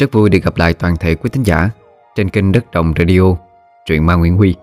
Rất 0.00 0.12
vui 0.12 0.30
được 0.30 0.38
gặp 0.42 0.56
lại 0.56 0.74
toàn 0.74 0.96
thể 0.96 1.14
quý 1.14 1.30
thính 1.32 1.42
giả 1.42 1.70
Trên 2.14 2.30
kênh 2.30 2.52
Đất 2.52 2.70
Đồng 2.70 2.92
Radio, 2.98 3.20
Truyện 3.86 4.06
ma 4.06 4.14
Nguyễn 4.14 4.36
Huy. 4.36 4.54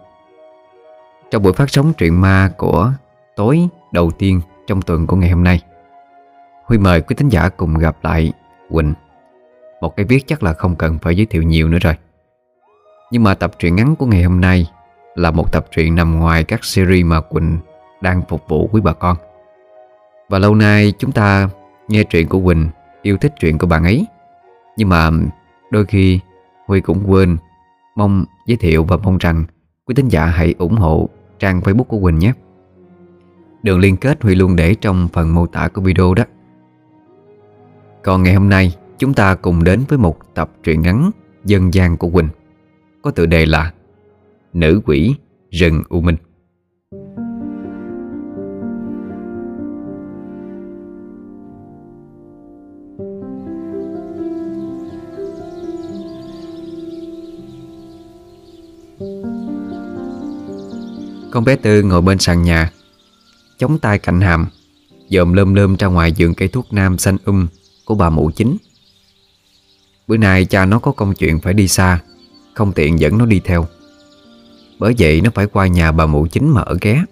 Trong 1.31 1.43
buổi 1.43 1.53
phát 1.53 1.69
sóng 1.69 1.93
truyện 1.93 2.21
ma 2.21 2.51
của 2.57 2.91
tối 3.35 3.67
đầu 3.91 4.11
tiên 4.11 4.41
trong 4.67 4.81
tuần 4.81 5.07
của 5.07 5.15
ngày 5.15 5.29
hôm 5.29 5.43
nay, 5.43 5.61
Huy 6.65 6.77
mời 6.77 7.01
quý 7.01 7.15
thính 7.15 7.29
giả 7.29 7.49
cùng 7.49 7.77
gặp 7.77 7.97
lại 8.03 8.33
Quỳnh. 8.69 8.93
Một 9.81 9.95
cái 9.95 10.05
viết 10.05 10.27
chắc 10.27 10.43
là 10.43 10.53
không 10.53 10.75
cần 10.75 10.97
phải 11.01 11.17
giới 11.17 11.25
thiệu 11.25 11.43
nhiều 11.43 11.69
nữa 11.69 11.79
rồi. 11.81 11.93
Nhưng 13.11 13.23
mà 13.23 13.33
tập 13.33 13.51
truyện 13.59 13.75
ngắn 13.75 13.95
của 13.95 14.05
ngày 14.05 14.23
hôm 14.23 14.41
nay 14.41 14.67
Là 15.15 15.31
một 15.31 15.51
tập 15.51 15.65
truyện 15.71 15.95
nằm 15.95 16.19
ngoài 16.19 16.43
các 16.43 16.65
series 16.65 17.05
mà 17.05 17.21
Quỳnh 17.21 17.57
đang 18.01 18.21
phục 18.29 18.47
vụ 18.47 18.69
quý 18.71 18.81
bà 18.81 18.93
con. 18.93 19.17
Và 20.29 20.39
lâu 20.39 20.55
nay 20.55 20.93
chúng 20.99 21.11
ta 21.11 21.49
nghe 21.87 22.03
truyện 22.03 22.27
của 22.27 22.39
Quỳnh, 22.45 22.69
Yêu 23.01 23.17
thích 23.17 23.33
truyện 23.39 23.57
của 23.57 23.67
bạn 23.67 23.83
ấy. 23.83 24.05
Nhưng 24.77 24.89
mà 24.89 25.11
đôi 25.71 25.85
khi 25.85 26.19
Huy 26.67 26.81
cũng 26.81 27.11
quên, 27.11 27.37
Mong 27.95 28.25
giới 28.45 28.57
thiệu 28.57 28.83
và 28.83 28.97
mong 28.97 29.17
rằng 29.17 29.43
Quý 29.85 29.95
thính 29.95 30.07
giả 30.07 30.25
hãy 30.25 30.55
ủng 30.57 30.75
hộ 30.75 31.09
trang 31.39 31.59
Facebook 31.59 31.83
của 31.83 31.99
Quỳnh 31.99 32.19
nhé. 32.19 32.33
Đường 33.63 33.79
liên 33.79 33.97
kết 33.97 34.23
Huy 34.23 34.35
luôn 34.35 34.55
để 34.55 34.75
trong 34.75 35.07
phần 35.13 35.33
mô 35.33 35.47
tả 35.47 35.67
của 35.67 35.81
video 35.81 36.13
đó. 36.13 36.23
Còn 38.03 38.23
ngày 38.23 38.33
hôm 38.33 38.49
nay, 38.49 38.73
Chúng 38.97 39.13
ta 39.13 39.35
cùng 39.35 39.63
đến 39.63 39.83
với 39.87 39.97
một 39.97 40.33
tập 40.33 40.51
truyện 40.63 40.81
ngắn 40.81 41.11
Dân 41.45 41.73
gian 41.73 41.97
của 41.97 42.09
Quỳnh. 42.09 42.27
Có 43.01 43.11
tựa 43.11 43.25
đề 43.25 43.45
là 43.45 43.73
Nữ 44.53 44.81
quỷ 44.85 45.15
rừng 45.51 45.83
U 45.89 46.01
Minh. 46.01 46.15
Con 61.37 61.45
bé 61.45 61.55
Tư 61.55 61.83
ngồi 61.83 62.01
bên 62.01 62.19
sàn 62.19 62.43
nhà. 62.43 62.71
Chống 63.57 63.79
tay 63.79 63.99
cạnh 63.99 64.21
hàm, 64.21 64.45
Dòm 65.09 65.33
lơm 65.33 65.53
lơm 65.53 65.75
ra 65.75 65.87
ngoài 65.87 66.11
giường 66.11 66.33
cây 66.33 66.47
thuốc 66.47 66.73
nam 66.73 66.97
xanh 66.97 67.17
um 67.25 67.47
Của 67.85 67.95
bà 67.95 68.09
mụ 68.09 68.31
chính. 68.35 68.57
Bữa 70.07 70.17
nay 70.17 70.45
cha 70.45 70.65
nó 70.65 70.79
có 70.79 70.91
công 70.91 71.13
chuyện 71.13 71.39
phải 71.39 71.53
đi 71.53 71.67
xa, 71.67 71.99
Không 72.53 72.73
tiện 72.73 72.99
dẫn 72.99 73.17
nó 73.17 73.25
đi 73.25 73.41
theo. 73.43 73.67
Bởi 74.79 74.95
vậy 74.99 75.21
nó 75.21 75.29
phải 75.35 75.47
qua 75.47 75.67
nhà 75.67 75.91
bà 75.91 76.05
mụ 76.05 76.27
chính 76.27 76.49
mà 76.49 76.61
ở 76.61 76.77
ghé. 76.81 77.03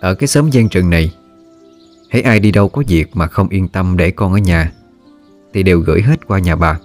Ở 0.00 0.14
cái 0.14 0.26
xóm 0.28 0.50
gian 0.50 0.68
rừng 0.68 0.90
này 0.90 1.12
Hãy 2.10 2.22
ai 2.22 2.40
đi 2.40 2.50
đâu 2.50 2.68
có 2.68 2.82
việc 2.88 3.16
mà 3.16 3.26
không 3.26 3.48
yên 3.48 3.68
tâm 3.68 3.96
để 3.96 4.10
con 4.10 4.32
ở 4.32 4.38
nhà, 4.38 4.72
Thì 5.54 5.62
đều 5.62 5.80
gửi 5.80 6.02
hết 6.02 6.26
qua 6.26 6.38
nhà 6.38 6.56
bà. 6.56 6.78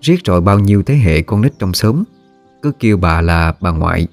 Riết 0.00 0.24
rồi 0.24 0.40
bao 0.40 0.58
nhiêu 0.58 0.82
thế 0.82 0.94
hệ 0.94 1.22
con 1.22 1.42
nít 1.42 1.52
trong 1.58 1.74
xóm, 1.74 2.04
Cứ 2.62 2.72
kêu 2.78 2.96
bà 2.96 3.20
là 3.20 3.54
bà 3.60 3.70
ngoại. 3.70 4.08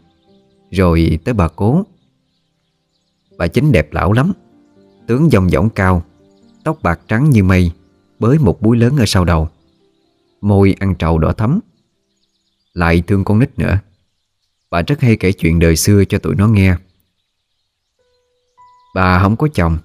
Rồi 0.76 1.20
tới 1.24 1.34
bà 1.34 1.48
cố. 1.48 1.84
Bà 3.38 3.48
chính 3.48 3.72
đẹp 3.72 3.94
lão 3.94 4.14
lắm. 4.14 4.34
Tướng 5.08 5.32
dòng 5.32 5.50
dõng 5.50 5.70
cao, 5.70 6.04
Tóc 6.64 6.80
bạc 6.84 7.00
trắng 7.08 7.30
như 7.30 7.44
mây, 7.44 7.72
Bới 8.20 8.40
một 8.40 8.62
búi 8.62 8.78
lớn 8.78 8.98
ở 8.98 9.04
sau 9.08 9.26
đầu. 9.26 9.50
Môi 10.42 10.76
ăn 10.80 10.96
trầu 10.96 11.20
đỏ 11.20 11.34
thắm. 11.34 11.60
Lại 12.74 13.04
thương 13.08 13.24
con 13.24 13.40
nít 13.40 13.60
nữa. 13.60 13.80
Bà 14.70 14.82
rất 14.82 15.02
hay 15.02 15.18
kể 15.18 15.32
chuyện 15.32 15.60
đời 15.60 15.76
xưa 15.76 16.04
cho 16.06 16.20
tụi 16.20 16.36
nó 16.36 16.48
nghe. 16.48 16.76
Bà 18.96 19.20
không 19.20 19.36
có 19.36 19.48
chồng, 19.54 19.78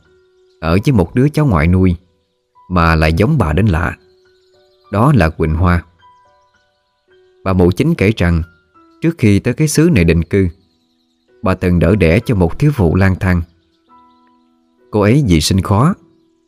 Ở 0.60 0.78
với 0.86 0.92
một 0.92 1.14
đứa 1.14 1.28
cháu 1.28 1.46
ngoại 1.46 1.66
nuôi, 1.66 1.96
Mà 2.70 2.94
lại 2.94 3.12
giống 3.12 3.38
bà 3.38 3.52
đến 3.52 3.66
lạ. 3.66 3.96
Đó 4.92 5.12
là 5.16 5.28
Quỳnh 5.28 5.54
Hoa. 5.54 5.84
Bà 7.44 7.52
mụ 7.52 7.70
chính 7.70 7.94
kể 7.94 8.12
rằng, 8.16 8.42
Trước 9.02 9.14
khi 9.18 9.38
tới 9.38 9.54
cái 9.54 9.68
xứ 9.68 9.90
này 9.92 10.04
định 10.04 10.24
cư 10.24 10.48
Bà 11.42 11.54
từng 11.54 11.78
đỡ 11.78 11.96
đẻ 11.96 12.20
cho 12.20 12.34
một 12.34 12.58
thiếu 12.58 12.70
phụ 12.74 12.96
lang 12.96 13.14
thang. 13.20 13.42
Cô 14.90 15.00
ấy 15.00 15.24
vì 15.28 15.40
sinh 15.40 15.60
khó, 15.60 15.94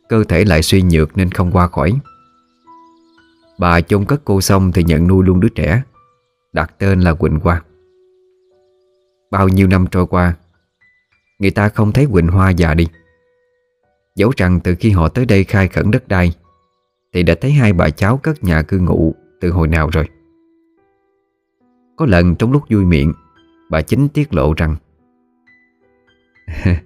Cơ 0.08 0.24
thể 0.24 0.44
lại 0.44 0.62
suy 0.62 0.82
nhược 0.82 1.16
nên 1.16 1.30
không 1.30 1.50
qua 1.50 1.66
khỏi. 1.66 1.92
Bà 3.58 3.80
chôn 3.80 4.04
cất 4.04 4.20
cô 4.24 4.40
xong 4.40 4.72
thì 4.72 4.84
nhận 4.84 5.08
nuôi 5.08 5.24
luôn 5.24 5.40
đứa 5.40 5.48
trẻ, 5.48 5.82
Đặt 6.52 6.74
tên 6.78 7.00
là 7.00 7.14
Quỳnh 7.14 7.38
Hoa. 7.38 7.62
Bao 9.30 9.48
nhiêu 9.48 9.66
năm 9.66 9.86
trôi 9.90 10.06
qua, 10.06 10.34
Người 11.38 11.50
ta 11.50 11.68
không 11.68 11.92
thấy 11.92 12.06
Quỳnh 12.12 12.28
Hoa 12.28 12.50
già 12.50 12.74
đi. 12.74 12.88
Dẫu 14.16 14.32
rằng 14.36 14.60
từ 14.60 14.74
khi 14.74 14.90
họ 14.90 15.08
tới 15.08 15.26
đây 15.26 15.44
khai 15.44 15.68
khẩn 15.68 15.90
đất 15.90 16.08
đai, 16.08 16.32
Thì 17.12 17.22
đã 17.22 17.34
thấy 17.40 17.52
hai 17.52 17.72
bà 17.72 17.90
cháu 17.90 18.16
cất 18.16 18.44
nhà 18.44 18.62
cư 18.62 18.78
ngụ 18.78 19.14
từ 19.40 19.50
hồi 19.50 19.68
nào 19.68 19.88
rồi. 19.92 20.08
Có 21.96 22.06
lần 22.06 22.34
trong 22.34 22.52
lúc 22.52 22.62
vui 22.70 22.84
miệng 22.84 23.12
Bà 23.72 23.82
chính 23.82 24.08
tiết 24.08 24.34
lộ 24.34 24.54
rằng, 24.56 24.76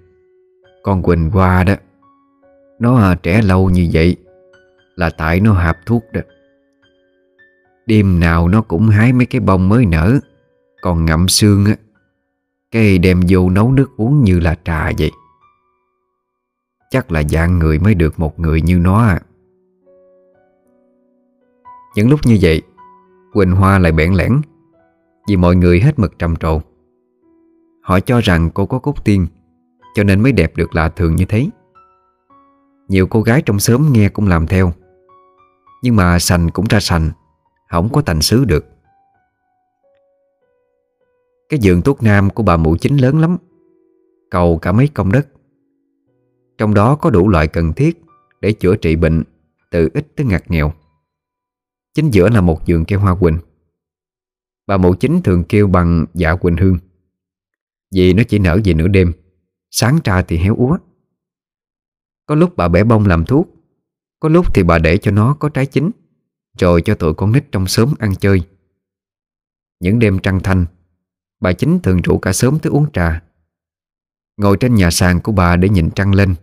Con 0.83 1.03
Quỳnh 1.03 1.29
Hoa 1.29 1.63
đó, 1.63 1.73
Nó 2.79 3.15
trẻ 3.15 3.41
lâu 3.41 3.69
như 3.69 3.89
vậy 3.93 4.15
Là 4.95 5.09
tại 5.09 5.39
nó 5.39 5.53
hạp 5.53 5.77
thuốc 5.85 6.03
đó. 6.13 6.21
Đêm 7.85 8.19
nào 8.19 8.47
nó 8.47 8.61
cũng 8.61 8.89
hái 8.89 9.13
mấy 9.13 9.25
cái 9.25 9.41
bông 9.41 9.69
mới 9.69 9.85
nở, 9.85 10.19
Còn 10.81 11.05
ngậm 11.05 11.27
xương 11.27 11.65
á, 11.65 11.75
Cái 12.71 12.97
đem 12.97 13.21
vô 13.29 13.49
nấu 13.49 13.71
nước 13.71 13.97
uống 13.97 14.23
như 14.23 14.39
là 14.39 14.55
trà 14.63 14.91
vậy. 14.97 15.11
Chắc 16.89 17.11
là 17.11 17.23
dạng 17.23 17.59
người 17.59 17.79
mới 17.79 17.95
được 17.95 18.19
một 18.19 18.39
người 18.39 18.61
như 18.61 18.79
nó 18.79 18.97
à. 18.97 19.21
Những 21.95 22.09
lúc 22.09 22.19
như 22.25 22.37
vậy, 22.41 22.61
Quỳnh 23.33 23.51
Hoa 23.51 23.79
lại 23.79 23.91
bẽn 23.91 24.13
lẽn, 24.13 24.41
Vì 25.27 25.37
mọi 25.37 25.55
người 25.55 25.81
hết 25.81 25.99
mực 25.99 26.19
trầm 26.19 26.35
trồ. 26.35 26.61
Họ 27.87 27.99
cho 27.99 28.21
rằng 28.21 28.49
cô 28.53 28.65
có 28.65 28.79
cốt 28.79 29.05
tiên, 29.05 29.27
Cho 29.95 30.03
nên 30.03 30.23
mới 30.23 30.31
đẹp 30.31 30.55
được 30.55 30.75
lạ 30.75 30.89
thường 30.89 31.15
như 31.15 31.25
thế. 31.25 31.49
Nhiều 32.87 33.07
cô 33.07 33.21
gái 33.21 33.41
trong 33.41 33.59
xóm 33.59 33.93
nghe 33.93 34.09
cũng 34.09 34.27
làm 34.27 34.47
theo. 34.47 34.73
Nhưng 35.83 35.95
mà 35.95 36.19
sành 36.19 36.49
cũng 36.49 36.65
ra 36.69 36.79
sành, 36.79 37.11
Không 37.69 37.89
có 37.89 38.01
thành 38.01 38.21
xứ 38.21 38.45
được. 38.45 38.65
Cái 41.49 41.59
giường 41.59 41.81
thuốc 41.81 42.03
nam 42.03 42.29
của 42.29 42.43
bà 42.43 42.57
mụ 42.57 42.77
chính 42.77 42.97
lớn 42.97 43.19
lắm, 43.19 43.37
Cầu 44.31 44.57
cả 44.57 44.71
mấy 44.71 44.87
công 44.87 45.11
đất. 45.11 45.27
Trong 46.57 46.73
đó 46.73 46.95
có 46.95 47.09
đủ 47.09 47.29
loại 47.29 47.47
cần 47.47 47.73
thiết 47.73 48.01
Để 48.41 48.51
chữa 48.51 48.75
trị 48.75 48.95
bệnh 48.95 49.23
Từ 49.71 49.89
ít 49.93 50.07
tới 50.15 50.25
ngặt 50.25 50.51
nghèo. 50.51 50.73
Chính 51.93 52.11
giữa 52.11 52.29
là 52.29 52.41
một 52.41 52.65
giường 52.65 52.85
keo 52.85 52.99
hoa 52.99 53.15
quỳnh. 53.15 53.37
Bà 54.67 54.77
mụ 54.77 54.93
chính 54.93 55.21
thường 55.21 55.43
kêu 55.43 55.67
bằng 55.67 56.05
dạ 56.13 56.35
quỳnh 56.35 56.57
hương 56.57 56.77
vì 57.91 58.13
nó 58.13 58.23
chỉ 58.23 58.39
nở 58.39 58.59
về 58.65 58.73
nửa 58.73 58.87
đêm, 58.87 59.13
Sáng 59.71 59.99
ra 60.03 60.21
thì 60.21 60.37
héo 60.37 60.55
úa. 60.55 60.77
Có 62.25 62.35
lúc 62.35 62.57
bà 62.57 62.67
bẻ 62.67 62.83
bông 62.83 63.05
làm 63.05 63.25
thuốc, 63.25 63.47
Có 64.19 64.29
lúc 64.29 64.53
thì 64.53 64.63
bà 64.63 64.79
để 64.79 64.97
cho 64.97 65.11
nó 65.11 65.33
có 65.33 65.49
trái 65.49 65.65
chín, 65.65 65.91
Rồi 66.59 66.81
cho 66.81 66.95
tụi 66.95 67.13
con 67.13 67.31
nít 67.31 67.51
trong 67.51 67.67
xóm 67.67 67.93
ăn 67.99 68.15
chơi. 68.15 68.41
Những 69.79 69.99
đêm 69.99 70.19
trăng 70.19 70.39
thanh, 70.43 70.65
Bà 71.39 71.53
chính 71.53 71.79
thường 71.79 72.01
rủ 72.01 72.17
cả 72.17 72.33
sớm 72.33 72.59
tới 72.59 72.71
uống 72.71 72.91
trà. 72.91 73.23
Ngồi 74.37 74.57
trên 74.59 74.75
nhà 74.75 74.91
sàn 74.91 75.21
của 75.21 75.31
bà 75.31 75.55
để 75.55 75.69
nhìn 75.69 75.89
trăng 75.89 76.15
lên. 76.15 76.35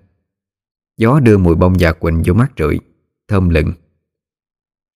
Gió 0.96 1.20
đưa 1.20 1.38
mùi 1.38 1.54
bông 1.54 1.80
già 1.80 1.92
quỳnh 1.92 2.22
vô 2.26 2.34
mắt 2.34 2.52
rượi, 2.58 2.78
Thơm 3.28 3.48
lựng. 3.48 3.72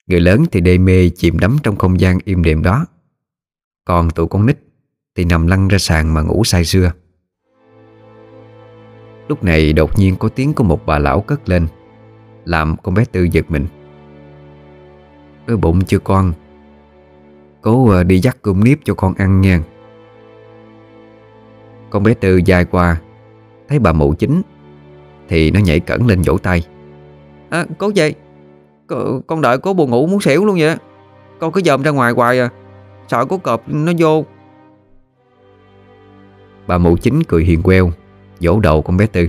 Người 0.07 0.21
lớn 0.21 0.45
thì 0.53 0.61
đê 0.61 0.79
mê 0.79 1.09
chìm 1.09 1.39
đắm 1.39 1.57
trong 1.63 1.77
không 1.77 2.01
gian 2.01 2.19
im 2.25 2.43
đềm 2.43 2.63
đó. 2.63 2.87
Còn 3.85 4.11
tụi 4.11 4.29
con 4.29 4.47
nít 4.47 4.58
thì 5.19 5.25
nằm 5.25 5.47
lăn 5.47 5.69
ra 5.69 5.79
sàn 5.79 6.15
mà 6.15 6.23
ngủ 6.23 6.45
say 6.45 6.65
sưa. 6.65 6.93
Lúc 9.29 9.45
này 9.45 9.73
đột 9.73 9.99
nhiên 9.99 10.17
có 10.17 10.29
tiếng 10.29 10.55
của 10.55 10.65
một 10.65 10.87
bà 10.87 10.99
lão 10.99 11.21
cất 11.21 11.49
lên, 11.49 11.67
Làm 12.45 12.77
con 12.83 12.95
bé 12.95 13.05
Tư 13.13 13.29
giật 13.33 13.45
mình. 13.49 13.67
Ơ, 15.47 15.57
bụng 15.57 15.85
chưa 15.85 15.99
con? 15.99 16.33
Cố 17.63 17.89
ờ, 17.89 18.03
đi 18.05 18.19
dắt 18.19 18.37
cơm 18.43 18.65
nếp 18.65 18.79
cho 18.85 18.95
con 18.95 19.15
ăn 19.15 19.41
nha. 19.41 19.61
Con 21.91 22.03
bé 22.03 22.15
Tư 22.15 22.41
dài 22.45 22.65
qua, 22.65 23.01
Thấy 23.69 23.79
bà 23.79 23.93
mụ 23.93 24.15
chính, 24.15 24.43
Thì 25.29 25.51
nó 25.51 25.61
nhảy 25.61 25.81
cẩn 25.81 26.07
lên 26.07 26.23
vỗ 26.23 26.39
tay. 26.39 26.63
À 27.51 27.65
cố 27.79 27.91
vậy. 27.97 28.15
Con 29.27 29.41
đợi 29.41 29.59
cố 29.59 29.73
buồn 29.73 29.91
ngủ 29.91 30.07
muốn 30.07 30.21
xỉu 30.21 30.45
luôn 30.45 30.57
vậy. 30.61 30.77
Con 31.39 31.53
cứ 31.53 31.61
dòm 31.65 31.83
ra 31.83 31.91
ngoài 31.91 32.13
hoài 32.13 32.41
à. 32.41 32.51
Sợ 33.09 33.25
cố 33.25 33.39
cọp 33.39 33.69
nó 33.69 33.93
vô. 33.99 34.25
Bà 36.69 36.79
mụ 36.79 36.97
chính 36.97 37.23
cười 37.23 37.45
hiền 37.45 37.63
queo 37.63 37.91
Vỗ 38.41 38.61
đầu 38.61 38.83
con 38.83 38.97
bé 38.97 39.07
Tư. 39.07 39.29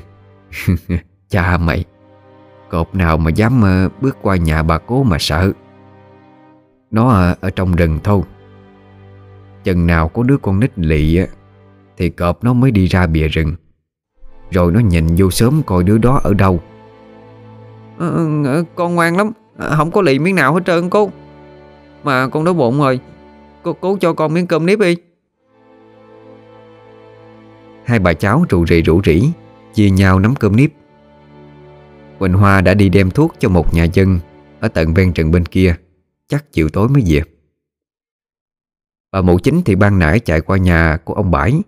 Cha 1.29 1.57
mày 1.57 1.85
Cột 2.69 2.95
nào 2.95 3.17
mà 3.17 3.31
dám 3.31 3.61
ờ, 3.61 3.89
bước 4.01 4.17
qua 4.21 4.35
nhà 4.35 4.63
bà 4.63 4.77
cố 4.77 5.03
mà 5.03 5.17
sợ. 5.19 5.51
Nó 6.91 7.09
ờ, 7.09 7.35
ở 7.41 7.49
trong 7.49 7.75
rừng 7.75 7.99
thôi. 8.03 8.21
Chừng 9.63 9.87
nào 9.87 10.07
có 10.07 10.23
đứa 10.23 10.37
con 10.37 10.59
nít 10.59 10.71
lị 10.75 11.15
ờ, 11.15 11.25
Thì 11.97 12.09
cọp 12.09 12.43
nó 12.43 12.53
mới 12.53 12.71
đi 12.71 12.85
ra 12.85 13.07
bìa 13.07 13.27
rừng. 13.27 13.55
Rồi 14.51 14.71
nó 14.71 14.79
nhìn 14.79 15.07
vô 15.17 15.31
sớm 15.31 15.61
coi 15.65 15.83
đứa 15.83 15.97
đó 15.97 16.21
ở 16.23 16.33
đâu. 16.33 16.59
À, 17.99 18.07
Con 18.75 18.95
ngoan 18.95 19.17
lắm 19.17 19.31
Không 19.57 19.91
có 19.91 20.01
lì 20.01 20.19
miếng 20.19 20.35
nào 20.35 20.53
hết 20.53 20.61
trơn 20.65 20.89
cô. 20.89 21.11
Mà 22.03 22.27
con 22.27 22.43
đói 22.45 22.53
bụng 22.53 22.79
rồi 22.79 22.99
Cô 23.63 23.73
cố 23.73 23.97
cho 24.01 24.13
con 24.13 24.33
miếng 24.33 24.47
cơm 24.47 24.65
nếp 24.65 24.79
đi. 24.79 24.95
Hai 27.89 27.99
bà 27.99 28.13
cháu 28.13 28.45
rủ 28.49 28.65
rỉ 28.65 28.81
rủ 28.81 29.01
rỉ, 29.05 29.29
Chia 29.73 29.89
nhau 29.89 30.19
nắm 30.19 30.35
cơm 30.35 30.55
nếp. 30.55 30.71
Quỳnh 32.19 32.33
Hoa 32.33 32.61
đã 32.61 32.73
đi 32.73 32.89
đem 32.89 33.11
thuốc 33.11 33.35
cho 33.39 33.49
một 33.49 33.73
nhà 33.73 33.83
dân 33.83 34.19
Ở 34.59 34.67
tận 34.67 34.93
ven 34.93 35.13
rừng 35.13 35.31
bên 35.31 35.45
kia, 35.45 35.75
Chắc 36.27 36.51
chiều 36.51 36.69
tối 36.69 36.89
mới 36.89 37.03
về. 37.07 37.21
Bà 39.11 39.21
mụ 39.21 39.39
chính 39.39 39.61
thì 39.65 39.75
ban 39.75 39.99
nãy 39.99 40.19
chạy 40.19 40.41
qua 40.41 40.57
nhà 40.57 40.97
của 41.03 41.13
ông 41.13 41.31
Bãi 41.31 41.61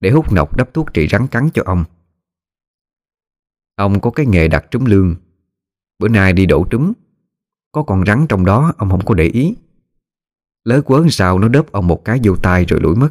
Để 0.00 0.10
hút 0.10 0.32
nọc 0.32 0.56
đắp 0.56 0.74
thuốc 0.74 0.94
trị 0.94 1.08
rắn 1.10 1.26
cắn 1.26 1.48
cho 1.54 1.62
ông. 1.66 1.84
Ông 3.76 4.00
có 4.00 4.10
cái 4.10 4.26
nghề 4.26 4.48
đặt 4.48 4.64
trúng 4.70 4.86
lương. 4.86 5.14
Bữa 5.98 6.08
nay 6.08 6.32
đi 6.32 6.46
đổ 6.46 6.64
trúng, 6.70 6.92
Có 7.72 7.82
con 7.82 8.04
rắn 8.06 8.26
trong 8.28 8.44
đó 8.44 8.72
ông 8.76 8.90
không 8.90 9.04
có 9.04 9.14
để 9.14 9.24
ý. 9.24 9.54
Lớ 10.64 10.82
quớn 10.82 11.10
sao 11.10 11.38
nó 11.38 11.48
đớp 11.48 11.72
ông 11.72 11.86
một 11.86 12.04
cái 12.04 12.20
vô 12.22 12.36
tay 12.36 12.64
rồi 12.64 12.80
lủi 12.80 12.96
mất. 12.96 13.08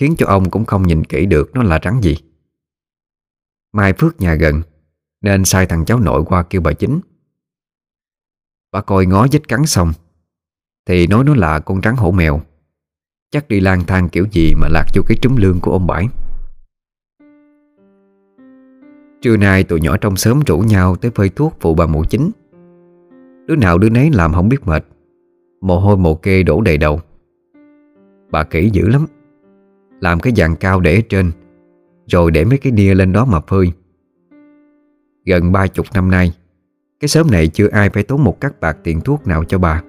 Khiến 0.00 0.14
cho 0.18 0.26
ông 0.26 0.50
cũng 0.50 0.64
không 0.64 0.82
nhìn 0.82 1.04
kỹ 1.04 1.26
được 1.26 1.50
nó 1.54 1.62
là 1.62 1.80
rắn 1.84 2.00
gì. 2.00 2.16
Mai 3.72 3.92
Phước 3.92 4.20
nhà 4.20 4.34
gần, 4.34 4.62
Nên 5.22 5.44
sai 5.44 5.66
thằng 5.66 5.84
cháu 5.84 6.00
nội 6.00 6.24
qua 6.26 6.42
kêu 6.42 6.60
bà 6.60 6.72
chính. 6.72 7.00
Bà 8.72 8.80
coi 8.80 9.06
ngó 9.06 9.26
vết 9.32 9.48
cắn 9.48 9.66
xong, 9.66 9.92
Thì 10.86 11.06
nói 11.06 11.24
nó 11.24 11.34
là 11.34 11.58
con 11.58 11.80
rắn 11.82 11.96
hổ 11.96 12.10
mèo. 12.10 12.40
Chắc 13.30 13.48
đi 13.48 13.60
lang 13.60 13.84
thang 13.86 14.08
kiểu 14.08 14.26
gì 14.32 14.54
mà 14.54 14.68
lạc 14.68 14.84
vô 14.94 15.02
cái 15.06 15.18
trúng 15.22 15.36
lương 15.36 15.60
của 15.60 15.72
ông 15.72 15.86
Bãi. 15.86 16.08
Trưa 19.22 19.36
nay 19.36 19.64
tụi 19.64 19.80
nhỏ 19.80 19.96
trong 19.96 20.16
xóm 20.16 20.40
rủ 20.46 20.58
nhau 20.58 20.96
tới 20.96 21.10
phơi 21.10 21.28
thuốc 21.28 21.56
phụ 21.60 21.74
bà 21.74 21.86
mụ 21.86 22.04
chính. 22.10 22.30
Đứa 23.46 23.56
nào 23.56 23.78
đứa 23.78 23.90
nấy 23.90 24.10
làm 24.12 24.32
không 24.32 24.48
biết 24.48 24.66
mệt, 24.66 24.84
Mồ 25.60 25.80
hôi 25.80 25.96
mồ 25.96 26.14
kê 26.14 26.42
đổ 26.42 26.60
đầy 26.60 26.78
đầu. 26.78 27.00
Bà 28.30 28.44
kỹ 28.44 28.70
dữ 28.72 28.88
lắm. 28.88 29.06
Làm 30.00 30.20
cái 30.20 30.32
dàn 30.36 30.56
cao 30.56 30.80
để 30.80 31.02
trên, 31.08 31.30
Rồi 32.06 32.30
để 32.30 32.44
mấy 32.44 32.58
cái 32.58 32.72
nia 32.72 32.94
lên 32.94 33.12
đó 33.12 33.24
mà 33.24 33.40
phơi. 33.40 33.72
Gần 35.24 35.52
ba 35.52 35.66
chục 35.66 35.86
năm 35.94 36.10
nay, 36.10 36.32
Cái 37.00 37.08
xóm 37.08 37.26
này 37.30 37.48
chưa 37.48 37.68
ai 37.68 37.90
phải 37.90 38.02
tốn 38.02 38.24
một 38.24 38.40
cắt 38.40 38.60
bạc 38.60 38.78
tiền 38.84 39.00
thuốc 39.00 39.26
nào 39.26 39.44
cho 39.44 39.58
bà. 39.58 39.82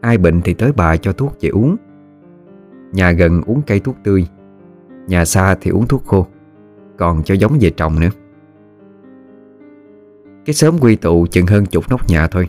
Ai 0.00 0.18
bệnh 0.18 0.42
thì 0.42 0.54
tới 0.54 0.72
bà 0.72 0.96
cho 0.96 1.12
thuốc 1.12 1.36
về 1.40 1.48
uống. 1.48 1.76
Nhà 2.92 3.12
gần 3.12 3.42
uống 3.46 3.62
cây 3.66 3.80
thuốc 3.80 3.96
tươi, 4.04 4.26
Nhà 5.06 5.24
xa 5.24 5.56
thì 5.60 5.70
uống 5.70 5.86
thuốc 5.86 6.06
khô, 6.06 6.26
Còn 6.96 7.22
cho 7.22 7.34
giống 7.34 7.58
về 7.60 7.70
trồng 7.70 8.00
nữa. 8.00 8.10
Cái 10.44 10.54
xóm 10.54 10.78
quy 10.80 10.96
tụ 10.96 11.26
chừng 11.26 11.46
hơn 11.46 11.66
chục 11.66 11.84
nóc 11.90 12.10
nhà 12.10 12.26
thôi, 12.26 12.48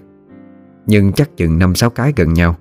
Nhưng 0.87 1.11
chắc 1.11 1.37
chừng 1.37 1.59
năm 1.59 1.75
sáu 1.75 1.89
cái 1.89 2.13
gần 2.15 2.33
nhau. 2.33 2.55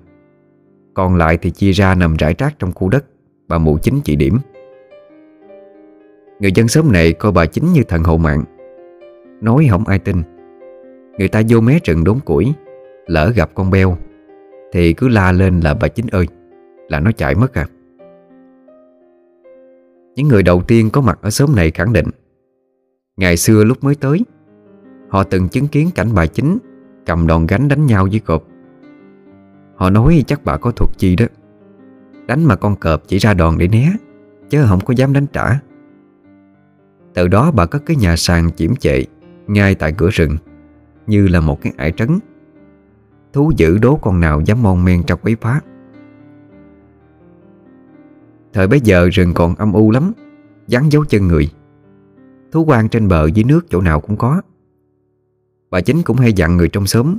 Còn 0.93 1.15
lại 1.15 1.37
thì 1.41 1.51
chia 1.51 1.71
ra 1.71 1.95
nằm 1.95 2.15
rải 2.15 2.35
rác 2.37 2.59
trong 2.59 2.71
khu 2.71 2.89
đất. 2.89 3.05
Bà 3.47 3.57
mụ 3.57 3.77
chính 3.77 4.01
chỉ 4.03 4.15
điểm. 4.15 4.37
Người 6.39 6.51
dân 6.51 6.67
xóm 6.67 6.91
này 6.91 7.13
coi 7.13 7.31
bà 7.31 7.45
chính 7.45 7.73
như 7.73 7.83
thần 7.83 8.03
hộ 8.03 8.17
mạng. 8.17 8.43
Nói 9.41 9.67
không 9.71 9.87
ai 9.87 9.99
tin. 9.99 10.23
Người 11.17 11.27
ta 11.27 11.41
vô 11.49 11.61
mé 11.61 11.79
rừng 11.83 12.03
đốn 12.03 12.19
củi, 12.19 12.53
Lỡ 13.07 13.31
gặp 13.35 13.49
con 13.53 13.71
beo, 13.71 13.97
Thì 14.71 14.93
cứ 14.93 15.07
la 15.07 15.31
lên 15.31 15.59
là 15.59 15.73
bà 15.73 15.87
chính 15.87 16.07
ơi, 16.07 16.27
Là 16.89 16.99
nó 16.99 17.11
chạy 17.11 17.35
mất 17.35 17.53
à. 17.53 17.67
Những 20.15 20.27
người 20.27 20.43
đầu 20.43 20.61
tiên 20.67 20.89
có 20.89 21.01
mặt 21.01 21.19
ở 21.21 21.29
xóm 21.29 21.55
này 21.55 21.71
khẳng 21.71 21.93
định, 21.93 22.07
Ngày 23.17 23.37
xưa 23.37 23.63
lúc 23.63 23.83
mới 23.83 23.95
tới, 23.95 24.25
Họ 25.09 25.23
từng 25.23 25.49
chứng 25.49 25.67
kiến 25.67 25.89
cảnh 25.95 26.07
bà 26.15 26.25
chính 26.25 26.57
Cầm 27.05 27.27
đòn 27.27 27.47
gánh 27.47 27.67
đánh 27.67 27.85
nhau 27.85 28.07
với 28.11 28.19
cột. 28.19 28.43
Họ 29.75 29.89
nói 29.89 30.23
chắc 30.27 30.45
bà 30.45 30.57
có 30.57 30.71
thuật 30.71 30.89
chi 30.97 31.15
đó. 31.15 31.25
Đánh 32.27 32.45
mà 32.45 32.55
con 32.55 32.75
cọp 32.75 33.07
chỉ 33.07 33.17
ra 33.17 33.33
đòn 33.33 33.57
để 33.57 33.67
né, 33.67 33.93
Chứ 34.49 34.65
không 34.69 34.79
có 34.85 34.93
dám 34.97 35.13
đánh 35.13 35.25
trả. 35.33 35.59
Từ 37.13 37.27
đó 37.27 37.51
bà 37.51 37.65
có 37.65 37.79
cái 37.79 37.97
nhà 37.97 38.15
sàn 38.15 38.51
chiếm 38.55 38.75
chệ 38.75 39.03
Ngay 39.47 39.75
tại 39.75 39.91
cửa 39.91 40.09
rừng, 40.09 40.37
Như 41.07 41.27
là 41.27 41.39
một 41.39 41.61
cái 41.61 41.73
ải 41.77 41.91
trấn. 41.91 42.19
Thú 43.33 43.51
dữ 43.57 43.77
đố 43.77 43.95
con 43.95 44.19
nào 44.19 44.41
dám 44.41 44.63
mon 44.63 44.85
men 44.85 45.03
trong 45.03 45.19
quấy 45.23 45.35
phá. 45.41 45.61
Thời 48.53 48.67
bấy 48.67 48.81
giờ 48.81 49.09
rừng 49.11 49.33
còn 49.33 49.55
âm 49.55 49.73
u 49.73 49.91
lắm 49.91 50.11
Vắng 50.67 50.91
dấu 50.91 51.05
chân 51.05 51.27
người. 51.27 51.49
Thú 52.51 52.65
quan 52.67 52.89
trên 52.89 53.07
bờ 53.07 53.27
dưới 53.27 53.43
nước 53.43 53.65
chỗ 53.69 53.81
nào 53.81 54.01
cũng 54.01 54.17
có. 54.17 54.41
Bà 55.69 55.81
chính 55.81 56.01
cũng 56.01 56.17
hay 56.17 56.33
dặn 56.33 56.57
người 56.57 56.69
trong 56.69 56.87
xóm, 56.87 57.17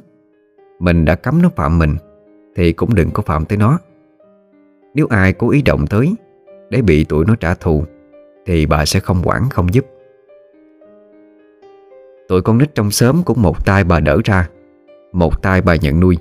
Mình 0.79 1.05
đã 1.05 1.15
cấm 1.15 1.43
nó 1.43 1.51
phạm 1.57 1.79
mình, 1.79 1.97
Thì 2.57 2.73
cũng 2.73 2.95
đừng 2.95 3.11
có 3.11 3.23
phạm 3.23 3.45
tới 3.45 3.59
nó. 3.59 3.79
Nếu 4.95 5.07
ai 5.11 5.33
cố 5.33 5.51
ý 5.51 5.63
động 5.63 5.87
tới 5.87 6.15
Để 6.71 6.83
bị 6.83 7.05
tụi 7.05 7.25
nó 7.25 7.35
trả 7.35 7.55
thù 7.55 7.85
Thì 8.47 8.67
bà 8.67 8.85
sẽ 8.85 9.01
không 9.01 9.23
quản 9.25 9.49
không 9.51 9.75
giúp. 9.75 9.87
Tụi 12.29 12.43
con 12.43 12.59
nít 12.59 12.75
trong 12.75 12.91
xóm 12.91 13.23
cũng 13.25 13.43
một 13.43 13.67
tay 13.67 13.85
bà 13.85 14.01
đỡ 14.01 14.19
ra 14.25 14.49
Một 15.13 15.43
tay 15.43 15.61
bà 15.63 15.77
nhận 15.77 16.01
nuôi. 16.01 16.19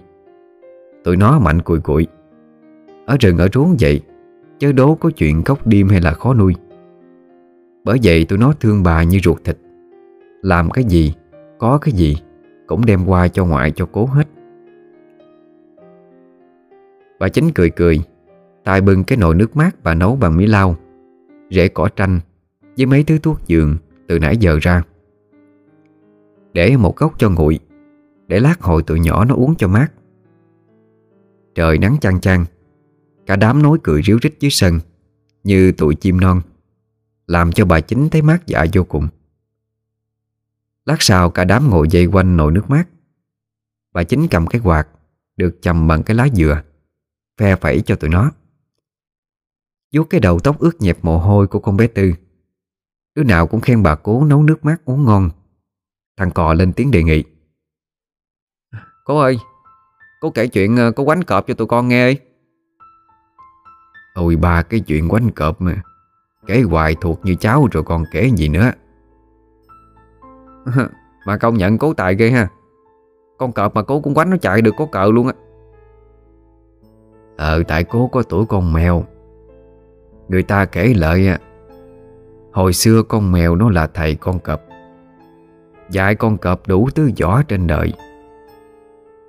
Tụi 1.04 1.18
nó 1.18 1.40
mạnh 1.40 1.62
cùi 1.62 1.80
cùi, 1.80 2.08
Ở 3.06 3.18
rừng 3.20 3.38
ở 3.38 3.48
ruốn 3.54 3.76
vậy 3.80 4.02
Chớ 4.60 4.72
đố 4.72 4.96
có 4.96 5.10
chuyện 5.10 5.44
cốc 5.44 5.68
đêm 5.68 5.90
hay 5.90 6.02
là 6.02 6.12
khó 6.12 6.34
nuôi. 6.34 6.56
Bởi 7.84 7.98
vậy 8.04 8.26
tụi 8.26 8.40
nó 8.40 8.54
thương 8.60 8.84
bà 8.84 9.04
như 9.04 9.20
ruột 9.24 9.44
thịt. 9.44 9.58
Làm 10.42 10.70
cái 10.70 10.84
gì 10.84 11.14
Có 11.58 11.78
cái 11.78 11.92
gì 11.92 12.18
Cũng 12.68 12.86
đem 12.86 13.06
qua 13.06 13.28
cho 13.28 13.46
ngoại 13.46 13.72
cho 13.76 13.86
cố 13.92 14.06
hết. 14.06 14.28
Bà 17.20 17.30
chính 17.30 17.52
cười 17.56 17.70
cười 17.70 18.00
tay 18.68 18.82
bưng 18.82 19.04
cái 19.04 19.18
nồi 19.18 19.36
nước 19.36 19.56
mát 19.56 19.84
bà 19.84 19.94
nấu 19.94 20.16
bằng 20.16 20.38
mí 20.38 20.46
lau, 20.46 20.78
Rễ 21.50 21.68
cỏ 21.68 21.90
tranh 21.96 22.20
Với 22.78 22.86
mấy 22.86 23.04
thứ 23.04 23.18
thuốc 23.18 23.48
dường 23.48 23.78
Từ 24.08 24.20
nãy 24.20 24.38
giờ 24.38 24.60
ra. 24.62 24.84
Để 26.54 26.78
một 26.78 26.96
góc 26.98 27.14
cho 27.20 27.30
nguội, 27.30 27.60
Để 28.28 28.40
lát 28.40 28.62
hồi 28.62 28.84
tụi 28.84 29.00
nhỏ 29.00 29.26
nó 29.26 29.36
uống 29.36 29.56
cho 29.56 29.68
mát. 29.68 29.88
Trời 31.56 31.78
nắng 31.78 31.98
chang 32.02 32.20
chang, 32.20 32.46
Cả 33.26 33.36
đám 33.36 33.64
nói 33.64 33.78
cười 33.84 34.02
ríu 34.04 34.18
rít 34.22 34.34
dưới 34.40 34.52
sân, 34.52 34.80
Như 35.44 35.72
tụi 35.72 35.96
chim 35.96 36.20
non, 36.20 36.42
Làm 37.28 37.52
cho 37.52 37.66
bà 37.66 37.80
chính 37.80 38.10
thấy 38.10 38.22
mát 38.22 38.48
dạ 38.48 38.66
vô 38.74 38.84
cùng. 38.84 39.08
Lát 40.86 41.02
sau 41.02 41.30
cả 41.30 41.44
đám 41.44 41.70
ngồi 41.70 41.88
dây 41.90 42.06
quanh 42.06 42.38
nồi 42.38 42.52
nước 42.52 42.70
mát. 42.70 42.88
Bà 43.94 44.04
chính 44.04 44.28
cầm 44.28 44.48
cái 44.48 44.62
quạt, 44.64 44.88
Được 45.38 45.58
chầm 45.62 45.88
bằng 45.88 46.04
cái 46.04 46.18
lá 46.18 46.28
dừa, 46.34 46.62
Phe 47.38 47.56
phẩy 47.56 47.82
cho 47.82 47.96
tụi 47.96 48.10
nó 48.10 48.32
vuốt 49.94 50.04
cái 50.04 50.20
đầu 50.20 50.40
tóc 50.40 50.60
ướt 50.60 50.82
nhẹp 50.82 50.98
mồ 51.02 51.18
hôi 51.18 51.48
của 51.48 51.60
con 51.60 51.78
bé 51.78 51.88
Tư. 51.88 52.14
Đứa 53.16 53.24
nào 53.24 53.48
cũng 53.48 53.62
khen 53.62 53.84
bà 53.84 53.96
cố 53.96 54.26
nấu 54.26 54.44
nước 54.44 54.66
mát 54.66 54.78
uống 54.86 55.06
ngon. 55.06 55.30
Thằng 56.18 56.32
cò 56.32 56.54
lên 56.54 56.74
tiếng 56.74 56.92
đề 56.92 57.04
nghị. 57.04 57.24
Cô 59.06 59.18
ơi 59.18 59.38
Cô 60.20 60.30
kể 60.30 60.48
chuyện 60.48 60.78
ờ, 60.78 60.92
có 60.92 61.04
quánh 61.04 61.24
cọp 61.24 61.48
cho 61.48 61.54
tụi 61.54 61.68
con 61.68 61.88
nghe 61.88 62.02
ấy. 62.02 62.20
Ôi 64.14 64.36
ba 64.36 64.62
cái 64.62 64.80
chuyện 64.80 65.10
quánh 65.10 65.32
cọp 65.32 65.62
mà. 65.62 65.82
Kể 66.46 66.62
hoài 66.62 66.96
thuộc 67.02 67.20
như 67.26 67.36
cháu 67.36 67.68
rồi 67.72 67.84
còn 67.84 68.04
kể 68.12 68.30
gì 68.36 68.50
nữa. 68.50 68.72
Mà 71.26 71.38
công 71.38 71.58
nhận 71.58 71.78
cố 71.78 71.94
tài 71.94 72.16
ghê 72.16 72.32
ha. 72.32 72.50
Con 73.38 73.52
cọp 73.52 73.76
mà 73.76 73.82
cố 73.82 74.00
cũng 74.00 74.14
quánh 74.14 74.30
nó 74.30 74.38
chạy 74.38 74.62
được 74.62 74.76
có 74.78 74.86
cờ 74.86 75.06
luôn 75.12 75.28
á. 75.28 75.34
Ờ 77.38 77.64
tại 77.68 77.84
cố 77.84 78.08
có 78.08 78.24
tuổi 78.24 78.46
con 78.46 78.74
mèo. 78.74 79.06
Người 80.30 80.44
ta 80.44 80.66
kể 80.66 80.94
lại 80.94 81.38
Hồi 82.52 82.74
xưa 82.74 83.04
con 83.04 83.32
mèo 83.32 83.56
nó 83.56 83.70
là 83.70 83.88
thầy 83.88 84.16
con 84.16 84.40
cọp, 84.40 84.62
Dạy 85.90 86.16
con 86.16 86.38
cọp 86.38 86.68
đủ 86.68 86.90
thứ 86.96 87.10
võ 87.22 87.44
trên 87.44 87.68
đời. 87.68 87.94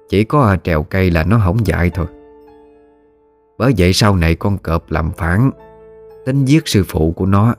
Chỉ 0.08 0.24
có 0.24 0.56
trèo 0.64 0.82
cây 0.82 1.10
là 1.10 1.24
nó 1.24 1.40
không 1.44 1.66
dạy 1.66 1.90
thôi. 1.94 2.06
Bởi 3.58 3.74
vậy 3.78 3.92
sau 3.92 4.16
này 4.16 4.34
con 4.34 4.58
cọp 4.58 4.90
làm 4.90 5.10
phản, 5.10 5.50
Tính 6.26 6.44
giết 6.44 6.68
sư 6.68 6.84
phụ 6.88 7.12
của 7.16 7.26
nó 7.26 7.54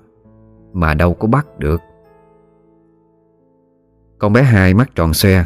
Mà 0.73 0.93
đâu 0.93 1.13
có 1.13 1.27
bắt 1.27 1.59
được. 1.59 1.81
Con 4.17 4.33
bé 4.33 4.43
hai 4.43 4.73
mắt 4.73 4.89
tròn 4.95 5.13
xoe, 5.13 5.45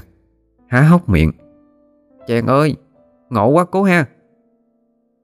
Há 0.68 0.82
hốc 0.82 1.10
miệng, 1.10 1.32
Chàng 2.28 2.48
ơi, 2.48 2.76
Ngộ 3.30 3.48
quá 3.48 3.66
cố 3.66 3.84
ha. 3.84 4.06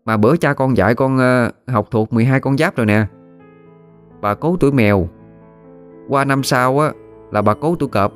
Mà 0.10 0.18
bữa 0.18 0.38
cha 0.38 0.54
con 0.54 0.78
dạy 0.78 0.96
con 0.96 1.18
uh, 1.18 1.54
học 1.68 1.88
thuộc 1.92 2.14
12 2.14 2.40
con 2.40 2.58
giáp 2.58 2.76
rồi 2.76 2.86
nè. 2.86 3.06
Bà 4.22 4.34
cố 4.34 4.58
tuổi 4.60 4.72
mèo. 4.72 5.08
Qua 6.08 6.26
năm 6.26 6.44
sau 6.44 6.80
á 6.80 6.92
là 7.32 7.42
bà 7.42 7.54
cố 7.54 7.76
tuổi 7.76 7.90
cọp. 7.90 8.14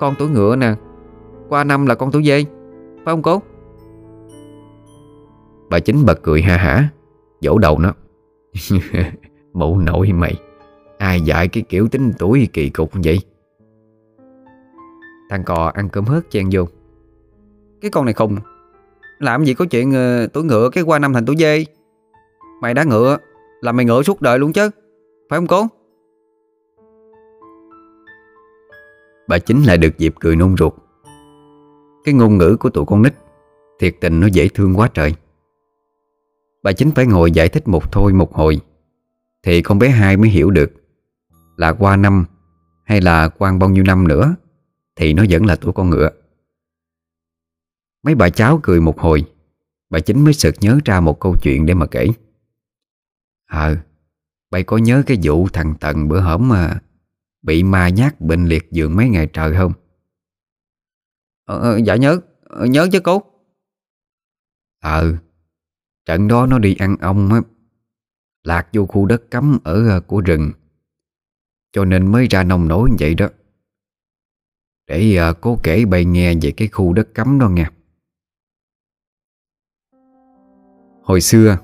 Con 0.00 0.14
tuổi 0.18 0.28
ngựa 0.28 0.56
nè. 0.56 0.74
Qua 1.48 1.64
năm 1.64 1.86
là 1.86 1.94
con 1.94 2.10
tuổi 2.12 2.24
dê. 2.24 2.44
Phải 3.04 3.12
không 3.12 3.22
cố 3.22 3.42
Bà 5.70 5.80
chính 5.80 6.04
bật 6.06 6.22
cười 6.22 6.42
ha 6.42 6.56
hả 6.56 6.88
Vỗ 7.42 7.58
đầu 7.58 7.78
nó. 7.78 7.92
Mụ 9.52 9.78
nội 9.78 10.12
mày 10.12 10.34
Ai 10.98 11.20
dạy 11.20 11.48
cái 11.48 11.62
kiểu 11.68 11.88
tính 11.88 12.12
tuổi 12.18 12.48
kỳ 12.52 12.70
cục 12.70 12.90
vậy? 13.04 13.20
Thằng 15.30 15.44
cò 15.44 15.72
ăn 15.74 15.88
cơm 15.88 16.04
hớt 16.04 16.30
chen 16.30 16.48
vô. 16.52 16.64
Cái 17.80 17.90
con 17.90 18.04
này 18.04 18.14
không 18.14 18.36
làm 19.20 19.44
gì 19.44 19.54
có 19.54 19.64
chuyện 19.70 19.92
ờ, 19.92 20.24
uh, 20.24 20.32
tuổi 20.32 20.44
ngựa 20.44 20.70
cái 20.72 20.84
qua 20.84 20.98
năm 20.98 21.12
thành 21.12 21.26
tuổi 21.26 21.36
dê. 21.36 21.64
Mày 22.62 22.74
đã 22.74 22.84
ngựa 22.84 23.18
Là 23.60 23.72
mày 23.72 23.84
ngựa 23.84 24.02
suốt 24.02 24.20
đời 24.20 24.38
luôn 24.38 24.52
chứ. 24.52 24.70
Phải 25.30 25.38
không 25.38 25.46
cô? 25.46 25.66
Bà 29.28 29.38
chính 29.38 29.62
lại 29.62 29.78
được 29.78 29.98
dịp 29.98 30.14
cười 30.20 30.36
nôn 30.36 30.56
ruột. 30.56 30.72
Cái 32.04 32.14
ngôn 32.14 32.38
ngữ 32.38 32.56
của 32.60 32.70
tụi 32.70 32.84
con 32.84 33.02
nít 33.02 33.14
Thiệt 33.80 33.94
tình 34.00 34.20
nó 34.20 34.26
dễ 34.26 34.48
thương 34.48 34.78
quá 34.78 34.88
trời. 34.94 35.14
Bà 36.62 36.72
chính 36.72 36.90
phải 36.90 37.06
ngồi 37.06 37.32
giải 37.32 37.48
thích 37.48 37.68
một 37.68 37.92
thôi 37.92 38.12
một 38.12 38.34
hồi 38.34 38.60
Thì 39.42 39.62
con 39.62 39.78
bé 39.78 39.88
hai 39.88 40.16
mới 40.16 40.30
hiểu 40.30 40.50
được 40.50 40.72
Là 41.56 41.72
qua 41.72 41.96
năm 41.96 42.24
Hay 42.84 43.00
là 43.00 43.28
quan 43.38 43.58
bao 43.58 43.70
nhiêu 43.70 43.84
năm 43.86 44.08
nữa 44.08 44.34
Thì 44.96 45.12
nó 45.12 45.24
vẫn 45.30 45.46
là 45.46 45.56
tuổi 45.56 45.72
con 45.72 45.90
ngựa. 45.90 46.10
Mấy 48.02 48.14
bà 48.14 48.30
cháu 48.30 48.60
cười 48.62 48.80
một 48.80 49.00
hồi. 49.00 49.24
Bà 49.90 50.00
chính 50.00 50.24
mới 50.24 50.34
sực 50.34 50.54
nhớ 50.60 50.78
ra 50.84 51.00
một 51.00 51.20
câu 51.20 51.36
chuyện 51.42 51.66
để 51.66 51.74
mà 51.74 51.86
kể. 51.86 52.08
Ờ 53.46 53.76
bày 54.50 54.62
có 54.62 54.76
nhớ 54.76 55.02
cái 55.06 55.18
vụ 55.22 55.48
thằng 55.48 55.74
Tần 55.80 56.08
bữa 56.08 56.20
hổm 56.20 56.48
mà 56.48 56.80
Bị 57.42 57.62
ma 57.62 57.88
nhát 57.88 58.20
bệnh 58.20 58.44
liệt 58.44 58.70
giường 58.70 58.96
mấy 58.96 59.08
ngày 59.08 59.26
trời 59.32 59.56
không? 59.56 59.72
Ờ, 61.44 61.58
ờ 61.58 61.80
Dạ 61.84 61.96
nhớ 61.96 62.20
ờ, 62.42 62.66
Nhớ 62.66 62.88
chứ 62.92 63.00
cô. 63.00 63.22
Ờ 64.80 65.16
Trận 66.06 66.28
đó 66.28 66.46
nó 66.46 66.58
đi 66.58 66.74
ăn 66.78 66.96
ong 66.96 67.32
á 67.32 67.40
Lạc 68.44 68.68
vô 68.72 68.86
khu 68.86 69.06
đất 69.06 69.30
cấm 69.30 69.58
ở 69.64 69.88
à, 69.88 70.00
của 70.00 70.20
rừng. 70.20 70.50
Cho 71.72 71.84
nên 71.84 72.12
mới 72.12 72.26
ra 72.26 72.42
nông 72.42 72.68
nổi 72.68 72.90
như 72.90 72.96
vậy 73.00 73.14
đó. 73.14 73.28
Để 74.86 75.18
uh, 75.30 75.36
cố 75.40 75.58
kể 75.62 75.84
bày 75.84 76.04
nghe 76.04 76.34
về 76.42 76.50
cái 76.50 76.68
khu 76.68 76.92
đất 76.92 77.14
cấm 77.14 77.38
đó 77.38 77.48
nghe. 77.48 77.70
Hồi 81.10 81.20
xưa, 81.20 81.56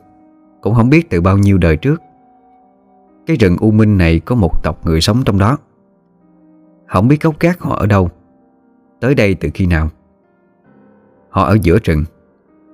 Cũng 0.61 0.75
không 0.75 0.91
biết 0.91 1.11
từ 1.11 1.21
bao 1.21 1.39
nhiêu 1.39 1.59
đời 1.59 1.77
trước, 1.77 2.03
Cái 3.27 3.37
rừng 3.37 3.57
U 3.61 3.71
Minh 3.71 3.99
này 3.99 4.21
có 4.21 4.35
một 4.35 4.63
tộc 4.63 4.87
người 4.87 5.01
sống 5.01 5.23
trong 5.25 5.39
đó. 5.39 5.59
Không 6.87 7.09
biết 7.09 7.23
gốc 7.23 7.41
gác 7.41 7.61
họ 7.61 7.77
ở 7.77 7.87
đâu, 7.87 8.11
Tới 9.01 9.15
đây 9.15 9.35
từ 9.35 9.49
khi 9.55 9.67
nào. 9.67 9.89
Họ 11.29 11.45
ở 11.45 11.59
giữa 11.63 11.79
rừng, 11.85 12.05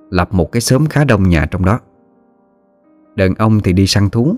Lập 0.09 0.33
một 0.33 0.51
cái 0.51 0.61
xóm 0.61 0.85
khá 0.85 1.03
đông 1.03 1.29
nhà 1.29 1.45
trong 1.45 1.65
đó. 1.65 1.79
Đàn 3.15 3.35
ông 3.35 3.59
thì 3.59 3.73
đi 3.73 3.87
săn 3.87 4.09
thú, 4.09 4.35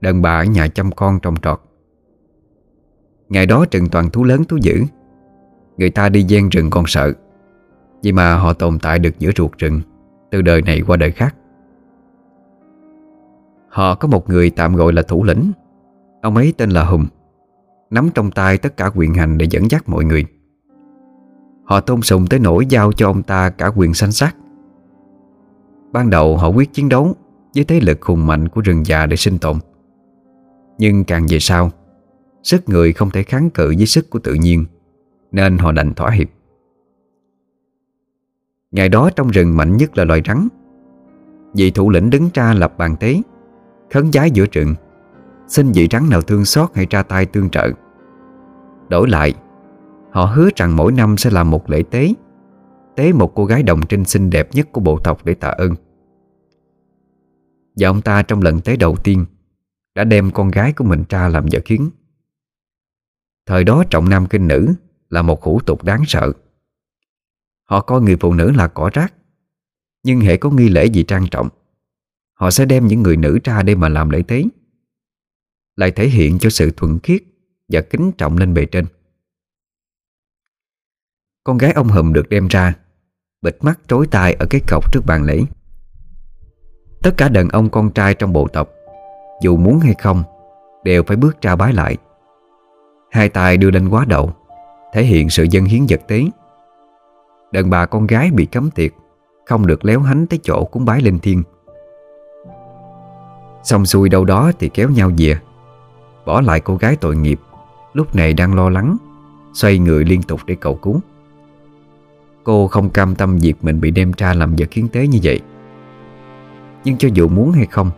Đàn 0.00 0.22
bà 0.22 0.38
ở 0.38 0.44
nhà 0.44 0.68
chăm 0.68 0.92
con 0.92 1.20
trồng 1.20 1.36
trọt. 1.36 1.60
Ngày 3.28 3.46
đó 3.46 3.64
rừng 3.70 3.88
toàn 3.88 4.10
thú 4.10 4.24
lớn 4.24 4.44
thú 4.44 4.56
dữ, 4.62 4.82
Người 5.76 5.90
ta 5.90 6.08
đi 6.08 6.22
gian 6.22 6.48
rừng 6.48 6.70
còn 6.70 6.84
sợ, 6.86 7.12
Vì 8.02 8.12
mà 8.12 8.34
họ 8.34 8.52
tồn 8.52 8.78
tại 8.78 8.98
được 8.98 9.18
giữa 9.18 9.30
ruột 9.36 9.58
rừng 9.58 9.80
Từ 10.30 10.42
đời 10.42 10.62
này 10.62 10.82
qua 10.86 10.96
đời 10.96 11.10
khác. 11.10 11.34
Họ 13.74 13.94
có 13.94 14.08
một 14.08 14.30
người 14.30 14.50
tạm 14.50 14.76
gọi 14.76 14.92
là 14.92 15.02
thủ 15.02 15.24
lĩnh. 15.24 15.52
Ông 16.22 16.36
ấy 16.36 16.54
tên 16.56 16.70
là 16.70 16.84
Hùng. 16.84 17.06
Nắm 17.90 18.08
trong 18.14 18.30
tay 18.30 18.58
tất 18.58 18.76
cả 18.76 18.90
quyền 18.94 19.14
hành 19.14 19.38
để 19.38 19.46
dẫn 19.50 19.70
dắt 19.70 19.88
mọi 19.88 20.04
người. 20.04 20.24
Họ 21.64 21.80
tôn 21.80 22.02
sùng 22.02 22.26
tới 22.26 22.40
nỗi 22.40 22.66
giao 22.66 22.92
cho 22.92 23.06
ông 23.06 23.22
ta 23.22 23.50
cả 23.50 23.70
quyền 23.76 23.94
sanh 23.94 24.12
sát. 24.12 24.36
Ban 25.92 26.10
đầu 26.10 26.36
họ 26.36 26.48
quyết 26.48 26.72
chiến 26.72 26.88
đấu 26.88 27.14
Với 27.54 27.64
thế 27.64 27.80
lực 27.80 28.02
hùng 28.02 28.26
mạnh 28.26 28.48
của 28.48 28.60
rừng 28.60 28.86
già 28.86 29.06
để 29.06 29.16
sinh 29.16 29.38
tồn. 29.38 29.56
Nhưng 30.78 31.04
càng 31.04 31.26
về 31.28 31.38
sau, 31.38 31.70
Sức 32.42 32.68
người 32.68 32.92
không 32.92 33.10
thể 33.10 33.22
kháng 33.22 33.50
cự 33.50 33.74
với 33.76 33.86
sức 33.86 34.10
của 34.10 34.18
tự 34.18 34.34
nhiên, 34.34 34.66
Nên 35.32 35.58
họ 35.58 35.72
đành 35.72 35.94
thỏa 35.94 36.10
hiệp. 36.10 36.28
Ngày 38.70 38.88
đó 38.88 39.10
trong 39.16 39.28
rừng 39.28 39.56
mạnh 39.56 39.76
nhất 39.76 39.98
là 39.98 40.04
loài 40.04 40.22
rắn. 40.26 40.48
Vị 41.54 41.70
thủ 41.70 41.90
lĩnh 41.90 42.10
đứng 42.10 42.28
ra 42.34 42.54
lập 42.54 42.78
bàn 42.78 42.96
tế 43.00 43.20
Khấn 43.90 44.12
giái 44.12 44.30
giữa 44.30 44.46
trận, 44.46 44.74
Xin 45.46 45.72
vị 45.72 45.88
rắn 45.90 46.08
nào 46.08 46.22
thương 46.22 46.44
xót 46.44 46.70
hay 46.74 46.86
ra 46.90 47.02
tay 47.02 47.26
tương 47.26 47.50
trợ. 47.50 47.70
Đổi 48.88 49.08
lại 49.08 49.34
Họ 50.12 50.24
hứa 50.24 50.48
rằng 50.56 50.76
mỗi 50.76 50.92
năm 50.92 51.16
sẽ 51.16 51.30
làm 51.30 51.50
một 51.50 51.70
lễ 51.70 51.82
tế 51.90 52.14
Tế 52.96 53.12
một 53.12 53.32
cô 53.34 53.44
gái 53.44 53.62
đồng 53.62 53.80
trinh 53.88 54.04
xinh 54.04 54.30
đẹp 54.30 54.48
nhất 54.52 54.68
của 54.72 54.80
bộ 54.80 54.98
tộc 55.04 55.24
để 55.24 55.34
tạ 55.34 55.48
ơn. 55.48 55.74
Và 57.76 57.88
ông 57.88 58.02
ta 58.02 58.22
trong 58.22 58.42
lần 58.42 58.60
tế 58.60 58.76
đầu 58.76 58.96
tiên 59.04 59.24
Đã 59.94 60.04
đem 60.04 60.30
con 60.30 60.50
gái 60.50 60.72
của 60.72 60.84
mình 60.84 61.04
ra 61.08 61.28
làm 61.28 61.46
vợ 61.52 61.58
khiến 61.64 61.90
Thời 63.46 63.64
đó 63.64 63.84
trọng 63.90 64.08
nam 64.08 64.26
kinh 64.26 64.48
nữ 64.48 64.74
Là 65.10 65.22
một 65.22 65.42
hủ 65.42 65.60
tục 65.66 65.84
đáng 65.84 66.02
sợ. 66.06 66.32
Họ 67.64 67.80
coi 67.80 68.00
người 68.00 68.16
phụ 68.16 68.34
nữ 68.34 68.50
là 68.50 68.68
cỏ 68.68 68.90
rác 68.92 69.14
Nhưng 70.04 70.20
hệ 70.20 70.36
có 70.36 70.50
nghi 70.50 70.68
lễ 70.68 70.86
gì 70.86 71.02
trang 71.02 71.26
trọng 71.30 71.48
Họ 72.44 72.50
sẽ 72.50 72.64
đem 72.64 72.86
những 72.86 73.02
người 73.02 73.16
nữ 73.16 73.38
ra 73.44 73.62
để 73.62 73.74
mà 73.74 73.88
làm 73.88 74.10
lễ 74.10 74.22
tế. 74.28 74.44
Lại 75.76 75.90
thể 75.90 76.08
hiện 76.08 76.38
cho 76.38 76.50
sự 76.50 76.70
thuận 76.76 76.98
khiết 76.98 77.22
Và 77.68 77.80
kính 77.80 78.12
trọng 78.18 78.38
lên 78.38 78.54
bề 78.54 78.66
trên. 78.66 78.84
Con 81.44 81.58
gái 81.58 81.72
ông 81.72 81.88
Hùm 81.88 82.12
được 82.12 82.28
đem 82.28 82.48
ra, 82.48 82.74
Bịt 83.42 83.56
mắt 83.60 83.80
trối 83.88 84.06
tai 84.06 84.32
ở 84.32 84.46
cái 84.50 84.60
cọc 84.68 84.92
trước 84.92 85.00
bàn 85.06 85.24
lễ. 85.24 85.40
Tất 87.02 87.14
cả 87.16 87.28
đàn 87.28 87.48
ông 87.48 87.70
con 87.70 87.90
trai 87.90 88.14
trong 88.14 88.32
bộ 88.32 88.48
tộc, 88.48 88.68
Dù 89.42 89.56
muốn 89.56 89.80
hay 89.80 89.94
không, 89.98 90.22
Đều 90.84 91.02
phải 91.02 91.16
bước 91.16 91.40
ra 91.40 91.56
bái 91.56 91.72
lại. 91.72 91.96
Hai 93.10 93.28
tay 93.28 93.56
đưa 93.56 93.70
lên 93.70 93.88
quá 93.88 94.04
đầu 94.04 94.32
Thể 94.94 95.04
hiện 95.04 95.30
sự 95.30 95.46
dân 95.50 95.64
hiến 95.64 95.86
vật 95.88 96.00
tế. 96.08 96.24
Đàn 97.52 97.70
bà 97.70 97.86
con 97.86 98.06
gái 98.06 98.30
bị 98.30 98.46
cấm 98.46 98.70
tiệc 98.70 98.92
Không 99.46 99.66
được 99.66 99.84
léo 99.84 100.00
hánh 100.00 100.26
tới 100.26 100.38
chỗ 100.42 100.64
cúng 100.64 100.84
bái 100.84 101.00
lên 101.00 101.18
thiên 101.18 101.42
Xong 103.64 103.86
xuôi 103.86 104.08
đâu 104.08 104.24
đó 104.24 104.52
thì 104.58 104.68
kéo 104.68 104.90
nhau 104.90 105.10
về. 105.18 105.38
Bỏ 106.26 106.40
lại 106.40 106.60
cô 106.60 106.76
gái 106.76 106.96
tội 106.96 107.16
nghiệp, 107.16 107.40
Lúc 107.94 108.16
này 108.16 108.34
đang 108.34 108.54
lo 108.54 108.70
lắng, 108.70 108.96
Xoay 109.52 109.78
người 109.78 110.04
liên 110.04 110.22
tục 110.22 110.40
để 110.46 110.54
cầu 110.54 110.74
cứu. 110.74 111.00
Cô 112.44 112.68
không 112.68 112.90
cam 112.90 113.14
tâm 113.14 113.38
việc 113.38 113.54
mình 113.62 113.80
bị 113.80 113.90
đem 113.90 114.12
ra 114.16 114.34
làm 114.34 114.54
vật 114.56 114.70
kiến 114.70 114.88
tế 114.88 115.06
như 115.06 115.18
vậy. 115.22 115.40
Nhưng 116.84 116.96
cho 116.96 117.08
dù 117.14 117.28
muốn 117.28 117.52
hay 117.52 117.66
không, 117.66 117.90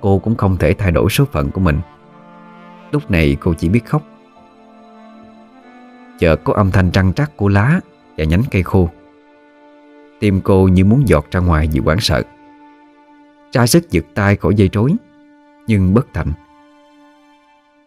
Cô 0.00 0.18
cũng 0.18 0.36
không 0.36 0.56
thể 0.56 0.74
thay 0.74 0.92
đổi 0.92 1.10
số 1.10 1.24
phận 1.24 1.50
của 1.50 1.60
mình. 1.60 1.80
Lúc 2.92 3.10
này 3.10 3.36
cô 3.40 3.54
chỉ 3.54 3.68
biết 3.68 3.86
khóc. 3.86 4.02
Chợt 6.18 6.36
có 6.44 6.52
âm 6.52 6.70
thanh 6.70 6.90
trăng 6.90 7.12
trắc 7.12 7.36
của 7.36 7.48
lá 7.48 7.80
Và 8.18 8.24
nhánh 8.24 8.42
cây 8.50 8.62
khô. 8.62 8.88
Tim 10.20 10.40
cô 10.40 10.68
như 10.68 10.84
muốn 10.84 11.08
giọt 11.08 11.26
ra 11.30 11.40
ngoài 11.40 11.68
vì 11.72 11.80
quán 11.80 12.00
sợ. 12.00 12.22
Ra 13.54 13.66
sức 13.66 13.90
giật 13.90 14.04
tay 14.14 14.36
khỏi 14.36 14.54
dây 14.54 14.68
rối, 14.72 14.94
Nhưng 15.66 15.94
bất 15.94 16.06
thành. 16.14 16.32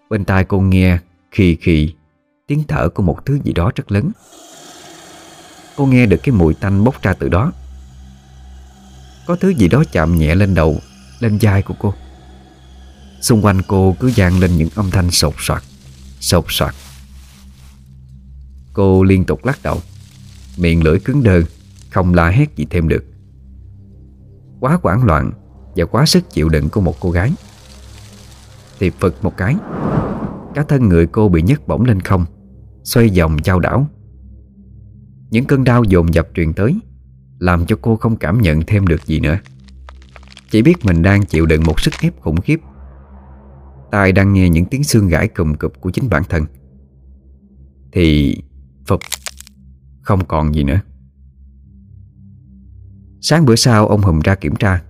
Bên 0.09 0.25
tai 0.25 0.45
cô 0.45 0.59
nghe 0.59 1.00
khì 1.31 1.55
khì 1.55 1.93
Tiếng 2.47 2.63
thở 2.67 2.89
của 2.89 3.03
một 3.03 3.25
thứ 3.25 3.39
gì 3.43 3.53
đó 3.53 3.71
rất 3.75 3.91
lớn. 3.91 4.12
Cô 5.75 5.86
nghe 5.86 6.05
được 6.05 6.17
cái 6.24 6.36
mùi 6.36 6.53
tanh 6.53 6.83
bốc 6.83 7.01
ra 7.01 7.13
từ 7.13 7.29
đó. 7.29 7.51
Có 9.25 9.36
thứ 9.36 9.50
gì 9.50 9.67
đó 9.67 9.83
chạm 9.91 10.17
nhẹ 10.17 10.36
lên 10.36 10.55
đầu, 10.55 10.79
Lên 11.19 11.38
vai 11.41 11.62
của 11.62 11.75
cô. 11.79 11.93
Xung 13.21 13.45
quanh 13.45 13.62
cô 13.67 13.95
cứ 14.00 14.12
vang 14.15 14.39
lên 14.39 14.57
những 14.57 14.69
âm 14.75 14.91
thanh 14.91 15.12
sột 15.12 15.33
soạt 15.38 15.63
Sột 16.19 16.45
soạt. 16.50 16.75
Cô 18.74 19.03
liên 19.03 19.25
tục 19.25 19.45
lắc 19.45 19.59
đầu, 19.63 19.81
Miệng 20.57 20.83
lưỡi 20.83 21.00
cứng 21.00 21.24
đơ, 21.24 21.41
Không 21.89 22.13
la 22.13 22.29
hét 22.29 22.55
gì 22.55 22.65
thêm 22.69 22.88
được. 22.88 23.05
Quá 24.59 24.79
hoảng 24.83 25.03
loạn 25.03 25.31
và 25.77 25.86
quá 25.86 26.05
sức 26.05 26.29
chịu 26.29 26.50
đựng 26.50 26.69
của 26.69 26.81
một 26.81 26.96
cô 27.00 27.12
gái. 27.12 27.31
Thì 28.79 28.89
phật 28.89 29.24
một 29.24 29.38
cái 29.38 29.55
Cả 30.55 30.63
thân 30.63 30.89
người 30.89 31.07
cô 31.07 31.29
bị 31.29 31.41
nhấc 31.41 31.67
bổng 31.67 31.86
lên 31.86 32.01
không, 32.01 32.25
Xoay 32.84 33.10
vòng 33.17 33.38
trao 33.43 33.60
đảo. 33.60 33.88
Những 35.29 35.46
cơn 35.46 35.63
đau 35.63 35.84
dồn 35.84 36.13
dập 36.13 36.27
truyền 36.34 36.53
tới, 36.53 36.79
Làm 37.39 37.65
cho 37.65 37.77
cô 37.81 37.96
không 37.96 38.15
cảm 38.15 38.41
nhận 38.41 38.62
thêm 38.67 38.88
được 38.88 39.05
gì 39.05 39.19
nữa. 39.19 39.38
Chỉ 40.50 40.62
biết 40.62 40.86
mình 40.86 41.01
đang 41.01 41.25
chịu 41.25 41.46
đựng 41.46 41.63
một 41.63 41.79
sức 41.79 41.93
ép 42.01 42.22
khủng 42.22 42.41
khiếp. 42.41 42.60
Tai 43.91 44.12
đang 44.12 44.34
nghe 44.34 44.50
những 44.50 44.65
tiếng 44.65 44.84
xương 44.84 45.07
gãy 45.07 45.27
cùm 45.27 45.53
cụp 45.53 45.74
của 45.81 45.91
chính 45.91 46.10
bản 46.10 46.24
thân. 46.29 46.46
Thì 47.91 48.38
Phục 48.88 49.01
Không 50.01 50.25
còn 50.25 50.55
gì 50.55 50.63
nữa. 50.63 50.79
Sáng 53.22 53.46
bữa 53.46 53.55
sau, 53.55 53.88
ông 53.88 54.01
Hùng 54.01 54.19
ra 54.19 54.36
kiểm 54.36 54.55
tra. 54.55 54.87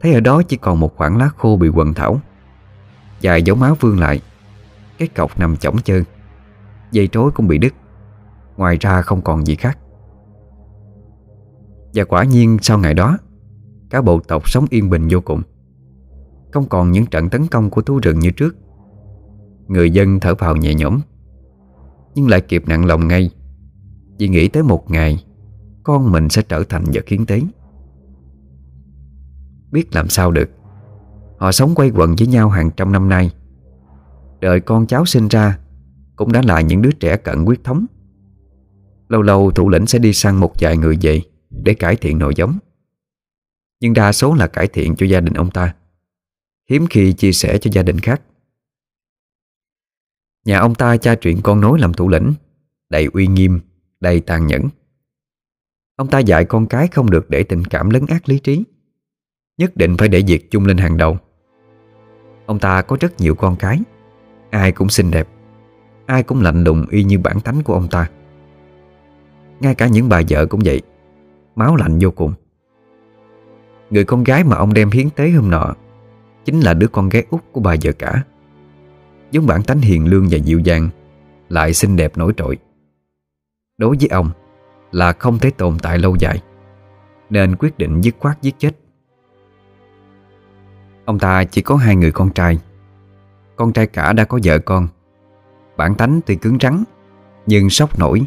Thấy 0.00 0.14
ở 0.14 0.20
đó 0.20 0.42
chỉ 0.42 0.56
còn 0.56 0.80
một 0.80 0.96
khoảng 0.96 1.16
lá 1.16 1.30
khô 1.36 1.56
bị 1.56 1.68
quần 1.68 1.94
thảo. 1.94 2.20
Dài 3.20 3.42
dấu 3.42 3.56
máu 3.56 3.74
vương 3.80 4.00
lại. 4.00 4.20
Cái 4.98 5.08
cọc 5.08 5.38
nằm 5.38 5.56
chỏng 5.56 5.76
chơn 5.84 6.04
Dây 6.90 7.08
trối 7.08 7.30
cũng 7.30 7.48
bị 7.48 7.58
đứt. 7.58 7.74
Ngoài 8.56 8.76
ra 8.80 9.02
không 9.02 9.22
còn 9.22 9.46
gì 9.46 9.54
khác. 9.54 9.78
Và 11.94 12.04
quả 12.04 12.24
nhiên 12.24 12.58
sau 12.62 12.78
ngày 12.78 12.94
đó, 12.94 13.18
Cả 13.90 14.02
bộ 14.02 14.20
tộc 14.20 14.48
sống 14.48 14.66
yên 14.70 14.90
bình 14.90 15.08
vô 15.10 15.20
cùng. 15.20 15.42
Không 16.52 16.68
còn 16.68 16.92
những 16.92 17.06
trận 17.06 17.28
tấn 17.28 17.46
công 17.46 17.70
của 17.70 17.82
thú 17.82 17.98
rừng 18.02 18.18
như 18.18 18.30
trước. 18.30 18.56
Người 19.68 19.90
dân 19.90 20.20
thở 20.20 20.34
phào 20.34 20.56
nhẹ 20.56 20.74
nhõm, 20.74 21.00
Nhưng 22.14 22.28
lại 22.28 22.40
kịp 22.40 22.62
nặng 22.66 22.86
lòng 22.86 23.08
ngay. 23.08 23.30
Vì 24.18 24.28
nghĩ 24.28 24.48
tới 24.48 24.62
một 24.62 24.90
ngày, 24.90 25.24
Con 25.82 26.12
mình 26.12 26.28
sẽ 26.28 26.42
trở 26.42 26.62
thành 26.68 26.84
vật 26.94 27.08
hiến 27.08 27.26
tế. 27.26 27.40
Biết 29.72 29.94
làm 29.94 30.08
sao 30.08 30.32
được. 30.32 30.50
Họ 31.38 31.52
sống 31.52 31.74
quay 31.74 31.90
quần 31.90 32.16
với 32.16 32.26
nhau 32.28 32.50
hàng 32.50 32.70
trăm 32.76 32.92
năm 32.92 33.08
nay. 33.08 33.30
Đời 34.40 34.60
con 34.60 34.86
cháu 34.86 35.06
sinh 35.06 35.28
ra 35.28 35.58
Cũng 36.16 36.32
đã 36.32 36.42
là 36.44 36.60
những 36.60 36.82
đứa 36.82 36.92
trẻ 36.92 37.16
cận 37.16 37.44
quyết 37.44 37.64
thống. 37.64 37.86
Lâu 39.08 39.22
lâu 39.22 39.50
thủ 39.50 39.68
lĩnh 39.68 39.86
sẽ 39.86 39.98
đi 39.98 40.12
săn 40.12 40.36
một 40.36 40.52
vài 40.60 40.76
người 40.76 40.98
vậy 41.02 41.30
Để 41.50 41.74
cải 41.74 41.96
thiện 41.96 42.18
nội 42.18 42.34
giống. 42.36 42.58
Nhưng 43.80 43.94
đa 43.94 44.12
số 44.12 44.34
là 44.34 44.46
cải 44.46 44.66
thiện 44.66 44.96
cho 44.96 45.06
gia 45.06 45.20
đình 45.20 45.34
ông 45.34 45.50
ta. 45.50 45.74
Hiếm 46.70 46.86
khi 46.90 47.12
chia 47.12 47.32
sẻ 47.32 47.58
cho 47.58 47.70
gia 47.74 47.82
đình 47.82 47.98
khác. 47.98 48.22
Nhà 50.44 50.58
ông 50.58 50.74
ta 50.74 50.96
cha 50.96 51.14
chuyện 51.14 51.42
con 51.42 51.60
nối 51.60 51.78
làm 51.78 51.92
thủ 51.92 52.08
lĩnh 52.08 52.34
Đầy 52.90 53.08
uy 53.12 53.26
nghiêm, 53.26 53.60
đầy 54.00 54.20
tàn 54.20 54.46
nhẫn. 54.46 54.62
Ông 55.96 56.08
ta 56.08 56.18
dạy 56.18 56.44
con 56.44 56.66
cái 56.66 56.88
không 56.88 57.10
được 57.10 57.30
để 57.30 57.42
tình 57.42 57.64
cảm 57.64 57.90
lấn 57.90 58.06
át 58.06 58.28
lý 58.28 58.38
trí. 58.38 58.64
Nhất 59.60 59.76
định 59.76 59.96
phải 59.96 60.08
để 60.08 60.22
việc 60.26 60.50
chung 60.50 60.66
lên 60.66 60.76
hàng 60.76 60.96
đầu. 60.96 61.18
Ông 62.46 62.58
ta 62.58 62.82
có 62.82 62.96
rất 63.00 63.20
nhiều 63.20 63.34
con 63.34 63.56
cái, 63.56 63.78
Ai 64.50 64.72
cũng 64.72 64.88
xinh 64.88 65.10
đẹp, 65.10 65.28
Ai 66.06 66.22
cũng 66.22 66.42
lạnh 66.42 66.64
lùng 66.64 66.86
y 66.90 67.04
như 67.04 67.18
bản 67.18 67.40
tánh 67.40 67.62
của 67.62 67.74
ông 67.74 67.88
ta. 67.88 68.10
Ngay 69.60 69.74
cả 69.74 69.86
những 69.86 70.08
bà 70.08 70.20
vợ 70.28 70.46
cũng 70.46 70.60
vậy, 70.64 70.82
Máu 71.56 71.76
lạnh 71.76 71.98
vô 72.00 72.10
cùng. 72.10 72.32
Người 73.90 74.04
con 74.04 74.24
gái 74.24 74.44
mà 74.44 74.56
ông 74.56 74.74
đem 74.74 74.90
hiến 74.90 75.10
tế 75.10 75.30
hôm 75.30 75.50
nọ 75.50 75.74
Chính 76.44 76.60
là 76.60 76.74
đứa 76.74 76.88
con 76.88 77.08
gái 77.08 77.26
út 77.30 77.40
của 77.52 77.60
bà 77.60 77.74
vợ 77.82 77.92
cả. 77.92 78.22
Giống 79.30 79.46
bản 79.46 79.62
tánh 79.62 79.80
hiền 79.80 80.06
lương 80.06 80.28
và 80.30 80.36
dịu 80.36 80.58
dàng, 80.58 80.88
Lại 81.48 81.74
xinh 81.74 81.96
đẹp 81.96 82.18
nổi 82.18 82.32
trội. 82.36 82.58
Đối 83.78 83.96
với 83.96 84.08
ông 84.08 84.30
Là 84.92 85.12
không 85.12 85.38
thể 85.38 85.50
tồn 85.50 85.78
tại 85.78 85.98
lâu 85.98 86.16
dài, 86.16 86.42
Nên 87.30 87.56
quyết 87.56 87.78
định 87.78 88.00
dứt 88.00 88.14
khoát 88.18 88.42
giết 88.42 88.54
chết. 88.58 88.79
Ông 91.10 91.18
ta 91.18 91.44
chỉ 91.44 91.62
có 91.62 91.76
hai 91.76 91.96
người 91.96 92.12
con 92.12 92.30
trai. 92.30 92.58
Con 93.56 93.72
trai 93.72 93.86
cả 93.86 94.12
đã 94.12 94.24
có 94.24 94.38
vợ 94.44 94.58
con. 94.58 94.88
Bản 95.76 95.94
tánh 95.94 96.20
tuy 96.26 96.36
cứng 96.36 96.58
rắn, 96.60 96.84
Nhưng 97.46 97.70
sốc 97.70 97.98
nổi, 97.98 98.22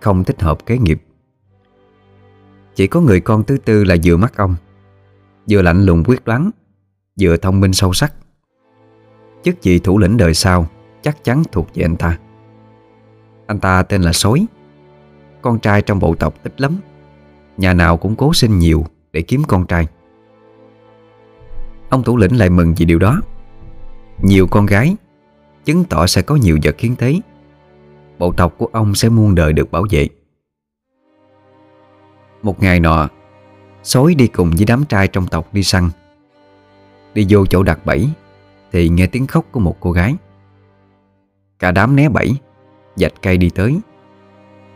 Không 0.00 0.24
thích 0.24 0.42
hợp 0.42 0.66
kế 0.66 0.78
nghiệp. 0.78 1.02
Chỉ 2.74 2.86
có 2.86 3.00
người 3.00 3.20
con 3.20 3.44
thứ 3.44 3.58
tư 3.58 3.84
là 3.84 3.96
vừa 4.04 4.16
mắt 4.16 4.36
ông, 4.36 4.54
Vừa 5.50 5.62
lạnh 5.62 5.84
lùng 5.84 6.04
quyết 6.04 6.24
đoán, 6.24 6.50
Vừa 7.20 7.36
thông 7.36 7.60
minh 7.60 7.72
sâu 7.72 7.92
sắc. 7.92 8.14
Chức 9.42 9.62
vị 9.62 9.78
thủ 9.78 9.98
lĩnh 9.98 10.16
đời 10.16 10.34
sau 10.34 10.66
Chắc 11.02 11.24
chắn 11.24 11.42
thuộc 11.52 11.68
về 11.74 11.84
anh 11.84 11.96
ta. 11.96 12.18
Anh 13.46 13.60
ta 13.60 13.82
tên 13.82 14.02
là 14.02 14.12
Sói, 14.12 14.46
Con 15.42 15.58
trai 15.58 15.82
trong 15.82 15.98
bộ 15.98 16.14
tộc 16.14 16.34
ít 16.44 16.60
lắm, 16.60 16.76
Nhà 17.56 17.74
nào 17.74 17.96
cũng 17.96 18.16
cố 18.16 18.34
sinh 18.34 18.58
nhiều 18.58 18.86
Để 19.12 19.22
kiếm 19.22 19.42
con 19.48 19.66
trai. 19.66 19.86
Ông 21.92 22.02
thủ 22.02 22.16
lĩnh 22.16 22.38
lại 22.38 22.50
mừng 22.50 22.74
vì 22.76 22.84
điều 22.84 22.98
đó. 22.98 23.20
Nhiều 24.22 24.46
con 24.46 24.66
gái 24.66 24.96
Chứng 25.64 25.84
tỏ 25.84 26.06
sẽ 26.06 26.22
có 26.22 26.36
nhiều 26.36 26.58
vật 26.62 26.80
hiến 26.80 26.96
tế. 26.96 27.14
Bộ 28.18 28.32
tộc 28.32 28.54
của 28.58 28.68
ông 28.72 28.94
sẽ 28.94 29.08
muôn 29.08 29.34
đời 29.34 29.52
được 29.52 29.70
bảo 29.70 29.84
vệ. 29.90 30.08
Một 32.42 32.62
ngày 32.62 32.80
nọ 32.80 33.08
Sói 33.82 34.14
đi 34.14 34.26
cùng 34.26 34.50
với 34.50 34.64
đám 34.64 34.84
trai 34.84 35.08
trong 35.08 35.26
tộc 35.26 35.54
đi 35.54 35.62
săn. 35.62 35.90
Đi 37.14 37.26
vô 37.28 37.46
chỗ 37.46 37.62
đặt 37.62 37.86
bẫy 37.86 38.08
Thì 38.72 38.88
nghe 38.88 39.06
tiếng 39.06 39.26
khóc 39.26 39.44
của 39.52 39.60
một 39.60 39.76
cô 39.80 39.92
gái. 39.92 40.14
Cả 41.58 41.70
đám 41.70 41.96
né 41.96 42.08
bẫy 42.08 42.36
Dạch 42.96 43.12
cây 43.22 43.36
đi 43.36 43.50
tới. 43.50 43.78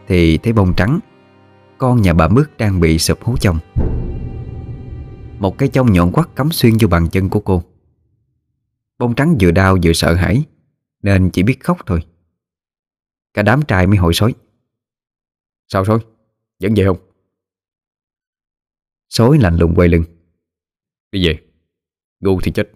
Thì 0.08 0.38
thấy 0.38 0.52
bông 0.52 0.74
trắng, 0.76 1.00
Con 1.78 2.02
nhà 2.02 2.12
bà 2.12 2.28
Mướt 2.28 2.58
đang 2.58 2.80
bị 2.80 2.98
sụp 2.98 3.24
hố 3.24 3.34
chồng. 3.40 3.58
Một 5.38 5.58
cái 5.58 5.68
chông 5.68 5.92
nhọn 5.92 6.12
quắt 6.12 6.28
cắm 6.36 6.52
xuyên 6.52 6.72
vô 6.80 6.88
bàn 6.88 7.08
chân 7.12 7.28
của 7.28 7.40
cô. 7.40 7.62
Bông 8.98 9.14
trắng 9.14 9.36
vừa 9.40 9.50
đau 9.50 9.76
vừa 9.82 9.92
sợ 9.92 10.14
hãi, 10.14 10.44
Nên 11.02 11.30
chỉ 11.32 11.42
biết 11.42 11.64
khóc 11.64 11.78
thôi. 11.86 12.06
Cả 13.34 13.42
đám 13.42 13.62
trai 13.68 13.86
mới 13.86 13.96
hồi 13.96 14.14
sói. 14.14 14.34
Sao 15.68 15.84
sói? 15.84 15.98
Vẫn 16.60 16.74
về 16.74 16.84
không? 16.84 16.96
Sói 19.08 19.38
lạnh 19.38 19.56
lùng 19.56 19.74
quay 19.76 19.88
lưng. 19.88 20.04
Đi 21.12 21.26
về. 21.26 21.42
Ngu 22.20 22.40
thì 22.40 22.52
chết. 22.52 22.72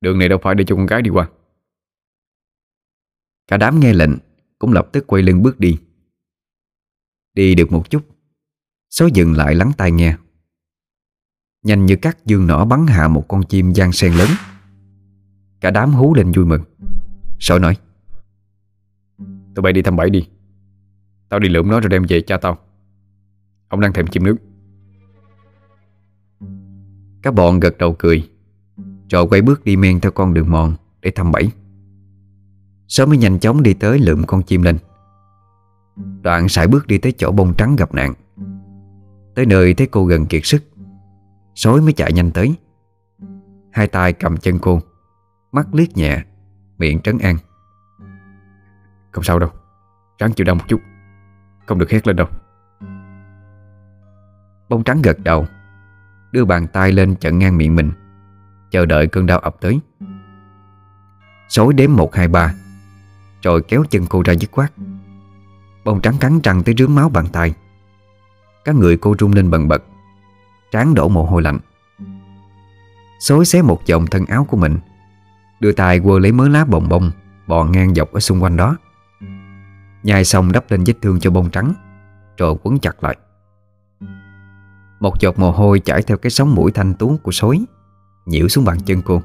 Đường 0.00 0.18
này 0.18 0.28
đâu 0.28 0.38
phải 0.42 0.54
để 0.54 0.64
cho 0.66 0.76
con 0.76 0.86
gái 0.86 1.02
đi 1.02 1.10
qua. 1.10 1.30
Cả 3.46 3.56
đám 3.56 3.80
nghe 3.80 3.92
lệnh, 3.92 4.10
Cũng 4.58 4.72
lập 4.72 4.88
tức 4.92 5.04
quay 5.06 5.22
lưng 5.22 5.42
bước 5.42 5.60
đi. 5.60 5.78
Đi 7.34 7.54
được 7.54 7.72
một 7.72 7.90
chút, 7.90 8.02
Sói 8.90 9.10
dừng 9.14 9.32
lại 9.32 9.54
lắng 9.54 9.72
tai 9.76 9.92
nghe. 9.92 10.16
Nhanh 11.62 11.86
như 11.86 11.96
cắt 11.96 12.26
dương 12.26 12.46
nỏ 12.46 12.64
bắn 12.64 12.86
hạ 12.86 13.08
một 13.08 13.28
con 13.28 13.42
chim 13.42 13.74
giang 13.74 13.92
sen 13.92 14.12
lớn. 14.12 14.28
Cả 15.60 15.70
đám 15.70 15.92
hú 15.92 16.14
lên 16.14 16.32
vui 16.32 16.44
mừng. 16.44 16.62
Sói 17.38 17.60
nói, 17.60 17.76
Tụi 19.54 19.62
bay 19.62 19.72
đi 19.72 19.82
thăm 19.82 19.96
bẫy 19.96 20.10
đi. 20.10 20.28
Tao 21.28 21.40
đi 21.40 21.48
lượm 21.48 21.68
nó 21.68 21.80
rồi 21.80 21.88
đem 21.88 22.04
về 22.08 22.20
cha 22.20 22.36
tao. 22.36 22.58
Ông 23.68 23.80
đang 23.80 23.92
thèm 23.92 24.06
chim 24.06 24.24
nước. 24.24 24.36
Các 27.22 27.34
bọn 27.34 27.60
gật 27.60 27.78
đầu 27.78 27.96
cười. 27.98 28.30
Rồi 29.08 29.26
quay 29.28 29.42
bước 29.42 29.64
đi 29.64 29.76
men 29.76 30.00
theo 30.00 30.12
con 30.12 30.34
đường 30.34 30.50
mòn 30.50 30.74
Để 31.00 31.10
thăm 31.10 31.32
bẫy 31.32 31.50
Sớm 32.88 33.08
mới 33.08 33.18
nhanh 33.18 33.38
chóng 33.38 33.62
đi 33.62 33.74
tới 33.74 33.98
lượm 33.98 34.24
con 34.26 34.42
chim 34.42 34.62
lên. 34.62 34.78
Đoạn 36.22 36.48
sải 36.48 36.66
bước 36.66 36.86
đi 36.86 36.98
tới 36.98 37.12
chỗ 37.12 37.32
bông 37.32 37.54
trắng 37.54 37.76
gặp 37.76 37.94
nạn. 37.94 38.14
Tới 39.34 39.46
nơi 39.46 39.74
thấy 39.74 39.86
cô 39.86 40.04
gần 40.04 40.26
kiệt 40.26 40.42
sức 40.44 40.62
Sói 41.54 41.80
mới 41.80 41.92
chạy 41.92 42.12
nhanh 42.12 42.30
tới. 42.30 42.54
Hai 43.72 43.86
tay 43.86 44.12
cầm 44.12 44.36
chân 44.36 44.58
cô 44.58 44.80
Mắt 45.52 45.66
liếc 45.72 45.96
nhẹ 45.96 46.24
Miệng 46.78 47.00
trấn 47.00 47.18
an. 47.18 47.36
Không 49.10 49.24
sao 49.24 49.38
đâu 49.38 49.50
Ráng 50.18 50.32
chịu 50.32 50.44
đau 50.44 50.54
một 50.54 50.64
chút 50.68 50.80
Không 51.66 51.78
được 51.78 51.90
hét 51.90 52.06
lên 52.06 52.16
đâu. 52.16 52.26
Bông 54.68 54.84
trắng 54.84 55.02
gật 55.02 55.18
đầu 55.18 55.46
Đưa 56.32 56.44
bàn 56.44 56.66
tay 56.72 56.92
lên 56.92 57.14
chặn 57.14 57.38
ngang 57.38 57.56
miệng 57.56 57.76
mình 57.76 57.92
Chờ 58.70 58.86
đợi 58.86 59.06
cơn 59.06 59.26
đau 59.26 59.38
ập 59.38 59.56
tới. 59.60 59.80
Sói 61.48 61.72
đếm 61.74 61.96
1, 61.96 62.14
2, 62.14 62.28
3 62.28 62.54
Rồi 63.42 63.62
kéo 63.68 63.84
chân 63.90 64.06
cô 64.08 64.22
ra 64.22 64.32
dứt 64.32 64.50
khoát. 64.50 64.72
Bông 65.84 66.00
trắng 66.00 66.14
cắn 66.20 66.40
răng 66.44 66.62
tới 66.62 66.74
rướm 66.78 66.94
máu 66.94 67.08
bàn 67.08 67.26
tay. 67.32 67.54
Các 68.64 68.74
người 68.74 68.96
cô 68.96 69.14
rung 69.18 69.32
lên 69.32 69.50
bần 69.50 69.68
bật 69.68 69.82
Trán 70.72 70.94
đổ 70.94 71.08
mồ 71.08 71.24
hôi 71.24 71.42
lạnh. 71.42 71.58
Xối 73.18 73.44
xé 73.44 73.62
một 73.62 73.80
vòng 73.90 74.06
thân 74.06 74.26
áo 74.26 74.44
của 74.44 74.56
mình, 74.56 74.78
Đưa 75.60 75.72
tay 75.72 76.00
quơ 76.00 76.18
lấy 76.18 76.32
mớ 76.32 76.48
lá 76.48 76.64
bồng 76.64 76.88
bông 76.88 77.10
Bò 77.46 77.64
ngang 77.64 77.94
dọc 77.94 78.12
ở 78.12 78.20
xung 78.20 78.42
quanh 78.42 78.56
đó. 78.56 78.76
Nhai 80.02 80.24
xong 80.24 80.52
đắp 80.52 80.70
lên 80.70 80.84
vết 80.86 80.94
thương 81.02 81.20
cho 81.20 81.30
bông 81.30 81.50
trắng, 81.50 81.72
Rồi 82.36 82.56
quấn 82.62 82.78
chặt 82.78 83.04
lại. 83.04 83.16
Một 85.00 85.20
giọt 85.20 85.38
mồ 85.38 85.50
hôi 85.50 85.80
chảy 85.80 86.02
theo 86.02 86.16
cái 86.16 86.30
sóng 86.30 86.54
mũi 86.54 86.72
thanh 86.72 86.94
tú 86.94 87.16
của 87.22 87.32
sói 87.32 87.64
Nhiễu 88.26 88.48
xuống 88.48 88.64
bàn 88.64 88.78
chân 88.84 89.02
cô. 89.02 89.22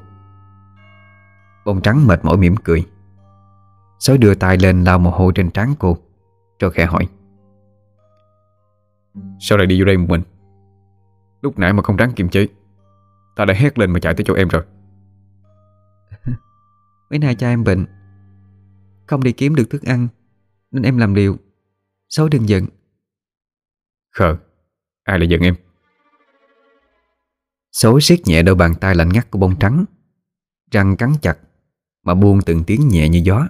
Bông 1.64 1.80
trắng 1.80 2.06
mệt 2.06 2.24
mỏi 2.24 2.36
mỉm 2.36 2.56
cười. 2.56 2.84
Sói 3.98 4.18
đưa 4.18 4.34
tay 4.34 4.56
lên 4.56 4.84
lau 4.84 4.98
mồ 4.98 5.10
hôi 5.10 5.32
trên 5.34 5.50
trán 5.50 5.74
cô, 5.78 5.98
Rồi 6.60 6.70
khẽ 6.70 6.86
hỏi. 6.86 7.08
Sao 9.40 9.58
lại 9.58 9.66
đi 9.66 9.80
vô 9.80 9.84
đây 9.84 9.96
một 9.96 10.06
mình? 10.08 10.22
Lúc 11.40 11.58
nãy 11.58 11.72
mà 11.72 11.82
không 11.82 11.96
ráng 11.96 12.12
kiềm 12.12 12.28
chế. 12.28 12.46
Ta 13.36 13.44
đã 13.44 13.54
hét 13.54 13.78
lên 13.78 13.90
mà 13.90 14.00
chạy 14.00 14.14
tới 14.14 14.24
chỗ 14.26 14.34
em 14.34 14.48
rồi. 14.48 14.64
Mấy 17.10 17.18
nay 17.18 17.34
cha 17.34 17.48
em 17.48 17.64
bệnh 17.64 17.86
Không 19.06 19.22
đi 19.22 19.32
kiếm 19.32 19.54
được 19.54 19.70
thức 19.70 19.82
ăn 19.82 20.08
Nên 20.70 20.82
em 20.82 20.98
làm 20.98 21.14
liều. 21.14 21.36
Sói 22.08 22.28
đừng 22.30 22.48
giận. 22.48 22.66
Khờ 24.10 24.36
Ai 25.04 25.18
lại 25.18 25.28
giận 25.28 25.40
em? 25.40 25.54
Sói 27.72 28.00
siết 28.00 28.20
nhẹ 28.24 28.42
đôi 28.42 28.54
bàn 28.54 28.74
tay 28.80 28.94
lạnh 28.94 29.08
ngắt 29.08 29.30
của 29.30 29.38
bông 29.38 29.58
trắng 29.58 29.84
Răng 30.70 30.96
cắn 30.96 31.12
chặt 31.22 31.38
Mà 32.02 32.14
buông 32.14 32.40
từng 32.46 32.64
tiếng 32.64 32.88
nhẹ 32.88 33.08
như 33.08 33.20
gió. 33.24 33.48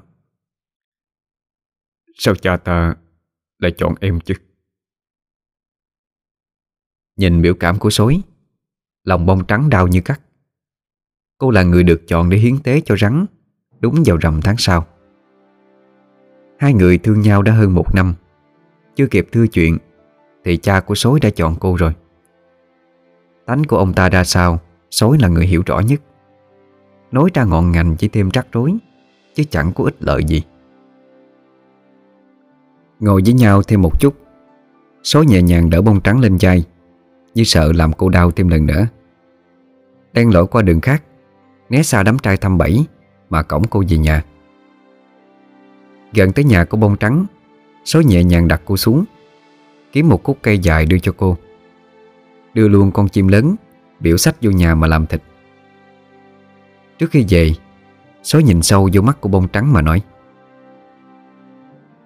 Sao 2.15 2.35
cha 2.35 2.57
ta 2.57 2.95
lại 3.59 3.73
chọn 3.77 3.95
em 4.01 4.21
chứ 4.21 4.35
Nhìn 7.19 7.43
biểu 7.43 7.55
cảm 7.55 7.79
của 7.79 7.91
sói 7.91 8.21
Lòng 9.05 9.27
bông 9.27 9.45
trắng 9.45 9.71
đau 9.71 9.87
như 9.87 10.01
cắt. 10.01 10.21
Cô 11.39 11.51
là 11.51 11.63
người 11.63 11.83
được 11.83 12.09
chọn 12.09 12.31
để 12.31 12.39
hiến 12.39 12.59
tế 12.59 12.81
cho 12.85 12.97
rắn, 12.97 13.27
Đúng 13.81 14.03
vào 14.05 14.17
rằm 14.17 14.41
tháng 14.43 14.57
sau. 14.59 14.87
Hai 16.59 16.75
người 16.75 16.99
thương 16.99 17.21
nhau 17.21 17.43
đã 17.43 17.53
hơn 17.53 17.75
một 17.75 17.95
năm. 17.95 18.15
Chưa 18.97 19.07
kịp 19.07 19.29
thưa 19.33 19.47
chuyện, 19.47 19.79
Thì 20.45 20.57
cha 20.57 20.81
của 20.81 20.95
sói 20.95 21.21
đã 21.21 21.31
chọn 21.31 21.57
cô 21.61 21.77
rồi. 21.77 21.93
Tánh 23.47 23.65
của 23.65 23.77
ông 23.77 23.93
ta 23.93 24.09
ra 24.09 24.25
sao 24.25 24.61
Sói 24.91 25.19
là 25.21 25.29
người 25.29 25.47
hiểu 25.47 25.63
rõ 25.67 25.81
nhất. 25.81 26.01
Nói 27.13 27.31
ra 27.35 27.45
ngọn 27.45 27.73
ngành 27.73 27.97
chỉ 27.97 28.09
thêm 28.09 28.29
rắc 28.29 28.47
rối, 28.53 28.75
Chứ 29.35 29.45
chẳng 29.45 29.73
có 29.73 29.85
ích 29.85 29.97
lợi 30.01 30.25
gì. 30.25 30.43
Ngồi 33.01 33.23
với 33.25 33.35
nhau 33.35 33.63
thêm 33.63 33.83
một 33.83 34.01
chút 34.01 34.15
Sói 35.03 35.27
nhẹ 35.27 35.43
nhàng 35.43 35.71
đỡ 35.71 35.83
bông 35.83 36.01
trắng 36.01 36.21
lên 36.21 36.37
vai. 36.41 36.65
Như 37.35 37.45
sợ 37.45 37.73
làm 37.73 37.93
cô 37.93 38.09
đau 38.09 38.31
thêm 38.31 38.49
lần 38.49 38.67
nữa. 38.67 38.87
Đang 40.13 40.31
lội 40.31 40.47
qua 40.47 40.63
đường 40.63 40.81
khác, 40.81 41.03
Né 41.69 41.83
xa 41.83 42.03
đám 42.03 42.19
trai 42.19 42.37
thăm 42.37 42.59
bẫy 42.59 42.85
Mà 43.31 43.43
cổng 43.43 43.67
cô 43.71 43.85
về 43.89 43.99
nhà. 43.99 44.25
Gần 46.13 46.33
tới 46.33 46.45
nhà 46.45 46.65
của 46.65 46.77
bông 46.77 46.97
trắng, 46.97 47.27
Số 47.85 48.01
nhẹ 48.01 48.25
nhàng 48.25 48.49
đặt 48.49 48.63
cô 48.65 48.77
xuống, 48.77 49.05
Kiếm 49.93 50.09
một 50.09 50.23
khúc 50.23 50.39
cây 50.43 50.59
dài 50.59 50.87
đưa 50.87 50.99
cho 50.99 51.13
cô. 51.17 51.37
Đưa 52.55 52.69
luôn 52.69 52.91
con 52.91 53.09
chim 53.09 53.29
lớn, 53.29 53.57
Biểu 54.01 54.17
sách 54.17 54.37
vô 54.41 54.51
nhà 54.51 54.75
mà 54.75 54.87
làm 54.87 55.07
thịt. 55.07 55.23
Trước 56.99 57.11
khi 57.11 57.25
về, 57.29 57.53
Số 58.23 58.41
nhìn 58.41 58.63
sâu 58.63 58.89
vô 58.93 59.03
mắt 59.03 59.21
của 59.21 59.29
bông 59.29 59.49
trắng 59.49 59.73
mà 59.73 59.83
nói, 59.83 60.03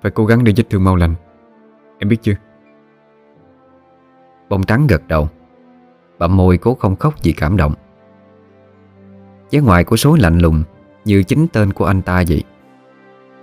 Phải 0.03 0.11
cố 0.11 0.27
gắng 0.27 0.45
để 0.45 0.53
vết 0.57 0.65
thương 0.71 0.85
mau 0.85 0.97
lành, 0.97 1.15
Em 1.99 2.09
biết 2.09 2.17
chưa? 2.23 2.35
Bông 4.53 4.63
trắng 4.63 4.87
gật 4.87 5.09
đầu. 5.09 5.29
Bậm 6.19 6.37
môi 6.37 6.59
cố 6.59 6.75
không 6.75 6.97
khóc 6.97 7.15
vì 7.23 7.33
cảm 7.33 7.57
động. 7.57 7.75
Giá 9.51 9.61
ngoài 9.61 9.85
của 9.85 9.97
số 9.97 10.17
lạnh 10.21 10.39
lùng 10.39 10.63
Như 11.05 11.23
chính 11.23 11.47
tên 11.53 11.73
của 11.73 11.85
anh 11.85 12.03
ta 12.03 12.23
vậy. 12.29 12.45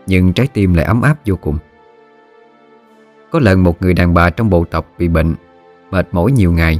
Nhưng 0.08 0.34
trái 0.34 0.48
tim 0.48 0.74
lại 0.74 0.86
ấm 0.86 1.02
áp 1.02 1.18
vô 1.26 1.36
cùng. 1.36 1.58
Có 3.32 3.40
lần 3.40 3.64
một 3.64 3.82
người 3.82 3.94
đàn 3.94 4.14
bà 4.14 4.30
trong 4.30 4.50
bộ 4.50 4.66
tộc 4.66 4.86
bị 4.98 5.08
bệnh, 5.08 5.36
Mệt 5.92 6.08
mỏi 6.12 6.32
nhiều 6.32 6.52
ngày, 6.52 6.80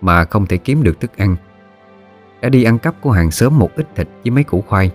Mà 0.00 0.24
không 0.24 0.46
thể 0.46 0.56
kiếm 0.56 0.82
được 0.82 1.00
thức 1.00 1.16
ăn. 1.16 1.36
Đã 2.40 2.48
đi 2.48 2.64
ăn 2.64 2.78
cắp 2.78 3.00
của 3.00 3.10
hàng 3.10 3.30
xóm 3.30 3.58
một 3.58 3.70
ít 3.76 3.86
thịt 3.94 4.08
với 4.22 4.30
mấy 4.30 4.44
củ 4.44 4.60
khoai. 4.60 4.90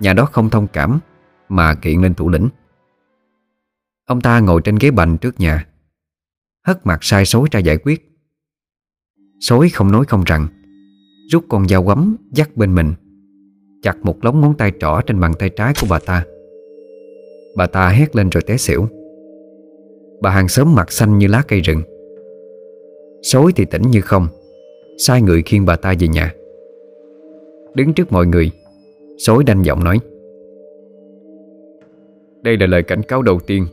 Nhà 0.00 0.12
đó 0.12 0.24
không 0.32 0.50
thông 0.50 0.66
cảm, 0.66 0.98
Mà 1.48 1.74
kiện 1.74 2.02
lên 2.02 2.14
thủ 2.14 2.28
lĩnh. 2.28 2.48
Ông 4.06 4.20
ta 4.20 4.40
ngồi 4.40 4.60
trên 4.62 4.76
ghế 4.76 4.90
bành 4.90 5.18
trước 5.18 5.40
nhà. 5.40 5.66
Hất 6.68 6.86
mặt 6.86 6.98
sai 7.00 7.24
sối 7.24 7.48
ra 7.50 7.60
giải 7.60 7.76
quyết. 7.76 8.00
Sối 9.40 9.68
không 9.68 9.92
nói 9.92 10.04
không 10.08 10.22
rằng, 10.26 10.46
Rút 11.32 11.44
con 11.48 11.68
dao 11.68 11.84
quắm 11.84 12.16
dắt 12.32 12.56
bên 12.56 12.74
mình, 12.74 12.92
Chặt 13.82 13.96
một 14.02 14.24
lóng 14.24 14.40
ngón 14.40 14.54
tay 14.54 14.72
trỏ 14.80 15.00
trên 15.06 15.20
bàn 15.20 15.32
tay 15.38 15.50
trái 15.56 15.72
của 15.80 15.86
bà 15.90 15.98
ta. 15.98 16.24
Bà 17.56 17.66
ta 17.66 17.88
hét 17.88 18.16
lên 18.16 18.30
rồi 18.30 18.42
té 18.46 18.56
xỉu. 18.56 18.86
Bà 20.22 20.30
hàng 20.30 20.48
xóm 20.48 20.74
mặt 20.74 20.92
xanh 20.92 21.18
như 21.18 21.26
lá 21.26 21.42
cây 21.48 21.60
rừng. 21.60 21.82
Sối 23.22 23.52
thì 23.56 23.64
tỉnh 23.64 23.82
như 23.82 24.00
không, 24.00 24.26
Sai 24.98 25.22
người 25.22 25.42
khiêng 25.42 25.66
bà 25.66 25.76
ta 25.76 25.94
về 26.00 26.08
nhà. 26.08 26.34
Đứng 27.74 27.92
trước 27.94 28.12
mọi 28.12 28.26
người 28.26 28.50
Sối 29.18 29.44
đanh 29.44 29.64
giọng 29.64 29.84
nói, 29.84 29.98
Đây 32.42 32.56
là 32.56 32.66
lời 32.66 32.82
cảnh 32.82 33.02
cáo 33.02 33.22
đầu 33.22 33.40
tiên, 33.46 33.66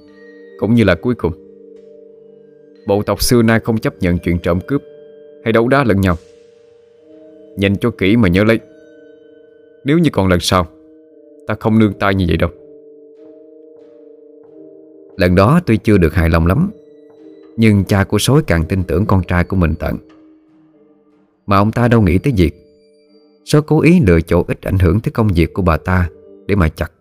Cũng 0.60 0.73
như 0.73 0.84
là 0.84 0.95
cuối 0.95 1.15
cùng. 1.15 1.44
Bộ 2.86 3.04
tộc 3.04 3.24
xưa 3.24 3.41
nay 3.41 3.60
không 3.60 3.78
chấp 3.78 3.93
nhận 4.00 4.17
chuyện 4.17 4.39
trộm 4.39 4.60
cướp, 4.67 4.82
Hay 5.43 5.54
đấu 5.54 5.67
đá 5.67 5.84
lẫn 5.84 6.02
nhau. 6.02 6.15
Nhìn 7.58 7.76
cho 7.76 7.91
kỹ 7.91 8.17
mà 8.17 8.28
nhớ 8.28 8.43
lấy. 8.43 8.60
Nếu 9.84 9.98
như 9.98 10.10
còn 10.13 10.28
lần 10.28 10.39
sau, 10.39 10.67
Ta 11.48 11.56
không 11.60 11.80
nương 11.80 11.93
tay 11.93 12.15
như 12.15 12.26
vậy 12.28 12.38
đâu. 12.38 12.50
Lần 15.17 15.36
đó 15.36 15.60
tuy 15.65 15.78
chưa 15.78 15.98
được 15.98 16.13
hài 16.13 16.30
lòng 16.30 16.48
lắm, 16.48 16.71
Nhưng 17.58 17.84
cha 17.84 18.04
của 18.04 18.19
sói 18.19 18.41
càng 18.48 18.65
tin 18.65 18.84
tưởng 18.84 19.06
con 19.06 19.24
trai 19.24 19.43
của 19.43 19.56
mình 19.56 19.76
tận. 19.80 19.98
Mà 21.45 21.58
ông 21.58 21.71
ta 21.71 21.88
đâu 21.88 22.02
nghĩ 22.02 22.17
tới 22.17 22.34
việc 22.38 22.56
Sói 23.45 23.62
cố 23.62 23.82
ý 23.82 24.00
lựa 24.08 24.21
chỗ 24.21 24.43
ít 24.48 24.62
ảnh 24.62 24.80
hưởng 24.80 25.00
tới 25.00 25.12
công 25.12 25.28
việc 25.28 25.54
của 25.54 25.62
bà 25.62 25.78
ta 25.78 26.10
Để 26.48 26.56
mà 26.56 26.69
chặt. 26.69 26.91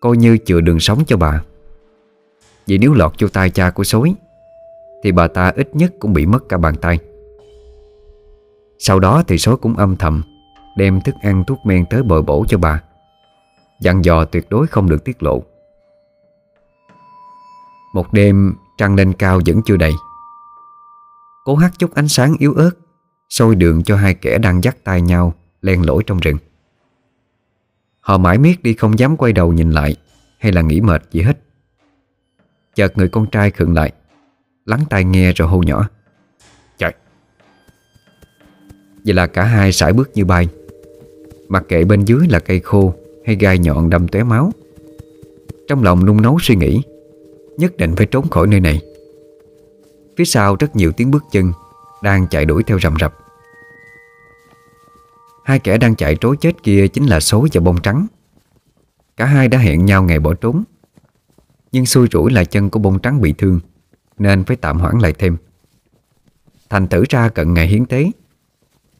Coi 0.00 0.16
như 0.16 0.38
chừa 0.44 0.60
đường 0.60 0.80
sống 0.80 1.02
cho 1.06 1.16
bà. 1.16 1.44
Vì 2.66 2.78
nếu 2.78 2.94
lọt 2.94 3.12
vô 3.20 3.28
tay 3.28 3.50
cha 3.50 3.70
của 3.70 3.84
sói 3.84 4.14
thì 5.02 5.12
bà 5.12 5.28
ta 5.28 5.52
ít 5.56 5.76
nhất 5.76 5.94
cũng 6.00 6.12
bị 6.12 6.26
mất 6.26 6.48
cả 6.48 6.58
bàn 6.58 6.74
tay. 6.76 6.98
Sau 8.78 9.00
đó 9.00 9.22
thì 9.28 9.38
số 9.38 9.56
cũng 9.56 9.76
âm 9.76 9.96
thầm, 9.96 10.22
Đem 10.76 11.00
thức 11.00 11.14
ăn 11.22 11.44
thuốc 11.44 11.66
men 11.66 11.86
tới 11.90 12.02
bồi 12.02 12.22
bổ 12.22 12.44
cho 12.48 12.58
bà. 12.58 12.82
Dặn 13.80 14.04
dò 14.04 14.24
tuyệt 14.24 14.46
đối 14.50 14.66
không 14.66 14.88
được 14.88 15.04
tiết 15.04 15.22
lộ. 15.22 15.42
Một 17.94 18.12
đêm, 18.12 18.54
trăng 18.78 18.94
lên 18.94 19.12
cao 19.12 19.40
vẫn 19.46 19.62
chưa 19.64 19.76
đầy. 19.76 19.92
Cố 21.44 21.56
hát 21.56 21.72
chút 21.78 21.94
ánh 21.94 22.08
sáng 22.08 22.34
yếu 22.38 22.54
ớt, 22.54 22.70
soi 23.28 23.54
đường 23.54 23.82
cho 23.82 23.96
hai 23.96 24.14
kẻ 24.14 24.38
đang 24.38 24.64
dắt 24.64 24.76
tay 24.84 25.02
nhau 25.02 25.34
Len 25.62 25.86
lỗi 25.86 26.02
trong 26.06 26.18
rừng. 26.18 26.36
Họ 28.00 28.18
mãi 28.18 28.38
miết 28.38 28.62
đi 28.62 28.74
không 28.74 28.98
dám 28.98 29.16
quay 29.16 29.32
đầu 29.32 29.52
nhìn 29.52 29.70
lại, 29.70 29.96
Hay 30.38 30.52
là 30.52 30.62
nghĩ 30.62 30.80
mệt 30.80 31.02
gì 31.10 31.22
hết. 31.22 31.38
Chợt 32.74 32.98
người 32.98 33.08
con 33.08 33.26
trai 33.26 33.50
khựng 33.50 33.74
lại 33.74 33.92
Lắng 34.64 34.80
tai 34.90 35.04
nghe 35.04 35.32
rồi 35.32 35.48
hô 35.48 35.62
nhỏ. 35.62 35.88
Chạy 36.78 36.94
Vậy 39.04 39.14
là 39.14 39.26
cả 39.26 39.44
hai 39.44 39.72
sải 39.72 39.92
bước 39.92 40.10
như 40.14 40.24
bay. 40.24 40.48
Mặc 41.48 41.64
kệ 41.68 41.84
bên 41.84 42.04
dưới 42.04 42.26
là 42.28 42.38
cây 42.38 42.60
khô 42.60 42.94
Hay 43.26 43.36
gai 43.36 43.58
nhọn 43.58 43.90
đâm 43.90 44.08
tóe 44.08 44.22
máu. 44.22 44.52
Trong 45.68 45.82
lòng 45.82 46.06
nung 46.06 46.22
nấu 46.22 46.38
suy 46.40 46.56
nghĩ, 46.56 46.82
Nhất 47.56 47.76
định 47.76 47.96
phải 47.96 48.06
trốn 48.06 48.28
khỏi 48.28 48.46
nơi 48.46 48.60
này. 48.60 48.80
Phía 50.16 50.24
sau 50.24 50.56
rất 50.56 50.76
nhiều 50.76 50.92
tiếng 50.92 51.10
bước 51.10 51.24
chân 51.32 51.52
Đang 52.02 52.26
chạy 52.28 52.44
đuổi 52.44 52.62
theo 52.62 52.78
rầm 52.80 52.94
rập. 53.00 53.14
Hai 55.44 55.58
kẻ 55.58 55.78
đang 55.78 55.94
chạy 55.94 56.16
trối 56.20 56.36
chết 56.36 56.62
kia 56.62 56.88
Chính 56.88 57.06
là 57.06 57.20
số 57.20 57.46
và 57.52 57.60
bông 57.60 57.82
trắng. 57.82 58.06
Cả 59.16 59.24
hai 59.24 59.48
đã 59.48 59.58
hẹn 59.58 59.84
nhau 59.84 60.02
ngày 60.02 60.18
bỏ 60.18 60.34
trốn. 60.34 60.64
Nhưng 61.72 61.86
xui 61.86 62.08
rủi 62.12 62.30
là 62.30 62.44
chân 62.44 62.70
của 62.70 62.78
bông 62.78 62.98
trắng 62.98 63.20
bị 63.20 63.32
thương. 63.38 63.60
Nên 64.22 64.44
phải 64.44 64.56
tạm 64.56 64.78
hoãn 64.78 64.98
lại 64.98 65.12
thêm. 65.12 65.36
Thành 66.70 66.86
tử 66.86 67.04
ra 67.08 67.28
cận 67.28 67.54
ngày 67.54 67.66
hiến 67.66 67.86
tế. 67.86 68.10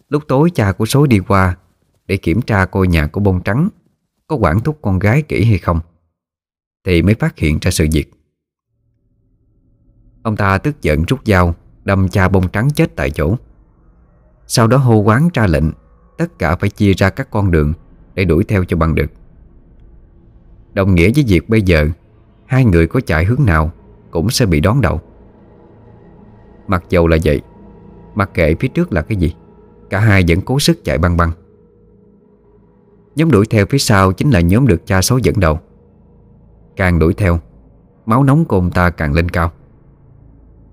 Lúc 0.09 0.23
tối 0.29 0.51
cha 0.55 0.73
của 0.73 0.87
số 0.87 1.07
đi 1.07 1.19
qua 1.19 1.57
Để 2.07 2.17
kiểm 2.17 2.43
tra 2.43 2.65
coi 2.65 2.87
nhà 2.89 3.07
của 3.07 3.21
bông 3.21 3.43
trắng 3.43 3.69
Có 4.27 4.37
quản 4.37 4.61
thúc 4.61 4.79
con 4.83 4.99
gái 4.99 5.23
kỹ 5.23 5.45
hay 5.45 5.59
không, 5.59 5.81
Thì 6.85 7.03
mới 7.03 7.15
phát 7.15 7.39
hiện 7.39 7.59
ra 7.61 7.71
sự 7.71 7.87
việc. 7.93 8.13
Ông 10.23 10.37
ta 10.37 10.59
tức 10.59 10.83
giận 10.83 11.05
rút 11.05 11.21
dao, 11.27 11.55
Đâm 11.85 12.09
cha 12.09 12.29
bông 12.29 12.49
trắng 12.49 12.71
chết 12.71 12.97
tại 12.97 13.11
chỗ. 13.11 13.37
Sau 14.47 14.67
đó 14.67 14.77
hô 14.77 14.97
quán 14.97 15.29
ra 15.35 15.47
lệnh, 15.47 15.71
Tất 16.19 16.39
cả 16.39 16.57
phải 16.57 16.71
chia 16.71 16.93
ra 16.93 17.11
các 17.11 17.31
con 17.31 17.51
đường 17.51 17.73
Để 18.15 18.25
đuổi 18.25 18.45
theo 18.45 18.65
cho 18.65 18.77
bằng 18.77 18.95
được. 18.95 19.11
Đồng 20.73 20.95
nghĩa 20.95 21.11
với 21.15 21.25
việc 21.29 21.49
bây 21.49 21.63
giờ, 21.63 21.89
Hai 22.47 22.65
người 22.65 22.87
có 22.87 23.01
chạy 23.01 23.25
hướng 23.25 23.45
nào 23.45 23.73
Cũng 24.11 24.31
sẽ 24.31 24.47
bị 24.47 24.61
đón 24.61 24.81
đầu. 24.81 25.01
Mặc 26.66 26.85
dầu 26.88 27.09
là 27.09 27.16
vậy 27.25 27.40
Mặc 28.14 28.31
kệ 28.35 28.55
phía 28.55 28.68
trước 28.68 28.92
là 28.92 29.03
cái 29.03 29.16
gì 29.16 29.35
Cả 29.90 30.01
hai 30.01 30.25
vẫn 30.29 30.40
cố 30.40 30.59
sức 30.59 30.85
chạy 30.85 30.98
băng 30.98 31.16
băng. 31.16 31.33
Nhóm 33.16 33.31
đuổi 33.31 33.46
theo 33.51 33.66
phía 33.66 33.79
sau 33.79 34.12
Chính 34.12 34.31
là 34.31 34.40
nhóm 34.40 34.66
được 34.66 34.87
cha 34.87 35.03
số 35.03 35.18
dẫn 35.22 35.40
đầu. 35.40 35.61
Càng 36.77 36.98
đuổi 36.98 37.14
theo 37.14 37.40
Máu 38.07 38.25
nóng 38.25 38.44
của 38.44 38.57
ông 38.57 38.70
ta 38.70 38.90
càng 38.90 39.12
lên 39.12 39.29
cao. 39.29 39.53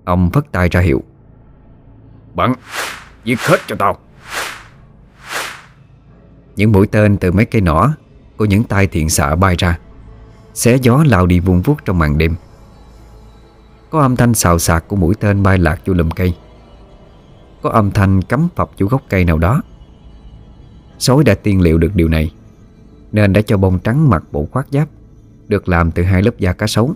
Ông 0.04 0.30
phất 0.30 0.52
tay 0.52 0.68
ra 0.68 0.80
hiệu 0.80 1.02
Bắn 2.34 2.52
Giết 3.24 3.40
hết 3.40 3.58
cho 3.66 3.76
tao. 3.78 3.98
Những 6.56 6.72
mũi 6.72 6.86
tên 6.86 7.16
từ 7.16 7.32
mấy 7.32 7.44
cây 7.44 7.60
nỏ 7.60 7.94
Của 8.36 8.44
những 8.44 8.64
tay 8.64 8.86
thiện 8.86 9.10
xạ 9.10 9.36
bay 9.36 9.54
ra 9.58 9.78
Xé 10.54 10.76
gió 10.76 11.04
lao 11.06 11.26
đi 11.26 11.40
vuông 11.40 11.62
vuốt 11.62 11.84
trong 11.84 11.98
màn 11.98 12.18
đêm 12.18 12.34
có 13.90 14.00
âm 14.00 14.16
thanh 14.16 14.34
xào 14.34 14.58
xạc 14.58 14.88
của 14.88 14.96
mũi 14.96 15.14
tên 15.20 15.42
bay 15.42 15.58
lạc 15.58 15.80
vô 15.86 15.94
lùm 15.94 16.10
cây. 16.10 16.34
Có 17.62 17.70
âm 17.70 17.90
thanh 17.90 18.22
cắm 18.22 18.48
phập 18.56 18.70
vô 18.78 18.86
gốc 18.86 19.02
cây 19.08 19.24
nào 19.24 19.38
đó. 19.38 19.62
Sói 20.98 21.24
đã 21.24 21.34
tiên 21.34 21.60
liệu 21.60 21.78
được 21.78 21.94
điều 21.94 22.08
này, 22.08 22.32
Nên 23.12 23.32
đã 23.32 23.42
cho 23.42 23.56
bông 23.56 23.78
trắng 23.78 24.10
mặc 24.10 24.24
bộ 24.32 24.46
khoác 24.52 24.66
giáp, 24.70 24.88
Được 25.48 25.68
làm 25.68 25.90
từ 25.90 26.02
hai 26.02 26.22
lớp 26.22 26.38
da 26.38 26.52
cá 26.52 26.66
sấu. 26.66 26.94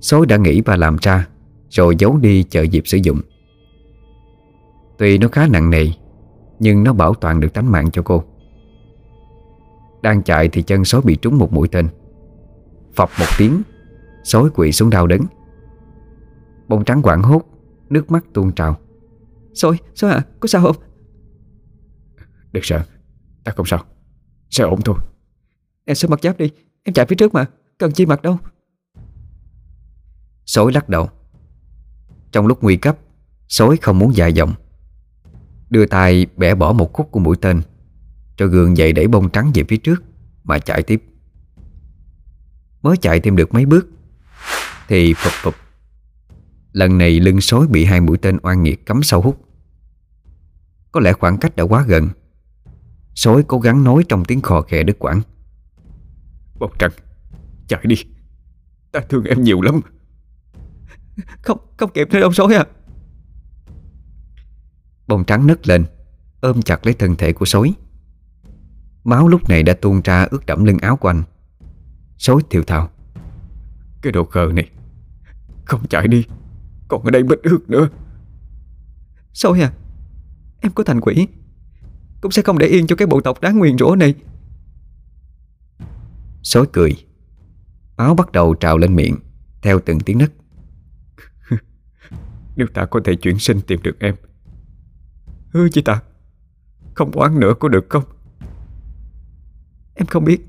Sói 0.00 0.26
đã 0.26 0.36
nghĩ 0.36 0.60
và 0.60 0.76
làm 0.76 0.96
ra, 1.02 1.28
Rồi 1.70 1.96
giấu 1.98 2.16
đi 2.16 2.42
chờ 2.42 2.62
dịp 2.62 2.82
sử 2.86 2.98
dụng. 3.02 3.20
Tuy 4.98 5.18
nó 5.18 5.28
khá 5.28 5.46
nặng 5.46 5.70
nề, 5.70 5.86
Nhưng 6.58 6.84
nó 6.84 6.92
bảo 6.92 7.14
toàn 7.14 7.40
được 7.40 7.54
tánh 7.54 7.72
mạng 7.72 7.90
cho 7.90 8.02
cô. 8.02 8.24
Đang 10.02 10.22
chạy 10.22 10.48
thì 10.48 10.62
chân 10.62 10.84
sói 10.84 11.00
bị 11.04 11.16
trúng 11.16 11.38
một 11.38 11.52
mũi 11.52 11.68
tên. 11.68 11.88
Phập 12.94 13.08
một 13.18 13.26
tiếng 13.38 13.62
Sói 14.24 14.50
quỵ 14.50 14.72
xuống 14.72 14.90
đau 14.90 15.06
đớn. 15.06 15.20
Bông 16.70 16.84
trắng 16.84 17.02
quảng 17.02 17.22
hốt 17.22 17.42
Nước 17.88 18.10
mắt 18.10 18.24
tuôn 18.32 18.52
trào. 18.52 18.78
Sói, 19.54 19.78
sói 19.94 20.10
à, 20.10 20.24
có 20.40 20.48
sao 20.48 20.62
không? 20.62 20.76
Đừng 22.52 22.62
sợ 22.62 22.84
Ta 23.44 23.52
không 23.56 23.66
sao. 23.66 23.84
Sẽ 24.50 24.64
ổn 24.64 24.80
thôi. 24.84 24.96
Em 25.84 25.94
sớm 25.94 26.10
mặc 26.10 26.20
giáp 26.22 26.38
đi 26.38 26.50
Em 26.82 26.92
chạy 26.92 27.06
phía 27.06 27.16
trước 27.16 27.34
mà 27.34 27.46
Cần 27.78 27.92
chi 27.92 28.06
mặc 28.06 28.22
đâu. 28.22 28.38
Sói 30.46 30.72
lắc 30.72 30.88
đầu. 30.88 31.08
Trong 32.32 32.46
lúc 32.46 32.62
nguy 32.62 32.76
cấp 32.76 32.98
Sói 33.48 33.76
không 33.76 33.98
muốn 33.98 34.16
dài 34.16 34.32
dòng. 34.32 34.54
Đưa 35.70 35.86
tay 35.86 36.26
bẻ 36.36 36.54
bỏ 36.54 36.72
một 36.72 36.92
khúc 36.92 37.10
của 37.10 37.20
mũi 37.20 37.36
tên 37.40 37.62
Rồi 38.38 38.48
gường 38.48 38.76
dậy 38.76 38.92
đẩy 38.92 39.08
bông 39.08 39.30
trắng 39.30 39.50
về 39.54 39.64
phía 39.68 39.76
trước 39.76 40.02
Mà 40.44 40.58
chạy 40.58 40.82
tiếp. 40.82 41.02
Mới 42.82 42.96
chạy 42.96 43.20
thêm 43.20 43.36
được 43.36 43.54
mấy 43.54 43.66
bước 43.66 43.88
Thì 44.88 45.14
phụp 45.14 45.32
phụp 45.32 45.54
Lần 46.72 46.98
này 46.98 47.20
lưng 47.20 47.40
sói 47.40 47.66
bị 47.66 47.84
hai 47.84 48.00
mũi 48.00 48.18
tên 48.18 48.38
oan 48.42 48.62
nghiệt 48.62 48.86
cắm 48.86 49.02
sâu 49.02 49.20
hút. 49.20 49.44
Có 50.92 51.00
lẽ 51.00 51.12
khoảng 51.12 51.38
cách 51.38 51.56
đã 51.56 51.64
quá 51.64 51.84
gần. 51.88 52.08
Sói 53.14 53.44
cố 53.48 53.60
gắng 53.60 53.84
nói 53.84 54.04
trong 54.08 54.24
tiếng 54.24 54.40
khò 54.40 54.62
khè 54.62 54.82
đứt 54.82 54.98
quãng 54.98 55.22
Bông 56.58 56.72
trắng 56.78 56.90
Chạy 57.68 57.80
đi. 57.84 57.96
Ta 58.92 59.00
thương 59.08 59.24
em 59.24 59.42
nhiều 59.42 59.60
lắm. 59.60 59.80
Không, 61.42 61.58
không 61.76 61.90
kịp 61.94 62.08
nữa 62.10 62.20
đâu 62.20 62.32
sói 62.32 62.54
à. 62.54 62.64
Bông 65.06 65.24
trắng 65.24 65.46
nấc 65.46 65.66
lên 65.66 65.84
Ôm 66.40 66.62
chặt 66.62 66.86
lấy 66.86 66.94
thân 66.94 67.16
thể 67.16 67.32
của 67.32 67.44
sói 67.44 67.74
Máu 69.04 69.28
lúc 69.28 69.48
này 69.48 69.62
đã 69.62 69.74
tuôn 69.74 70.00
ra 70.04 70.26
ướt 70.30 70.46
đẫm 70.46 70.64
lưng 70.64 70.78
áo 70.78 70.96
của 70.96 71.08
anh. 71.08 71.22
Sói 72.18 72.42
thiều 72.50 72.62
thào. 72.62 72.90
Cái 74.02 74.12
đồ 74.12 74.24
khờ 74.24 74.50
này 74.54 74.70
Không 75.64 75.86
chạy 75.88 76.08
đi 76.08 76.24
Còn 76.90 77.02
ở 77.02 77.10
đây 77.10 77.22
mất 77.22 77.42
ướt 77.42 77.70
nữa. 77.70 77.88
Sói 79.32 79.60
à 79.60 79.72
Em 80.60 80.72
có 80.72 80.84
thành 80.84 81.00
quỷ. 81.00 81.28
Cũng 82.20 82.32
sẽ 82.32 82.42
không 82.42 82.58
để 82.58 82.66
yên 82.66 82.86
cho 82.86 82.96
cái 82.96 83.06
bộ 83.06 83.20
tộc 83.20 83.40
đáng 83.40 83.58
nguyền 83.58 83.78
rủa 83.78 83.96
này. 83.96 84.14
Sói 86.42 86.66
cười. 86.72 86.96
Máu 87.96 88.14
bắt 88.14 88.32
đầu 88.32 88.54
trào 88.54 88.78
lên 88.78 88.96
miệng 88.96 89.16
Theo 89.62 89.80
từng 89.86 90.00
tiếng 90.00 90.18
nấc. 90.18 90.32
Nếu 92.56 92.66
ta 92.74 92.86
có 92.86 93.00
thể 93.04 93.14
chuyển 93.14 93.38
sinh 93.38 93.60
tìm 93.60 93.82
được 93.82 93.96
em. 94.00 94.14
Hứa 95.52 95.68
với 95.74 95.82
ta. 95.84 96.02
Không 96.94 97.10
oán 97.10 97.40
nữa 97.40 97.54
có 97.60 97.68
được 97.68 97.86
không? 97.88 98.04
Em 99.94 100.06
không 100.06 100.24
biết. 100.24 100.40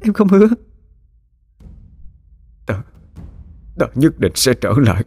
Em 0.00 0.12
không 0.12 0.28
hứa. 0.28 0.46
Ta 2.66 2.82
Ta 3.78 3.86
nhất 3.94 4.18
định 4.18 4.32
sẽ 4.34 4.54
trở 4.60 4.72
lại 4.76 5.04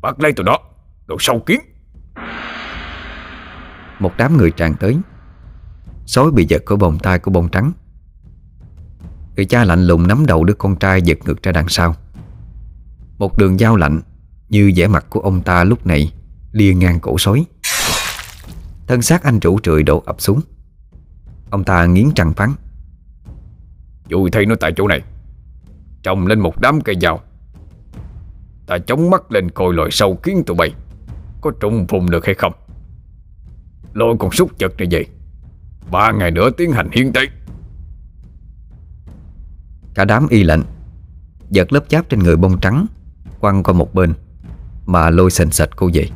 Bắt 0.00 0.20
lấy 0.20 0.32
tụi 0.32 0.44
nó 0.44 0.58
Đồ 1.06 1.16
sâu 1.20 1.40
kiến. 1.40 1.60
Một 3.98 4.12
đám 4.18 4.36
người 4.36 4.50
tràn 4.50 4.74
tới. 4.80 4.98
Sói 6.06 6.30
bị 6.30 6.46
giật 6.48 6.62
khỏi 6.66 6.78
vòng 6.78 6.98
tay 6.98 7.18
của 7.18 7.30
bông 7.30 7.48
trắng. 7.48 7.72
Người 9.36 9.44
cha 9.44 9.64
lạnh 9.64 9.86
lùng 9.86 10.06
nắm 10.06 10.26
đầu 10.26 10.44
đứa 10.44 10.54
con 10.54 10.76
trai 10.76 11.02
giật 11.02 11.18
ngược 11.24 11.42
ra 11.42 11.52
đằng 11.52 11.68
sau. 11.68 11.94
Một 13.18 13.38
đường 13.38 13.58
dao 13.58 13.76
lạnh 13.76 14.00
Như 14.48 14.72
vẻ 14.76 14.86
mặt 14.86 15.06
của 15.10 15.20
ông 15.20 15.42
ta 15.42 15.64
lúc 15.64 15.86
này 15.86 16.12
Lia 16.52 16.74
ngang 16.74 17.00
cổ 17.00 17.18
sói 17.18 17.44
Thân 18.86 19.02
xác 19.02 19.22
anh 19.22 19.38
rủ 19.40 19.58
trượi 19.58 19.82
đổ 19.82 20.02
ập 20.06 20.20
xuống. 20.20 20.40
Ông 21.50 21.64
ta 21.64 21.86
nghiến 21.86 22.08
răng 22.16 22.32
phán. 22.34 22.52
Dùi 24.10 24.30
thay 24.30 24.46
nó 24.46 24.54
tại 24.60 24.72
chỗ 24.76 24.88
này 24.88 25.02
Trồng 26.02 26.26
lên 26.26 26.40
một 26.40 26.60
đám 26.60 26.80
cây 26.80 26.96
dao 27.00 27.20
Ta 28.68 28.78
chống 28.78 29.10
mắt 29.10 29.32
lên 29.32 29.50
coi 29.50 29.74
loài 29.74 29.90
sâu 29.90 30.16
kiến 30.16 30.42
tụi 30.46 30.56
bay. 30.56 30.74
Có 31.40 31.50
trùng 31.60 31.86
vùng 31.86 32.10
được 32.10 32.26
hay 32.26 32.34
không? 32.34 32.52
Lôi 33.92 34.16
con 34.18 34.30
súc 34.30 34.50
vật 34.60 34.72
này 34.78 34.88
về. 34.90 35.04
Ba 35.90 36.12
ngày 36.12 36.30
nữa 36.30 36.50
tiến 36.50 36.72
hành 36.72 36.90
hiến 36.92 37.12
tế. 37.12 37.20
Cả 39.94 40.04
đám 40.04 40.28
y 40.28 40.42
lệnh 40.42 40.60
Giật 41.50 41.72
lớp 41.72 41.84
giáp 41.90 42.08
trên 42.08 42.20
người 42.20 42.36
bông 42.36 42.60
trắng, 42.60 42.86
Quăng 43.40 43.62
qua 43.62 43.74
một 43.74 43.94
bên, 43.94 44.14
Mà 44.86 45.10
lôi 45.10 45.30
sền 45.30 45.50
sệt 45.50 45.76
cô 45.76 45.90
về. 45.94 46.08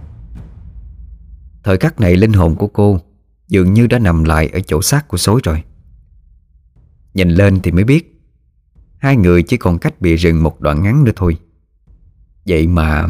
Thời 1.63 1.77
khắc 1.77 2.01
này 2.01 2.17
linh 2.17 2.33
hồn 2.33 2.57
của 2.57 2.69
cô 2.69 3.01
Dường 3.49 3.73
như 3.73 3.87
đã 3.87 3.99
nằm 3.99 4.25
lại 4.25 4.49
ở 4.53 4.61
chỗ 4.61 4.83
xác 4.83 5.09
của 5.09 5.17
sói 5.17 5.41
rồi. 5.45 5.63
Nhìn 7.15 7.31
lên 7.31 7.61
thì 7.61 7.73
mới 7.73 7.85
biết, 7.85 8.21
Hai 8.99 9.17
người 9.17 9.43
chỉ 9.43 9.57
còn 9.57 9.79
cách 9.79 10.01
bị 10.01 10.17
rừng 10.17 10.43
một 10.43 10.61
đoạn 10.61 10.83
ngắn 10.83 11.05
nữa 11.05 11.13
thôi. 11.17 11.37
Vậy 12.47 12.67
mà 12.67 13.07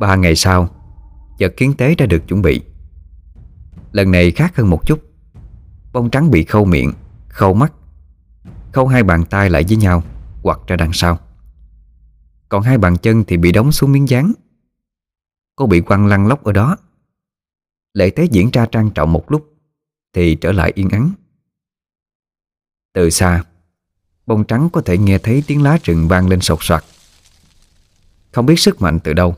Ba 0.00 0.16
ngày 0.16 0.36
sau 0.36 0.68
Vật 1.38 1.54
kiến 1.56 1.74
tế 1.78 1.94
đã 1.94 2.06
được 2.06 2.28
chuẩn 2.28 2.42
bị. 2.42 2.62
Lần 3.92 4.10
này 4.10 4.30
khác 4.30 4.56
hơn 4.56 4.70
một 4.70 4.86
chút. 4.86 5.02
Bông 5.92 6.10
trắng 6.10 6.30
bị 6.30 6.44
khâu 6.44 6.64
miệng, 6.64 6.92
Khâu 7.28 7.54
mắt, 7.54 7.72
Khâu 8.72 8.86
hai 8.86 9.02
bàn 9.02 9.24
tay 9.30 9.50
lại 9.50 9.64
với 9.68 9.76
nhau, 9.76 10.02
Quặt 10.42 10.58
ra 10.66 10.76
đằng 10.76 10.92
sau. 10.92 11.18
Còn 12.48 12.62
hai 12.62 12.78
bàn 12.78 12.96
chân 12.96 13.24
thì 13.24 13.36
bị 13.36 13.52
đóng 13.52 13.72
xuống 13.72 13.92
miếng 13.92 14.08
dán. 14.08 14.32
Cô 15.56 15.66
bị 15.66 15.80
quăng 15.80 16.06
lăn 16.06 16.26
lóc 16.26 16.44
ở 16.44 16.52
đó. 16.52 16.76
Lễ 17.94 18.10
tế 18.10 18.24
diễn 18.24 18.50
ra 18.52 18.66
trang 18.66 18.90
trọng 18.90 19.12
một 19.12 19.30
lúc, 19.30 19.48
Thì 20.12 20.34
trở 20.34 20.52
lại 20.52 20.72
yên 20.74 20.88
ắng. 20.88 21.10
Từ 22.92 23.10
xa 23.10 23.44
Bông 24.26 24.44
trắng 24.44 24.68
có 24.72 24.80
thể 24.80 24.98
nghe 24.98 25.18
thấy 25.18 25.42
tiếng 25.46 25.62
lá 25.62 25.78
rừng 25.84 26.08
vang 26.08 26.28
lên 26.28 26.40
sột 26.40 26.58
soạt. 26.62 26.84
Không 28.32 28.46
biết 28.46 28.60
sức 28.60 28.82
mạnh 28.82 29.00
từ 29.00 29.12
đâu, 29.12 29.36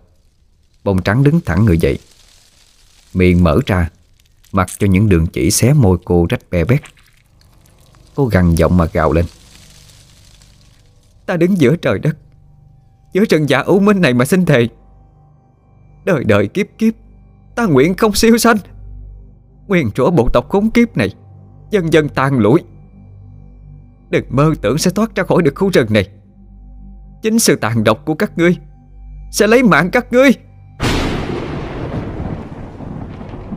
Bông 0.85 1.03
trắng 1.03 1.25
đứng 1.25 1.41
thẳng 1.41 1.65
người 1.65 1.79
dậy. 1.79 1.99
Miệng 3.15 3.45
mở 3.45 3.59
ra, 3.67 3.91
Mặc 4.53 4.69
cho 4.79 4.87
những 4.87 5.09
đường 5.09 5.27
chỉ 5.27 5.51
xé 5.51 5.73
môi 5.73 5.99
cô 6.05 6.27
rách 6.29 6.51
bè 6.51 6.65
bét. 6.65 6.81
Cô 8.15 8.27
gằn 8.27 8.55
giọng 8.55 8.77
mà 8.77 8.87
gào 8.93 9.13
lên. 9.13 9.25
Ta 11.27 11.37
đứng 11.37 11.61
giữa 11.61 11.77
trời 11.77 11.99
đất, 11.99 12.17
Giữa 13.13 13.25
trần 13.25 13.49
giả 13.49 13.59
u 13.59 13.81
minh 13.81 14.01
này 14.01 14.15
mà 14.15 14.25
xin 14.25 14.47
thề. 14.47 14.69
Đời 16.05 16.25
đời 16.25 16.47
kiếp 16.47 16.67
kiếp, 16.79 16.95
Ta 17.57 17.67
nguyện 17.67 17.95
không 17.95 18.15
siêu 18.15 18.39
sanh. 18.39 18.57
Nguyện 19.67 19.91
rủa 19.97 20.11
bộ 20.11 20.29
tộc 20.33 20.49
khốn 20.49 20.71
kiếp 20.71 20.97
này, 20.97 21.15
Dần 21.71 21.93
dần 21.93 22.09
tan 22.09 22.39
lũi 22.39 22.61
Đừng 24.11 24.25
mơ 24.31 24.55
tưởng 24.63 24.79
sẽ 24.79 24.91
thoát 24.91 25.15
ra 25.15 25.25
khỏi 25.25 25.43
được 25.43 25.55
khu 25.55 25.71
rừng 25.71 25.87
này. 25.91 26.09
Chính 27.23 27.39
sự 27.39 27.57
tàn 27.57 27.85
độc 27.85 28.05
của 28.05 28.15
các 28.15 28.39
ngươi 28.39 28.57
Sẽ 29.31 29.47
lấy 29.47 29.63
mạng 29.63 29.91
các 29.91 30.13
ngươi. 30.13 30.31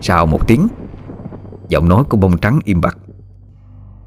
Sau 0.02 0.26
một 0.26 0.48
tiếng, 0.48 0.68
Giọng 1.70 1.90
nói 1.90 2.04
của 2.04 2.18
bông 2.18 2.38
trắng 2.38 2.60
im 2.64 2.82
bặt, 2.82 2.98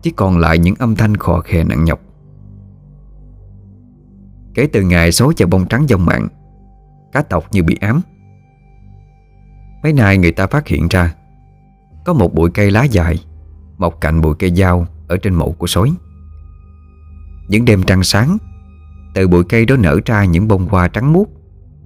Chỉ 0.03 0.11
còn 0.11 0.39
lại 0.39 0.59
những 0.59 0.75
âm 0.79 0.97
thanh 0.97 1.17
khò 1.17 1.41
khè 1.41 1.65
nặng 1.65 1.85
nhọc. 1.85 2.01
Kể 4.55 4.69
từ 4.73 4.83
ngày 4.83 5.13
số 5.13 5.33
cho 5.33 5.47
bông 5.47 5.67
trắng 5.69 5.87
dông 5.89 6.05
mạng, 6.05 6.29
Cá 7.13 7.23
tộc 7.23 7.45
như 7.53 7.63
bị 7.63 7.77
ám. 7.81 8.01
Mấy 9.83 9.93
nay 9.93 10.19
người 10.19 10.33
ta 10.33 10.47
phát 10.47 10.69
hiện 10.69 10.89
ra, 10.91 11.15
Có 12.05 12.13
một 12.13 12.35
bụi 12.35 12.51
cây 12.55 12.71
lá 12.71 12.85
dài, 12.85 13.17
Mọc 13.79 14.01
cạnh 14.01 14.21
bụi 14.21 14.35
cây 14.39 14.55
dao 14.57 14.87
Ở 15.09 15.17
trên 15.17 15.35
mộ 15.35 15.51
của 15.51 15.67
sói 15.67 15.93
những 17.51 17.65
đêm 17.65 17.83
trăng 17.83 18.03
sáng, 18.03 18.39
Từ 19.15 19.29
bụi 19.29 19.45
cây 19.45 19.65
đó 19.65 19.77
nở 19.77 20.01
ra 20.05 20.25
những 20.25 20.49
bông 20.49 20.67
hoa 20.67 20.89
trắng 20.89 21.13
muốt, 21.13 21.29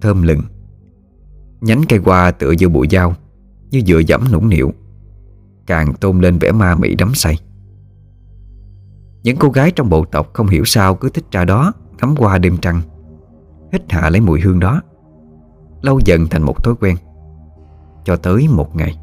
Thơm 0.00 0.22
lừng. 0.22 0.40
Nhánh 1.60 1.82
cây 1.88 1.98
hoa 2.04 2.30
tựa 2.30 2.50
như 2.50 2.68
bụi 2.68 2.88
dao, 2.90 3.14
Như 3.70 3.80
dựa 3.86 3.98
dẫm 3.98 4.24
nũng 4.32 4.48
nịu, 4.48 4.72
Càng 5.66 5.94
tôn 5.94 6.20
lên 6.20 6.38
vẻ 6.38 6.52
ma 6.52 6.74
mị 6.74 6.94
đắm 6.94 7.14
say. 7.14 7.38
Những 9.22 9.36
cô 9.36 9.48
gái 9.48 9.70
trong 9.70 9.90
bộ 9.90 10.04
tộc 10.04 10.30
không 10.32 10.46
hiểu 10.46 10.64
sao 10.64 10.94
Cứ 10.94 11.08
thích 11.08 11.24
ra 11.30 11.44
đó 11.44 11.72
ngắm 12.00 12.14
qua 12.18 12.38
đêm 12.38 12.56
trăng, 12.56 12.80
Hít 13.72 13.92
hạ 13.92 14.10
lấy 14.10 14.20
mùi 14.20 14.40
hương 14.40 14.60
đó 14.60 14.82
Lâu 15.82 16.00
dần 16.04 16.26
thành 16.26 16.42
một 16.42 16.64
thói 16.64 16.74
quen, 16.80 16.96
Cho 18.04 18.16
tới 18.16 18.48
một 18.48 18.76
ngày. 18.76 18.98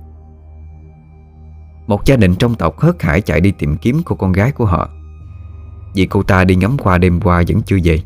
Một 1.88 2.06
gia 2.06 2.16
đình 2.16 2.36
trong 2.36 2.56
tộc 2.56 2.80
hớt 2.80 3.02
hải 3.02 3.22
chạy 3.22 3.42
đi 3.42 3.52
tìm 3.52 3.78
kiếm 3.78 4.02
cô 4.06 4.16
con 4.16 4.32
gái 4.32 4.52
của 4.52 4.66
họ. 4.66 4.90
Vì 5.94 6.06
cô 6.06 6.24
ta 6.24 6.44
đi 6.46 6.56
ngắm 6.56 6.78
qua 6.78 6.98
đêm 6.98 7.20
qua 7.22 7.44
vẫn 7.48 7.62
chưa 7.66 7.78
về. 7.84 8.04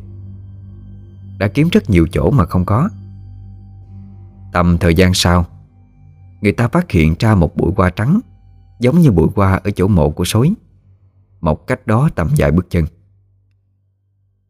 Đã 1.37 1.47
kiếm 1.47 1.69
rất 1.71 1.89
nhiều 1.89 2.07
chỗ 2.11 2.31
mà 2.31 2.45
không 2.45 2.65
có. 2.65 2.89
Tầm 4.53 4.77
thời 4.77 4.95
gian 4.95 5.13
sau, 5.13 5.45
Người 6.41 6.51
ta 6.51 6.67
phát 6.67 6.91
hiện 6.91 7.15
ra 7.19 7.35
một 7.35 7.55
bụi 7.55 7.71
hoa 7.77 7.89
trắng, 7.89 8.19
Giống 8.79 8.99
như 8.99 9.11
bụi 9.11 9.27
hoa 9.35 9.53
ở 9.63 9.71
chỗ 9.71 9.87
mộ 9.87 10.09
của 10.09 10.25
sói. 10.25 10.53
Một 11.41 11.67
cách 11.67 11.87
đó 11.87 12.09
tầm 12.15 12.29
vài 12.37 12.51
bước 12.51 12.69
chân. 12.69 12.85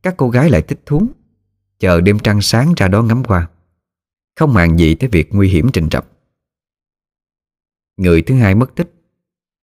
Các 0.04 0.14
cô 0.18 0.30
gái 0.30 0.50
lại 0.50 0.62
thích 0.62 0.80
thú, 0.86 1.08
Chờ 1.80 2.02
đêm 2.02 2.20
trăng 2.20 2.42
sáng 2.42 2.74
ra 2.78 2.88
đó 2.88 3.02
ngắm 3.02 3.24
hoa. 3.28 3.48
Không 4.40 4.54
màng 4.54 4.80
gì 4.80 4.96
tới 4.96 5.10
việc 5.10 5.30
nguy 5.34 5.50
hiểm 5.50 5.70
trình 5.74 5.88
rập 5.92 6.08
Người 7.98 8.22
thứ 8.22 8.36
hai 8.36 8.56
mất 8.56 8.76
tích 8.76 8.94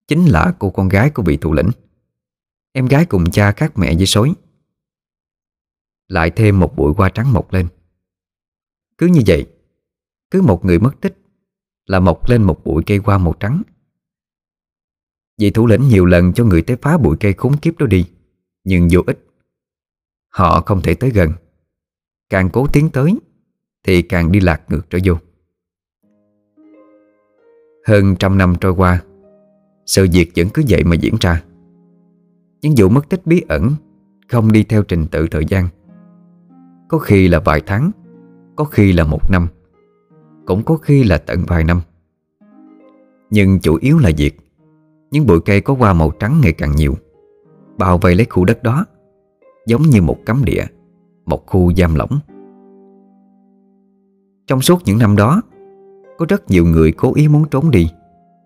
Chính 0.09 0.25
là 0.25 0.55
cô 0.59 0.71
con 0.71 0.89
gái 0.89 1.11
của 1.11 1.23
vị 1.23 1.37
thủ 1.37 1.53
lĩnh. 1.53 1.71
Em 2.73 2.87
gái 2.87 3.07
cùng 3.07 3.31
cha 3.31 3.53
khác 3.53 3.73
mẹ 3.79 3.95
với 3.97 4.07
sói. 4.07 4.35
Lại 6.09 6.31
thêm 6.31 6.61
một 6.61 6.77
bụi 6.77 6.93
hoa 6.97 7.09
trắng 7.09 7.33
mọc 7.33 7.53
lên. 7.53 7.69
Cứ 8.99 9.07
như 9.07 9.21
vậy, 9.27 9.47
Cứ 10.31 10.43
một 10.43 10.65
người 10.65 10.79
mất 10.79 11.01
tích 11.01 11.19
Là 11.87 12.01
mọc 12.01 12.29
lên 12.29 12.43
một 12.43 12.65
bụi 12.65 12.83
cây 12.87 12.99
hoa 12.99 13.19
màu 13.19 13.35
trắng. 13.41 13.63
Vị 15.39 15.51
thủ 15.51 15.67
lĩnh 15.67 15.89
nhiều 15.89 16.05
lần 16.05 16.33
cho 16.33 16.45
người 16.45 16.63
tới 16.63 16.77
phá 16.77 16.99
bụi 16.99 17.17
cây 17.21 17.33
khốn 17.33 17.57
kiếp 17.57 17.79
đó 17.79 17.87
đi, 17.87 18.05
Nhưng 18.65 18.89
vô 18.93 19.01
ích. 19.07 19.27
Họ 20.29 20.61
không 20.61 20.83
thể 20.83 20.95
tới 20.95 21.11
gần. 21.11 21.33
Càng 22.29 22.51
cố 22.53 22.67
tiến 22.73 22.91
tới 22.91 23.15
Thì 23.85 24.03
càng 24.03 24.33
đi 24.33 24.41
lạc 24.41 24.63
ngược 24.69 24.91
trở 24.91 24.99
vô. 25.05 25.15
Hơn 27.87 28.17
trăm 28.19 28.39
năm 28.39 28.55
trôi 28.61 28.73
qua, 28.73 29.03
Sự 29.87 30.09
việc 30.13 30.33
vẫn 30.37 30.49
cứ 30.55 30.63
vậy 30.69 30.85
mà 30.85 30.97
diễn 30.97 31.17
ra. 31.21 31.43
Những 32.63 32.75
vụ 32.77 32.89
mất 32.89 33.09
tích 33.09 33.27
bí 33.27 33.43
ẩn 33.49 33.71
Không 34.29 34.53
đi 34.53 34.65
theo 34.65 34.83
trình 34.83 35.07
tự 35.07 35.27
thời 35.31 35.45
gian. 35.45 35.69
Có 36.89 36.99
khi 36.99 37.29
là 37.29 37.41
vài 37.41 37.63
tháng, 37.67 37.91
Có 38.57 38.65
khi 38.65 38.93
là 38.93 39.05
một 39.05 39.31
năm, 39.31 39.49
Cũng 40.47 40.63
có 40.63 40.77
khi 40.77 41.05
là 41.05 41.19
tận 41.19 41.45
vài 41.47 41.65
năm. 41.65 41.81
Nhưng 43.31 43.61
chủ 43.61 43.79
yếu 43.81 43.99
là 43.99 44.11
việc, 44.17 44.41
Những 45.11 45.27
bụi 45.27 45.41
cây 45.45 45.61
có 45.61 45.75
hoa 45.75 45.93
màu 45.93 46.11
trắng 46.11 46.41
ngày 46.43 46.53
càng 46.53 46.73
nhiều, 46.77 46.95
Bao 47.79 47.99
vây 47.99 48.15
lấy 48.15 48.27
khu 48.31 48.45
đất 48.45 48.63
đó, 48.63 48.87
Giống 49.67 49.83
như 49.83 50.03
một 50.03 50.17
cấm 50.27 50.45
địa, 50.45 50.65
Một 51.27 51.47
khu 51.47 51.73
giam 51.75 51.95
lỏng. 51.95 52.19
Trong 54.47 54.61
suốt 54.61 54.83
những 54.85 54.99
năm 54.99 55.17
đó, 55.17 55.43
Có 56.19 56.27
rất 56.29 56.51
nhiều 56.51 56.65
người 56.65 56.93
cố 56.93 57.15
ý 57.15 57.29
muốn 57.29 57.45
trốn 57.51 57.71
đi, 57.71 57.91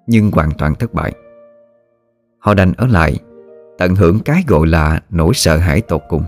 Nhưng 0.06 0.30
hoàn 0.30 0.50
toàn 0.58 0.74
thất 0.74 0.94
bại. 0.94 1.12
Họ 2.38 2.54
đành 2.54 2.72
ở 2.72 2.86
lại 2.86 3.18
Tận 3.78 3.94
hưởng 3.94 4.20
cái 4.20 4.44
gọi 4.46 4.66
là 4.66 5.00
nỗi 5.10 5.34
sợ 5.34 5.56
hãi 5.56 5.80
tột 5.80 6.02
cùng. 6.08 6.24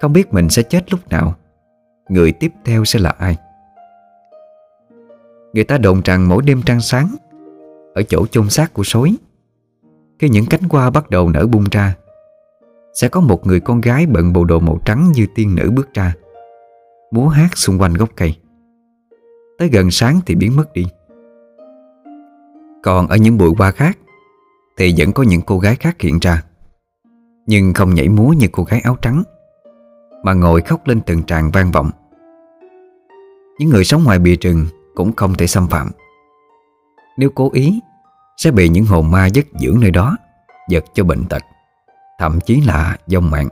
Không 0.00 0.12
biết 0.12 0.34
mình 0.34 0.48
sẽ 0.48 0.62
chết 0.62 0.92
lúc 0.92 1.08
nào, 1.08 1.34
Người 2.08 2.32
tiếp 2.32 2.52
theo 2.64 2.84
sẽ 2.84 2.98
là 2.98 3.10
ai? 3.10 3.36
Người 5.52 5.64
ta 5.64 5.78
đồn 5.78 6.00
rằng 6.04 6.28
mỗi 6.28 6.42
đêm 6.42 6.62
trăng 6.66 6.80
sáng, 6.80 7.16
Ở 7.94 8.02
chỗ 8.02 8.26
chôn 8.26 8.50
xác 8.50 8.74
của 8.74 8.82
sói, 8.84 9.16
Khi 10.18 10.28
những 10.28 10.46
cánh 10.46 10.62
hoa 10.62 10.90
bắt 10.90 11.10
đầu 11.10 11.28
nở 11.28 11.46
bung 11.46 11.64
ra, 11.70 11.94
Sẽ 12.94 13.08
có 13.08 13.20
một 13.20 13.46
người 13.46 13.60
con 13.60 13.80
gái 13.80 14.06
bận 14.06 14.32
bộ 14.32 14.44
đồ 14.44 14.60
màu 14.60 14.78
trắng 14.84 15.12
như 15.14 15.26
tiên 15.34 15.54
nữ 15.54 15.70
bước 15.70 15.94
ra, 15.94 16.14
Múa 17.10 17.28
hát 17.28 17.58
xung 17.58 17.80
quanh 17.80 17.94
gốc 17.94 18.08
cây. 18.16 18.36
Tới 19.58 19.68
gần 19.68 19.90
sáng 19.90 20.20
thì 20.26 20.34
biến 20.34 20.56
mất 20.56 20.72
đi. 20.72 20.86
Còn 22.82 23.06
ở 23.08 23.16
những 23.16 23.38
bụi 23.38 23.52
hoa 23.58 23.70
khác 23.70 23.98
thì 24.76 24.94
vẫn 24.98 25.12
có 25.12 25.22
những 25.22 25.42
cô 25.42 25.58
gái 25.58 25.76
khác 25.76 26.00
hiện 26.00 26.18
ra. 26.18 26.42
Nhưng 27.46 27.74
không 27.74 27.94
nhảy 27.94 28.08
múa 28.08 28.28
như 28.28 28.46
cô 28.52 28.64
gái 28.64 28.80
áo 28.80 28.96
trắng, 29.02 29.22
Mà 30.22 30.34
ngồi 30.34 30.60
khóc 30.60 30.86
lên 30.86 31.00
từng 31.06 31.22
tràng 31.22 31.50
vang 31.50 31.70
vọng. 31.70 31.90
Những 33.58 33.68
người 33.68 33.84
sống 33.84 34.04
ngoài 34.04 34.18
bìa 34.18 34.36
rừng 34.36 34.66
Cũng 34.94 35.12
không 35.12 35.34
thể 35.34 35.46
xâm 35.46 35.68
phạm. 35.68 35.90
Nếu 37.16 37.30
cố 37.34 37.50
ý, 37.52 37.80
Sẽ 38.36 38.50
bị 38.50 38.68
những 38.68 38.84
hồn 38.84 39.10
ma 39.10 39.26
dứt 39.26 39.46
dưỡng 39.60 39.80
nơi 39.80 39.90
đó 39.90 40.16
Giật 40.68 40.84
cho 40.94 41.04
bệnh 41.04 41.24
tật, 41.24 41.42
Thậm 42.18 42.40
chí 42.40 42.60
là 42.60 42.96
dông 43.06 43.30
mạng. 43.30 43.48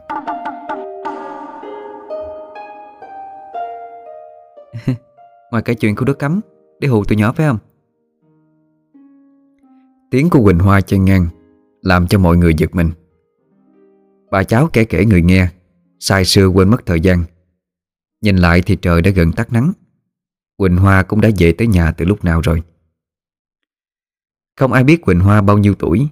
Ngoài 5.50 5.62
cái 5.62 5.74
chuyện 5.74 5.96
của 5.96 6.04
đứa 6.04 6.14
cấm, 6.14 6.40
Để 6.80 6.88
hù 6.88 7.04
tụi 7.04 7.16
nhỏ 7.16 7.32
phải 7.32 7.46
không? 7.46 7.58
Tiếng 10.14 10.30
của 10.30 10.44
Quỳnh 10.44 10.58
Hoa 10.58 10.80
chen 10.80 11.04
ngang, 11.04 11.28
Làm 11.82 12.06
cho 12.06 12.18
mọi 12.18 12.36
người 12.36 12.54
giật 12.54 12.74
mình. 12.74 12.90
Bà 14.30 14.44
cháu 14.44 14.68
kể 14.72 14.84
kể 14.84 15.04
người 15.04 15.22
nghe 15.22 15.48
Sai 16.00 16.24
xưa 16.24 16.46
quên 16.46 16.68
mất 16.70 16.86
thời 16.86 17.00
gian. 17.00 17.24
Nhìn 18.20 18.36
lại 18.36 18.62
thì 18.66 18.76
trời 18.76 19.02
đã 19.02 19.10
gần 19.10 19.32
tắt 19.32 19.52
nắng. 19.52 19.72
Quỳnh 20.56 20.76
Hoa 20.76 21.02
cũng 21.02 21.20
đã 21.20 21.30
về 21.38 21.52
tới 21.52 21.66
nhà 21.66 21.92
từ 21.92 22.04
lúc 22.04 22.24
nào 22.24 22.40
rồi. 22.40 22.62
Không 24.56 24.72
ai 24.72 24.84
biết 24.84 25.02
Quỳnh 25.02 25.20
Hoa 25.20 25.42
bao 25.42 25.58
nhiêu 25.58 25.74
tuổi, 25.74 26.08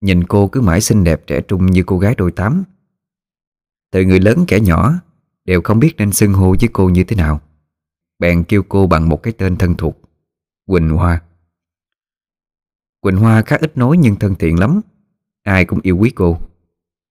Nhìn 0.00 0.24
cô 0.24 0.48
cứ 0.48 0.60
mãi 0.60 0.80
xinh 0.80 1.04
đẹp 1.04 1.26
trẻ 1.26 1.40
trung 1.40 1.66
như 1.66 1.82
cô 1.86 1.98
gái 1.98 2.14
đôi 2.14 2.32
tám. 2.32 2.64
Từ 3.92 4.04
người 4.04 4.20
lớn 4.20 4.44
kẻ 4.48 4.60
nhỏ, 4.60 4.94
Đều 5.44 5.60
không 5.64 5.80
biết 5.80 5.94
nên 5.96 6.12
xưng 6.12 6.32
hô 6.32 6.54
với 6.60 6.68
cô 6.72 6.88
như 6.88 7.04
thế 7.04 7.16
nào. 7.16 7.40
Bèn 8.18 8.44
kêu 8.44 8.62
cô 8.68 8.86
bằng 8.86 9.08
một 9.08 9.22
cái 9.22 9.32
tên 9.32 9.56
thân 9.56 9.74
thuộc, 9.74 10.00
Quỳnh 10.66 10.88
Hoa. 10.88 11.22
Quỳnh 13.04 13.16
Hoa 13.16 13.42
khá 13.42 13.56
ít 13.60 13.76
nói 13.76 13.96
nhưng 13.96 14.16
thân 14.16 14.34
thiện 14.34 14.58
lắm. 14.58 14.80
Ai 15.42 15.64
cũng 15.64 15.80
yêu 15.82 15.96
quý 15.96 16.10
cô, 16.10 16.38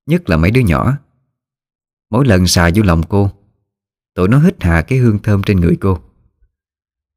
Nhất 0.06 0.30
là 0.30 0.38
mấy 0.38 0.52
đứa 0.52 0.62
nhỏ. 0.62 0.98
Mỗi 2.10 2.26
lần 2.26 2.48
xà 2.48 2.70
vô 2.76 2.84
lòng 2.84 3.04
cô, 3.10 3.32
Tụi 4.16 4.28
nó 4.28 4.40
hít 4.40 4.64
hà 4.64 4.82
cái 4.82 5.00
hương 5.00 5.20
thơm 5.20 5.44
trên 5.44 5.60
người 5.60 5.78
cô. 5.82 6.00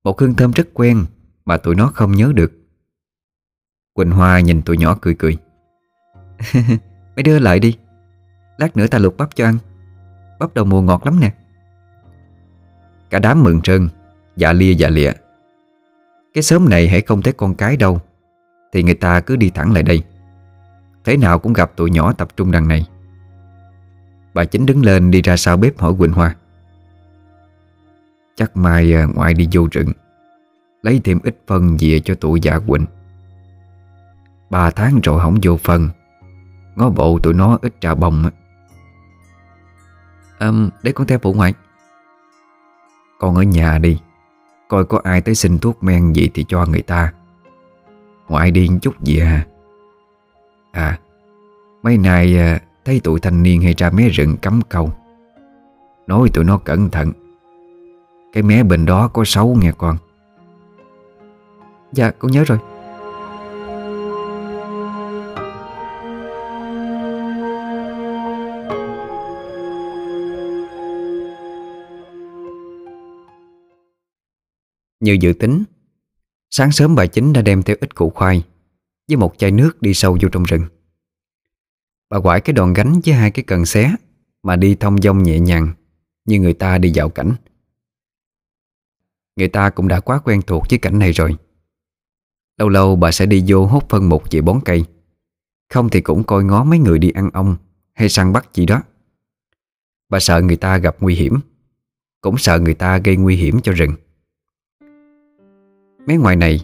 Một 0.04 0.20
hương 0.20 0.34
thơm 0.34 0.50
rất 0.50 0.68
quen 0.74 1.04
Mà 1.44 1.56
tụi 1.56 1.74
nó 1.74 1.86
không 1.94 2.12
nhớ 2.12 2.32
được. 2.34 2.52
Quỳnh 3.92 4.10
Hoa 4.10 4.40
nhìn 4.40 4.62
tụi 4.62 4.76
nhỏ 4.76 4.98
cười 5.00 5.14
cười. 5.14 5.36
Mấy 7.16 7.22
đứa 7.24 7.38
lại 7.38 7.60
đi. 7.60 7.78
Lát 8.58 8.76
nữa 8.76 8.86
ta 8.86 8.98
luộc 8.98 9.16
bắp 9.16 9.36
cho 9.36 9.44
ăn. 9.44 9.58
Bắp 10.38 10.54
đầu 10.54 10.64
mùa 10.64 10.82
ngọt 10.82 11.06
lắm 11.06 11.20
nè. 11.20 11.34
Cả 13.10 13.18
đám 13.18 13.42
mừng 13.42 13.60
trơn 13.60 13.88
Dạ 14.36 14.52
lia 14.52 14.72
dạ 14.72 14.88
lịa. 14.88 15.12
Cái 16.34 16.42
sớm 16.42 16.68
này 16.68 16.88
hãy 16.88 17.00
không 17.00 17.22
thấy 17.22 17.32
con 17.32 17.54
cái 17.54 17.76
đâu. 17.76 18.00
Thì 18.76 18.82
người 18.82 18.94
ta 18.94 19.20
cứ 19.20 19.36
đi 19.36 19.50
thẳng 19.50 19.72
lại 19.72 19.82
đây. 19.82 20.02
Thế 21.04 21.16
nào 21.16 21.38
cũng 21.38 21.52
gặp 21.52 21.76
tụi 21.76 21.90
nhỏ 21.90 22.12
tập 22.12 22.28
trung 22.36 22.50
đằng 22.50 22.68
này. 22.68 22.86
Bà 24.34 24.44
chính 24.44 24.66
đứng 24.66 24.84
lên 24.84 25.10
đi 25.10 25.22
ra 25.22 25.36
sau 25.36 25.56
bếp 25.56 25.78
hỏi 25.78 25.94
Quỳnh 25.98 26.12
Hoa. 26.12 26.36
Chắc 28.34 28.56
mai 28.56 28.92
ờ, 28.92 29.06
ngoại 29.14 29.34
đi 29.34 29.48
vô 29.52 29.68
rừng 29.70 29.92
Lấy 30.82 31.00
thêm 31.04 31.18
ít 31.22 31.38
phân 31.46 31.76
về 31.80 32.00
cho 32.04 32.14
tụi 32.14 32.40
dạ 32.40 32.58
Quỳnh. 32.58 32.86
Ba 34.50 34.70
tháng 34.70 35.00
rồi 35.02 35.20
không 35.20 35.38
vô 35.42 35.56
phân 35.56 35.88
Ngó 36.74 36.90
bộ 36.90 37.18
tụi 37.18 37.34
nó 37.34 37.58
ít 37.62 37.74
trà 37.80 37.94
bông 37.94 38.24
á. 38.24 38.30
À, 40.38 40.50
Để 40.82 40.92
con 40.92 41.06
theo 41.06 41.18
phụ 41.18 41.34
ngoại. 41.34 41.54
Con 43.18 43.36
ở 43.36 43.42
nhà 43.42 43.78
đi 43.78 44.00
Coi 44.68 44.84
có 44.84 45.00
ai 45.04 45.20
tới 45.20 45.34
xin 45.34 45.58
thuốc 45.58 45.82
men 45.82 46.12
gì 46.12 46.30
thì 46.34 46.44
cho 46.48 46.66
người 46.66 46.82
ta. 46.82 47.12
Ngoại 48.28 48.50
điên 48.50 48.78
chút 48.80 49.02
gì 49.02 49.18
à? 49.18 49.46
À 50.72 50.98
Mấy 51.86 51.98
nay 51.98 52.38
à, 52.38 52.60
thấy 52.84 53.00
tụi 53.00 53.20
thanh 53.20 53.42
niên 53.42 53.62
hay 53.62 53.74
ra 53.78 53.90
mé 53.90 54.08
rừng 54.08 54.36
cắm 54.36 54.60
câu. 54.68 54.92
Nói 56.06 56.28
tụi 56.34 56.44
nó 56.44 56.58
cẩn 56.58 56.90
thận. 56.90 57.12
Cái 58.32 58.42
mé 58.42 58.62
bên 58.62 58.86
đó 58.86 59.08
có 59.08 59.24
xấu 59.26 59.54
nghe 59.54 59.72
con. 59.78 59.96
Dạ 61.92 62.10
con 62.10 62.30
nhớ 62.32 62.44
rồi. 62.44 62.58
Như 75.00 75.16
dự 75.20 75.32
tính 75.32 75.64
Sáng 76.50 76.72
sớm 76.72 76.94
bà 76.94 77.06
chính 77.06 77.32
đã 77.32 77.42
đem 77.42 77.62
theo 77.62 77.76
ít 77.80 77.94
củ 77.94 78.10
khoai 78.10 78.44
Với 79.08 79.16
một 79.16 79.34
chai 79.38 79.50
nước 79.50 79.82
đi 79.82 79.94
sâu 79.94 80.18
vô 80.22 80.28
trong 80.28 80.42
rừng. 80.42 80.62
Bà 82.10 82.20
quải 82.20 82.40
cái 82.40 82.54
đòn 82.54 82.72
gánh 82.72 83.00
với 83.04 83.14
hai 83.14 83.30
cái 83.30 83.44
cần 83.46 83.66
xé 83.66 83.94
Mà 84.42 84.56
đi 84.56 84.74
thông 84.74 85.02
dong 85.02 85.22
nhẹ 85.22 85.40
nhàng 85.40 85.74
Như 86.24 86.40
người 86.40 86.54
ta 86.54 86.78
đi 86.78 86.90
dạo 86.90 87.08
cảnh. 87.08 87.32
Người 89.36 89.48
ta 89.48 89.70
cũng 89.70 89.88
đã 89.88 90.00
quá 90.00 90.18
quen 90.18 90.42
thuộc 90.46 90.64
với 90.70 90.78
cảnh 90.78 90.98
này 90.98 91.12
rồi. 91.12 91.36
Lâu 92.58 92.68
lâu 92.68 92.96
bà 92.96 93.12
sẽ 93.12 93.26
đi 93.26 93.44
vô 93.46 93.66
hút 93.66 93.88
phân 93.88 94.08
một 94.08 94.30
chị 94.30 94.40
bón 94.40 94.60
cây. 94.64 94.84
Không 95.68 95.88
thì 95.88 96.00
cũng 96.00 96.24
coi 96.24 96.44
ngó 96.44 96.64
mấy 96.64 96.78
người 96.78 96.98
đi 96.98 97.10
ăn 97.10 97.30
ong 97.32 97.56
Hay 97.92 98.08
săn 98.08 98.32
bắt 98.32 98.54
gì 98.54 98.66
đó. 98.66 98.82
Bà 100.08 100.20
sợ 100.20 100.42
người 100.42 100.56
ta 100.56 100.78
gặp 100.78 100.96
nguy 101.00 101.14
hiểm, 101.14 101.40
Cũng 102.20 102.38
sợ 102.38 102.60
người 102.60 102.74
ta 102.74 102.98
gây 102.98 103.16
nguy 103.16 103.36
hiểm 103.36 103.60
cho 103.62 103.72
rừng. 103.72 103.94
Mấy 106.06 106.16
ngoài 106.16 106.36
này, 106.36 106.60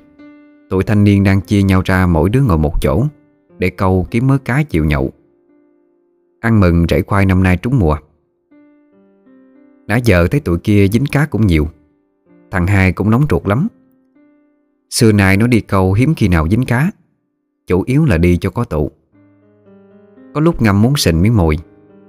Tụi 0.70 0.84
thanh 0.84 1.04
niên 1.04 1.24
đang 1.24 1.40
chia 1.40 1.62
nhau 1.62 1.82
ra 1.84 2.06
mỗi 2.06 2.28
đứa 2.28 2.42
ngồi 2.42 2.58
một 2.58 2.82
chỗ 2.82 3.04
Để 3.58 3.70
câu 3.70 4.06
kiếm 4.10 4.26
mớ 4.26 4.38
cá 4.38 4.62
chịu 4.62 4.84
nhậu. 4.84 5.10
Ăn 6.40 6.60
mừng 6.60 6.84
rễ 6.88 7.02
khoai 7.02 7.26
năm 7.26 7.42
nay 7.42 7.56
trúng 7.56 7.78
mùa. 7.78 7.96
Nãy 9.86 10.00
giờ 10.04 10.28
thấy 10.30 10.40
tụi 10.40 10.58
kia 10.58 10.86
dính 10.92 11.04
cá 11.12 11.26
cũng 11.26 11.46
nhiều, 11.46 11.66
Thằng 12.50 12.66
hai 12.66 12.92
cũng 12.92 13.10
nóng 13.10 13.26
ruột 13.30 13.46
lắm. 13.46 13.68
Xưa 14.90 15.12
nay 15.12 15.36
nó 15.36 15.46
đi 15.46 15.60
câu 15.60 15.92
hiếm 15.92 16.14
khi 16.14 16.28
nào 16.28 16.48
dính 16.48 16.64
cá, 16.64 16.90
Chủ 17.66 17.82
yếu 17.86 18.04
là 18.04 18.18
đi 18.18 18.36
cho 18.36 18.50
có 18.50 18.64
tụ. 18.64 18.90
Có 20.34 20.40
lúc 20.40 20.62
ngâm 20.62 20.82
muốn 20.82 20.96
xình 20.96 21.22
miếng 21.22 21.36
mồi, 21.36 21.56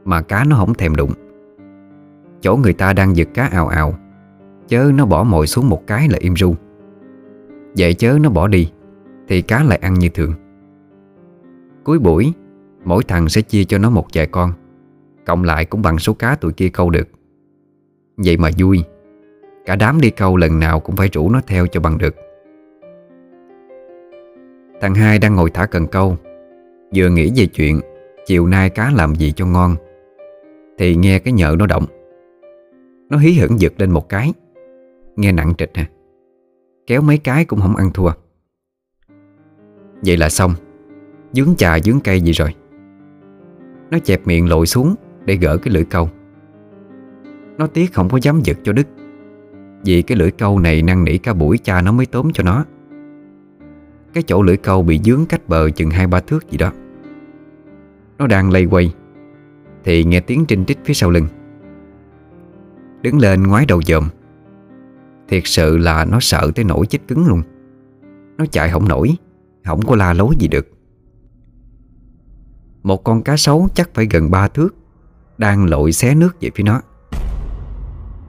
Mà 0.05 0.22
cá 0.22 0.43
nó 0.43 0.55
không 0.55 0.74
thèm 0.74 0.95
đụng. 0.95 1.12
Chỗ 2.41 2.55
người 2.55 2.74
ta 2.74 2.93
đang 2.93 3.16
giật 3.16 3.28
cá 3.34 3.45
ào 3.45 3.68
ào, 3.68 3.95
Chớ 4.68 4.91
nó 4.95 5.05
bỏ 5.05 5.24
mồi 5.24 5.47
xuống 5.47 5.70
một 5.70 5.88
cái 5.88 6.10
là 6.10 6.18
im 6.22 6.36
ru. 6.36 6.55
Vậy 7.78 7.93
chớ 7.93 8.17
nó 8.21 8.30
bỏ 8.30 8.47
đi, 8.47 8.71
Thì 9.28 9.41
cá 9.41 9.63
lại 9.63 9.80
ăn 9.82 9.93
như 9.93 10.09
thường. 10.09 10.34
Cuối 11.84 11.99
buổi, 11.99 12.34
Mỗi 12.86 13.03
thằng 13.03 13.30
sẽ 13.30 13.41
chia 13.41 13.63
cho 13.63 13.78
nó 13.78 13.89
một 13.89 14.05
vài 14.13 14.28
con, 14.28 14.51
Cộng 15.26 15.43
lại 15.43 15.65
cũng 15.65 15.82
bằng 15.82 15.99
số 15.99 16.13
cá 16.13 16.36
tụi 16.36 16.53
kia 16.53 16.69
câu 16.69 16.89
được. 16.89 17.07
Vậy 18.17 18.38
mà 18.38 18.49
vui, 18.59 18.84
Cả 19.65 19.76
đám 19.76 20.01
đi 20.01 20.09
câu 20.09 20.38
lần 20.38 20.59
nào 20.59 20.80
cũng 20.80 20.95
phải 20.95 21.09
rủ 21.13 21.30
nó 21.30 21.41
theo 21.47 21.67
cho 21.67 21.80
bằng 21.80 21.97
được. 21.97 22.15
Thằng 24.82 24.95
hai 24.95 25.19
đang 25.19 25.36
ngồi 25.36 25.49
thả 25.49 25.65
cần 25.65 25.88
câu, 25.88 26.17
Vừa 26.95 27.09
nghĩ 27.09 27.32
về 27.36 27.45
chuyện 27.45 27.80
Chiều 28.26 28.47
nay 28.47 28.69
cá 28.69 28.91
làm 28.91 29.15
gì 29.15 29.32
cho 29.32 29.45
ngon, 29.45 29.76
Thì 30.78 30.95
nghe 30.95 31.19
cái 31.19 31.34
nhợ 31.34 31.55
nó 31.59 31.65
động. 31.65 31.86
Nó 33.09 33.17
hí 33.17 33.34
hửng 33.34 33.59
giật 33.59 33.74
lên 33.78 33.91
một 33.91 34.09
cái, 34.09 34.34
Nghe 35.15 35.32
nặng 35.32 35.53
trịch 35.57 35.71
hả? 35.74 35.86
Kéo 36.88 37.01
mấy 37.01 37.17
cái 37.17 37.45
cũng 37.45 37.61
không 37.61 37.75
ăn 37.75 37.91
thua. 37.93 38.11
Vậy 40.05 40.17
là 40.17 40.29
xong. 40.29 40.53
Dướng 41.31 41.55
trà 41.55 41.79
dướng 41.79 41.99
cây 41.99 42.21
gì 42.21 42.31
rồi. 42.31 42.55
Nó 43.91 43.99
chẹp 43.99 44.27
miệng 44.27 44.49
lội 44.49 44.67
xuống 44.67 44.95
Để 45.25 45.36
gỡ 45.36 45.57
cái 45.57 45.73
lưỡi 45.73 45.84
câu. 45.84 46.09
Nó 47.57 47.67
tiếc 47.67 47.93
không 47.93 48.09
có 48.09 48.19
dám 48.21 48.41
giật 48.43 48.57
cho 48.63 48.73
đức. 48.73 48.88
Vì 49.86 50.01
cái 50.01 50.17
lưỡi 50.17 50.31
câu 50.31 50.59
này 50.59 50.81
năn 50.81 51.03
nỉ 51.03 51.17
cả 51.17 51.34
buổi 51.34 51.57
cha 51.57 51.81
nó 51.81 51.91
mới 51.91 52.05
tóm 52.05 52.34
cho 52.34 52.43
nó. 52.43 52.65
Cái 54.13 54.23
chỗ 54.23 54.41
lưỡi 54.41 54.57
câu 54.57 54.84
bị 54.84 54.99
dướng 55.03 55.25
cách 55.25 55.41
bờ 55.47 55.69
chừng 55.69 55.91
hai 55.91 56.07
ba 56.07 56.19
thước 56.19 56.51
gì 56.51 56.57
đó. 56.57 56.71
Nó 58.17 58.27
đang 58.27 58.51
lây 58.51 58.65
quay, 58.65 58.93
Thì 59.84 60.03
nghe 60.03 60.19
tiếng 60.19 60.45
trinh 60.45 60.65
trích 60.65 60.79
phía 60.86 60.93
sau 60.93 61.09
lưng. 61.09 61.27
Đứng 63.01 63.19
lên 63.19 63.43
ngoái 63.43 63.65
đầu 63.65 63.81
dòm. 63.81 64.09
Thiệt 65.34 65.43
sự 65.45 65.77
là 65.77 66.05
nó 66.05 66.19
sợ 66.19 66.51
tới 66.55 66.65
nỗi 66.65 66.86
chết 66.86 66.99
cứng 67.07 67.27
luôn. 67.27 67.41
Nó 68.38 68.45
chạy 68.51 68.69
không 68.69 68.88
nổi, 68.88 69.15
Không 69.65 69.81
có 69.86 69.95
la 69.95 70.13
lối 70.13 70.36
gì 70.39 70.47
được. 70.47 70.67
Một 72.84 73.03
con 73.03 73.21
cá 73.21 73.38
sấu 73.38 73.67
chắc 73.73 73.89
phải 73.93 74.07
gần 74.11 74.31
ba 74.31 74.47
thước, 74.47 74.75
Đang 75.38 75.65
lội 75.65 75.91
xé 75.91 76.15
nước 76.15 76.41
về 76.41 76.49
phía 76.55 76.63
nó. 76.63 76.81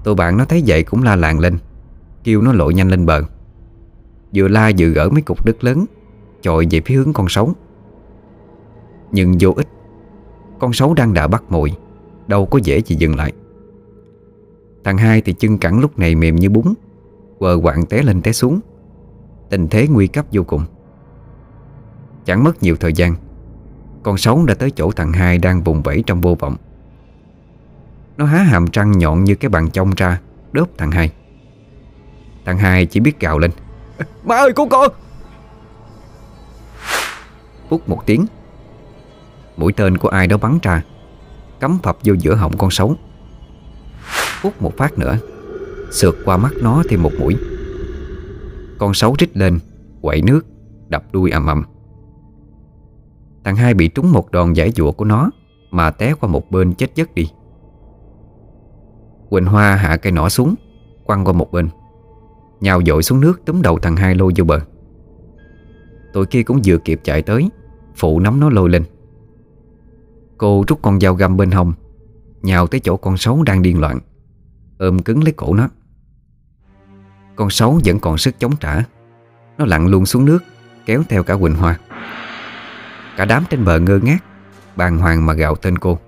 Tụi 0.04 0.14
bạn 0.14 0.36
nó 0.36 0.44
thấy 0.44 0.62
vậy 0.66 0.82
cũng 0.82 1.02
la 1.02 1.16
làng 1.16 1.40
lên, 1.40 1.58
Kêu 2.24 2.42
nó 2.42 2.52
lội 2.52 2.74
nhanh 2.74 2.88
lên 2.88 3.06
bờ. 3.06 3.22
Vừa 4.34 4.48
la 4.48 4.72
vừa 4.78 4.88
gỡ 4.88 5.08
mấy 5.08 5.22
cục 5.22 5.44
đất 5.44 5.64
lớn, 5.64 5.84
Chọi 6.42 6.66
về 6.70 6.80
phía 6.80 6.94
hướng 6.94 7.12
con 7.12 7.28
sấu. 7.28 7.52
Nhưng 9.12 9.34
vô 9.40 9.52
ích, 9.56 9.68
Con 10.58 10.72
sấu 10.72 10.94
đang 10.94 11.14
đã 11.14 11.28
bắt 11.28 11.42
mồi, 11.48 11.72
Đâu 12.26 12.46
có 12.46 12.58
dễ 12.62 12.80
gì 12.80 12.96
dừng 12.96 13.16
lại. 13.16 13.32
Thằng 14.84 14.98
hai 14.98 15.20
thì 15.20 15.32
chân 15.32 15.58
cẳng 15.58 15.80
lúc 15.80 15.98
này 15.98 16.14
mềm 16.14 16.36
như 16.36 16.50
bún. 16.50 16.74
Quờ 17.44 17.58
quạng 17.62 17.86
té 17.86 18.02
lên 18.02 18.22
té 18.22 18.32
xuống. 18.32 18.60
Tình 19.50 19.68
thế 19.68 19.88
nguy 19.88 20.06
cấp 20.06 20.26
vô 20.32 20.42
cùng. 20.42 20.64
Chẳng 22.24 22.44
mất 22.44 22.62
nhiều 22.62 22.76
thời 22.76 22.92
gian 22.92 23.16
Con 24.02 24.18
sấu 24.18 24.46
đã 24.46 24.54
tới 24.54 24.70
chỗ 24.70 24.90
thằng 24.92 25.12
hai 25.12 25.38
Đang 25.38 25.62
vùng 25.62 25.82
vẫy 25.82 26.02
trong 26.06 26.20
vô 26.20 26.34
vọng. 26.34 26.56
Nó 28.16 28.24
há 28.24 28.38
hàm 28.38 28.66
trăng 28.66 28.98
nhọn 28.98 29.24
như 29.24 29.34
cái 29.34 29.48
bàn 29.48 29.70
trông 29.70 29.90
ra 29.96 30.20
Đớp 30.52 30.64
thằng 30.78 30.90
hai. 30.90 31.12
Thằng 32.44 32.58
hai 32.58 32.86
chỉ 32.86 33.00
biết 33.00 33.20
gào 33.20 33.38
lên. 33.38 33.50
Má 34.24 34.36
ơi 34.36 34.52
cứu 34.56 34.68
con! 34.68 34.92
Phút 37.68 37.88
một 37.88 38.02
tiếng 38.06 38.26
Mũi 39.56 39.72
tên 39.72 39.98
của 39.98 40.08
ai 40.08 40.26
đó 40.26 40.36
bắn 40.36 40.58
ra 40.62 40.82
Cắm 41.60 41.78
phập 41.82 41.98
vô 42.04 42.14
giữa 42.18 42.34
họng 42.34 42.56
con 42.56 42.70
sấu 42.70 42.96
Phút 44.40 44.62
một 44.62 44.76
phát 44.76 44.98
nữa 44.98 45.18
Sượt 45.94 46.14
qua 46.24 46.36
mắt 46.36 46.52
nó 46.62 46.82
thêm 46.88 47.02
một 47.02 47.12
mũi. 47.18 47.36
Con 48.78 48.94
sấu 48.94 49.14
rít 49.18 49.36
lên, 49.36 49.58
Quậy 50.02 50.22
nước, 50.22 50.46
Đập 50.88 51.04
đuôi 51.12 51.30
ầm 51.30 51.46
ầm. 51.46 51.64
Thằng 53.44 53.56
hai 53.56 53.74
bị 53.74 53.88
trúng 53.88 54.12
một 54.12 54.30
đòn 54.30 54.52
giải 54.52 54.70
dụa 54.70 54.92
của 54.92 55.04
nó, 55.04 55.30
Mà 55.70 55.90
té 55.90 56.14
qua 56.14 56.28
một 56.28 56.50
bên 56.50 56.74
chết 56.74 56.94
giấc 56.94 57.14
đi. 57.14 57.30
Quỳnh 59.30 59.44
Hoa 59.44 59.76
hạ 59.76 59.96
cây 59.96 60.12
nỏ 60.12 60.28
xuống, 60.28 60.54
Quăng 61.04 61.24
qua 61.24 61.32
một 61.32 61.52
bên. 61.52 61.68
Nhào 62.60 62.82
dội 62.86 63.02
xuống 63.02 63.20
nước 63.20 63.44
túm 63.44 63.62
đầu 63.62 63.78
thằng 63.78 63.96
hai 63.96 64.14
lôi 64.14 64.32
vô 64.36 64.44
bờ. 64.44 64.60
Tụi 66.12 66.26
kia 66.26 66.42
cũng 66.42 66.60
vừa 66.64 66.78
kịp 66.78 67.00
chạy 67.04 67.22
tới, 67.22 67.50
Phụ 67.96 68.20
nắm 68.20 68.40
nó 68.40 68.50
lôi 68.50 68.70
lên. 68.70 68.84
Cô 70.38 70.64
rút 70.68 70.78
con 70.82 71.00
dao 71.00 71.14
găm 71.14 71.36
bên 71.36 71.50
hông, 71.50 71.72
Nhào 72.42 72.66
tới 72.66 72.80
chỗ 72.80 72.96
con 72.96 73.16
sấu 73.16 73.42
đang 73.42 73.62
điên 73.62 73.80
loạn, 73.80 73.98
Ôm 74.78 74.98
cứng 74.98 75.24
lấy 75.24 75.32
cổ 75.32 75.54
nó. 75.54 75.68
Con 77.36 77.50
sấu 77.50 77.80
vẫn 77.84 78.00
còn 78.00 78.18
sức 78.18 78.34
chống 78.38 78.56
trả. 78.56 78.82
Nó 79.58 79.64
lặn 79.64 79.86
luôn 79.86 80.06
xuống 80.06 80.24
nước, 80.24 80.44
Kéo 80.86 81.02
theo 81.08 81.22
cả 81.22 81.36
Quỳnh 81.36 81.54
Hoa. 81.54 81.78
Cả 83.16 83.24
đám 83.24 83.44
trên 83.50 83.64
bờ 83.64 83.78
ngơ 83.78 83.98
ngác, 84.02 84.24
Bàng 84.76 84.98
hoàng 84.98 85.26
mà 85.26 85.32
gạo 85.34 85.54
tên 85.54 85.78
cô. 85.78 85.98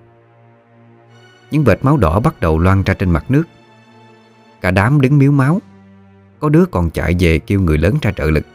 Những 1.51 1.63
vệt 1.63 1.85
máu 1.85 1.97
đỏ 1.97 2.19
bắt 2.19 2.39
đầu 2.39 2.59
loan 2.59 2.83
ra 2.83 2.93
trên 2.93 3.11
mặt 3.11 3.25
nước. 3.29 3.43
Cả 4.61 4.71
đám 4.71 5.01
đứng 5.01 5.17
miếu 5.17 5.31
máu. 5.31 5.61
Có 6.39 6.49
đứa 6.49 6.65
còn 6.65 6.89
chạy 6.89 7.15
về 7.19 7.39
kêu 7.39 7.61
người 7.61 7.77
lớn 7.77 7.95
ra 8.01 8.11
trợ 8.11 8.25
lực. 8.25 8.45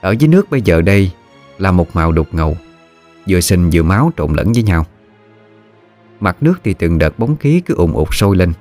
Ở 0.00 0.10
dưới 0.10 0.28
nước 0.28 0.50
bây 0.50 0.62
giờ 0.62 0.82
đây 0.82 1.10
Là 1.60 1.72
một 1.72 1.96
màu 1.96 2.12
đục 2.12 2.28
ngầu, 2.32 2.56
Vừa 3.28 3.40
sinh 3.40 3.70
vừa 3.72 3.82
máu 3.82 4.12
trộn 4.16 4.34
lẫn 4.34 4.52
với 4.52 4.62
nhau. 4.62 4.86
Mặt 6.20 6.36
nước 6.40 6.60
thì 6.64 6.74
từng 6.74 6.98
đợt 6.98 7.18
bóng 7.18 7.36
khí 7.36 7.62
cứ 7.66 7.74
ủng 7.74 7.92
ụt 7.92 8.08
sôi 8.12 8.36
lên. 8.36 8.52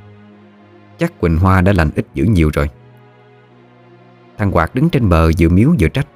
Chắc 1.00 1.20
Quỳnh 1.20 1.38
Hoa 1.38 1.62
đã 1.62 1.74
lành 1.74 1.90
ít 1.96 2.06
dữ 2.14 2.24
nhiều 2.24 2.50
rồi. 2.54 2.70
Thằng 4.38 4.52
Quạt 4.52 4.76
đứng 4.76 4.90
trên 4.90 5.10
bờ 5.10 5.32
vừa 5.40 5.50
miếu 5.50 5.74
vừa 5.80 5.88
trách. 5.88 6.08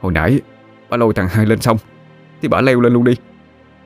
Hồi 0.00 0.12
nãy 0.12 0.40
Bà 0.90 0.96
lôi 0.96 1.14
thằng 1.14 1.28
hai 1.28 1.46
lên 1.46 1.60
xong, 1.60 1.76
Thì 2.42 2.48
bà 2.48 2.60
leo 2.60 2.80
lên 2.80 2.92
luôn 2.92 3.04
đi. 3.04 3.14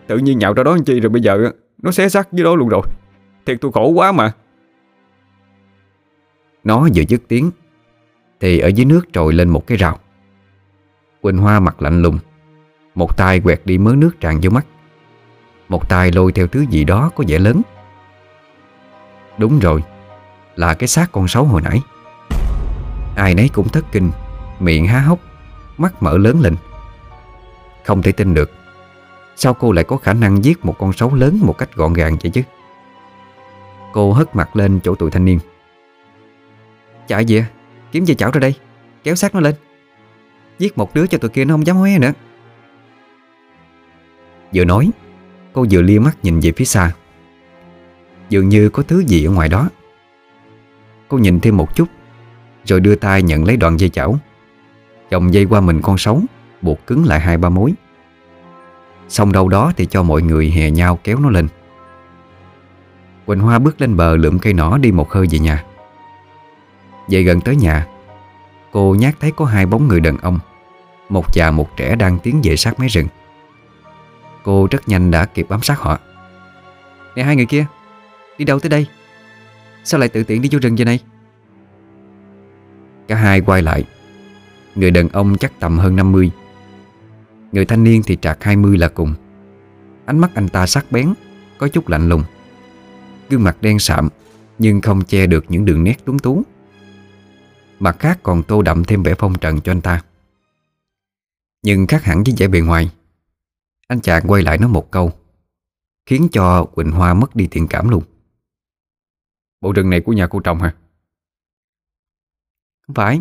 Tự 0.07 0.19
nhiên 0.19 0.39
nhạo 0.39 0.55
ra 0.55 0.63
đó 0.63 0.75
làm 0.75 0.85
chi 0.85 1.01
rồi 1.01 1.11
bây 1.11 1.23
giờ 1.23 1.51
Nó 1.83 1.93
xé 1.93 2.09
xác 2.09 2.33
dưới 2.33 2.45
đó 2.45 2.55
luôn 2.55 2.69
rồi. 2.69 2.83
Thiệt 3.47 3.59
tôi 3.61 3.73
khổ 3.73 3.89
quá 3.89 4.13
mà. 4.13 4.33
Nó 6.65 6.89
vừa 6.95 7.03
dứt 7.09 7.23
tiếng 7.29 7.51
Thì 8.41 8.59
ở 8.59 8.69
dưới 8.69 8.85
nước 8.85 9.07
trồi 9.13 9.33
lên 9.33 9.49
một 9.49 9.67
cái 9.67 9.79
rào. 9.79 9.99
Quỳnh 11.21 11.39
Hoa 11.39 11.61
mặt 11.61 11.83
lạnh 11.83 12.03
lùng 12.03 12.19
Một 12.95 13.17
tay 13.17 13.41
quẹt 13.41 13.61
đi 13.65 13.79
mớ 13.79 13.95
nước 13.97 14.21
tràn 14.21 14.41
vô 14.43 14.51
mắt. 14.51 14.67
Một 15.69 15.89
tay 15.89 16.13
lôi 16.13 16.33
theo 16.33 16.47
thứ 16.47 16.65
gì 16.71 16.85
đó 16.85 17.11
có 17.17 17.25
vẻ 17.29 17.39
lớn. 17.39 17.63
Đúng 19.39 19.59
rồi, 19.59 19.83
Là 20.57 20.75
cái 20.75 20.89
xác 20.89 21.13
con 21.13 21.29
sấu 21.29 21.45
hồi 21.45 21.63
nãy. 21.63 21.81
Ai 23.17 23.35
nấy 23.35 23.49
cũng 23.53 23.69
thất 23.69 23.85
kinh, 23.93 24.11
Miệng 24.61 24.87
há 24.87 25.01
hốc, 25.01 25.19
Mắt 25.79 26.03
mở 26.03 26.19
lớn 26.19 26.41
lên. 26.41 26.57
Không 27.85 28.03
thể 28.03 28.13
tin 28.13 28.35
được, 28.35 28.51
Sao 29.37 29.55
cô 29.55 29.73
lại 29.73 29.85
có 29.85 29.97
khả 29.97 30.13
năng 30.13 30.45
giết 30.45 30.65
một 30.65 30.79
con 30.79 30.93
sấu 30.93 31.15
lớn 31.15 31.39
Một 31.43 31.59
cách 31.59 31.75
gọn 31.75 31.93
gàng 31.93 32.17
vậy 32.23 32.31
chứ? 32.31 32.43
Cô 33.93 34.13
hất 34.13 34.37
mặt 34.37 34.57
lên 34.57 34.81
chỗ 34.85 34.95
tụi 34.95 35.11
thanh 35.11 35.25
niên. 35.25 35.39
Chạy 37.09 37.25
gì 37.25 37.39
à? 37.39 37.47
Kiếm 37.93 38.05
dây 38.05 38.15
chảo 38.15 38.31
ra 38.31 38.41
đây, 38.41 38.55
Kéo 39.05 39.15
xác 39.15 39.35
nó 39.35 39.41
lên. 39.41 39.55
Giết 40.59 40.79
một 40.79 40.95
đứa 40.95 41.07
cho 41.07 41.19
tụi 41.19 41.31
kia 41.31 41.45
nó 41.45 41.55
không 41.55 41.67
dám 41.67 41.77
hóe 41.77 41.99
nữa. 41.99 42.13
Vừa 44.55 44.65
nói, 44.65 44.91
Cô 45.53 45.67
vừa 45.71 45.83
lia 45.83 45.99
mắt 45.99 46.17
nhìn 46.23 46.41
về 46.41 46.53
phía 46.57 46.65
xa. 46.65 46.93
Dường 48.29 48.49
như 48.49 48.69
có 48.69 48.83
thứ 48.83 48.99
gì 49.07 49.25
ở 49.25 49.31
ngoài 49.31 49.49
đó. 49.49 49.69
Cô 51.09 51.19
nhìn 51.19 51.41
thêm 51.41 51.57
một 51.57 51.77
chút, 51.77 51.89
Rồi 52.65 52.81
đưa 52.81 52.95
tay 52.95 53.23
nhận 53.23 53.45
lấy 53.45 53.57
đoạn 53.57 53.81
dây 53.81 53.89
chảo. 53.89 54.19
Chồng 55.11 55.35
dây 55.35 55.45
qua 55.45 55.61
mình 55.61 55.83
con 55.83 55.99
sấu, 55.99 56.23
Buộc 56.63 56.87
cứng 56.87 57.05
lại 57.05 57.21
hai 57.21 57.37
ba 57.37 57.49
mối. 57.49 57.73
Xong 59.09 59.33
đâu 59.33 59.49
đó 59.49 59.73
thì 59.77 59.87
cho 59.87 60.03
mọi 60.03 60.23
người 60.23 60.51
hè 60.51 60.71
nhau 60.71 60.99
kéo 61.05 61.19
nó 61.21 61.31
lên. 61.31 61.49
Quỳnh 63.27 63.41
Hoa 63.41 63.59
bước 63.59 63.81
lên 63.81 63.97
bờ 63.97 64.17
lượm 64.17 64.39
cây 64.39 64.53
nỏ 64.53 64.79
đi 64.79 64.93
một 64.93 65.13
hơi 65.13 65.27
về 65.31 65.39
nhà. 65.39 65.65
Về 67.09 67.23
gần 67.23 67.41
tới 67.41 67.57
nhà, 67.57 67.87
Cô 68.73 68.95
nhát 68.99 69.15
thấy 69.21 69.33
có 69.37 69.45
hai 69.45 69.67
bóng 69.67 69.89
người 69.89 70.01
đàn 70.01 70.19
ông, 70.19 70.39
Một 71.09 71.35
già 71.35 71.51
một 71.51 71.77
trẻ 71.77 71.97
đang 71.97 72.19
tiến 72.19 72.41
về 72.45 72.57
sát 72.57 72.81
mé 72.81 72.89
rừng. 72.89 73.07
Cô 74.43 74.69
rất 74.71 74.89
nhanh 74.89 75.11
đã 75.11 75.25
kịp 75.25 75.47
bám 75.49 75.63
sát 75.63 75.79
họ. 75.79 75.99
Nè, 77.17 77.23
hai 77.23 77.37
người 77.37 77.47
kia 77.47 77.67
Đi 78.39 78.45
đâu 78.45 78.59
tới 78.59 78.71
đây? 78.71 78.87
Sao 79.85 80.01
lại 80.01 80.09
tự 80.09 80.25
tiện 80.25 80.43
đi 80.43 80.49
vô 80.53 80.59
rừng 80.63 80.77
vậy 80.77 80.85
này? 80.85 81.01
Cả 83.09 83.17
hai 83.17 83.41
quay 83.41 83.63
lại. 83.63 83.85
Người 84.75 84.91
đàn 84.91 85.09
ông 85.09 85.37
chắc 85.39 85.53
tầm 85.61 85.79
hơn 85.79 85.97
50 85.97 86.31
Người 87.53 87.65
thanh 87.65 87.85
niên 87.85 88.03
thì 88.03 88.17
trạc 88.23 88.45
20 88.45 88.79
là 88.79 88.89
cùng. 88.89 89.15
Ánh 90.07 90.19
mắt 90.19 90.31
anh 90.35 90.49
ta 90.49 90.67
sắc 90.67 90.93
bén, 90.93 91.15
Có 91.59 91.69
chút 91.69 91.89
lạnh 91.89 92.09
lùng. 92.09 92.25
Gương 93.31 93.45
mặt 93.45 93.57
đen 93.61 93.79
sạm, 93.79 94.09
Nhưng 94.59 94.81
không 94.81 95.05
che 95.05 95.27
được 95.27 95.45
những 95.49 95.65
đường 95.65 95.85
nét 95.85 95.97
tuấn 96.05 96.19
tú. 96.19 96.43
Mặt 97.81 97.97
khác 97.99 98.19
còn 98.23 98.43
tô 98.43 98.63
đậm 98.63 98.85
thêm 98.85 99.03
vẻ 99.03 99.15
phong 99.19 99.39
trần 99.39 99.61
cho 99.61 99.73
anh 99.73 99.81
ta. 99.81 100.03
Nhưng 101.63 101.87
khác 101.87 102.05
hẳn 102.05 102.25
với 102.25 102.35
vẻ 102.39 102.49
bề 102.49 102.61
ngoài. 102.61 102.91
Anh 103.89 104.01
chàng 104.01 104.23
quay 104.27 104.43
lại 104.43 104.59
nói 104.59 104.69
một 104.69 104.91
câu, 104.91 105.13
Khiến 106.07 106.29
cho 106.33 106.65
Quỳnh 106.65 106.93
Hoa 106.93 107.15
mất 107.15 107.37
đi 107.37 107.47
thiện 107.47 107.69
cảm 107.69 107.89
luôn. 107.89 108.03
Bộ 109.65 109.73
rừng 109.73 109.91
này 109.91 110.01
của 110.01 110.13
nhà 110.13 110.27
cô 110.27 110.41
trồng 110.41 110.59
hả? 110.59 110.75
Không 112.87 112.95
phải 112.95 113.21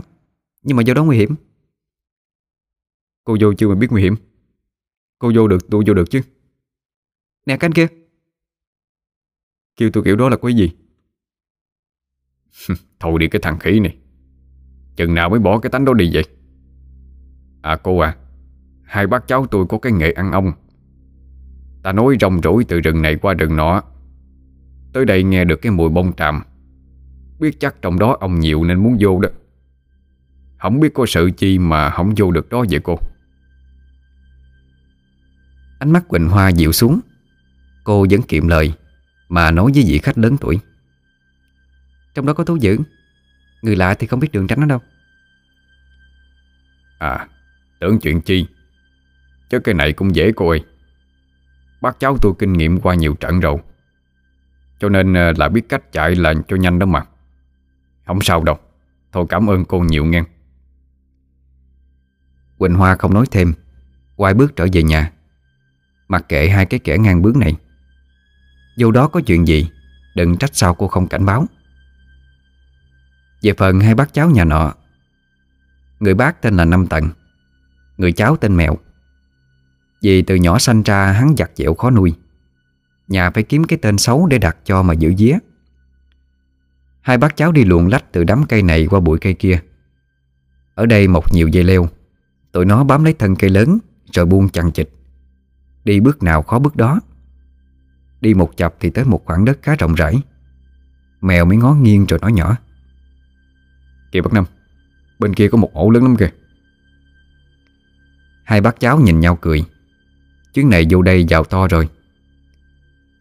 Nhưng 0.61 0.77
mà 0.77 0.83
do 0.83 0.93
đó 0.93 1.03
nguy 1.03 1.17
hiểm. 1.17 1.35
Cô 3.23 3.37
vô 3.41 3.53
chưa 3.53 3.67
mà 3.67 3.75
biết 3.75 3.87
nguy 3.91 4.01
hiểm. 4.01 4.15
Cô 5.19 5.31
vô 5.35 5.47
được 5.47 5.69
tôi 5.71 5.83
vô 5.87 5.93
được 5.93 6.09
chứ. 6.09 6.21
Nè 7.45 7.57
canh 7.57 7.71
kia. 7.71 7.87
Kêu 9.75 9.89
tôi 9.93 10.03
kiểu 10.03 10.15
đó 10.15 10.29
là 10.29 10.37
cái 10.37 10.53
gì? 10.53 10.71
Thôi 12.99 13.19
đi 13.19 13.27
cái 13.27 13.41
thằng 13.43 13.59
khỉ 13.59 13.79
này. 13.79 13.97
Chừng 14.95 15.13
nào 15.13 15.29
mới 15.29 15.39
bỏ 15.39 15.59
cái 15.59 15.69
tánh 15.69 15.85
đó 15.85 15.93
đi 15.93 16.09
vậy? 16.13 16.23
À 17.61 17.77
cô 17.83 17.99
à 17.99 18.17
Hai 18.83 19.07
bác 19.07 19.27
cháu 19.27 19.47
tôi 19.47 19.65
có 19.69 19.77
cái 19.77 19.91
nghề 19.91 20.11
ăn 20.11 20.31
ong. 20.31 20.51
Ta 21.83 21.91
nói 21.91 22.17
rong 22.21 22.41
rủi 22.43 22.65
từ 22.65 22.79
rừng 22.79 23.01
này 23.01 23.15
qua 23.15 23.33
rừng 23.33 23.55
nọ 23.55 23.83
Tới 24.93 25.05
đây 25.05 25.23
nghe 25.23 25.45
được 25.45 25.61
cái 25.61 25.71
mùi 25.71 25.89
bông 25.89 26.15
tràm. 26.15 26.43
Biết 27.39 27.59
chắc 27.59 27.75
trong 27.81 27.99
đó 27.99 28.17
ong 28.19 28.39
nhiều 28.39 28.63
nên 28.63 28.83
muốn 28.83 28.97
vô 28.99 29.19
đó. 29.19 29.29
Không 30.57 30.79
biết 30.79 30.93
có 30.93 31.05
sự 31.05 31.31
chi 31.37 31.59
mà 31.59 31.89
không 31.89 32.13
vô 32.17 32.31
được 32.31 32.49
đó 32.49 32.65
vậy 32.69 32.79
cô? 32.83 32.97
Ánh 35.79 35.91
mắt 35.91 36.07
Quỳnh 36.07 36.29
Hoa 36.29 36.49
dịu 36.49 36.71
xuống. 36.71 36.99
Cô 37.83 38.05
vẫn 38.09 38.21
kiệm 38.21 38.47
lời 38.47 38.73
Mà 39.29 39.51
nói 39.51 39.71
với 39.73 39.83
vị 39.87 39.99
khách 39.99 40.17
lớn 40.17 40.37
tuổi. 40.41 40.59
Trong 42.15 42.25
đó 42.25 42.33
có 42.33 42.43
thú 42.43 42.55
dữ. 42.55 42.77
Người 43.61 43.75
lạ 43.75 43.93
thì 43.93 44.07
không 44.07 44.19
biết 44.19 44.31
đường 44.31 44.47
tránh 44.47 44.59
nó 44.59 44.65
đâu. 44.65 44.79
À 46.99 47.27
Tưởng 47.79 47.99
chuyện 47.99 48.21
chi? 48.21 48.45
Chứ 49.49 49.59
cái 49.59 49.75
này 49.75 49.93
cũng 49.93 50.15
dễ 50.15 50.31
cô 50.35 50.49
ơi. 50.49 50.63
Bác 51.81 51.99
cháu 51.99 52.17
tôi 52.21 52.33
kinh 52.39 52.53
nghiệm 52.53 52.79
qua 52.79 52.95
nhiều 52.95 53.13
trận 53.13 53.39
rồi 53.39 53.57
cho 54.83 54.89
nên 54.89 55.13
ờ, 55.13 55.33
là 55.37 55.49
biết 55.49 55.69
cách 55.69 55.91
chạy 55.91 56.15
là 56.15 56.33
cho 56.47 56.55
nhanh 56.55 56.79
đó 56.79 56.85
mà. 56.85 57.03
Không 58.05 58.21
sao 58.21 58.43
đâu. 58.43 58.57
Thôi 59.11 59.25
cảm 59.29 59.49
ơn 59.49 59.65
cô 59.65 59.79
nhiều 59.79 60.05
nghe. 60.05 60.23
Quỳnh 62.57 62.73
Hoa 62.73 62.95
không 62.95 63.13
nói 63.13 63.25
thêm. 63.31 63.53
Quay 64.15 64.33
bước 64.33 64.55
trở 64.55 64.67
về 64.73 64.83
nhà. 64.83 65.11
Mặc 66.07 66.25
kệ 66.29 66.49
hai 66.49 66.65
cái 66.65 66.79
kẻ 66.79 66.97
ngang 66.97 67.21
bướng 67.21 67.39
này. 67.39 67.55
Dù 68.77 68.91
đó 68.91 69.07
có 69.07 69.21
chuyện 69.21 69.47
gì, 69.47 69.69
Đừng 70.15 70.37
trách 70.37 70.55
sao 70.55 70.73
cô 70.73 70.87
không 70.87 71.07
cảnh 71.07 71.25
báo. 71.25 71.45
Về 73.41 73.53
phần 73.57 73.79
hai 73.79 73.95
bác 73.95 74.13
cháu 74.13 74.29
nhà 74.29 74.43
nọ, 74.43 74.73
Người 75.99 76.13
bác 76.13 76.41
tên 76.41 76.57
là 76.57 76.65
Năm 76.65 76.87
Tận 76.87 77.09
Người 77.97 78.11
cháu 78.11 78.37
tên 78.37 78.57
Mèo 78.57 78.77
Vì 80.01 80.21
từ 80.21 80.35
nhỏ 80.35 80.59
sanh 80.59 80.83
ra 80.83 81.11
hắn 81.11 81.35
giặt 81.37 81.51
dẹo 81.55 81.73
khó 81.73 81.89
nuôi. 81.89 82.13
Nhà 83.13 83.29
phải 83.29 83.43
kiếm 83.43 83.63
cái 83.63 83.79
tên 83.81 83.97
xấu 83.97 84.27
để 84.27 84.37
đặt 84.37 84.57
cho 84.65 84.83
mà 84.83 84.93
giữ 84.93 85.13
día 85.17 85.37
Hai 87.01 87.17
bác 87.17 87.37
cháu 87.37 87.51
đi 87.51 87.63
luồn 87.63 87.87
lách 87.87 88.11
từ 88.11 88.23
đám 88.23 88.45
cây 88.45 88.61
này 88.61 88.87
qua 88.87 88.99
bụi 88.99 89.19
cây 89.19 89.33
kia. 89.33 89.59
Ở 90.75 90.85
đây 90.85 91.07
mọc 91.07 91.33
nhiều 91.33 91.47
dây 91.47 91.63
leo. 91.63 91.87
Tụi 92.51 92.65
nó 92.65 92.83
bám 92.83 93.03
lấy 93.03 93.13
thân 93.13 93.35
cây 93.35 93.49
lớn, 93.49 93.77
Rồi 94.13 94.25
buông 94.25 94.49
chằng 94.49 94.71
chịch 94.71 94.89
Đi 95.83 95.99
bước 95.99 96.23
nào 96.23 96.43
khó 96.43 96.59
bước 96.59 96.75
đó. 96.75 96.99
Đi 98.21 98.33
một 98.33 98.57
chập 98.57 98.75
thì 98.79 98.89
tới 98.89 99.05
một 99.05 99.25
khoảng 99.25 99.45
đất 99.45 99.59
khá 99.61 99.75
rộng 99.75 99.93
rãi. 99.93 100.15
Mèo 101.21 101.45
mới 101.45 101.57
ngó 101.57 101.73
nghiêng 101.73 102.05
rồi 102.05 102.19
nói 102.19 102.33
nhỏ. 102.33 102.57
Kìa 104.11 104.21
bác 104.21 104.33
Năm, 104.33 104.45
Bên 105.19 105.33
kia 105.33 105.47
có 105.47 105.57
một 105.57 105.73
ổ 105.73 105.89
lớn 105.89 106.03
lắm 106.03 106.15
kìa. 106.15 106.31
Hai 108.43 108.61
bác 108.61 108.79
cháu 108.79 108.99
nhìn 108.99 109.19
nhau 109.19 109.37
cười. 109.41 109.65
Chuyến 110.53 110.69
này 110.69 110.87
vô 110.89 111.01
đây 111.01 111.23
giàu 111.23 111.43
to 111.43 111.67
rồi. 111.67 111.89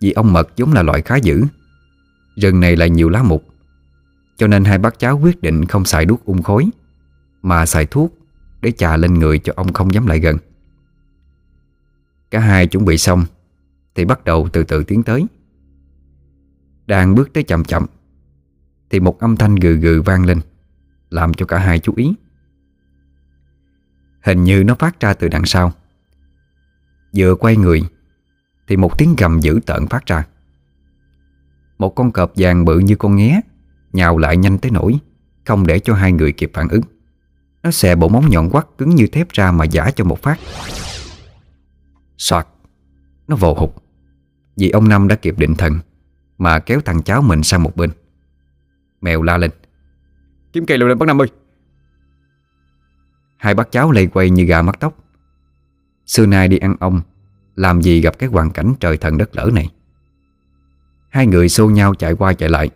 Vì 0.03 0.12
ông 0.12 0.32
mật 0.32 0.57
giống 0.57 0.72
là 0.72 0.82
loại 0.82 1.03
khá 1.03 1.16
dữ. 1.16 1.44
Rừng 2.36 2.61
này 2.61 2.76
lại 2.76 2.90
nhiều 2.90 3.09
lá 3.09 3.22
mục, 3.22 3.44
Cho 4.36 4.46
nên 4.46 4.64
hai 4.64 4.78
bác 4.78 4.98
cháu 4.98 5.18
quyết 5.18 5.40
định 5.40 5.64
không 5.64 5.84
xài 5.84 6.05
đuốc 6.05 6.24
ung 6.24 6.42
khối, 6.42 6.66
Mà 7.42 7.66
xài 7.66 7.86
thuốc 7.86 8.18
Để 8.61 8.72
chà 8.72 8.96
lên 8.96 9.14
người 9.14 9.38
cho 9.38 9.53
ông 9.57 9.72
không 9.72 9.94
dám 9.94 10.07
lại 10.07 10.20
gần. 10.20 10.36
Cả 12.30 12.40
hai 12.40 12.66
chuẩn 12.66 12.84
bị 12.84 12.98
xong 12.98 13.24
Thì 13.94 14.05
bắt 14.05 14.24
đầu 14.24 14.48
từ 14.53 14.64
từ 14.64 14.84
tiến 14.84 15.03
tới. 15.03 15.26
Đang 16.86 17.14
bước 17.14 17.32
tới 17.32 17.42
chậm 17.42 17.64
chậm 17.64 17.86
Thì 18.90 19.00
một 19.00 19.20
âm 19.20 19.36
thanh 19.36 19.55
gừ 19.55 19.74
gừ 19.74 20.03
vang 20.03 20.24
lên, 20.26 20.40
Làm 21.11 21.34
cho 21.34 21.46
cả 21.46 21.59
hai 21.59 21.78
chú 21.78 21.92
ý. 21.96 22.14
Hình 24.22 24.44
như 24.44 24.64
nó 24.64 24.74
phát 24.74 25.00
ra 25.00 25.14
từ 25.14 25.28
đằng 25.28 25.44
sau. 25.46 25.72
Vừa 27.16 27.34
quay 27.34 27.57
người 27.57 27.82
thì 28.69 28.77
một 28.77 28.99
tiếng 28.99 29.17
gầm 29.19 29.41
dữ 29.41 29.61
tợn 29.67 29.87
phát 29.87 30.07
ra. 30.07 30.27
Một 31.79 31.95
con 31.95 32.13
cọp 32.13 32.33
vàng 32.37 32.65
bự 32.65 32.79
như 32.79 32.97
con 32.97 33.17
nghé, 33.17 33.41
Nhào 33.93 34.19
lại 34.19 34.37
nhanh 34.37 34.59
tới 34.59 34.71
nổi 34.71 34.99
Không 35.45 35.67
để 35.67 35.79
cho 35.79 35.95
hai 35.95 36.13
người 36.13 36.33
kịp 36.33 36.51
phản 36.55 36.69
ứng. 36.69 36.83
Nó 37.63 37.71
xè 37.71 37.95
bộ 37.95 38.09
móng 38.09 38.31
nhọn 38.31 38.51
quắt 38.51 38.67
cứng 38.79 38.91
như 38.91 39.07
thép 39.07 39.29
ra 39.29 39.53
mà 39.53 39.65
giả 39.65 39.91
cho 39.91 40.05
một 40.05 40.23
phát. 40.23 40.41
Soạt! 42.19 42.47
Nó 43.29 43.37
vồ 43.37 43.55
hụt. 43.55 43.71
Vì 44.57 44.71
ông 44.71 44.89
Năm 44.89 45.09
đã 45.09 45.17
kịp 45.17 45.39
định 45.39 45.55
thần, 45.55 45.79
Mà 46.39 46.59
kéo 46.59 46.81
thằng 46.81 47.03
cháu 47.03 47.23
mình 47.23 47.43
sang 47.43 47.63
một 47.63 47.77
bên. 47.77 47.91
Mèo 49.01 49.23
la 49.23 49.37
lên. 49.37 49.51
Kiếm 50.53 50.67
cây 50.67 50.79
lùi 50.79 50.89
lên 50.89 50.99
bác 50.99 51.07
Năm 51.07 51.23
ơi! 51.23 51.29
Hai 53.37 53.55
bác 53.55 53.73
cháu 53.73 53.91
lây 53.91 54.07
quay 54.07 54.31
như 54.31 54.45
gà 54.45 54.63
mắt 54.63 54.81
tóc. 54.81 54.99
Xưa 56.07 56.27
nay 56.27 56.49
đi 56.49 56.59
ăn 56.59 56.77
ông 56.81 57.01
làm 57.57 57.82
gì 57.82 58.00
gặp 58.00 58.18
cái 58.18 58.28
hoàn 58.28 58.50
cảnh 58.50 58.74
trời 58.80 58.96
thần 58.96 59.18
đất 59.18 59.36
lỡ 59.36 59.50
này? 59.55 59.70
Hai 61.09 61.26
người 61.26 61.48
xô 61.48 61.70
nhau 61.70 61.94
chạy 61.94 62.14
qua 62.14 62.32
chạy 62.32 62.48
lại. 62.48 62.70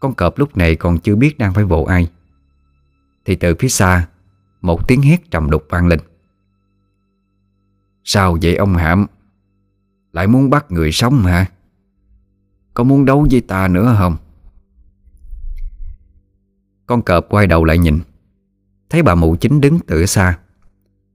Con 0.00 0.14
cọp 0.14 0.38
lúc 0.38 0.56
này 0.56 0.76
còn 0.76 0.98
chưa 0.98 1.16
biết 1.16 1.38
đang 1.38 1.54
phải 1.54 1.64
vồ 1.64 1.84
ai. 1.84 2.10
Thì 3.24 3.34
từ 3.34 3.54
phía 3.58 3.68
xa, 3.68 4.08
Một 4.60 4.88
tiếng 4.88 5.02
hét 5.02 5.30
trầm 5.30 5.50
đục 5.50 5.66
vang 5.68 5.86
lên. 5.86 6.00
Sao 8.04 8.38
vậy 8.42 8.56
ông 8.56 8.74
Hạm? 8.74 9.06
Lại 10.12 10.26
muốn 10.26 10.50
bắt 10.50 10.70
người 10.70 10.92
sống 10.92 11.22
hả? 11.22 11.46
Có 12.74 12.84
muốn 12.84 13.04
đấu 13.04 13.26
với 13.30 13.40
ta 13.40 13.68
nữa 13.68 13.96
không? 13.98 14.16
Con 16.86 17.02
cọp 17.02 17.26
quay 17.28 17.46
đầu 17.46 17.64
lại 17.64 17.78
nhìn. 17.78 18.00
Thấy 18.90 19.02
bà 19.02 19.14
mụ 19.14 19.36
chính 19.36 19.60
đứng 19.60 19.78
từ 19.86 20.06
xa. 20.06 20.38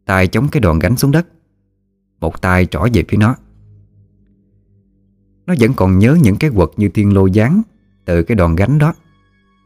Tay 0.05 0.27
chống 0.27 0.47
cái 0.47 0.61
đòn 0.61 0.79
gánh 0.79 0.97
xuống 0.97 1.11
đất. 1.11 1.27
Một 2.21 2.41
tay 2.41 2.65
trỏ 2.65 2.87
về 2.93 3.03
phía 3.07 3.17
nó. 3.17 3.35
Nó 5.45 5.53
vẫn 5.59 5.73
còn 5.73 5.99
nhớ 5.99 6.17
những 6.21 6.37
cái 6.37 6.51
quật 6.55 6.69
như 6.77 6.89
thiên 6.89 7.13
lô 7.13 7.25
gián 7.25 7.61
Từ 8.05 8.23
cái 8.23 8.35
đòn 8.35 8.55
gánh 8.55 8.77
đó, 8.77 8.93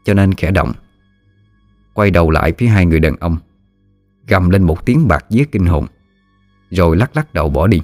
Cho 0.04 0.14
nên 0.14 0.34
khẽ 0.34 0.50
động, 0.50 0.72
Quay 1.94 2.10
đầu 2.10 2.30
lại 2.30 2.52
phía 2.58 2.66
hai 2.66 2.86
người 2.86 3.00
đàn 3.00 3.16
ông, 3.16 3.36
Gầm 4.28 4.50
lên 4.50 4.62
một 4.62 4.86
tiếng 4.86 5.08
bạc 5.08 5.26
giết 5.30 5.52
kinh 5.52 5.66
hồn, 5.66 5.86
Rồi 6.70 6.96
lắc 6.96 7.16
lắc 7.16 7.34
đầu 7.34 7.48
bỏ 7.48 7.66
đi. 7.66 7.80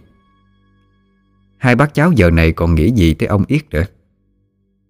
Hai 1.57 1.75
bác 1.75 1.95
cháu 1.95 2.13
giờ 2.13 2.31
này 2.31 2.53
còn 2.53 2.75
nghĩ 2.75 2.91
gì 2.91 3.15
tới 3.15 3.27
ông 3.27 3.45
Yết 3.49 3.71
nữa? 3.71 3.85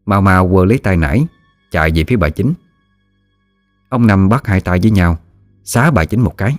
Mau 0.06 0.20
mau 0.20 0.48
quơ 0.48 0.64
lấy 0.64 0.78
tay 0.78 0.96
nải 0.96 1.26
Chạy 1.70 1.90
về 1.94 2.04
phía 2.08 2.16
bà 2.16 2.28
chính. 2.28 2.52
Ông 3.88 4.06
Năm 4.06 4.28
bắt 4.28 4.46
hai 4.46 4.60
tay 4.60 4.78
với 4.82 4.90
nhau, 4.90 5.18
Xá 5.64 5.90
bà 5.90 6.04
chính 6.04 6.20
một 6.20 6.36
cái. 6.36 6.56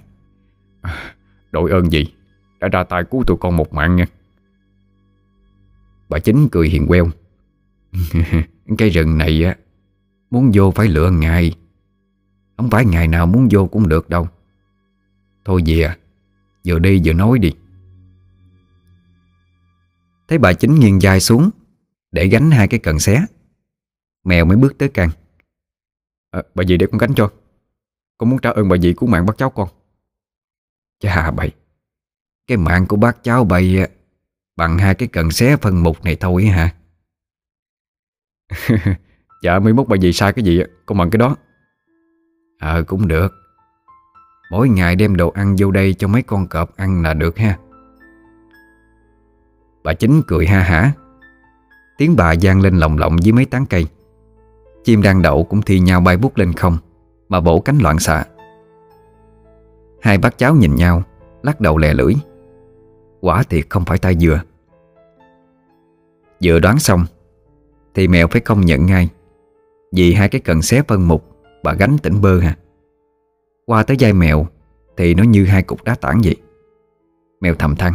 Đội 1.51 1.71
ơn 1.71 1.91
gì? 1.91 2.13
Đã 2.63 2.69
ra 2.69 2.83
tay 2.83 3.03
cứu 3.11 3.23
tụi 3.27 3.37
con 3.37 3.57
một 3.57 3.73
mạng 3.73 3.95
nha. 3.95 4.05
Bà 6.09 6.19
chính 6.19 6.47
cười 6.51 6.69
hiền 6.69 6.87
queo. 6.87 7.07
Cái 8.77 8.89
rừng 8.89 9.17
này 9.17 9.43
á 9.43 9.55
Muốn 10.29 10.51
vô 10.53 10.71
phải 10.71 10.87
lựa 10.87 11.11
ngày. 11.11 11.55
Không 12.57 12.69
phải 12.69 12.85
ngày 12.85 13.07
nào 13.07 13.25
muốn 13.25 13.47
vô 13.51 13.67
cũng 13.67 13.89
được 13.89 14.09
đâu. 14.09 14.27
Thôi 15.45 15.61
về 15.65 15.83
à, 15.83 15.97
Vừa 16.65 16.79
đi 16.79 17.01
vừa 17.05 17.13
nói 17.13 17.39
đi. 17.39 17.53
Thấy 20.27 20.37
bà 20.37 20.53
chính 20.53 20.75
nghiêng 20.75 21.01
dài 21.01 21.19
xuống 21.19 21.49
Để 22.11 22.27
gánh 22.27 22.51
hai 22.51 22.67
cái 22.67 22.79
cần 22.79 22.99
xé 22.99 23.25
Mèo 24.23 24.45
mới 24.45 24.57
bước 24.57 24.77
tới 24.77 24.89
căn 24.89 25.09
à, 26.31 26.43
Bà 26.55 26.63
dì 26.63 26.77
để 26.77 26.87
con 26.91 26.97
gánh 26.97 27.15
cho. 27.15 27.31
Con 28.17 28.29
muốn 28.29 28.39
trả 28.39 28.49
ơn 28.49 28.69
bà 28.69 28.77
dì 28.77 28.93
cứu 28.93 29.09
mạng 29.09 29.25
bác 29.25 29.37
cháu 29.37 29.49
con. 29.49 29.69
Chà 30.99 31.31
bậy. 31.31 31.51
Cái 32.47 32.57
mạng 32.57 32.85
của 32.85 32.95
bác 32.95 33.23
cháu 33.23 33.43
bày 33.45 33.77
à, 33.79 33.87
Bằng 34.55 34.77
hai 34.77 34.95
cái 34.95 35.07
cần 35.07 35.31
xé 35.31 35.57
phân 35.57 35.83
mục 35.83 36.03
này 36.03 36.15
thôi 36.15 36.45
hả? 36.45 36.73
Dạ 39.43 39.59
mới 39.59 39.73
mốt 39.73 39.87
bà 39.87 39.97
dì 39.97 40.13
sai 40.13 40.33
cái 40.33 40.45
gì 40.45 40.61
Con 40.85 40.97
bằng 40.97 41.09
cái 41.09 41.17
đó. 41.17 41.35
Ờ 42.59 42.83
cũng 42.83 43.07
được. 43.07 43.33
Mỗi 44.51 44.69
ngày 44.69 44.95
đem 44.95 45.15
đồ 45.15 45.29
ăn 45.29 45.55
vô 45.57 45.71
đây 45.71 45.93
cho 45.93 46.07
mấy 46.07 46.21
con 46.21 46.47
cọp 46.47 46.77
ăn 46.77 47.01
là 47.01 47.13
được 47.13 47.37
ha. 47.37 47.57
Bà 49.83 49.93
chính 49.93 50.21
cười 50.27 50.47
ha 50.47 50.59
hả. 50.59 50.91
Tiếng 51.97 52.15
bà 52.15 52.31
gian 52.31 52.61
lên 52.61 52.77
lồng 52.77 52.97
lộng 52.97 53.23
dưới 53.23 53.33
mấy 53.33 53.45
tán 53.45 53.65
cây. 53.65 53.87
Chim 54.83 55.01
đang 55.01 55.21
đậu 55.21 55.43
cũng 55.43 55.61
thi 55.61 55.79
nhau 55.79 56.01
bay 56.01 56.17
bút 56.17 56.37
lên 56.37 56.53
không, 56.53 56.77
Mà 57.29 57.39
bổ 57.39 57.59
cánh 57.59 57.77
loạn 57.77 57.99
xạ. 57.99 58.23
Hai 60.01 60.17
bác 60.17 60.37
cháu 60.37 60.55
nhìn 60.55 60.75
nhau, 60.75 61.03
Lắc 61.43 61.61
đầu 61.61 61.77
lè 61.77 61.93
lưỡi. 61.93 62.13
Quả 63.23 63.43
thiệt 63.43 63.65
không 63.69 63.85
phải 63.85 63.97
tay 63.97 64.15
dừa. 64.19 64.41
Vừa 66.43 66.59
đoán 66.59 66.79
xong, 66.79 67.05
Thì 67.93 68.07
mèo 68.07 68.27
phải 68.27 68.41
công 68.41 68.61
nhận 68.61 68.85
ngay, 68.85 69.09
Vì 69.91 70.13
hai 70.13 70.29
cái 70.29 70.41
cần 70.41 70.61
xé 70.61 70.81
phân 70.87 71.07
mục 71.07 71.29
Bà 71.63 71.73
gánh 71.73 71.97
tỉnh 72.03 72.21
bơ 72.21 72.39
hả? 72.39 72.57
Qua 73.65 73.83
tới 73.83 73.97
dây 73.97 74.13
mèo 74.13 74.47
Thì 74.97 75.13
nó 75.13 75.23
như 75.23 75.45
hai 75.45 75.63
cục 75.63 75.83
đá 75.83 75.95
tảng 75.95 76.21
vậy. 76.23 76.35
Mèo 77.41 77.55
thầm 77.55 77.75
than, 77.75 77.93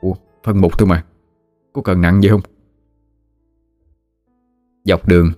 Ủa, 0.00 0.14
phân 0.44 0.60
mục 0.60 0.78
thôi 0.78 0.88
mà, 0.88 1.04
Có 1.72 1.82
cần 1.82 2.00
nặng 2.00 2.22
gì 2.22 2.28
không? 2.28 2.42
Dọc 4.84 5.08
đường, 5.08 5.32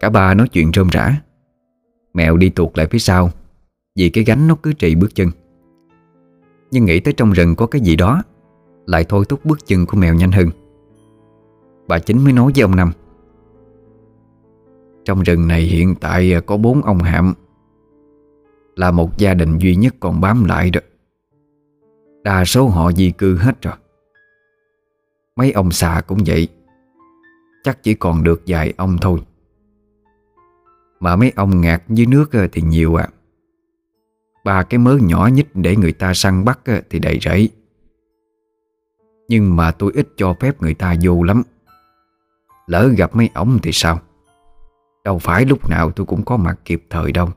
Cả 0.00 0.10
ba 0.10 0.34
nói 0.34 0.48
chuyện 0.48 0.70
rôm 0.74 0.88
rã. 0.88 1.22
Mèo 2.14 2.36
đi 2.36 2.48
tuột 2.48 2.78
lại 2.78 2.86
phía 2.90 2.98
sau, 2.98 3.30
Vì 3.96 4.08
cái 4.08 4.24
gánh 4.24 4.48
nó 4.48 4.54
cứ 4.62 4.72
trì 4.72 4.94
bước 4.94 5.14
chân. 5.14 5.30
Nhưng 6.70 6.84
nghĩ 6.84 7.00
tới 7.00 7.14
trong 7.16 7.32
rừng 7.32 7.56
có 7.56 7.66
cái 7.66 7.80
gì 7.80 7.96
đó, 7.96 8.22
Lại 8.86 9.04
thôi 9.08 9.24
thúc 9.28 9.44
bước 9.44 9.66
chân 9.66 9.86
của 9.86 9.96
mèo 9.96 10.14
nhanh 10.14 10.32
hơn. 10.32 10.48
Bà 11.88 11.98
chính 11.98 12.24
mới 12.24 12.32
nói 12.32 12.52
với 12.54 12.62
ông 12.62 12.76
Năm. 12.76 12.92
Trong 15.04 15.22
rừng 15.22 15.48
này 15.48 15.60
hiện 15.60 15.94
tại 16.00 16.34
có 16.46 16.56
bốn 16.56 16.82
ông 16.82 16.98
hạm, 16.98 17.34
Là 18.76 18.90
một 18.90 19.18
gia 19.18 19.34
đình 19.34 19.58
duy 19.58 19.76
nhất 19.76 19.94
còn 20.00 20.20
bám 20.20 20.44
lại 20.44 20.70
đó. 20.70 20.80
Đa 22.22 22.44
số 22.44 22.68
họ 22.68 22.92
di 22.92 23.10
cư 23.10 23.36
hết 23.36 23.62
rồi. 23.62 23.74
Mấy 25.36 25.52
ông 25.52 25.70
xà 25.70 26.02
cũng 26.06 26.18
vậy, 26.26 26.48
Chắc 27.64 27.82
chỉ 27.82 27.94
còn 27.94 28.22
được 28.22 28.42
vài 28.46 28.74
ông 28.76 28.98
thôi. 29.00 29.20
Mà 31.00 31.16
mấy 31.16 31.32
ông 31.36 31.60
ngạt 31.60 31.82
dưới 31.88 32.06
nước 32.06 32.30
thì 32.52 32.62
nhiều 32.62 32.94
à. 32.94 33.08
Ba 34.44 34.62
cái 34.62 34.78
mớ 34.78 34.98
nhỏ 35.02 35.26
nhất 35.26 35.46
để 35.54 35.76
người 35.76 35.92
ta 35.92 36.14
săn 36.14 36.44
bắt 36.44 36.60
thì 36.90 36.98
đầy 36.98 37.18
rẫy. 37.22 37.50
Nhưng 39.28 39.56
mà 39.56 39.70
tôi 39.70 39.92
ít 39.94 40.08
cho 40.16 40.34
phép 40.40 40.62
người 40.62 40.74
ta 40.74 40.94
vô 41.02 41.22
lắm. 41.22 41.42
Lỡ 42.66 42.88
gặp 42.96 43.16
mấy 43.16 43.30
ổng 43.34 43.58
thì 43.62 43.70
sao? 43.72 44.00
Đâu 45.04 45.18
phải 45.18 45.44
lúc 45.44 45.70
nào 45.70 45.90
tôi 45.90 46.06
cũng 46.06 46.24
có 46.24 46.36
mặt 46.36 46.58
kịp 46.64 46.82
thời 46.90 47.12
đâu. 47.12 47.28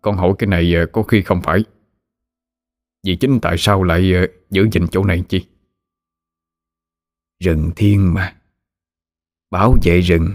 Con 0.00 0.16
hỏi 0.16 0.32
cái 0.38 0.46
này 0.46 0.74
ờ, 0.74 0.86
có 0.92 1.02
khi 1.02 1.22
không 1.22 1.42
phải. 1.42 1.64
Vì 3.04 3.16
chính 3.16 3.38
tại 3.42 3.54
sao 3.58 3.82
lại 3.82 4.12
ờ, 4.14 4.26
giữ 4.50 4.68
gìn 4.72 4.86
chỗ 4.90 5.04
này 5.04 5.24
chi? 5.28 5.46
Rừng 7.44 7.70
thiên 7.76 8.14
mà. 8.14 8.36
Bảo 9.50 9.76
vệ 9.82 10.00
rừng 10.00 10.30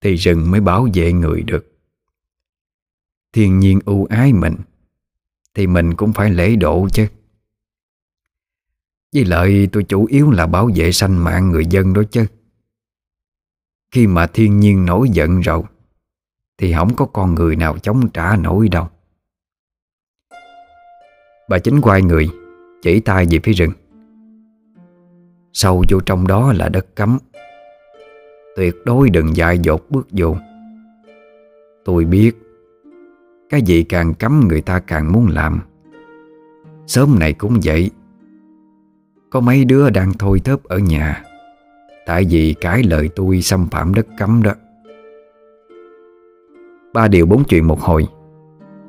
Thì 0.00 0.14
rừng 0.14 0.50
mới 0.50 0.60
bảo 0.60 0.88
vệ 0.94 1.12
người 1.12 1.42
được 1.42 1.79
Thiên 3.32 3.58
nhiên 3.58 3.80
ưu 3.84 4.04
ái 4.04 4.32
mình, 4.32 4.56
Thì 5.54 5.66
mình 5.66 5.94
cũng 5.94 6.12
phải 6.12 6.30
lễ 6.30 6.56
độ 6.56 6.88
chứ. 6.92 7.06
Với 9.14 9.24
lợi 9.24 9.68
tôi 9.72 9.84
chủ 9.84 10.04
yếu 10.04 10.30
là 10.30 10.46
bảo 10.46 10.70
vệ 10.74 10.92
sanh 10.92 11.24
mạng 11.24 11.50
người 11.50 11.66
dân 11.66 11.92
đó 11.92 12.02
chứ. 12.10 12.26
Khi 13.90 14.06
mà 14.06 14.26
thiên 14.26 14.60
nhiên 14.60 14.86
nổi 14.86 15.08
giận 15.10 15.40
rồi, 15.40 15.62
Thì 16.58 16.72
không 16.72 16.94
có 16.94 17.06
con 17.06 17.34
người 17.34 17.56
nào 17.56 17.78
chống 17.78 18.10
trả 18.10 18.36
nổi 18.36 18.68
đâu. 18.68 18.88
Bà 21.48 21.58
chính 21.58 21.80
quay 21.80 22.02
người, 22.02 22.30
Chỉ 22.82 23.00
tay 23.00 23.26
về 23.30 23.38
phía 23.42 23.52
rừng. 23.52 23.72
Sâu 25.52 25.84
vô 25.88 26.00
trong 26.00 26.26
đó 26.26 26.52
là 26.52 26.68
đất 26.68 26.86
cấm. 26.94 27.18
Tuyệt 28.56 28.74
đối 28.84 29.10
đừng 29.10 29.36
dại 29.36 29.58
dột 29.58 29.90
bước 29.90 30.08
vô. 30.10 30.36
Tôi 31.84 32.04
biết 32.04 32.32
cái 33.50 33.62
gì 33.62 33.82
càng 33.82 34.14
cấm 34.14 34.48
người 34.48 34.60
ta 34.60 34.78
càng 34.78 35.12
muốn 35.12 35.28
làm. 35.28 35.60
Sớm 36.86 37.18
này 37.18 37.32
cũng 37.32 37.60
vậy. 37.64 37.90
Có 39.30 39.40
mấy 39.40 39.64
đứa 39.64 39.90
đang 39.90 40.12
thôi 40.18 40.40
thớp 40.44 40.64
ở 40.64 40.78
nhà. 40.78 41.22
Tại 42.06 42.26
vì 42.30 42.54
cái 42.60 42.82
lời 42.82 43.10
tôi 43.16 43.42
xâm 43.42 43.68
phạm 43.68 43.94
đất 43.94 44.06
cấm 44.18 44.42
đó. 44.42 44.52
Ba 46.94 47.08
điều 47.08 47.26
bốn 47.26 47.44
chuyện 47.44 47.66
một 47.66 47.80
hồi. 47.80 48.06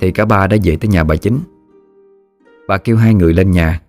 Thì 0.00 0.10
cả 0.10 0.24
ba 0.24 0.46
đã 0.46 0.56
về 0.64 0.76
tới 0.76 0.88
nhà 0.88 1.04
bà 1.04 1.16
chính. 1.16 1.38
Bà 2.68 2.78
kêu 2.78 2.96
hai 2.96 3.14
người 3.14 3.34
lên 3.34 3.50
nhà, 3.50 3.80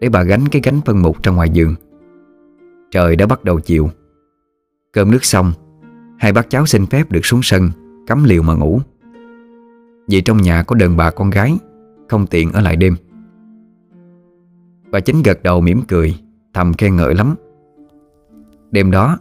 Để 0.00 0.08
bà 0.08 0.22
gánh 0.22 0.48
cái 0.48 0.62
gánh 0.64 0.80
phân 0.84 1.02
mục 1.02 1.22
ra 1.22 1.32
ngoài 1.32 1.50
giường. 1.50 1.74
Trời 2.90 3.16
đã 3.16 3.26
bắt 3.26 3.44
đầu 3.44 3.60
chiều. 3.60 3.90
Cơm 4.92 5.10
nước 5.10 5.24
xong, 5.24 5.52
Hai 6.18 6.32
bác 6.32 6.50
cháu 6.50 6.66
xin 6.66 6.86
phép 6.86 7.10
được 7.10 7.26
xuống 7.26 7.40
sân, 7.42 7.70
Cắm 8.06 8.24
liều 8.24 8.42
mà 8.42 8.54
ngủ. 8.54 8.80
Vì 10.08 10.20
trong 10.20 10.36
nhà 10.36 10.62
có 10.62 10.74
đàn 10.74 10.96
bà 10.96 11.10
con 11.10 11.30
gái, 11.30 11.58
Không 12.08 12.26
tiện 12.26 12.52
ở 12.52 12.60
lại 12.60 12.76
đêm. 12.76 12.96
Bà 14.90 15.00
chính 15.00 15.22
gật 15.22 15.42
đầu 15.42 15.60
mỉm 15.60 15.82
cười, 15.88 16.18
Thầm 16.54 16.74
khen 16.74 16.96
ngợi 16.96 17.14
lắm. 17.14 17.34
Đêm 18.70 18.90
đó, 18.90 19.18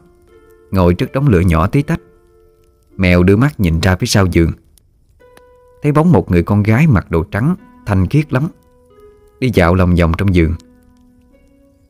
Ngồi 0.71 0.93
trước 0.93 1.11
đống 1.11 1.27
lửa 1.27 1.39
nhỏ 1.39 1.67
tí 1.67 1.81
tách, 1.81 1.99
Mèo 2.97 3.23
đưa 3.23 3.35
mắt 3.35 3.59
nhìn 3.59 3.79
ra 3.79 3.95
phía 3.95 4.07
sau 4.07 4.25
giường. 4.25 4.51
Thấy 5.83 5.91
bóng 5.91 6.11
một 6.11 6.31
người 6.31 6.43
con 6.43 6.63
gái 6.63 6.87
mặc 6.87 7.11
đồ 7.11 7.23
trắng, 7.23 7.55
Thanh 7.85 8.07
khiết 8.07 8.33
lắm, 8.33 8.47
Đi 9.39 9.51
dạo 9.53 9.75
lòng 9.75 9.95
vòng 9.95 10.11
trong 10.17 10.35
giường. 10.35 10.53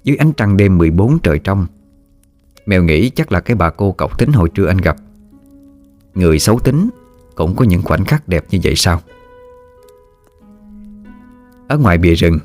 Dưới 0.04 0.16
ánh 0.16 0.34
trăng 0.34 0.58
đêm 0.58 0.78
14 0.78 1.20
trời 1.20 1.40
trong, 1.40 1.68
Mèo 2.66 2.84
nghĩ 2.84 3.10
chắc 3.10 3.32
là 3.32 3.40
cái 3.40 3.56
bà 3.56 3.70
cô 3.70 3.92
cọc 3.92 4.20
tính 4.20 4.32
hồi 4.32 4.50
trưa 4.50 4.68
anh 4.68 4.78
gặp. 4.78 4.96
Người 6.16 6.40
xấu 6.40 6.60
tính 6.60 6.90
cũng 7.36 7.56
có 7.56 7.66
những 7.66 7.82
khoảnh 7.82 8.06
khắc 8.06 8.28
đẹp 8.28 8.46
như 8.50 8.60
vậy 8.64 8.76
sao? 8.76 9.02
Ở 11.68 11.78
ngoài 11.78 11.98
bìa 11.98 12.14
rừng, 12.14 12.40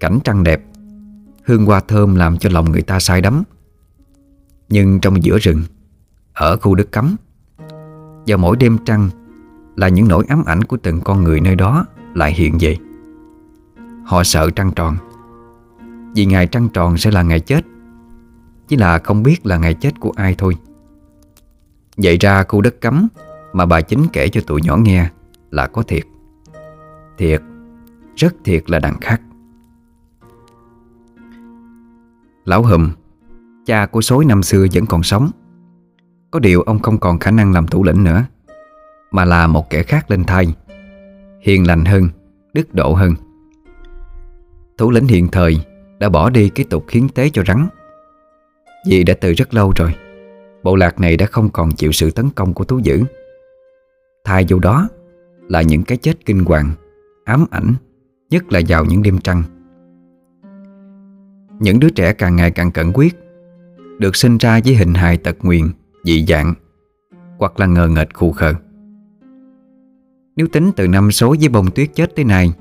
Cảnh 0.00 0.18
trăng 0.24 0.44
đẹp, 0.44 0.62
Hương 1.44 1.66
hoa 1.66 1.80
thơm 1.80 2.14
làm 2.14 2.38
cho 2.38 2.50
lòng 2.52 2.72
người 2.72 2.82
ta 2.82 3.00
say 3.00 3.20
đắm. 3.20 3.42
Nhưng 4.68 5.00
trong 5.00 5.24
giữa 5.24 5.38
rừng, 5.38 5.62
Ở 6.32 6.56
khu 6.56 6.74
đất 6.74 6.90
cấm, 6.90 7.16
Vào 8.26 8.38
mỗi 8.38 8.56
đêm 8.56 8.78
trăng 8.84 9.10
Là 9.76 9.88
những 9.88 10.08
nỗi 10.08 10.24
ám 10.28 10.44
ảnh 10.46 10.64
của 10.64 10.76
từng 10.82 11.00
con 11.00 11.24
người 11.24 11.40
nơi 11.40 11.54
đó 11.54 11.86
Lại 12.14 12.32
hiện 12.32 12.56
về. 12.60 12.76
Họ 14.04 14.24
sợ 14.24 14.50
trăng 14.50 14.72
tròn, 14.76 14.96
Vì 16.14 16.26
ngày 16.26 16.46
trăng 16.46 16.68
tròn 16.68 16.98
sẽ 16.98 17.10
là 17.10 17.22
ngày 17.22 17.40
chết, 17.40 17.64
Chỉ 18.68 18.76
là 18.76 18.98
không 18.98 19.22
biết 19.22 19.46
là 19.46 19.56
ngày 19.56 19.74
chết 19.74 20.00
của 20.00 20.12
ai 20.16 20.34
thôi. 20.38 20.56
Vậy 21.96 22.16
ra 22.16 22.44
khu 22.44 22.60
đất 22.60 22.80
cấm 22.80 23.08
mà 23.56 23.66
bà 23.66 23.80
chính 23.80 24.06
kể 24.12 24.28
cho 24.28 24.40
tụi 24.40 24.60
nhỏ 24.62 24.76
nghe 24.76 25.10
Là 25.50 25.66
có 25.66 25.82
thiệt. 25.82 26.02
Thiệt, 27.18 27.42
Rất 28.16 28.34
thiệt 28.44 28.70
là 28.70 28.78
đằng 28.78 29.00
khác. 29.00 29.20
Lão 32.44 32.62
Hùm, 32.62 32.90
Cha 33.66 33.86
của 33.86 34.00
sối 34.00 34.24
năm 34.24 34.42
xưa 34.42 34.66
vẫn 34.72 34.86
còn 34.86 35.02
sống. 35.02 35.30
Có 36.30 36.38
điều 36.38 36.62
ông 36.62 36.78
không 36.78 36.98
còn 36.98 37.18
khả 37.18 37.30
năng 37.30 37.52
làm 37.52 37.66
thủ 37.66 37.84
lĩnh 37.84 38.04
nữa, 38.04 38.24
Mà 39.10 39.24
là 39.24 39.46
một 39.46 39.70
kẻ 39.70 39.82
khác 39.82 40.10
lên 40.10 40.24
thay 40.24 40.54
Hiền 41.40 41.66
lành 41.66 41.84
hơn, 41.84 42.08
Đức 42.52 42.74
độ 42.74 42.94
hơn. 42.94 43.14
Thủ 44.78 44.90
lĩnh 44.90 45.06
hiện 45.06 45.28
thời 45.28 45.60
Đã 45.98 46.08
bỏ 46.08 46.30
đi 46.30 46.48
cái 46.48 46.66
tục 46.70 46.84
hiến 46.90 47.08
tế 47.08 47.30
cho 47.32 47.42
rắn. 47.46 47.68
Vì 48.86 49.04
đã 49.04 49.14
từ 49.20 49.32
rất 49.32 49.54
lâu 49.54 49.72
rồi, 49.76 49.94
Bộ 50.62 50.76
lạc 50.76 51.00
này 51.00 51.16
đã 51.16 51.26
không 51.26 51.48
còn 51.48 51.72
chịu 51.72 51.92
sự 51.92 52.10
tấn 52.10 52.30
công 52.30 52.54
của 52.54 52.64
thú 52.64 52.78
dữ. 52.78 53.04
Thay 54.26 54.44
vô 54.48 54.58
đó 54.58 54.88
Là 55.48 55.62
những 55.62 55.82
cái 55.82 55.98
chết 55.98 56.26
kinh 56.26 56.44
hoàng, 56.44 56.70
Ám 57.24 57.46
ảnh, 57.50 57.74
Nhất 58.30 58.52
là 58.52 58.60
vào 58.68 58.84
những 58.84 59.02
đêm 59.02 59.18
trăng. 59.18 59.42
Những 61.60 61.80
đứa 61.80 61.90
trẻ 61.90 62.12
càng 62.12 62.36
ngày 62.36 62.50
càng 62.50 62.70
cẩn 62.70 62.92
quyết 62.94 63.16
Được 63.98 64.16
sinh 64.16 64.38
ra 64.38 64.60
với 64.64 64.74
hình 64.74 64.94
hài 64.94 65.16
tật 65.16 65.36
nguyền, 65.42 65.64
Dị 66.04 66.24
dạng, 66.28 66.54
Hoặc 67.38 67.60
là 67.60 67.66
ngờ 67.66 67.88
nghệch 67.88 68.14
khù 68.14 68.32
khờ. 68.32 68.54
Nếu 70.36 70.46
tính 70.46 70.70
từ 70.76 70.88
năm 70.88 71.10
số 71.10 71.36
với 71.40 71.48
bông 71.48 71.70
tuyết 71.70 71.94
chết 71.94 72.16
tới 72.16 72.24
nay, 72.24 72.52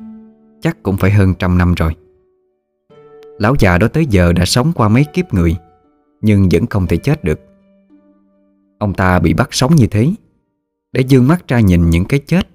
Chắc 0.62 0.84
cũng 0.84 0.98
phải 0.98 1.12
hơn 1.12 1.34
trăm 1.40 1.58
năm 1.58 1.74
rồi. 1.74 1.96
Lão 3.40 3.56
già 3.60 3.78
đó 3.78 3.88
tới 3.88 4.06
giờ 4.06 4.34
đã 4.34 4.46
sống 4.46 4.72
qua 4.76 4.90
mấy 4.90 5.06
kiếp 5.14 5.34
người, 5.34 5.56
Nhưng 6.22 6.50
vẫn 6.52 6.66
không 6.66 6.88
thể 6.88 6.98
chết 6.98 7.24
được. 7.24 7.40
Ông 8.80 8.94
ta 8.94 9.20
bị 9.20 9.34
bắt 9.34 9.50
sống 9.52 9.76
như 9.76 9.88
thế. 9.88 10.08
Để 10.96 11.02
dương 11.02 11.28
mắt 11.28 11.48
ra 11.48 11.60
nhìn 11.60 11.90
những 11.90 12.06
cái 12.06 12.20
chết 12.20 12.48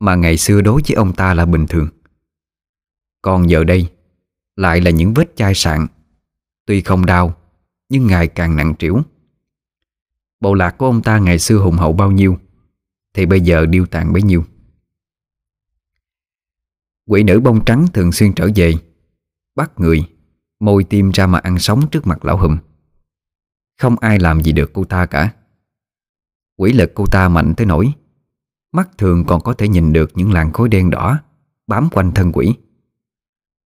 Mà 0.00 0.14
ngày 0.14 0.36
xưa 0.36 0.60
đối 0.60 0.82
với 0.88 0.94
ông 0.94 1.12
ta 1.12 1.34
là 1.34 1.46
bình 1.46 1.66
thường. 1.66 1.88
Còn 3.22 3.50
giờ 3.50 3.64
đây, 3.64 3.90
Lại 4.56 4.80
là 4.80 4.90
những 4.90 5.14
vết 5.14 5.36
chai 5.36 5.54
sạn. 5.54 5.86
Tuy 6.66 6.80
không 6.80 7.06
đau, 7.06 7.36
Nhưng 7.88 8.06
ngày 8.06 8.28
càng 8.28 8.56
nặng 8.56 8.74
trĩu. 8.78 9.02
Bộ 10.40 10.54
lạc 10.54 10.78
của 10.78 10.86
ông 10.86 11.02
ta 11.02 11.18
ngày 11.18 11.38
xưa 11.38 11.56
hùng 11.56 11.76
hậu 11.76 11.92
bao 11.92 12.10
nhiêu, 12.10 12.38
Thì 13.14 13.26
bây 13.26 13.40
giờ 13.40 13.66
điêu 13.66 13.86
tàn 13.86 14.12
bấy 14.12 14.22
nhiêu. 14.22 14.44
Quỷ 17.06 17.22
nữ 17.22 17.40
bông 17.40 17.64
trắng 17.64 17.86
thường 17.94 18.12
xuyên 18.12 18.32
trở 18.34 18.48
về, 18.54 18.74
Bắt 19.54 19.72
người, 19.76 20.08
Môi 20.60 20.84
tim 20.84 21.10
ra 21.10 21.26
mà 21.26 21.38
ăn 21.38 21.58
sống 21.58 21.90
trước 21.90 22.06
mặt 22.06 22.24
lão 22.24 22.36
hùm. 22.36 22.58
Không 23.78 23.96
ai 23.98 24.18
làm 24.18 24.42
gì 24.42 24.52
được 24.52 24.70
cô 24.72 24.84
ta 24.84 25.06
cả. 25.06 25.34
Quỷ 26.58 26.72
lực 26.72 26.92
cô 26.94 27.06
ta 27.06 27.28
mạnh 27.28 27.54
tới 27.56 27.66
nỗi. 27.66 27.92
Mắt 28.72 28.88
thường 28.98 29.24
còn 29.26 29.40
có 29.40 29.52
thể 29.52 29.68
nhìn 29.68 29.92
được 29.92 30.10
những 30.14 30.32
làn 30.32 30.52
khối 30.52 30.68
đen 30.68 30.90
đỏ, 30.90 31.18
Bám 31.66 31.88
quanh 31.92 32.12
thân 32.14 32.32
quỷ. 32.32 32.54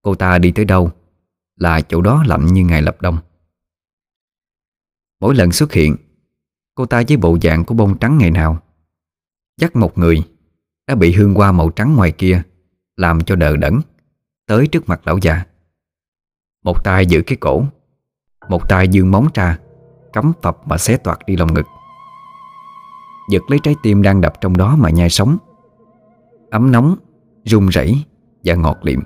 Cô 0.01 0.15
ta 0.15 0.37
đi 0.37 0.51
tới 0.51 0.65
đâu? 0.65 0.91
Là 1.55 1.81
chỗ 1.81 2.01
đó 2.01 2.23
lạnh 2.27 2.45
như 2.45 2.65
ngày 2.65 2.81
lập 2.81 3.01
đông. 3.01 3.17
Mỗi 5.19 5.35
lần 5.35 5.51
xuất 5.51 5.73
hiện, 5.73 5.95
Cô 6.75 6.85
ta 6.85 7.03
với 7.07 7.17
bộ 7.17 7.37
dạng 7.41 7.65
của 7.65 7.75
bông 7.75 7.99
trắng 7.99 8.17
ngày 8.17 8.31
nào 8.31 8.61
dắt 9.57 9.75
một 9.75 9.97
người 9.97 10.23
Đã 10.87 10.95
bị 10.95 11.13
hương 11.13 11.33
hoa 11.33 11.51
màu 11.51 11.69
trắng 11.69 11.95
ngoài 11.95 12.11
kia 12.11 12.41
Làm 12.95 13.21
cho 13.21 13.35
đờ 13.35 13.55
đẫn 13.55 13.79
Tới 14.45 14.67
trước 14.67 14.89
mặt 14.89 15.01
lão 15.07 15.17
già. 15.17 15.45
Một 16.63 16.83
tay 16.83 17.05
giữ 17.05 17.21
cái 17.21 17.37
cổ, 17.41 17.65
Một 18.49 18.69
tay 18.69 18.87
dương 18.87 19.11
móng 19.11 19.27
ra 19.33 19.59
Cắm 20.13 20.33
phập 20.41 20.67
mà 20.67 20.77
xé 20.77 20.97
toạc 20.97 21.25
đi 21.25 21.35
lòng 21.35 21.53
ngực. 21.53 21.65
Giật 23.29 23.41
lấy 23.47 23.59
trái 23.63 23.75
tim 23.83 24.01
đang 24.01 24.21
đập 24.21 24.33
trong 24.41 24.57
đó 24.57 24.75
mà 24.75 24.89
nhai 24.89 25.09
sống 25.09 25.37
Ấm 26.49 26.71
nóng, 26.71 26.95
run 27.43 27.67
rẩy 27.67 28.03
và 28.43 28.55
ngọt 28.55 28.77
liệm. 28.81 28.99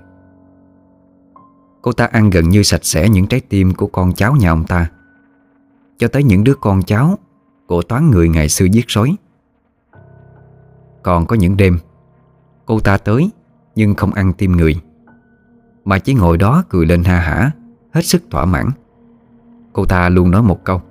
Cô 1.82 1.92
ta 1.92 2.06
ăn 2.06 2.30
gần 2.30 2.50
như 2.50 2.64
sạch 2.64 2.86
sẽ 2.86 3.10
những 3.10 3.28
trái 3.28 3.42
tim 3.50 3.74
của 3.74 3.88
con 3.88 4.14
cháu 4.14 4.36
nhà 4.36 4.52
ông 4.52 4.64
ta. 4.68 4.90
Cho 5.98 6.08
tới 6.08 6.24
những 6.24 6.44
đứa 6.44 6.54
con 6.54 6.84
cháu 6.84 7.18
Của 7.68 7.82
toán 7.82 8.12
người 8.12 8.30
ngày 8.30 8.50
xưa 8.50 8.66
giết 8.66 8.86
sói 8.88 9.16
Còn 11.04 11.26
có 11.26 11.36
những 11.36 11.58
đêm, 11.58 11.80
Cô 12.66 12.80
ta 12.80 12.98
tới 12.98 13.30
Nhưng 13.76 13.96
không 13.96 14.14
ăn 14.14 14.34
tim 14.34 14.52
người, 14.52 14.76
Mà 15.86 16.00
chỉ 16.00 16.14
ngồi 16.14 16.38
đó 16.38 16.64
cười 16.70 16.86
lên 16.86 17.04
ha 17.04 17.20
hả, 17.20 17.52
Hết 17.94 18.06
sức 18.06 18.24
thỏa 18.32 18.46
mãn. 18.46 18.70
Cô 19.74 19.86
ta 19.86 20.10
luôn 20.10 20.32
nói 20.32 20.42
một 20.42 20.64
câu 20.64 20.82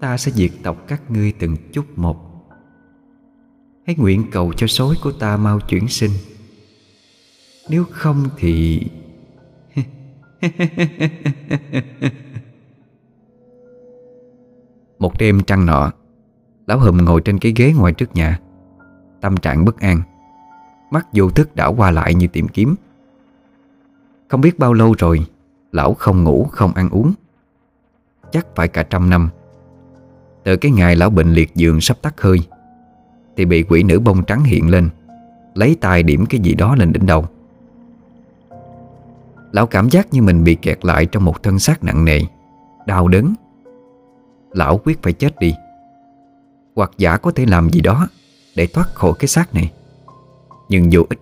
Ta 0.00 0.16
sẽ 0.16 0.32
diệt 0.32 0.50
tộc 0.62 0.76
các 0.88 1.10
ngươi 1.10 1.32
từng 1.32 1.56
chút 1.72 1.86
một. 1.96 2.16
Hãy 3.86 3.96
nguyện 3.98 4.24
cầu 4.32 4.52
cho 4.52 4.66
sói 4.66 4.94
của 5.02 5.12
ta 5.12 5.36
mau 5.36 5.60
chuyển 5.60 5.88
sinh. 5.88 6.10
Nếu 7.68 7.84
không 7.90 8.28
thì 8.36 8.82
Một 14.98 15.18
đêm 15.18 15.40
trăng 15.40 15.66
nọ, 15.66 15.92
Lão 16.66 16.78
Hùm 16.78 16.96
ngồi 17.04 17.20
trên 17.20 17.38
cái 17.38 17.52
ghế 17.56 17.72
ngoài 17.76 17.92
trước 17.92 18.14
nhà, 18.14 18.38
Tâm 19.20 19.36
trạng 19.36 19.64
bất 19.64 19.80
an. 19.80 20.02
Mắt 20.90 21.06
vô 21.12 21.30
thức 21.30 21.56
đảo 21.56 21.74
qua 21.74 21.90
lại 21.90 22.14
như 22.14 22.26
tìm 22.26 22.48
kiếm. 22.48 22.74
Không 24.28 24.40
biết 24.40 24.58
bao 24.58 24.72
lâu 24.72 24.94
rồi, 24.98 25.26
Lão 25.72 25.94
không 25.94 26.24
ngủ, 26.24 26.44
không 26.44 26.72
ăn 26.72 26.90
uống. 26.90 27.12
Chắc 28.32 28.46
phải 28.56 28.68
cả 28.68 28.82
trăm 28.82 29.10
năm. 29.10 29.28
Từ 30.48 30.56
cái 30.56 30.72
ngày 30.72 30.96
lão 30.96 31.10
bệnh 31.10 31.32
liệt 31.32 31.54
giường 31.54 31.80
sắp 31.80 31.96
tắt 32.02 32.20
hơi, 32.20 32.38
Thì 33.36 33.44
bị 33.44 33.62
quỷ 33.62 33.82
nữ 33.82 34.00
bông 34.00 34.24
trắng 34.24 34.44
hiện 34.44 34.70
lên, 34.70 34.90
Lấy 35.54 35.76
tay 35.80 36.02
điểm 36.02 36.26
cái 36.26 36.40
gì 36.40 36.54
đó 36.54 36.74
lên 36.74 36.92
đỉnh 36.92 37.06
đầu. 37.06 37.26
Lão 39.52 39.66
cảm 39.66 39.88
giác 39.90 40.12
như 40.12 40.22
mình 40.22 40.44
bị 40.44 40.54
kẹt 40.54 40.84
lại 40.84 41.06
trong 41.06 41.24
một 41.24 41.42
thân 41.42 41.58
xác 41.58 41.84
nặng 41.84 42.04
nề, 42.04 42.20
Đau 42.86 43.08
đớn. 43.08 43.34
Lão 44.52 44.78
quyết 44.84 45.02
phải 45.02 45.12
chết 45.12 45.38
đi. 45.38 45.54
Hoặc 46.74 46.90
giả 46.98 47.16
có 47.16 47.30
thể 47.30 47.46
làm 47.46 47.70
gì 47.70 47.80
đó 47.80 48.08
Để 48.56 48.66
thoát 48.66 48.94
khỏi 48.94 49.12
cái 49.18 49.28
xác 49.28 49.54
này. 49.54 49.72
Nhưng 50.68 50.88
vô 50.92 51.02
ích. 51.10 51.20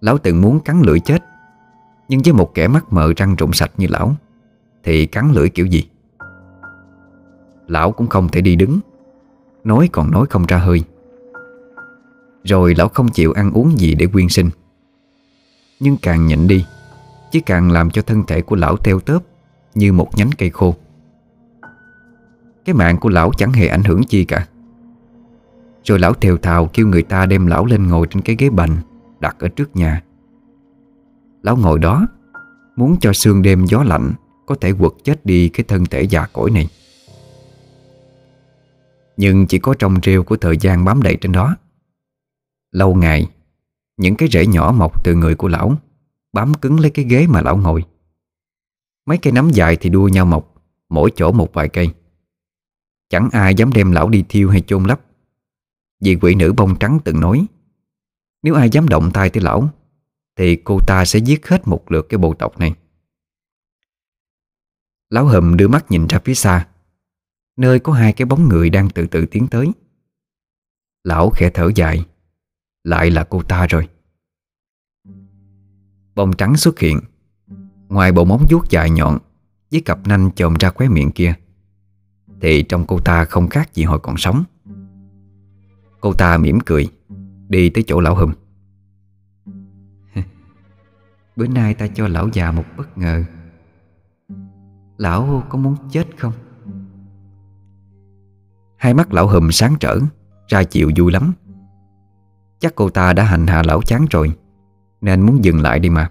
Lão 0.00 0.18
từng 0.18 0.40
muốn 0.40 0.60
cắn 0.60 0.82
lưỡi 0.82 1.00
chết, 1.00 1.24
Nhưng 2.08 2.20
với 2.24 2.32
một 2.32 2.54
kẻ 2.54 2.68
mắt 2.68 2.92
mờ 2.92 3.12
răng 3.16 3.36
rụng 3.36 3.52
sạch 3.52 3.70
như 3.76 3.86
lão, 3.90 4.14
Thì 4.84 5.06
cắn 5.06 5.32
lưỡi 5.32 5.48
kiểu 5.48 5.66
gì? 5.66 5.89
Lão 7.70 7.92
cũng 7.92 8.06
không 8.06 8.28
thể 8.28 8.40
đi 8.40 8.56
đứng. 8.56 8.80
Nói 9.64 9.88
còn 9.92 10.10
nói 10.10 10.26
không 10.30 10.46
ra 10.46 10.58
hơi. 10.58 10.82
Rồi 12.44 12.74
lão 12.74 12.88
không 12.88 13.08
chịu 13.08 13.32
ăn 13.32 13.52
uống 13.52 13.78
gì 13.78 13.94
để 13.94 14.06
quyên 14.06 14.28
sinh. 14.28 14.50
Nhưng 15.80 15.96
càng 16.02 16.26
nhịn 16.26 16.48
đi 16.48 16.64
Chỉ 17.30 17.40
càng 17.40 17.70
làm 17.70 17.90
cho 17.90 18.02
thân 18.02 18.22
thể 18.26 18.42
của 18.42 18.56
lão 18.56 18.76
teo 18.76 19.00
tớp 19.00 19.18
Như 19.74 19.92
một 19.92 20.16
nhánh 20.16 20.30
cây 20.38 20.50
khô. 20.50 20.74
Cái 22.64 22.74
mạng 22.74 22.96
của 23.00 23.08
lão 23.08 23.30
chẳng 23.36 23.52
hề 23.52 23.66
ảnh 23.66 23.84
hưởng 23.84 24.04
chi 24.04 24.24
cả. 24.24 24.46
Rồi 25.84 25.98
lão 25.98 26.12
thều 26.12 26.36
thào 26.36 26.66
kêu 26.66 26.86
người 26.86 27.02
ta 27.02 27.26
đem 27.26 27.46
lão 27.46 27.66
lên 27.66 27.86
ngồi 27.86 28.06
trên 28.10 28.22
cái 28.22 28.36
ghế 28.38 28.50
bành, 28.50 28.76
Đặt 29.20 29.36
ở 29.38 29.48
trước 29.48 29.76
nhà. 29.76 30.02
Lão 31.42 31.56
ngồi 31.56 31.78
đó, 31.78 32.06
Muốn 32.76 32.96
cho 33.00 33.12
sương 33.12 33.42
đêm 33.42 33.64
gió 33.64 33.82
lạnh 33.82 34.12
Có 34.46 34.54
thể 34.60 34.72
quật 34.72 34.92
chết 35.04 35.26
đi 35.26 35.48
cái 35.48 35.64
thân 35.68 35.86
thể 35.86 36.02
già 36.02 36.26
cỗi 36.32 36.50
này. 36.50 36.68
Nhưng 39.20 39.46
chỉ 39.46 39.58
có 39.58 39.74
trong 39.78 39.94
rêu 40.02 40.22
của 40.22 40.36
thời 40.36 40.56
gian 40.56 40.84
bám 40.84 41.02
đầy 41.02 41.16
trên 41.20 41.32
đó. 41.32 41.56
Lâu 42.72 42.94
ngày, 42.94 43.30
Những 43.96 44.16
cái 44.16 44.28
rễ 44.28 44.46
nhỏ 44.46 44.72
mọc 44.76 45.04
từ 45.04 45.14
người 45.14 45.34
của 45.34 45.48
lão, 45.48 45.76
Bám 46.32 46.54
cứng 46.54 46.80
lấy 46.80 46.90
cái 46.90 47.04
ghế 47.04 47.26
mà 47.26 47.42
lão 47.42 47.56
ngồi. 47.56 47.84
Mấy 49.06 49.18
cây 49.18 49.32
nắm 49.32 49.50
dài 49.50 49.76
thì 49.80 49.90
đua 49.90 50.08
nhau 50.08 50.26
mọc, 50.26 50.54
Mỗi 50.88 51.10
chỗ 51.16 51.32
một 51.32 51.52
vài 51.52 51.68
cây. 51.68 51.90
Chẳng 53.08 53.28
ai 53.32 53.54
dám 53.54 53.72
đem 53.72 53.92
lão 53.92 54.08
đi 54.08 54.24
thiêu 54.28 54.50
hay 54.50 54.60
chôn 54.60 54.84
lấp. 54.84 55.00
Vì 56.00 56.16
quỷ 56.20 56.34
nữ 56.34 56.52
bông 56.52 56.78
trắng 56.78 56.98
từng 57.04 57.20
nói, 57.20 57.46
Nếu 58.42 58.54
ai 58.54 58.70
dám 58.70 58.88
động 58.88 59.10
tay 59.14 59.30
tới 59.30 59.42
lão, 59.42 59.68
Thì 60.36 60.56
cô 60.56 60.78
ta 60.86 61.04
sẽ 61.04 61.18
giết 61.18 61.46
hết 61.46 61.68
một 61.68 61.92
lượt 61.92 62.06
cái 62.08 62.18
bộ 62.18 62.34
tộc 62.34 62.58
này. 62.58 62.74
Lão 65.10 65.26
hầm 65.26 65.56
đưa 65.56 65.68
mắt 65.68 65.90
nhìn 65.90 66.06
ra 66.06 66.18
phía 66.24 66.34
xa. 66.34 66.66
Nơi 67.56 67.80
có 67.80 67.92
hai 67.92 68.12
cái 68.12 68.26
bóng 68.26 68.48
người 68.48 68.70
đang 68.70 68.90
từ 68.90 69.06
từ 69.06 69.26
tiến 69.26 69.48
tới. 69.48 69.72
Lão 71.04 71.30
khẽ 71.30 71.50
thở 71.54 71.70
dài, 71.74 72.06
Lại 72.84 73.10
là 73.10 73.24
cô 73.24 73.42
ta 73.42 73.66
rồi. 73.66 73.88
Bông 76.14 76.36
trắng 76.36 76.56
xuất 76.56 76.78
hiện, 76.78 77.00
Ngoài 77.88 78.12
bộ 78.12 78.24
móng 78.24 78.46
vuốt 78.50 78.70
dài 78.70 78.90
nhọn 78.90 79.18
Với 79.70 79.80
cặp 79.80 80.06
nanh 80.06 80.30
chồm 80.34 80.54
ra 80.54 80.70
khóe 80.70 80.88
miệng 80.88 81.10
kia, 81.10 81.34
Thì 82.40 82.62
trong 82.62 82.84
cô 82.86 83.00
ta 83.00 83.24
không 83.24 83.48
khác 83.48 83.74
gì 83.74 83.84
hồi 83.84 84.00
còn 84.02 84.16
sống. 84.16 84.44
Cô 86.00 86.12
ta 86.12 86.38
mỉm 86.38 86.58
cười, 86.66 86.88
Đi 87.48 87.70
tới 87.70 87.84
chỗ 87.86 88.00
lão 88.00 88.14
hùm 88.14 88.32
Bữa 91.36 91.46
nay 91.46 91.74
ta 91.74 91.88
cho 91.94 92.08
lão 92.08 92.28
già 92.32 92.52
một 92.52 92.64
bất 92.76 92.98
ngờ. 92.98 93.24
Lão 94.98 95.46
có 95.48 95.58
muốn 95.58 95.76
chết 95.90 96.06
không? 96.18 96.32
Hai 98.80 98.94
mắt 98.94 99.12
lão 99.12 99.28
hùm 99.28 99.50
sáng 99.50 99.74
trở 99.80 99.98
Ra 100.48 100.64
chịu 100.64 100.90
vui 100.96 101.12
lắm. 101.12 101.32
Chắc 102.58 102.74
cô 102.74 102.90
ta 102.90 103.12
đã 103.12 103.24
hành 103.24 103.46
hạ 103.46 103.62
lão 103.66 103.82
chán 103.82 104.06
rồi 104.10 104.32
Nên 105.00 105.20
muốn 105.20 105.44
dừng 105.44 105.62
lại 105.62 105.78
đi 105.78 105.90
mà. 105.90 106.10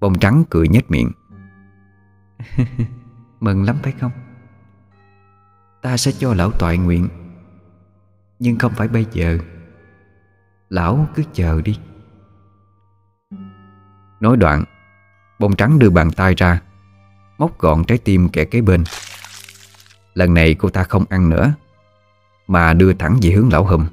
Bông 0.00 0.18
trắng 0.18 0.44
cười 0.50 0.68
nhếch 0.68 0.90
miệng. 0.90 1.12
Mừng 3.40 3.62
lắm 3.62 3.76
phải 3.82 3.92
không? 4.00 4.10
Ta 5.82 5.96
sẽ 5.96 6.12
cho 6.12 6.34
lão 6.34 6.50
toại 6.50 6.78
nguyện 6.78 7.08
Nhưng 8.38 8.58
không 8.58 8.72
phải 8.72 8.88
bây 8.88 9.06
giờ. 9.12 9.38
Lão 10.68 11.08
cứ 11.14 11.22
chờ 11.32 11.62
đi. 11.62 11.78
Nói 14.20 14.36
đoạn 14.36 14.64
Bông 15.38 15.56
trắng 15.56 15.78
đưa 15.78 15.90
bàn 15.90 16.10
tay 16.10 16.34
ra 16.36 16.60
Móc 17.38 17.58
gọn 17.58 17.84
trái 17.84 17.98
tim 17.98 18.28
kẻ 18.28 18.44
kế 18.44 18.60
bên 18.60 18.84
Lần 20.14 20.34
này 20.34 20.54
cô 20.54 20.68
ta 20.68 20.84
không 20.84 21.04
ăn 21.08 21.28
nữa, 21.28 21.54
Mà 22.46 22.72
đưa 22.72 22.92
thẳng 22.92 23.18
về 23.22 23.30
hướng 23.30 23.52
lão 23.52 23.64
hùm 23.64 23.86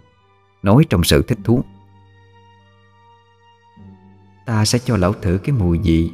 Nói 0.63 0.85
trong 0.89 1.03
sự 1.03 1.21
thích 1.21 1.37
thú. 1.43 1.63
Ta 4.45 4.65
sẽ 4.65 4.79
cho 4.79 4.97
lão 4.97 5.13
thử 5.13 5.39
cái 5.43 5.55
mùi 5.55 5.79
vị 5.83 6.11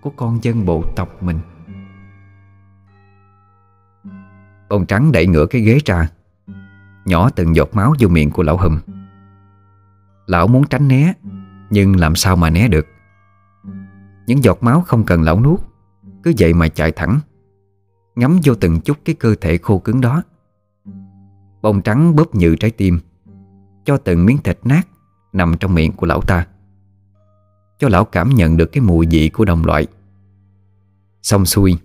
Của 0.00 0.10
con 0.10 0.38
dân 0.42 0.64
bộ 0.64 0.84
tộc 0.96 1.22
mình. 1.22 1.40
Bông 4.68 4.86
trắng 4.86 5.12
đẩy 5.12 5.26
ngửa 5.26 5.46
cái 5.46 5.62
ghế 5.62 5.78
ra, 5.84 6.08
Nhỏ 7.04 7.30
từng 7.30 7.56
giọt 7.56 7.68
máu 7.72 7.94
vô 7.98 8.08
miệng 8.08 8.30
của 8.30 8.42
lão 8.42 8.56
hùm 8.56 8.78
Lão 10.26 10.46
muốn 10.46 10.64
tránh 10.66 10.88
né, 10.88 11.12
Nhưng 11.70 11.96
làm 11.96 12.16
sao 12.16 12.36
mà 12.36 12.50
né 12.50 12.68
được? 12.68 12.86
Những 14.26 14.44
giọt 14.44 14.62
máu 14.62 14.80
không 14.80 15.04
cần 15.04 15.22
lão 15.22 15.40
nuốt, 15.40 15.60
Cứ 16.22 16.32
vậy 16.38 16.54
mà 16.54 16.68
chạy 16.68 16.92
thẳng. 16.92 17.20
Ngắm 18.18 18.40
vô 18.44 18.54
từng 18.54 18.80
chút 18.80 18.98
cái 19.04 19.14
cơ 19.14 19.34
thể 19.40 19.58
khô 19.58 19.78
cứng 19.78 20.00
đó. 20.00 20.22
Bông 21.62 21.82
trắng 21.82 22.16
bóp 22.16 22.34
nhự 22.34 22.56
trái 22.56 22.70
tim, 22.70 23.00
Cho 23.84 23.96
từng 23.96 24.26
miếng 24.26 24.38
thịt 24.38 24.58
nát 24.64 24.88
Nằm 25.32 25.56
trong 25.60 25.74
miệng 25.74 25.92
của 25.92 26.06
lão 26.06 26.20
ta, 26.20 26.46
Cho 27.78 27.88
lão 27.88 28.04
cảm 28.04 28.30
nhận 28.30 28.56
được 28.56 28.66
cái 28.72 28.80
mùi 28.80 29.06
vị 29.10 29.28
của 29.28 29.44
đồng 29.44 29.64
loại. 29.64 29.86
Xong 31.22 31.46
xuôi, 31.46 31.78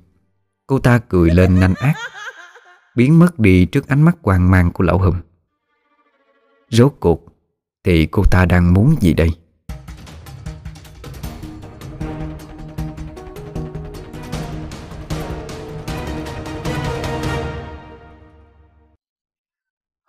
Cô 0.68 0.80
ta 0.80 0.98
cười 0.98 1.30
lên 1.30 1.60
nanh 1.60 1.74
ác, 1.76 1.94
Biến 2.96 3.20
mất 3.20 3.40
đi 3.40 3.66
trước 3.66 3.88
ánh 3.88 4.02
mắt 4.02 4.18
hoang 4.22 4.52
mang 4.52 4.72
của 4.72 4.84
lão 4.84 4.98
hùng. 4.98 5.16
Rốt 6.70 6.94
cuộc 7.00 7.26
Thì 7.84 8.06
cô 8.06 8.24
ta 8.32 8.46
đang 8.46 8.74
muốn 8.74 8.96
gì 9.00 9.14
đây? 9.14 9.30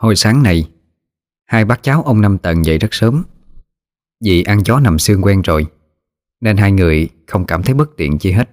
Hồi 0.04 0.16
sáng 0.16 0.42
này 0.42 0.70
Hai 1.44 1.64
bác 1.64 1.82
cháu 1.82 2.02
ông 2.02 2.20
Năm 2.20 2.38
Tần 2.38 2.64
dậy 2.64 2.78
rất 2.78 2.88
sớm. 2.90 3.22
Vì 4.24 4.42
ăn 4.42 4.62
chó 4.64 4.80
nằm 4.80 4.98
xương 4.98 5.22
quen 5.22 5.42
rồi 5.42 5.66
Nên 6.40 6.56
hai 6.56 6.72
người 6.72 7.08
không 7.26 7.44
cảm 7.46 7.62
thấy 7.62 7.74
bất 7.74 7.96
tiện 7.96 8.18
chi 8.18 8.32
hết. 8.32 8.50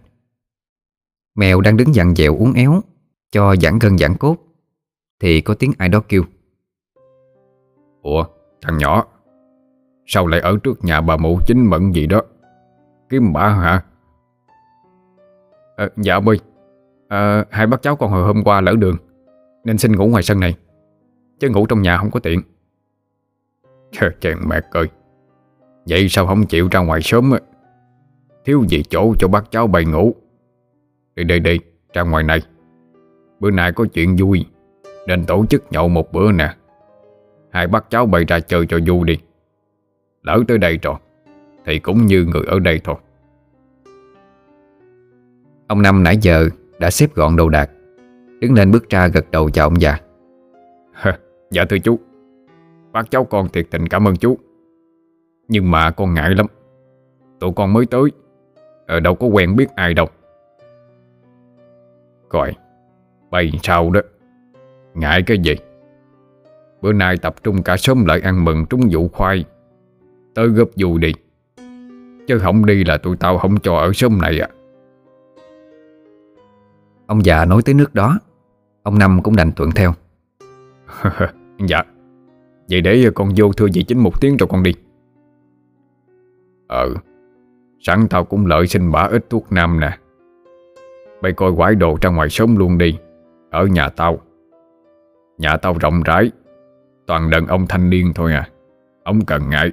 Mèo 1.35 1.61
đang 1.61 1.77
đứng 1.77 1.95
dặn 1.95 2.15
dẹo 2.15 2.37
uống 2.37 2.53
éo 2.53 2.81
Cho 3.31 3.55
giãn 3.55 3.79
gân 3.79 3.97
giãn 3.97 4.15
cốt 4.17 4.37
Thì 5.19 5.41
có 5.41 5.53
tiếng 5.53 5.71
ai 5.77 5.89
đó 5.89 6.01
kêu. 6.07 6.23
Ủa 8.01 8.25
thằng 8.61 8.77
nhỏ 8.77 9.05
Sao 10.05 10.27
lại 10.27 10.39
ở 10.39 10.57
trước 10.63 10.83
nhà 10.83 11.01
bà 11.01 11.17
mụ 11.17 11.39
chính 11.47 11.69
mận 11.69 11.91
gì 11.91 12.07
đó? 12.07 12.21
Kiếm 13.09 13.33
bà 13.33 13.49
hả? 13.49 13.83
À, 15.75 15.89
Dạ 15.97 16.19
ơi. 16.25 16.39
À, 17.07 17.45
Hai 17.49 17.67
bác 17.67 17.81
cháu 17.81 17.95
con 17.95 18.11
hồi 18.11 18.23
hôm 18.23 18.43
qua 18.43 18.61
lỡ 18.61 18.75
đường 18.75 18.97
Nên 19.65 19.77
xin 19.77 19.95
ngủ 19.95 20.07
ngoài 20.07 20.23
sân 20.23 20.39
này. 20.39 20.55
Chứ 21.41 21.49
ngủ 21.49 21.65
trong 21.65 21.81
nhà 21.81 21.97
không 21.97 22.11
có 22.11 22.19
tiện. 22.19 22.41
Chàng 24.21 24.41
mẹ 24.49 24.61
ơi. 24.71 24.87
Vậy 25.85 26.09
sao 26.09 26.27
không 26.27 26.45
chịu 26.45 26.67
ra 26.71 26.79
ngoài 26.79 27.01
sớm 27.01 27.31
á? 27.31 27.39
Thiếu 28.45 28.63
gì 28.67 28.83
chỗ 28.89 29.13
cho 29.19 29.27
bác 29.27 29.51
cháu 29.51 29.67
bày 29.67 29.85
ngủ. 29.85 30.15
Đi 31.15 31.23
đi 31.23 31.39
đi, 31.39 31.59
Ra 31.93 32.01
ngoài 32.01 32.23
này. 32.23 32.41
Bữa 33.39 33.51
nay 33.51 33.71
có 33.71 33.85
chuyện 33.93 34.15
vui, 34.15 34.45
Nên 35.07 35.25
tổ 35.25 35.45
chức 35.45 35.63
nhậu 35.71 35.89
một 35.89 36.11
bữa 36.11 36.31
nè. 36.31 36.55
Hai 37.51 37.67
bác 37.67 37.89
cháu 37.89 38.05
bày 38.05 38.25
ra 38.25 38.39
chơi 38.39 38.65
cho 38.65 38.79
vui 38.87 39.05
đi. 39.05 39.17
Lỡ 40.23 40.39
tới 40.47 40.57
đây 40.57 40.79
rồi, 40.81 40.95
Thì 41.65 41.79
cũng 41.79 42.05
như 42.05 42.25
người 42.25 42.43
ở 42.47 42.59
đây 42.59 42.81
thôi. 42.83 42.95
Ông 45.67 45.81
Năm 45.81 46.03
nãy 46.03 46.17
giờ 46.21 46.49
đã 46.79 46.91
xếp 46.91 47.15
gọn 47.15 47.35
đồ 47.35 47.49
đạc, 47.49 47.69
Đứng 48.39 48.53
lên 48.53 48.71
bước 48.71 48.89
ra 48.89 49.07
gật 49.07 49.31
đầu 49.31 49.49
chào 49.49 49.65
ông 49.67 49.81
già. 49.81 49.99
Dạ 51.51 51.65
thưa 51.65 51.77
chú. 51.77 51.99
Bác 52.91 53.11
cháu 53.11 53.25
con 53.25 53.49
thiệt 53.49 53.67
tình 53.71 53.87
cảm 53.87 54.07
ơn 54.07 54.15
chú. 54.15 54.37
Nhưng 55.47 55.71
mà 55.71 55.91
con 55.91 56.13
ngại 56.13 56.29
lắm. 56.35 56.45
Tụi 57.39 57.51
con 57.55 57.73
mới 57.73 57.85
tới. 57.85 58.11
Ở 58.87 58.99
đâu 58.99 59.15
có 59.15 59.27
quen 59.27 59.55
biết 59.55 59.69
ai 59.75 59.93
đâu. 59.93 60.07
Coi 62.29 62.53
Bày 63.31 63.51
sao 63.63 63.89
đó. 63.89 64.01
Ngại 64.93 65.23
cái 65.27 65.37
gì? 65.37 65.55
Bữa 66.81 66.93
nay 66.93 67.17
tập 67.17 67.35
trung 67.43 67.63
cả 67.63 67.77
sớm 67.77 68.05
lại 68.05 68.21
ăn 68.21 68.45
mừng 68.45 68.65
trúng 68.65 68.81
vụ 68.91 69.07
khoai. 69.07 69.45
Tới 70.35 70.47
gấp 70.47 70.75
dù 70.75 70.97
đi. 70.97 71.13
Chứ 72.27 72.39
không 72.39 72.65
đi 72.65 72.83
là 72.83 72.97
tụi 72.97 73.17
tao 73.17 73.37
không 73.37 73.59
cho 73.59 73.75
ở 73.75 73.91
sớm 73.93 74.21
này 74.21 74.39
à. 74.39 74.47
Ông 77.07 77.25
già 77.25 77.45
nói 77.45 77.61
tới 77.65 77.73
nước 77.73 77.93
đó. 77.93 78.19
Ông 78.83 78.99
Năm 78.99 79.19
cũng 79.23 79.35
đành 79.35 79.51
thuận 79.51 79.71
theo 79.71 79.93
Dạ. 81.67 81.83
Vậy 82.69 82.81
để 82.81 83.09
con 83.15 83.29
vô 83.35 83.51
thưa 83.53 83.67
dì 83.67 83.83
chính 83.83 83.99
một 83.99 84.21
tiếng 84.21 84.37
rồi 84.37 84.47
con 84.47 84.63
đi. 84.63 84.73
Ờ. 86.67 86.89
Sẵn 87.79 88.07
tao 88.09 88.25
cũng 88.25 88.45
lợi 88.45 88.67
xin 88.67 88.91
bả 88.91 89.01
ít 89.01 89.29
thuốc 89.29 89.51
nam 89.51 89.79
nè. 89.79 89.97
Bây 91.21 91.33
coi 91.33 91.51
quái 91.55 91.75
đồ 91.75 91.97
ra 92.01 92.09
ngoài 92.09 92.29
sống 92.29 92.57
luôn 92.57 92.77
đi. 92.77 92.97
Ở 93.49 93.65
nhà 93.65 93.89
tao. 93.89 94.17
Nhà 95.37 95.57
tao 95.57 95.75
rộng 95.79 96.01
rãi. 96.05 96.31
Toàn 97.05 97.29
đàn 97.29 97.47
ông 97.47 97.67
thanh 97.67 97.89
niên 97.89 98.13
thôi 98.15 98.33
à. 98.33 98.49
Ông 99.03 99.25
cần 99.25 99.49
ngại. 99.49 99.71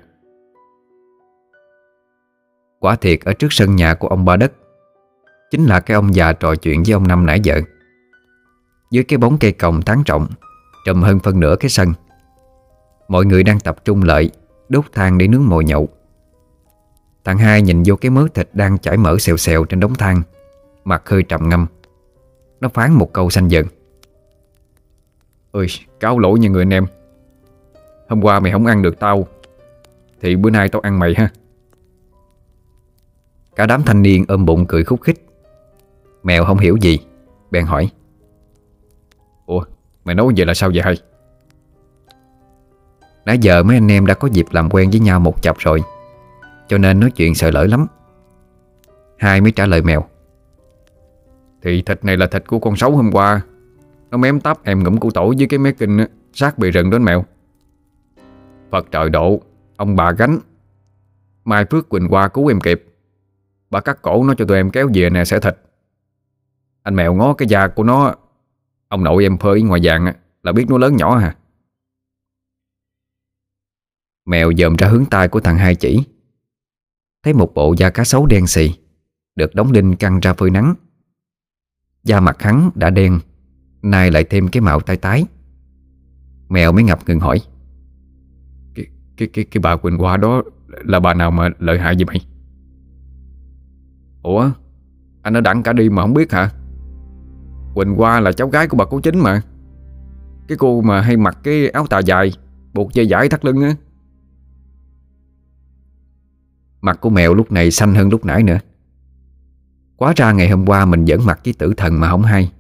Quả 2.81 2.97
thiệt 2.97 3.21
ở 3.25 3.33
trước 3.33 3.49
sân 3.51 3.77
nhà 3.77 3.95
của 3.95 4.09
ông 4.09 4.25
Ba 4.25 4.37
Đất 4.37 4.53
Chính 5.51 5.67
là 5.67 5.81
cái 5.81 5.95
ông 5.95 6.15
già 6.15 6.33
trò 6.33 6.55
chuyện 6.55 6.83
với 6.87 6.93
ông 6.93 7.09
Năm 7.09 7.27
nãy 7.27 7.41
giờ. 7.41 7.61
Dưới 8.91 9.05
cái 9.05 9.19
bóng 9.19 9.37
cây 9.41 9.53
còng 9.53 9.83
tán 9.83 10.03
trọng 10.05 10.27
Trùm 10.89 11.03
hơn 11.03 11.19
phân 11.19 11.41
nửa 11.41 11.57
cái 11.61 11.71
sân. 11.71 11.93
Mọi 13.09 13.27
người 13.27 13.43
đang 13.43 13.61
tập 13.61 13.85
trung 13.85 14.03
lại, 14.03 14.31
Đốt 14.69 14.85
than 14.93 15.19
để 15.19 15.29
nướng 15.29 15.49
mồi 15.49 15.65
nhậu. 15.65 15.89
Thằng 17.25 17.39
hai 17.39 17.63
nhìn 17.63 17.83
vô 17.87 17.97
cái 17.97 18.11
mớ 18.11 18.27
thịt 18.35 18.49
đang 18.53 18.79
chảy 18.79 18.97
mỡ 18.97 19.19
xèo 19.19 19.37
xèo 19.37 19.65
trên 19.65 19.81
đống 19.81 19.95
than, 19.95 20.23
Mặt 20.85 21.09
hơi 21.09 21.23
trầm 21.23 21.49
ngâm. 21.49 21.67
Nó 22.61 22.69
phán 22.69 22.93
một 22.93 23.13
câu 23.13 23.31
xanh 23.31 23.49
giận. 23.49 23.67
Ơi 25.53 25.67
cáo 26.01 26.19
lỗi 26.19 26.39
nha 26.39 26.49
người 26.49 26.63
anh 26.63 26.73
em. 26.73 26.87
Hôm 28.09 28.25
qua 28.25 28.41
mày 28.41 28.53
không 28.53 28.67
ăn 28.67 28.83
được 28.83 28.99
tao, 28.99 29.27
Thì 30.21 30.37
bữa 30.37 30.51
nay 30.51 30.69
tao 30.69 30.81
ăn 30.81 30.99
mày 30.99 31.15
ha. 31.17 31.31
Cả 33.57 33.67
đám 33.67 33.83
thanh 33.83 34.03
niên 34.03 34.25
ôm 34.29 34.45
bụng 34.45 34.67
cười 34.69 34.85
khúc 34.85 35.03
khích. 35.03 35.27
Mèo 36.23 36.45
không 36.45 36.59
hiểu 36.59 36.77
gì, 36.77 36.99
Bèn 37.51 37.65
hỏi, 37.65 37.91
Ủa 39.47 39.65
mày 40.09 40.15
nói 40.15 40.33
vậy 40.37 40.47
là 40.47 40.55
sao 40.55 40.71
vậy 40.75 40.83
hay? 40.83 40.97
Nãy 43.27 43.39
giờ 43.39 43.63
mấy 43.63 43.77
anh 43.77 43.91
em 43.91 44.07
đã 44.07 44.15
có 44.15 44.29
dịp 44.33 44.47
làm 44.51 44.71
quen 44.71 44.91
với 44.91 45.01
nhau 45.01 45.21
một 45.21 45.43
chập 45.43 45.57
rồi, 45.59 45.83
Cho 46.69 46.79
nên 46.79 47.01
nói 47.01 47.11
chuyện 47.11 47.35
sợ 47.35 47.51
lỡ 47.51 47.65
lắm. 47.65 47.87
Hai 49.19 49.41
mới 49.41 49.53
trả 49.53 49.67
lời 49.67 49.83
mèo. 49.83 50.05
Thì 51.63 51.83
thịt 51.83 52.05
này 52.05 52.17
là 52.17 52.27
thịt 52.27 52.47
của 52.47 52.59
con 52.59 52.77
sấu 52.77 52.97
hôm 52.97 53.11
qua. 53.13 53.41
Nó 54.11 54.19
mém 54.19 54.41
tắp 54.41 54.65
em 54.65 54.85
ngủm 54.85 54.97
củ 54.97 55.11
tổ 55.11 55.35
với 55.39 55.47
cái 55.47 55.59
mé 55.59 55.73
kinh 55.73 56.07
Sát 56.33 56.59
bị 56.59 56.71
rừng 56.71 56.91
đến 56.91 57.05
mèo. 57.05 57.25
Phật 58.71 58.87
trời 58.91 59.11
độ, 59.11 59.41
Ông 59.77 59.97
bà 59.97 60.13
gánh. 60.13 60.39
Mai 61.45 61.65
Phước 61.65 61.89
Quỳnh 61.89 62.09
qua 62.09 62.29
cứu 62.29 62.47
em 62.47 62.61
kịp. 62.61 62.85
Bà 63.71 63.81
cắt 63.81 64.03
cổ 64.03 64.25
nó 64.25 64.35
cho 64.35 64.45
tụi 64.45 64.57
em 64.57 64.71
kéo 64.71 64.89
về 64.95 65.11
nè 65.11 65.25
sẽ 65.25 65.41
thịt. 65.41 65.57
Anh 66.83 66.97
mèo 66.97 67.15
ngó 67.15 67.33
cái 67.33 67.49
da 67.49 67.69
của 67.69 67.83
nó 67.83 68.15
Ông 68.89 69.05
nội 69.05 69.23
em 69.23 69.39
phơi 69.39 69.63
ngoài 69.63 69.81
vàng 69.85 70.13
Là 70.43 70.53
biết 70.53 70.67
nó 70.69 70.79
lớn 70.79 70.97
nhỏ 70.97 71.19
hả 71.19 71.37
Mèo 74.27 74.53
dòm 74.59 74.77
ra 74.77 74.89
hướng 74.89 75.05
tay 75.05 75.29
của 75.29 75.41
thằng 75.41 75.59
hai 75.59 75.75
chỉ. 75.75 76.05
Thấy 77.23 77.33
một 77.33 77.55
bộ 77.55 77.75
da 77.79 77.91
cá 77.91 78.05
sấu 78.05 78.27
đen 78.27 78.47
xì 78.47 78.75
Được 79.37 79.55
đóng 79.55 79.73
đinh 79.73 79.97
căng 79.97 80.21
ra 80.21 80.33
phơi 80.33 80.51
nắng. 80.51 80.75
Da 82.03 82.21
mặt 82.21 82.43
hắn 82.43 82.71
đã 82.75 82.91
đen 82.91 83.21
Nay 83.83 84.11
lại 84.11 84.25
thêm 84.25 84.49
cái 84.49 84.61
mạo 84.61 84.81
tái 84.81 84.97
tái. 84.97 85.25
Mèo 86.49 86.73
mới 86.73 86.85
ngập 86.85 86.99
ngừng 87.07 87.21
hỏi. 87.21 87.41
Cái, 88.75 88.87
cái, 89.17 89.29
cái, 89.33 89.45
cái 89.45 89.61
bà 89.61 89.77
Quỳnh 89.77 89.99
Hoa 89.99 90.17
đó 90.17 90.43
Là 90.69 91.01
bà 91.01 91.15
nào 91.15 91.31
mà 91.31 91.49
lợi 91.59 91.79
hại 91.79 91.95
vậy 91.95 92.05
mày? 92.05 92.21
Ủa 94.23 94.51
Anh 95.23 95.35
đã 95.35 95.41
đặng 95.41 95.63
cả 95.63 95.73
đi 95.73 95.91
mà 95.91 96.03
không 96.03 96.15
biết 96.15 96.33
hả 96.33 96.51
Quỳnh 97.79 97.95
Hoa 97.95 98.21
là 98.21 98.33
cháu 98.33 98.49
gái 98.49 98.69
của 98.69 98.77
bà 98.77 98.85
cố 98.85 99.01
chính 99.01 99.19
mà. 99.19 99.43
Cái 100.49 100.59
cô 100.59 100.81
mà 100.81 101.01
hay 101.01 101.17
mặc 101.17 101.39
cái 101.43 101.69
áo 101.69 101.87
tà 101.87 101.99
dài, 101.99 102.33
Buộc 102.75 102.93
dây 102.93 103.09
dải 103.09 103.29
thắt 103.29 103.45
lưng 103.45 103.63
á. 103.63 103.75
Mặt 106.81 107.01
của 107.01 107.11
mèo 107.11 107.35
lúc 107.35 107.53
này 107.53 107.71
xanh 107.71 107.95
hơn 107.95 108.09
lúc 108.09 108.25
nãy 108.25 108.43
nữa. 108.43 108.59
Quá 109.97 110.13
ra 110.17 110.33
ngày 110.33 110.51
hôm 110.51 110.67
qua 110.67 110.85
mình 110.85 111.05
vẫn 111.09 111.27
mặc 111.27 111.41
với 111.45 111.55
tử 111.59 111.75
thần 111.77 112.01
mà 112.01 112.11
không 112.11 112.23
hay. 112.23 112.53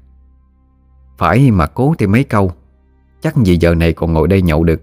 Phải 1.18 1.50
mà 1.50 1.66
cố 1.66 1.94
thêm 1.98 2.12
mấy 2.12 2.24
câu, 2.24 2.52
Chắc 3.20 3.36
gì 3.36 3.56
giờ 3.60 3.74
này 3.74 3.92
còn 3.92 4.12
ngồi 4.12 4.28
đây 4.28 4.42
nhậu 4.42 4.64
được. 4.64 4.82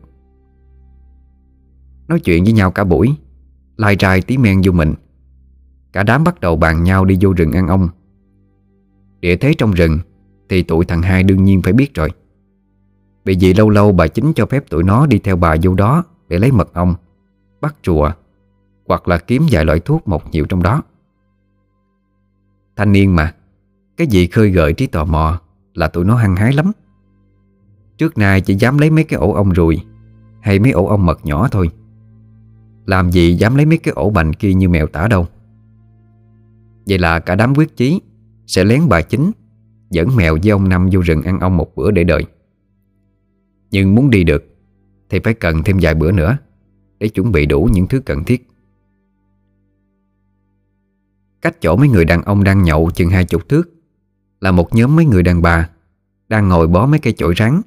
Nói 2.08 2.20
chuyện 2.20 2.44
với 2.44 2.54
nhau 2.54 2.72
cả 2.72 2.84
buổi, 2.84 3.16
Lai 3.78 3.96
trai 3.96 4.22
tí 4.22 4.38
men 4.38 4.62
vô 4.66 4.72
mình. 4.72 4.94
Cả 5.94 6.04
đám 6.04 6.24
bắt 6.24 6.40
đầu 6.40 6.56
bàn 6.56 6.84
nhau 6.84 7.06
đi 7.06 7.18
vô 7.22 7.34
rừng 7.34 7.52
ăn 7.52 7.68
ong 7.68 7.90
Địa 9.20 9.36
thế 9.36 9.54
trong 9.58 9.72
rừng 9.72 10.00
thì 10.50 10.64
tụi 10.64 10.86
thằng 10.86 11.02
hai 11.02 11.24
đương 11.24 11.44
nhiên 11.44 11.62
phải 11.62 11.74
biết 11.74 11.94
rồi. 11.94 12.10
Bởi 13.26 13.36
vì 13.40 13.54
lâu 13.54 13.70
lâu 13.70 13.92
bà 13.92 14.08
chính 14.08 14.34
cho 14.34 14.46
phép 14.46 14.70
tụi 14.70 14.84
nó 14.84 15.06
đi 15.06 15.20
theo 15.20 15.36
bà 15.36 15.56
vô 15.62 15.76
đó 15.76 16.04
Để 16.28 16.40
lấy 16.40 16.52
mật 16.52 16.74
ong, 16.74 16.96
Bắt 17.62 17.76
rùa 17.86 18.12
Hoặc 18.88 19.08
là 19.08 19.18
kiếm 19.18 19.46
vài 19.52 19.66
loại 19.66 19.80
thuốc 19.80 20.08
một 20.08 20.32
nhiều 20.32 20.46
trong 20.46 20.64
đó. 20.64 20.84
Thanh 22.76 22.92
niên 22.92 23.16
mà, 23.16 23.34
Cái 23.98 24.08
gì 24.08 24.28
khơi 24.28 24.50
gợi 24.50 24.74
trí 24.74 24.88
tò 24.88 25.06
mò 25.06 25.42
Là 25.74 25.88
tụi 25.88 26.06
nó 26.06 26.16
hăng 26.16 26.36
hái 26.36 26.54
lắm. 26.54 26.72
Trước 27.98 28.18
nay 28.18 28.42
chỉ 28.42 28.56
dám 28.56 28.78
lấy 28.78 28.90
mấy 28.90 29.04
cái 29.04 29.20
ổ 29.20 29.34
ong 29.34 29.50
ruồi 29.50 29.82
Hay 30.42 30.60
mấy 30.60 30.72
ổ 30.72 30.86
ong 30.86 31.06
mật 31.06 31.26
nhỏ 31.26 31.48
thôi. 31.52 31.70
Làm 32.86 33.12
gì 33.12 33.34
dám 33.36 33.56
lấy 33.56 33.66
mấy 33.66 33.78
cái 33.78 33.94
ổ 33.94 34.10
bành 34.10 34.34
kia 34.34 34.54
như 34.54 34.70
mèo 34.70 34.88
tả 34.88 35.08
đâu. 35.08 35.28
Vậy 36.88 37.00
là 37.00 37.20
cả 37.20 37.36
đám 37.36 37.56
quyết 37.56 37.78
chí 37.78 38.02
Sẽ 38.48 38.64
lén 38.64 38.90
bà 38.90 39.02
chính 39.02 39.32
Dẫn 39.90 40.16
mèo 40.16 40.38
với 40.44 40.52
ông 40.52 40.70
Năm 40.70 40.90
vô 40.92 41.02
rừng 41.02 41.22
ăn 41.22 41.40
ong 41.40 41.58
một 41.58 41.76
bữa 41.76 41.92
để 41.92 42.04
đợi. 42.04 42.26
Nhưng 43.72 43.96
muốn 43.96 44.10
đi 44.10 44.24
được, 44.24 44.44
Thì 45.10 45.20
phải 45.20 45.34
cần 45.34 45.64
thêm 45.64 45.78
vài 45.82 45.96
bữa 45.96 46.12
nữa 46.12 46.38
Để 47.00 47.08
chuẩn 47.08 47.32
bị 47.32 47.46
đủ 47.46 47.70
những 47.72 47.88
thứ 47.88 48.00
cần 48.00 48.24
thiết. 48.24 48.48
Cách 51.42 51.62
chỗ 51.62 51.76
mấy 51.76 51.90
người 51.90 52.06
đàn 52.06 52.22
ông 52.24 52.44
đang 52.44 52.64
nhậu 52.64 52.92
chừng 52.92 53.10
hai 53.10 53.26
chục 53.26 53.50
thước 53.50 53.70
Là 54.42 54.52
một 54.52 54.76
nhóm 54.76 54.96
mấy 54.96 55.06
người 55.06 55.24
đàn 55.24 55.42
bà 55.42 55.70
Đang 56.28 56.50
ngồi 56.50 56.68
bó 56.68 56.86
mấy 56.86 57.00
cây 57.00 57.14
chổi 57.14 57.34
rắn. 57.38 57.62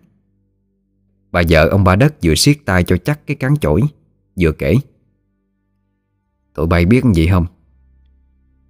Bà 1.32 1.42
vợ 1.48 1.68
ông 1.68 1.84
ba 1.84 1.96
đất 1.96 2.14
vừa 2.22 2.34
siết 2.34 2.56
tay 2.64 2.84
cho 2.84 2.96
chắc 2.96 3.26
cái 3.26 3.36
cán 3.36 3.56
chổi, 3.56 3.82
Vừa 4.40 4.52
kể. 4.52 4.74
Tụi 6.54 6.66
bay 6.66 6.86
biết 6.86 7.04
gì 7.14 7.28
không? 7.28 7.46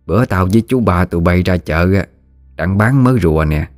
Bữa 0.07 0.25
tao 0.25 0.49
với 0.53 0.63
chú 0.69 0.81
ba 0.81 1.05
tụi 1.05 1.21
bay 1.21 1.43
ra 1.43 1.57
chợ 1.57 2.05
đang 2.59 2.79
bán 2.79 3.05
mớ 3.05 3.19
rùa 3.23 3.45
nè. 3.45 3.69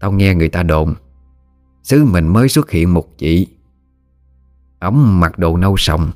Tao 0.00 0.12
nghe 0.12 0.34
người 0.34 0.48
ta 0.48 0.62
đồn, 0.62 0.94
Xứ 1.82 2.04
mình 2.04 2.28
mới 2.28 2.48
xuất 2.48 2.70
hiện 2.70 2.94
một 2.94 3.18
chị. 3.18 3.46
Ổng 4.80 5.20
mặc 5.20 5.38
đồ 5.38 5.56
nâu 5.56 5.76
sòng, 5.76 6.10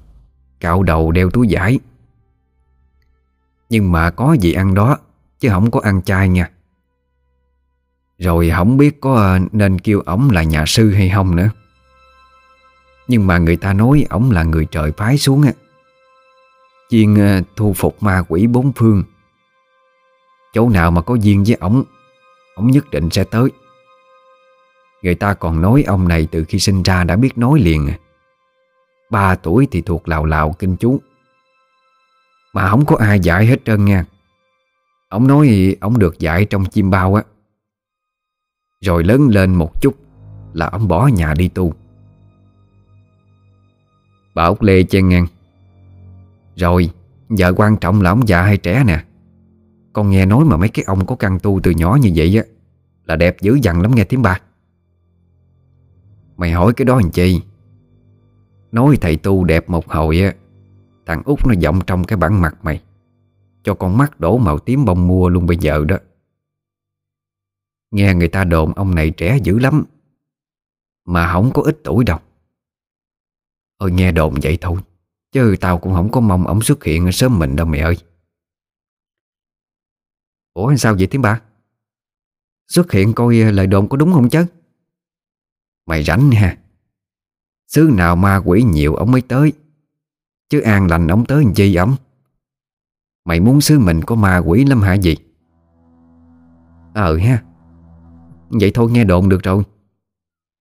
Cạo 0.60 0.82
đầu 0.82 1.12
đeo 1.12 1.30
túi 1.30 1.48
giải. 1.48 1.78
Nhưng 3.70 3.92
mà 3.92 4.10
có 4.10 4.32
gì 4.32 4.52
ăn 4.52 4.74
đó, 4.74 4.98
Chứ 5.40 5.48
không 5.48 5.70
có 5.70 5.80
ăn 5.80 6.02
chay 6.02 6.28
nha. 6.28 6.50
Rồi 8.18 8.50
không 8.56 8.76
biết 8.76 9.00
có 9.00 9.14
ờ, 9.14 9.38
nên 9.52 9.78
kêu 9.78 10.00
ổng 10.00 10.30
là 10.30 10.42
nhà 10.42 10.64
sư 10.66 10.90
hay 10.90 11.10
không 11.14 11.36
nữa. 11.36 11.50
Nhưng 13.08 13.26
mà 13.26 13.38
người 13.38 13.56
ta 13.56 13.72
nói 13.72 14.06
ổng 14.10 14.30
là 14.30 14.42
người 14.42 14.66
trời 14.70 14.92
phái 14.92 15.18
xuống 15.18 15.42
á. 15.42 15.52
Chuyên 16.90 17.14
ờ, 17.14 17.40
thu 17.56 17.72
phục 17.72 18.02
ma 18.02 18.22
quỷ 18.28 18.46
bốn 18.46 18.72
phương. 18.72 19.02
Chỗ 20.52 20.68
nào 20.68 20.90
mà 20.90 21.00
có 21.00 21.14
duyên 21.14 21.44
với 21.46 21.56
ổng 21.60 21.84
Ổng 22.54 22.66
nhất 22.66 22.90
định 22.90 23.10
sẽ 23.10 23.24
tới. 23.24 23.50
Người 25.02 25.14
ta 25.14 25.34
còn 25.34 25.62
nói 25.62 25.84
ông 25.86 26.08
này 26.08 26.28
từ 26.30 26.44
khi 26.44 26.58
sinh 26.58 26.82
ra 26.82 27.04
đã 27.04 27.16
biết 27.16 27.38
nói 27.38 27.60
liền. 27.60 27.88
Ba 29.10 29.34
tuổi 29.34 29.68
thì 29.70 29.82
thuộc 29.82 30.08
lào 30.08 30.24
lào, 30.24 30.52
kinh 30.52 30.76
chú. 30.76 31.00
Mà 32.52 32.68
không 32.68 32.86
có 32.86 32.96
ai 32.96 33.20
dạy 33.20 33.46
hết 33.46 33.64
trơn 33.64 33.84
nha. 33.84 34.04
Ông 35.08 35.26
nói 35.26 35.76
ông 35.80 35.98
được 35.98 36.18
dạy 36.18 36.44
trong 36.44 36.64
chim 36.64 36.90
bao 36.90 37.14
á. 37.14 37.22
Rồi 38.80 39.04
lớn 39.04 39.28
lên 39.28 39.54
một 39.54 39.82
chút 39.82 39.94
Là 40.52 40.66
ông 40.66 40.88
bỏ 40.88 41.06
nhà 41.06 41.34
đi 41.34 41.48
tu. 41.48 41.74
Bà 44.34 44.44
Úc 44.44 44.62
Lê 44.62 44.82
chen 44.82 45.08
ngang. 45.08 45.26
Rồi, 46.56 46.90
Giờ 47.30 47.52
quan 47.56 47.76
trọng 47.76 48.02
là 48.02 48.10
ông 48.10 48.28
già 48.28 48.42
hay 48.42 48.56
trẻ 48.56 48.84
nè? 48.86 49.04
Con 49.92 50.10
nghe 50.10 50.26
nói 50.26 50.44
mà 50.44 50.56
mấy 50.56 50.68
cái 50.68 50.84
ông 50.84 51.06
có 51.06 51.16
căn 51.16 51.38
tu 51.42 51.60
từ 51.62 51.70
nhỏ 51.70 51.98
như 52.00 52.12
vậy 52.14 52.36
á, 52.36 52.44
Là 53.04 53.16
đẹp 53.16 53.36
dữ 53.40 53.58
dằn 53.62 53.80
lắm 53.82 53.94
nghe 53.94 54.04
tiếng 54.04 54.22
ba. 54.22 54.40
Mày 56.36 56.52
hỏi 56.52 56.72
cái 56.72 56.84
đó 56.84 57.00
làm 57.00 57.10
chi? 57.10 57.42
Nói 58.72 58.98
thầy 59.00 59.16
tu 59.16 59.44
đẹp 59.44 59.70
một 59.70 59.88
hồi 59.88 60.20
á, 60.20 60.34
Thằng 61.06 61.22
út 61.24 61.46
nó 61.46 61.54
giọng 61.58 61.80
trong 61.86 62.04
cái 62.04 62.16
bản 62.16 62.40
mặt 62.40 62.58
mày, 62.62 62.82
Cho 63.62 63.74
con 63.74 63.98
mắt 63.98 64.20
đổ 64.20 64.38
màu 64.38 64.58
tím 64.58 64.84
bông 64.84 65.08
mua 65.08 65.28
luôn 65.28 65.46
bây 65.46 65.56
giờ 65.56 65.84
đó. 65.84 65.96
Nghe 67.90 68.14
người 68.14 68.28
ta 68.28 68.44
đồn 68.44 68.72
ông 68.72 68.94
này 68.94 69.10
trẻ 69.10 69.38
dữ 69.42 69.58
lắm, 69.58 69.84
Mà 71.06 71.32
không 71.32 71.50
có 71.54 71.62
ít 71.62 71.80
tuổi 71.84 72.04
đâu. 72.04 72.18
Ôi, 73.78 73.92
nghe 73.92 74.12
đồn 74.12 74.34
vậy 74.42 74.58
thôi, 74.60 74.76
Chứ 75.32 75.56
tao 75.60 75.78
cũng 75.78 75.94
không 75.94 76.10
có 76.10 76.20
mong 76.20 76.46
ổng 76.46 76.62
xuất 76.62 76.84
hiện 76.84 77.12
sớm 77.12 77.38
mình 77.38 77.56
đâu 77.56 77.66
mẹ 77.66 77.78
ơi. 77.78 77.96
Ủa 80.54 80.76
sao 80.76 80.94
vậy 80.98 81.06
tiếng 81.06 81.22
ba 81.22 81.40
Xuất 82.68 82.92
hiện 82.92 83.12
coi 83.12 83.40
ờ, 83.40 83.50
lời 83.50 83.66
đồn 83.66 83.88
có 83.88 83.96
đúng 83.96 84.12
không 84.12 84.28
chứ? 84.28 84.46
Mày 85.86 86.04
rảnh 86.04 86.30
ha 86.30 86.56
Xứ 87.68 87.90
nào 87.92 88.16
ma 88.16 88.36
quỷ 88.44 88.62
nhiều 88.62 88.94
ông 88.94 89.12
mới 89.12 89.22
tới. 89.22 89.52
Chứ 90.48 90.60
an 90.60 90.86
lành 90.86 91.08
ông 91.08 91.24
tới 91.24 91.44
làm 91.44 91.54
chi 91.54 91.74
ổng 91.74 91.96
Mày 93.24 93.40
muốn 93.40 93.60
xứ 93.60 93.78
mình 93.78 94.02
có 94.02 94.14
ma 94.14 94.38
quỷ 94.38 94.64
lắm 94.64 94.80
hả 94.80 94.94
gì? 94.94 95.16
Ờ 96.94 97.16
ha. 97.16 97.42
Vậy 98.48 98.70
thôi, 98.74 98.90
nghe 98.90 99.04
đồn 99.04 99.28
được 99.28 99.42
rồi. 99.42 99.62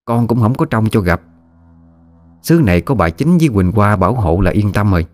Con 0.05 0.27
cũng 0.27 0.39
không 0.39 0.55
có 0.55 0.65
trông 0.65 0.89
cho 0.89 1.01
gặp. 1.01 1.21
Xứ 2.41 2.61
này 2.65 2.81
có 2.81 2.95
bà 2.95 3.09
chính 3.09 3.37
với 3.37 3.49
Quỳnh 3.53 3.71
Hoa 3.71 3.95
bảo 3.95 4.13
hộ 4.13 4.41
là 4.41 4.51
yên 4.51 4.71
tâm 4.73 4.91
rồi. 4.91 5.05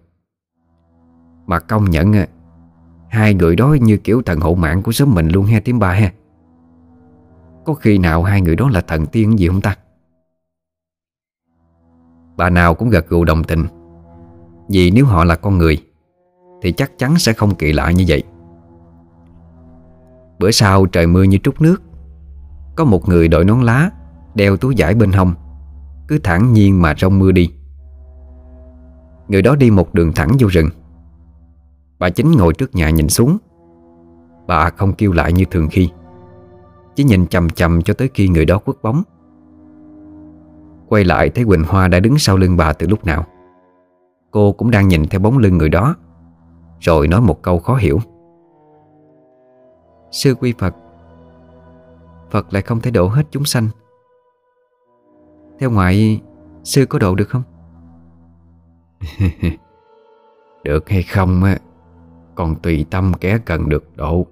Mà 1.48 1.60
công 1.60 1.90
nhận 1.90 2.14
ờ, 2.14 2.26
Hai 3.16 3.34
người 3.34 3.56
đó 3.56 3.76
như 3.82 3.98
kiểu 3.98 4.22
thần 4.22 4.40
hộ 4.40 4.56
mạng 4.56 4.82
của 4.82 4.92
xóm 4.92 5.14
mình 5.14 5.28
luôn 5.28 5.46
ha 5.46 5.60
tiếng 5.66 5.80
ba 5.80 5.92
ha. 5.92 6.12
Có 7.66 7.74
khi 7.74 7.98
nào 7.98 8.24
hai 8.24 8.42
người 8.42 8.56
đó 8.56 8.70
là 8.70 8.82
thần 8.82 9.06
tiên 9.06 9.40
gì 9.40 9.48
không 9.48 9.62
ta? 9.62 9.76
Bà 12.38 12.50
nào 12.50 12.76
cũng 12.76 12.90
gật 12.90 13.10
gù 13.10 13.24
đồng 13.24 13.44
tình. 13.44 13.66
Vì 14.70 14.92
nếu 14.92 15.06
họ 15.06 15.24
là 15.24 15.36
con 15.36 15.58
người, 15.58 15.78
Thì 16.62 16.72
chắc 16.72 16.92
chắn 16.98 17.18
sẽ 17.18 17.34
không 17.34 17.56
kỳ 17.56 17.74
lạ 17.74 17.92
như 17.92 18.06
vậy. 18.08 18.24
Bữa 20.40 20.52
sau 20.52 20.86
trời 20.86 21.08
mưa 21.08 21.24
như 21.24 21.38
trút 21.38 21.62
nước, 21.62 21.82
Có 22.76 22.86
một 22.86 23.10
người 23.10 23.28
đội 23.28 23.46
nón 23.46 23.62
lá, 23.62 23.92
Đeo 24.34 24.58
túi 24.58 24.74
vải 24.78 24.96
bên 24.96 25.12
hông, 25.12 25.34
Cứ 26.08 26.20
thẳng 26.20 26.54
nhiên 26.54 26.82
mà 26.82 26.94
trong 26.98 27.20
mưa 27.20 27.32
đi. 27.32 27.54
Người 29.28 29.42
đó 29.42 29.56
đi 29.56 29.72
một 29.72 29.94
đường 29.94 30.12
thẳng 30.14 30.32
vô 30.40 30.48
rừng. 30.48 30.70
Bà 32.00 32.10
chính 32.10 32.32
ngồi 32.32 32.54
trước 32.54 32.76
nhà 32.76 32.90
nhìn 32.90 33.10
xuống. 33.10 33.38
Bà 34.48 34.70
không 34.70 34.94
kêu 34.94 35.12
lại 35.12 35.34
như 35.34 35.46
thường 35.52 35.68
khi, 35.72 35.90
Chỉ 36.96 37.04
nhìn 37.04 37.28
chầm 37.28 37.50
chầm 37.50 37.82
cho 37.82 37.94
tới 37.94 38.10
khi 38.14 38.28
người 38.28 38.46
đó 38.46 38.58
quất 38.58 38.82
bóng. 38.82 39.04
Quay 40.88 41.04
lại 41.04 41.30
thấy 41.30 41.46
Quỳnh 41.46 41.64
Hoa 41.64 41.88
đã 41.88 42.00
đứng 42.00 42.18
sau 42.18 42.38
lưng 42.38 42.58
bà 42.58 42.74
từ 42.74 42.88
lúc 42.88 43.06
nào. 43.06 43.26
Cô 44.32 44.52
cũng 44.52 44.72
đang 44.72 44.88
nhìn 44.88 45.08
theo 45.08 45.20
bóng 45.22 45.38
lưng 45.38 45.58
người 45.58 45.70
đó, 45.70 45.96
Rồi 46.80 47.08
nói 47.08 47.22
một 47.22 47.42
câu 47.42 47.60
khó 47.60 47.76
hiểu. 47.76 48.00
Sư 50.12 50.36
quy 50.36 50.54
Phật 50.58 50.76
Phật 52.32 52.54
lại 52.54 52.62
không 52.62 52.82
thể 52.82 52.92
độ 52.92 53.08
hết 53.08 53.24
chúng 53.32 53.46
sanh. 53.46 53.68
Theo 55.60 55.72
ngoại, 55.72 56.22
Sư 56.64 56.86
có 56.86 57.00
độ 57.00 57.16
được 57.16 57.30
không? 57.30 57.44
được 60.64 60.90
hay 60.90 61.04
không 61.04 61.44
á 61.44 61.58
còn 62.36 62.56
tùy 62.62 62.86
tâm 62.92 63.12
kẻ 63.20 63.40
cần 63.46 63.70
được 63.70 63.98
độ. 63.98 64.28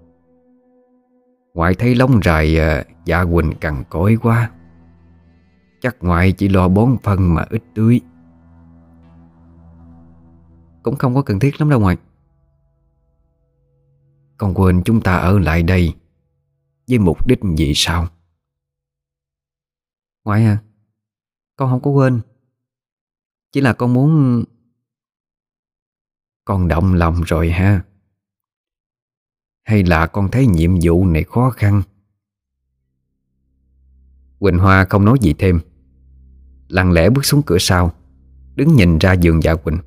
Ngoại 1.53 1.73
thấy 1.73 1.95
lông 1.95 2.23
dài 2.23 2.59
à, 2.59 2.83
Dạ 3.05 3.23
Quỳnh 3.25 3.53
cằn 3.61 3.83
cối 3.89 4.17
quá. 4.21 4.51
Chắc 5.81 5.95
ngoại 6.01 6.31
chỉ 6.31 6.49
lo 6.49 6.67
bón 6.67 6.97
phân 7.03 7.33
mà 7.33 7.45
ít 7.49 7.63
tưới. 7.75 8.01
Cũng 10.83 10.95
không 10.95 11.15
có 11.15 11.21
cần 11.21 11.39
thiết 11.39 11.61
lắm 11.61 11.69
đâu 11.69 11.79
ngoại. 11.79 11.97
Con 14.37 14.53
quên 14.53 14.81
chúng 14.85 15.01
ta 15.01 15.15
ở 15.15 15.39
lại 15.39 15.63
đây 15.63 15.93
Với 16.87 16.99
mục 16.99 17.27
đích 17.27 17.39
gì 17.57 17.73
sao? 17.75 18.07
Ngoại 20.23 20.45
à 20.45 20.57
Con 21.55 21.69
không 21.69 21.81
có 21.81 21.91
quên. 21.91 22.21
Chỉ 23.51 23.61
là 23.61 23.73
con 23.73 23.93
muốn 23.93 24.43
Con 26.45 26.67
động 26.67 26.93
lòng 26.93 27.21
rồi 27.21 27.51
ha. 27.51 27.83
Hay 29.63 29.83
là 29.83 30.07
con 30.07 30.31
thấy 30.31 30.47
nhiệm 30.47 30.71
vụ 30.81 31.05
này 31.05 31.23
khó 31.23 31.49
khăn? 31.49 31.81
Quỳnh 34.39 34.57
Hoa 34.57 34.85
không 34.85 35.05
nói 35.05 35.17
gì 35.21 35.33
thêm. 35.39 35.59
Lặng 36.67 36.91
lẽ 36.91 37.09
bước 37.09 37.25
xuống 37.25 37.41
cửa 37.45 37.57
sau 37.59 37.91
Đứng 38.55 38.75
nhìn 38.75 38.97
ra 38.97 39.13
giường 39.13 39.43
dạ 39.43 39.55
Quỳnh. 39.55 39.77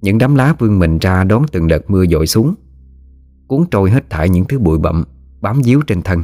Những 0.00 0.18
đám 0.18 0.34
lá 0.34 0.54
vươn 0.58 0.78
mình 0.78 0.98
ra 0.98 1.24
đón 1.24 1.42
từng 1.52 1.68
đợt 1.68 1.90
mưa 1.90 2.06
dội 2.06 2.26
xuống 2.26 2.54
Cuốn 3.46 3.64
trôi 3.70 3.90
hết 3.90 4.10
thải 4.10 4.28
những 4.28 4.44
thứ 4.44 4.58
bụi 4.58 4.78
bặm 4.78 5.04
Bám 5.40 5.62
díu 5.62 5.82
trên 5.82 6.02
thân. 6.02 6.22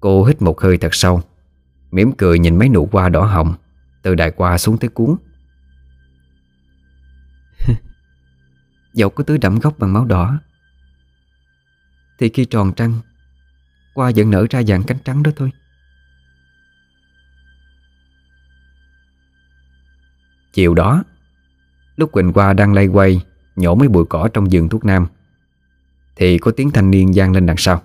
Cô 0.00 0.24
hít 0.24 0.42
một 0.42 0.60
hơi 0.60 0.78
thật 0.78 0.94
sâu 0.94 1.22
mỉm 1.90 2.12
cười 2.18 2.38
nhìn 2.38 2.58
mấy 2.58 2.68
nụ 2.68 2.88
hoa 2.92 3.08
đỏ 3.08 3.24
hồng 3.24 3.54
Từ 4.02 4.14
đài 4.14 4.30
qua 4.30 4.58
xuống 4.58 4.78
tới 4.78 4.90
cuốn. 4.90 5.16
Dẫu 8.94 9.10
có 9.10 9.24
tưới 9.24 9.38
đẫm 9.38 9.58
gốc 9.58 9.78
bằng 9.78 9.92
máu 9.92 10.04
đỏ 10.04 10.38
thì 12.18 12.28
khi 12.28 12.44
tròn 12.44 12.72
trăng 12.76 12.94
Hoa 13.94 14.10
vẫn 14.16 14.30
nở 14.30 14.46
ra 14.50 14.62
dạng 14.62 14.82
cánh 14.82 14.98
trắng 15.04 15.22
đó 15.22 15.30
thôi. 15.36 15.50
Chiều 20.52 20.74
đó, 20.74 21.04
Lúc 21.96 22.12
Quỳnh 22.12 22.32
Hoa 22.32 22.52
đang 22.52 22.74
lay 22.74 22.86
quay, 22.86 23.22
Nhổ 23.56 23.74
mấy 23.74 23.88
bụi 23.88 24.04
cỏ 24.08 24.28
trong 24.32 24.48
vườn 24.52 24.68
thuốc 24.68 24.84
nam, 24.84 25.06
Thì 26.16 26.38
có 26.38 26.50
tiếng 26.50 26.70
thanh 26.70 26.90
niên 26.90 27.14
gian 27.14 27.32
lên 27.32 27.46
đằng 27.46 27.56
sau. 27.56 27.82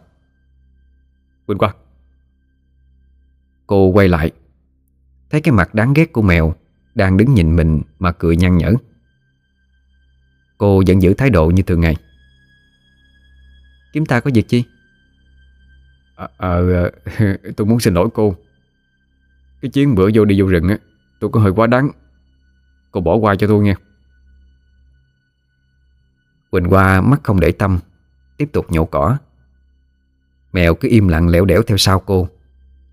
Quỳnh 1.47 1.57
Hoa. 1.57 1.73
Cô 3.67 3.87
quay 3.87 4.07
lại, 4.07 4.31
Thấy 5.29 5.41
cái 5.41 5.51
mặt 5.51 5.73
đáng 5.73 5.93
ghét 5.93 6.13
của 6.13 6.21
mèo 6.21 6.55
Đang 6.95 7.17
đứng 7.17 7.33
nhìn 7.33 7.55
mình 7.55 7.81
mà 7.99 8.11
cười 8.11 8.35
nhăn 8.35 8.57
nhở. 8.57 8.73
Cô 10.57 10.83
vẫn 10.87 11.01
giữ 11.01 11.13
thái 11.13 11.29
độ 11.29 11.47
như 11.47 11.63
thường 11.63 11.81
ngày. 11.81 11.95
Kiếm 13.93 14.05
ta 14.05 14.19
có 14.19 14.31
việc 14.33 14.47
chi? 14.47 14.63
À, 16.15 16.27
à, 16.37 16.57
tôi 17.57 17.67
muốn 17.67 17.79
xin 17.79 17.93
lỗi 17.93 18.09
cô. 18.13 18.35
Cái 19.61 19.71
chuyến 19.71 19.95
bữa 19.95 20.09
vô 20.13 20.25
đi 20.25 20.41
vô 20.41 20.47
rừng 20.47 20.67
á 20.67 20.77
Tôi 21.19 21.29
có 21.29 21.39
hơi 21.39 21.51
quá 21.51 21.67
đáng. 21.67 21.89
Cô 22.91 23.01
bỏ 23.01 23.15
qua 23.15 23.35
cho 23.35 23.47
tôi 23.47 23.63
nghe. 23.63 23.75
Quỳnh 26.51 26.65
Hoa 26.65 27.01
mắt 27.01 27.19
không 27.23 27.39
để 27.39 27.51
tâm 27.51 27.79
Tiếp 28.37 28.49
tục 28.53 28.71
nhổ 28.71 28.85
cỏ. 28.85 29.17
Mèo 30.53 30.75
cứ 30.75 30.87
im 30.91 31.07
lặng 31.07 31.29
lẻo 31.29 31.45
đẻo 31.45 31.63
theo 31.63 31.77
sau 31.77 31.99
cô 31.99 32.29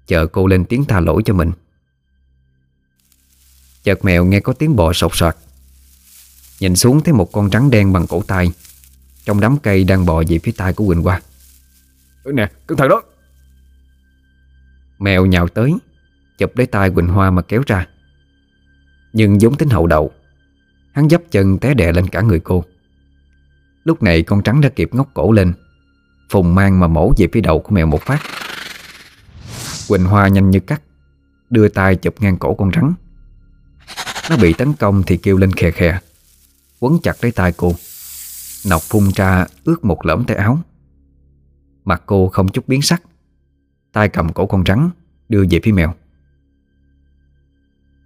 Chờ 0.07 0.27
cô 0.27 0.47
lên 0.47 0.65
tiếng 0.65 0.85
tha 0.85 1.01
lỗi 1.01 1.23
cho 1.25 1.35
mình. 1.35 1.53
Chợt 3.83 4.05
mèo 4.05 4.25
nghe 4.25 4.41
có 4.41 4.53
tiếng 4.53 4.77
bò 4.77 4.93
sột 4.93 5.11
soạt. 5.15 5.37
Nhìn 6.61 6.77
xuống 6.77 7.01
thấy 7.03 7.15
một 7.15 7.33
con 7.33 7.51
rắn 7.51 7.71
đen 7.71 7.93
bằng 7.93 8.07
cổ 8.07 8.23
tay 8.23 8.53
Trong 9.31 9.41
đám 9.41 9.57
cây 9.59 9.85
đang 9.85 10.07
bò 10.07 10.23
về 10.29 10.39
phía 10.39 10.53
tay 10.53 10.73
của 10.73 10.87
Quỳnh 10.87 11.03
Hoa. 11.03 11.21
Ừ, 12.25 12.33
Nè, 12.33 12.49
cẩn 12.67 12.79
thận 12.79 12.89
đó. 12.89 13.03
Mèo 14.99 15.27
nhào 15.27 15.49
tới 15.49 15.75
Chụp 16.39 16.57
lấy 16.57 16.67
tay 16.67 16.91
Quỳnh 16.91 17.09
Hoa 17.09 17.31
mà 17.31 17.43
kéo 17.43 17.63
ra. 17.67 17.87
Nhưng 19.13 19.41
giống 19.41 19.57
tính 19.57 19.71
hậu 19.71 19.87
đậu 19.87 20.13
Hắn 20.93 21.09
dấp 21.09 21.23
chân 21.31 21.59
té 21.59 21.75
đè 21.75 21.93
lên 21.93 22.09
cả 22.09 22.21
người 22.21 22.41
cô. 22.41 22.65
Lúc 23.85 24.03
này 24.03 24.23
con 24.23 24.43
trắng 24.43 24.61
đã 24.61 24.69
kịp 24.69 24.95
ngóc 24.95 25.11
cổ 25.15 25.33
lên 25.33 25.53
Phùng 26.31 26.55
mang 26.55 26.81
mà 26.81 26.87
mổ 26.87 27.13
về 27.17 27.29
phía 27.33 27.41
đầu 27.41 27.61
của 27.61 27.71
mèo 27.71 27.87
một 27.87 28.03
phát. 28.03 28.21
Quỳnh 29.89 30.05
Hoa 30.05 30.29
nhanh 30.29 30.51
như 30.51 30.61
cắt 30.61 30.83
Đưa 31.51 31.69
tay 31.69 31.97
chụp 31.97 32.15
ngang 32.21 32.39
cổ 32.39 32.55
con 32.55 32.71
rắn. 32.75 32.93
Nó 34.31 34.37
bị 34.37 34.53
tấn 34.53 34.73
công 34.73 35.03
thì 35.03 35.17
kêu 35.17 35.37
lên 35.37 35.53
khè 35.53 35.71
khè 35.71 35.99
Quấn 36.81 36.99
chặt 37.03 37.17
lấy 37.23 37.33
tay 37.33 37.53
cô 37.57 37.75
Nọc 38.69 38.83
phun 38.83 39.05
ra 39.15 39.47
ướt 39.65 39.85
một 39.85 40.07
lõm 40.07 40.25
tay 40.25 40.37
áo. 40.37 40.59
Mặt 41.85 42.03
cô 42.07 42.29
không 42.29 42.49
chút 42.49 42.69
biến 42.69 42.83
sắc. 42.83 43.03
Tay 43.93 44.09
cầm 44.09 44.33
cổ 44.33 44.47
con 44.47 44.65
rắn, 44.67 44.91
Đưa 45.29 45.45
về 45.51 45.61
phía 45.63 45.73
mèo. 45.73 45.95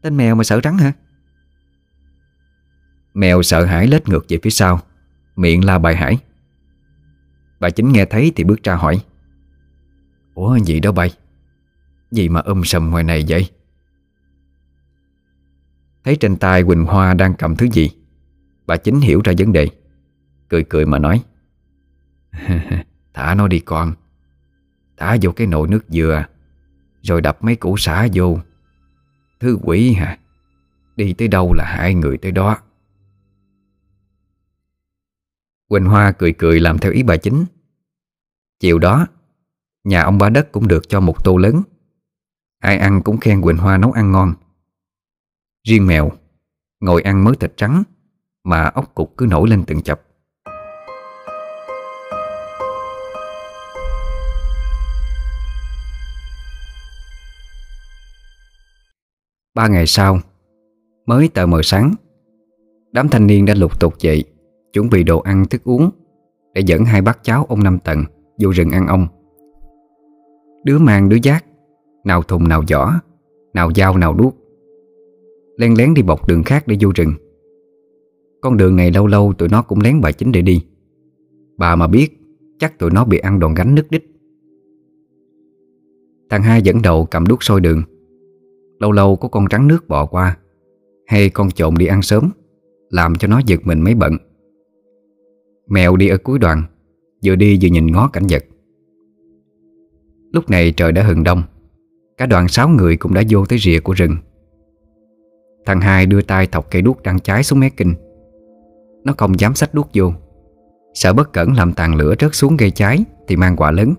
Tên 0.03 0.17
mèo 0.17 0.35
mà 0.35 0.45
sợ 0.45 0.61
rắn 0.65 0.79
hả? 0.79 0.93
Mèo 3.15 3.43
sợ 3.43 3.65
hãi 3.65 3.87
lết 3.87 4.09
ngược 4.09 4.25
về 4.29 4.39
phía 4.43 4.51
sau, 4.51 4.81
Miệng 5.37 5.65
la 5.65 5.79
bài 5.79 5.97
hải. 5.97 6.19
Bà 7.61 7.71
chính 7.71 7.93
nghe 7.93 8.05
thấy 8.05 8.33
thì 8.37 8.45
bước 8.45 8.63
ra 8.63 8.75
hỏi. 8.75 9.05
Ủa, 10.35 10.57
gì 10.57 10.81
đó 10.81 10.93
bay? 10.93 11.15
Gì 12.11 12.29
mà 12.29 12.41
um 12.41 12.63
sầm 12.65 12.91
ngoài 12.91 13.05
này 13.05 13.25
vậy? 13.29 13.51
Thấy 16.05 16.17
trên 16.17 16.37
tay 16.37 16.65
Quỳnh 16.65 16.85
Hoa 16.85 17.15
đang 17.15 17.35
cầm 17.35 17.57
thứ 17.57 17.67
gì, 17.73 17.91
Bà 18.67 18.77
chính 18.77 19.01
hiểu 19.01 19.21
ra 19.25 19.33
vấn 19.39 19.53
đề. 19.53 19.69
Cười 20.55 20.65
cười 20.65 20.87
mà 20.87 20.99
nói. 20.99 21.25
Thả 23.15 23.35
nó 23.35 23.49
đi 23.49 23.61
con. 23.61 23.95
Thả 24.97 25.17
vô 25.23 25.33
cái 25.33 25.47
nồi 25.47 25.69
nước 25.69 25.85
dừa, 25.89 26.25
Rồi 27.03 27.21
đập 27.21 27.45
mấy 27.45 27.57
củ 27.57 27.77
xả 27.77 28.09
vô. 28.15 28.39
Thứ 29.41 29.59
quỷ 29.63 29.93
hả? 29.93 30.19
Đi 30.97 31.13
tới 31.13 31.29
đâu 31.29 31.53
là 31.53 31.65
hại 31.65 31.95
người 31.95 32.19
tới 32.19 32.33
đó. 32.33 32.59
Quỳnh 35.69 35.85
Hoa 35.85 36.13
cười 36.13 36.33
cười 36.33 36.61
làm 36.61 36.79
theo 36.79 36.93
ý 36.93 37.03
bà 37.03 37.17
chính. 37.17 37.45
Chiều 38.61 38.79
đó, 38.79 39.07
Nhà 39.85 40.03
ông 40.03 40.19
ba 40.19 40.29
đất 40.29 40.53
cũng 40.53 40.69
được 40.69 40.89
cho 40.89 41.01
một 41.01 41.25
tô 41.25 41.37
lớn. 41.37 41.63
Ai 42.59 42.79
ăn 42.79 43.03
cũng 43.03 43.19
khen 43.19 43.43
Quỳnh 43.43 43.57
Hoa 43.57 43.79
nấu 43.79 43.93
ăn 43.93 44.13
ngon. 44.13 44.35
Riêng 45.69 45.87
mèo, 45.87 46.13
Ngồi 46.81 47.03
ăn 47.03 47.25
mớ 47.25 47.33
thịt 47.41 47.53
trắng, 47.57 47.83
Mà 48.45 48.65
ốc 48.65 48.95
cục 48.95 49.15
cứ 49.17 49.27
nổi 49.27 49.49
lên 49.49 49.65
từng 49.67 49.83
chập. 49.83 50.04
Ba 59.55 59.69
ngày 59.69 59.87
sau, 59.87 60.19
Mới 61.07 61.29
tờ 61.29 61.47
mờ 61.47 61.61
sáng, 61.63 61.95
Đám 62.93 63.09
thanh 63.09 63.27
niên 63.27 63.45
đã 63.45 63.55
lục 63.55 63.81
tục 63.81 63.95
dậy, 63.99 64.25
Chuẩn 64.73 64.91
bị 64.91 65.03
đồ 65.03 65.21
ăn, 65.21 65.45
thức 65.51 65.65
uống 65.65 65.91
Để 66.55 66.63
dẫn 66.67 66.85
hai 66.85 67.03
bác 67.03 67.25
cháu 67.25 67.47
ông 67.49 67.63
Năm 67.63 67.79
Tần 67.85 68.05
Vô 68.41 68.51
rừng 68.51 68.71
ăn 68.71 68.87
ông. 68.87 69.07
Đứa 70.65 70.79
mang 70.79 71.09
đứa 71.09 71.17
giác, 71.23 71.45
Nào 72.05 72.23
thùng 72.23 72.49
nào 72.49 72.63
giỏ, 72.69 72.93
Nào 73.55 73.71
dao 73.77 73.99
nào 73.99 74.15
đuốc, 74.15 74.37
Len 75.57 75.79
lén 75.79 75.95
đi 75.95 76.03
bọc 76.03 76.29
đường 76.29 76.43
khác 76.43 76.65
để 76.67 76.77
vô 76.81 76.91
rừng. 76.95 77.13
Con 78.41 78.57
đường 78.57 78.77
này 78.77 78.91
lâu 78.91 79.07
lâu 79.07 79.33
tụi 79.39 79.49
nó 79.49 79.63
cũng 79.63 79.81
lén 79.81 80.01
bà 80.01 80.13
chính 80.13 80.33
để 80.33 80.43
đi. 80.43 80.65
Bà 81.59 81.77
mà 81.77 81.87
biết, 81.87 82.21
Chắc 82.59 82.79
tụi 82.79 82.91
nó 82.91 83.05
bị 83.05 83.19
ăn 83.19 83.41
đòn 83.41 83.55
gánh 83.55 83.75
nứt 83.75 83.87
đích 83.91 84.11
Thằng 86.31 86.43
hai 86.43 86.63
dẫn 86.63 86.83
đầu 86.83 87.07
cầm 87.11 87.27
đuốc 87.27 87.43
sôi 87.43 87.61
đường 87.61 87.83
Lâu 88.79 88.93
lâu 88.93 89.17
có 89.17 89.29
con 89.29 89.45
rắn 89.51 89.69
nước 89.69 89.89
bò 89.89 90.07
qua. 90.07 90.37
Hay 91.07 91.29
con 91.29 91.51
trộn 91.51 91.75
đi 91.75 91.87
ăn 91.87 92.03
sớm, 92.03 92.31
Làm 92.91 93.15
cho 93.15 93.29
nó 93.29 93.41
giật 93.47 93.61
mình 93.65 93.81
mấy 93.81 93.95
bận. 93.95 94.17
Mèo 95.69 95.97
đi 95.97 96.09
ở 96.09 96.17
cuối 96.17 96.39
đoàn, 96.39 96.63
Vừa 97.25 97.37
đi 97.37 97.59
vừa 97.63 97.69
nhìn 97.69 97.87
ngó 97.87 98.09
cảnh 98.09 98.25
vật. 98.29 98.45
Lúc 100.33 100.51
này 100.51 100.73
trời 100.73 100.93
đã 100.93 101.03
hừng 101.03 101.25
đông, 101.25 101.43
Cả 102.17 102.27
đoàn 102.27 102.49
sáu 102.49 102.69
người 102.69 102.97
cũng 102.97 103.15
đã 103.15 103.23
vô 103.31 103.47
tới 103.47 103.59
rìa 103.59 103.81
của 103.81 103.93
rừng. 103.93 104.17
Thằng 105.67 105.81
hai 105.81 106.07
đưa 106.07 106.23
tay 106.23 106.47
thọc 106.47 106.71
cây 106.71 106.83
đuốc 106.83 107.03
đang 107.03 107.21
cháy 107.21 107.43
xuống 107.43 107.61
mé 107.61 107.69
kinh. 107.69 107.95
Nó 109.05 109.15
không 109.19 109.41
dám 109.41 109.55
xách 109.55 109.75
đuốc 109.75 109.89
vô. 109.95 110.13
Sợ 110.95 111.13
bất 111.13 111.33
cẩn 111.33 111.55
làm 111.57 111.73
tàn 111.73 111.95
lửa 111.95 112.15
rớt 112.21 112.35
xuống 112.35 112.57
gây 112.57 112.71
cháy 112.71 113.05
Thì 113.29 113.37
mang 113.37 113.57
quả 113.57 113.71
lớn. 113.71 113.95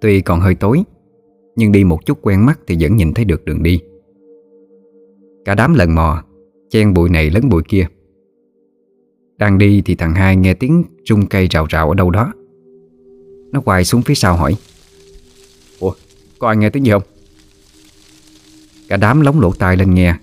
Tuy 0.00 0.20
còn 0.20 0.40
hơi 0.40 0.54
tối 0.54 0.82
nhưng 1.56 1.72
đi 1.72 1.84
một 1.84 2.06
chút 2.06 2.18
quen 2.22 2.46
mắt 2.46 2.60
Thì 2.66 2.76
vẫn 2.80 2.96
nhìn 2.96 3.14
thấy 3.14 3.24
được 3.24 3.44
đường 3.44 3.62
đi. 3.62 3.80
Cả 5.44 5.54
đám 5.54 5.74
lần 5.74 5.94
mò 5.94 6.22
Chen 6.70 6.94
bụi 6.94 7.10
này 7.10 7.30
lấn 7.30 7.48
bụi 7.48 7.62
kia. 7.68 7.86
Đang 9.36 9.58
đi 9.58 9.82
thì 9.84 9.94
thằng 9.94 10.14
hai 10.14 10.36
nghe 10.36 10.54
tiếng 10.54 10.84
rung 11.04 11.26
cây 11.26 11.46
rào 11.50 11.66
rào 11.68 11.88
ở 11.88 11.94
đâu 11.94 12.10
đó. 12.10 12.32
Nó 13.52 13.60
quay 13.60 13.84
xuống 13.84 14.02
phía 14.02 14.14
sau 14.14 14.36
hỏi 14.36 14.56
Ủa 15.80 15.92
có 16.38 16.48
ai 16.48 16.56
nghe 16.56 16.70
tiếng 16.70 16.86
gì 16.86 16.90
không? 16.90 17.02
Cả 18.88 18.96
đám 18.96 19.20
lóng 19.20 19.40
lỗ 19.40 19.52
tai 19.52 19.76
lên 19.76 19.94
nghe. 19.94 20.14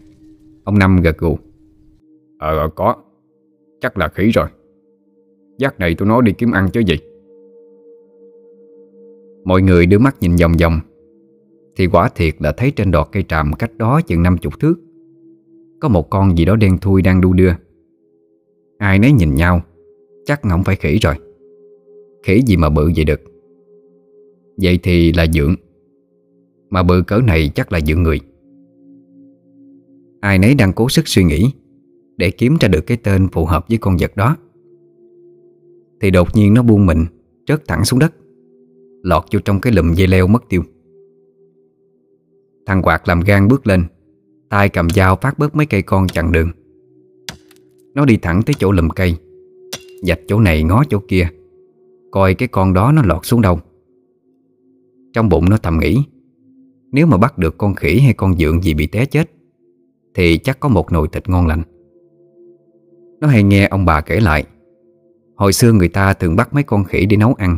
Ông 0.64 0.80
Năm 0.80 1.02
gật 1.02 1.18
gù 1.18 1.38
Ờ, 2.40 2.58
ờ 2.58 2.70
có. 2.76 2.96
Chắc 3.82 3.98
là 3.98 4.08
khỉ 4.08 4.32
rồi. 4.32 4.48
Giác 5.58 5.80
này 5.80 5.96
tôi 5.98 6.08
nói 6.08 6.22
đi 6.26 6.32
kiếm 6.38 6.52
ăn 6.52 6.70
chứ 6.74 6.80
gì? 6.80 6.96
Mọi 9.46 9.62
người 9.62 9.86
đưa 9.86 10.00
mắt 10.00 10.16
nhìn 10.20 10.36
vòng 10.36 10.54
vòng. 10.62 10.80
Thì 11.80 11.88
quả 11.88 12.10
thiệt 12.16 12.36
là 12.40 12.52
thấy 12.52 12.72
trên 12.72 12.92
đọt 12.92 13.08
cây 13.12 13.24
tràm 13.24 13.54
cách 13.54 13.78
đó 13.78 14.02
chừng 14.02 14.24
năm 14.24 14.38
chục 14.38 14.60
thước. 14.60 14.76
Có 15.80 15.90
một 15.90 16.10
con 16.10 16.38
gì 16.38 16.46
đó 16.46 16.56
đen 16.56 16.78
thui 16.78 17.02
đang 17.02 17.22
đu 17.22 17.34
đưa. 17.34 17.52
Ai 18.78 19.00
nấy 19.00 19.12
nhìn 19.12 19.36
nhau, 19.36 19.62
Chắc 20.26 20.42
không 20.50 20.64
phải 20.64 20.76
khỉ 20.76 21.00
rồi. 21.02 21.16
Khỉ 22.24 22.42
gì 22.48 22.58
mà 22.58 22.70
bự 22.70 22.92
vậy 22.96 23.06
được? 23.06 23.22
Vậy 24.62 24.80
thì 24.84 25.14
là 25.14 25.26
dưỡng 25.34 25.56
Mà 26.70 26.84
bự 26.84 27.02
cỡ 27.08 27.22
này 27.28 27.52
chắc 27.56 27.72
là 27.72 27.80
dưỡng 27.80 28.04
người. 28.04 28.20
Ai 30.22 30.40
nấy 30.40 30.56
đang 30.56 30.74
cố 30.74 30.90
sức 30.90 31.08
suy 31.08 31.24
nghĩ 31.24 31.52
Để 32.18 32.32
kiếm 32.32 32.58
ra 32.60 32.68
được 32.68 32.82
cái 32.82 32.98
tên 32.98 33.28
phù 33.28 33.46
hợp 33.46 33.66
với 33.70 33.78
con 33.78 33.98
vật 34.00 34.16
đó. 34.16 34.38
Thì 36.02 36.12
đột 36.12 36.36
nhiên 36.36 36.54
nó 36.54 36.64
buông 36.64 36.86
mình, 36.86 37.06
Rớt 37.48 37.68
thẳng 37.68 37.86
xuống 37.86 38.00
đất, 38.00 38.14
Lọt 39.04 39.24
vô 39.32 39.40
trong 39.46 39.62
cái 39.62 39.74
lùm 39.74 39.94
dây 39.94 40.08
leo 40.08 40.28
mất 40.28 40.44
tiêu. 40.50 40.64
Thằng 42.70 42.82
quạt 42.82 43.08
làm 43.08 43.20
gan 43.20 43.48
bước 43.48 43.68
lên. 43.68 43.84
Tay 44.50 44.70
cầm 44.70 44.90
dao 44.90 45.16
phát 45.16 45.40
bớt 45.40 45.56
mấy 45.56 45.66
cây 45.66 45.82
con 45.82 46.08
chặn 46.08 46.32
đường. 46.32 46.52
Nó 47.96 48.06
đi 48.06 48.18
thẳng 48.18 48.42
tới 48.46 48.54
chỗ 48.60 48.72
lùm 48.72 48.90
cây. 48.90 49.16
Dạch 50.04 50.20
chỗ 50.28 50.40
này 50.40 50.64
ngó 50.64 50.84
chỗ 50.90 51.00
kia. 51.08 51.28
Coi 52.12 52.34
cái 52.34 52.48
con 52.48 52.74
đó 52.74 52.92
nó 52.92 53.02
lọt 53.06 53.26
xuống 53.26 53.42
đâu. 53.42 53.60
Trong 55.14 55.30
bụng 55.30 55.50
nó 55.50 55.58
thầm 55.58 55.80
nghĩ, 55.80 55.98
Nếu 56.92 57.08
mà 57.08 57.18
bắt 57.18 57.38
được 57.38 57.58
con 57.58 57.76
khỉ 57.76 58.00
hay 58.00 58.14
con 58.14 58.38
dượng 58.38 58.64
gì 58.64 58.74
bị 58.74 58.88
té 58.88 59.06
chết, 59.06 59.32
Thì 60.16 60.38
chắc 60.38 60.60
có 60.60 60.70
một 60.70 60.92
nồi 60.92 61.08
thịt 61.12 61.30
ngon 61.30 61.48
lành. 61.48 61.64
Nó 63.20 63.28
hay 63.28 63.44
nghe 63.44 63.68
ông 63.68 63.86
bà 63.86 64.02
kể 64.02 64.20
lại, 64.20 64.46
Hồi 65.36 65.54
xưa 65.54 65.74
người 65.74 65.90
ta 65.90 66.14
thường 66.14 66.36
bắt 66.36 66.54
mấy 66.54 66.64
con 66.64 66.84
khỉ 66.84 67.06
đi 67.06 67.18
nấu 67.18 67.34
ăn. 67.34 67.58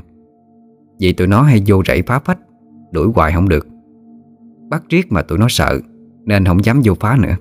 Vì 1.00 1.14
tụi 1.14 1.28
nó 1.28 1.42
hay 1.42 1.64
vô 1.68 1.84
rẫy 1.88 2.02
phá 2.02 2.20
phách, 2.20 2.40
Đuổi 2.92 3.08
hoài 3.16 3.32
không 3.34 3.50
được. 3.50 3.71
Bắt 4.72 4.84
riết 4.90 5.12
mà 5.12 5.22
tụi 5.22 5.38
nó 5.38 5.48
sợ, 5.50 5.80
Nên 6.26 6.46
không 6.46 6.66
dám 6.66 6.82
vô 6.84 6.94
phá 6.94 7.18
nữa. 7.22 7.36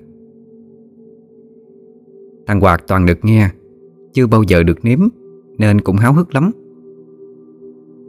Thằng 2.47 2.59
Hoạt 2.59 2.87
toàn 2.87 3.05
được 3.05 3.25
nghe, 3.25 3.49
Chưa 4.13 4.27
bao 4.27 4.43
giờ 4.43 4.63
được 4.63 4.85
nếm, 4.85 4.99
Nên 5.57 5.81
cũng 5.81 5.95
háo 5.95 6.13
hức 6.13 6.33
lắm. 6.35 6.51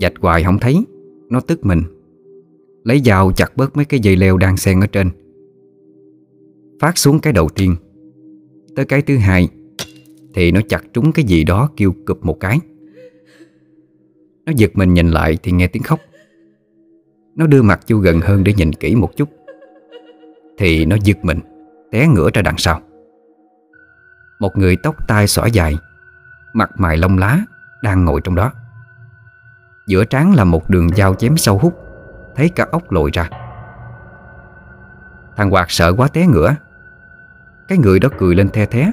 Dạch 0.00 0.12
hoài 0.20 0.44
không 0.44 0.58
thấy, 0.58 0.84
Nó 1.28 1.40
tức 1.40 1.66
mình. 1.66 1.82
Lấy 2.84 3.00
dao 3.04 3.32
chặt 3.32 3.56
bớt 3.56 3.76
mấy 3.76 3.84
cái 3.84 4.00
dây 4.00 4.16
leo 4.16 4.36
đang 4.36 4.56
xen 4.56 4.80
ở 4.80 4.86
trên. 4.86 5.10
Phát 6.80 6.98
xuống 6.98 7.18
cái 7.18 7.32
đầu 7.32 7.48
tiên. 7.54 7.76
Tới 8.76 8.84
cái 8.84 9.02
thứ 9.02 9.16
hai, 9.16 9.48
Thì 10.34 10.52
nó 10.52 10.60
chặt 10.68 10.84
trúng 10.92 11.12
cái 11.12 11.24
gì 11.24 11.44
đó 11.44 11.70
kêu 11.76 11.94
cụp 12.06 12.24
một 12.24 12.40
cái. 12.40 12.58
Nó 14.46 14.52
giật 14.56 14.70
mình 14.74 14.94
nhìn 14.94 15.08
lại 15.08 15.38
thì 15.42 15.52
nghe 15.52 15.66
tiếng 15.66 15.82
khóc. 15.82 16.00
Nó 17.36 17.46
đưa 17.46 17.62
mặt 17.62 17.80
vô 17.88 17.98
gần 17.98 18.20
hơn 18.20 18.44
để 18.44 18.54
nhìn 18.54 18.72
kỹ 18.72 18.94
một 18.94 19.10
chút. 19.16 19.28
Thì 20.58 20.84
nó 20.84 20.96
giật 21.04 21.16
mình, 21.22 21.40
Té 21.90 22.06
ngửa 22.06 22.30
ra 22.34 22.42
đằng 22.42 22.58
sau. 22.58 22.80
Một 24.38 24.56
người 24.56 24.76
tóc 24.82 25.08
tai 25.08 25.26
xõa 25.26 25.46
dài, 25.46 25.78
Mặt 26.52 26.70
mày 26.80 26.96
lông 26.96 27.18
lá 27.18 27.38
Đang 27.82 28.04
ngồi 28.04 28.20
trong 28.20 28.34
đó. 28.34 28.52
Giữa 29.86 30.04
trán 30.04 30.34
là 30.34 30.44
một 30.44 30.70
đường 30.70 30.88
dao 30.88 31.14
chém 31.14 31.36
sâu 31.36 31.58
hút, 31.58 31.78
Thấy 32.36 32.48
cả 32.48 32.66
ốc 32.70 32.92
lồi 32.92 33.10
ra. 33.12 33.28
Thằng 35.36 35.50
Hoạt 35.50 35.70
sợ 35.70 35.92
quá 35.92 36.08
té 36.08 36.26
ngửa. 36.26 36.56
Cái 37.68 37.78
người 37.78 38.00
đó 38.00 38.08
cười 38.18 38.34
lên 38.34 38.48
the 38.48 38.66
thé. 38.66 38.90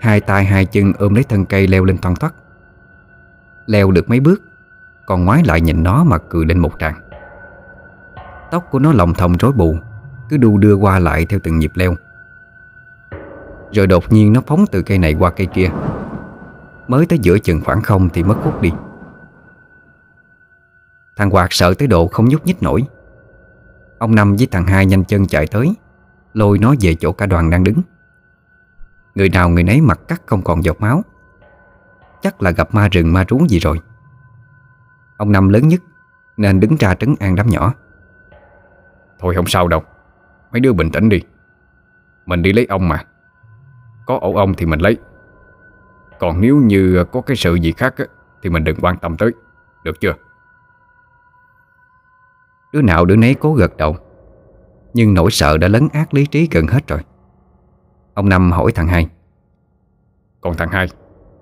Hai 0.00 0.20
tay 0.20 0.44
hai 0.44 0.64
chân 0.64 0.92
ôm 0.98 1.14
lấy 1.14 1.24
thân 1.24 1.46
cây 1.46 1.66
leo 1.66 1.84
lên 1.84 1.98
thoăn 1.98 2.14
thoắt 2.14 2.34
Leo 3.66 3.90
được 3.90 4.08
mấy 4.08 4.20
bước, 4.20 4.42
Còn 5.06 5.24
ngoái 5.24 5.42
lại 5.44 5.60
nhìn 5.60 5.82
nó 5.82 6.04
mà 6.04 6.18
cười 6.18 6.46
lên 6.46 6.58
một 6.58 6.72
tràng. 6.78 7.01
Tóc 8.52 8.70
của 8.70 8.78
nó 8.78 8.92
lồng 8.92 9.14
thòng 9.14 9.36
rối 9.38 9.52
bù 9.52 9.76
Cứ 10.28 10.36
đu 10.36 10.58
đưa 10.58 10.74
qua 10.74 10.98
lại 10.98 11.26
theo 11.26 11.40
từng 11.42 11.58
nhịp 11.58 11.72
leo. 11.74 11.94
Rồi 13.72 13.86
đột 13.86 14.12
nhiên 14.12 14.32
nó 14.32 14.40
phóng 14.46 14.64
từ 14.72 14.82
cây 14.82 14.98
này 14.98 15.14
qua 15.14 15.30
cây 15.30 15.46
kia. 15.46 15.70
Mới 16.88 17.06
tới 17.06 17.18
giữa 17.18 17.38
chừng 17.38 17.60
khoảng 17.64 17.82
không 17.82 18.08
thì 18.08 18.22
mất 18.22 18.36
hút 18.42 18.60
đi. 18.60 18.72
Thằng 21.16 21.30
Hoạt 21.30 21.52
sợ 21.52 21.74
tới 21.74 21.88
độ 21.88 22.06
không 22.06 22.28
nhúc 22.28 22.46
nhích 22.46 22.62
nổi. 22.62 22.84
Ông 23.98 24.14
Năm 24.14 24.36
với 24.36 24.46
thằng 24.50 24.66
hai 24.66 24.86
nhanh 24.86 25.04
chân 25.04 25.26
chạy 25.26 25.46
tới, 25.46 25.74
Lôi 26.34 26.58
nó 26.58 26.74
về 26.80 26.94
chỗ 26.94 27.12
cả 27.12 27.26
đoàn 27.26 27.50
đang 27.50 27.64
đứng. 27.64 27.80
Người 29.14 29.28
nào 29.28 29.48
người 29.48 29.64
nấy 29.64 29.80
mặt 29.80 30.00
cắt 30.08 30.22
không 30.26 30.42
còn 30.42 30.64
giọt 30.64 30.80
máu. 30.80 31.02
Chắc 32.22 32.42
là 32.42 32.50
gặp 32.50 32.74
ma 32.74 32.88
rừng 32.88 33.12
ma 33.12 33.24
rú 33.28 33.46
gì 33.48 33.58
rồi. 33.58 33.80
Ông 35.16 35.32
Năm 35.32 35.48
lớn 35.48 35.68
nhất, 35.68 35.80
Nên 36.36 36.60
đứng 36.60 36.76
ra 36.76 36.94
trấn 36.94 37.14
an 37.20 37.34
đám 37.34 37.46
nhỏ. 37.46 37.74
Thôi 39.22 39.34
không 39.34 39.46
sao 39.46 39.68
đâu. 39.68 39.82
Mấy 40.52 40.60
đứa 40.60 40.72
bình 40.72 40.90
tĩnh 40.90 41.08
đi. 41.08 41.22
Mình 42.26 42.42
đi 42.42 42.52
lấy 42.52 42.66
ông 42.68 42.88
mà. 42.88 43.04
Có 44.06 44.18
ổ 44.20 44.34
ông 44.34 44.54
thì 44.54 44.66
mình 44.66 44.80
lấy. 44.80 44.96
Còn 46.20 46.40
nếu 46.40 46.56
như 46.56 47.04
có 47.12 47.20
cái 47.20 47.36
sự 47.36 47.54
gì 47.54 47.72
khác 47.72 47.94
á, 47.96 48.04
Thì 48.42 48.50
mình 48.50 48.64
đừng 48.64 48.76
quan 48.80 48.96
tâm 48.96 49.16
tới. 49.16 49.30
Được 49.84 50.00
chưa? 50.00 50.14
Đứa 52.72 52.82
nào 52.82 53.04
đứa 53.04 53.16
nấy 53.16 53.34
cố 53.34 53.54
gật 53.54 53.76
đầu. 53.76 53.96
Nhưng 54.94 55.14
nỗi 55.14 55.30
sợ 55.30 55.58
đã 55.58 55.68
lấn 55.68 55.88
át 55.92 56.14
lý 56.14 56.26
trí 56.26 56.48
gần 56.50 56.66
hết 56.66 56.88
rồi. 56.88 57.00
Ông 58.14 58.28
Năm 58.28 58.52
hỏi 58.52 58.72
thằng 58.72 58.88
hai. 58.88 59.08
Còn 60.40 60.56
thằng 60.56 60.68
hai 60.68 60.88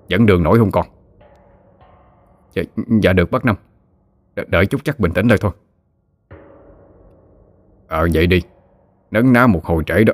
Dẫn 0.07 0.25
đường 0.25 0.43
nổi 0.43 0.57
không 0.57 0.71
con? 0.71 0.85
Dạ, 2.53 2.61
dạ 3.01 3.13
được 3.13 3.31
bác 3.31 3.45
Năm. 3.45 3.55
Đợi 4.47 4.65
chút 4.65 4.81
chắc 4.83 4.99
bình 4.99 5.11
tĩnh 5.13 5.27
lại 5.27 5.37
thôi 5.41 5.51
Ờ 7.91 8.07
vậy 8.13 8.27
đi. 8.27 8.41
Nấn 9.11 9.33
ná 9.33 9.47
một 9.47 9.65
hồi 9.65 9.83
trễ 9.87 10.03
đó. 10.03 10.13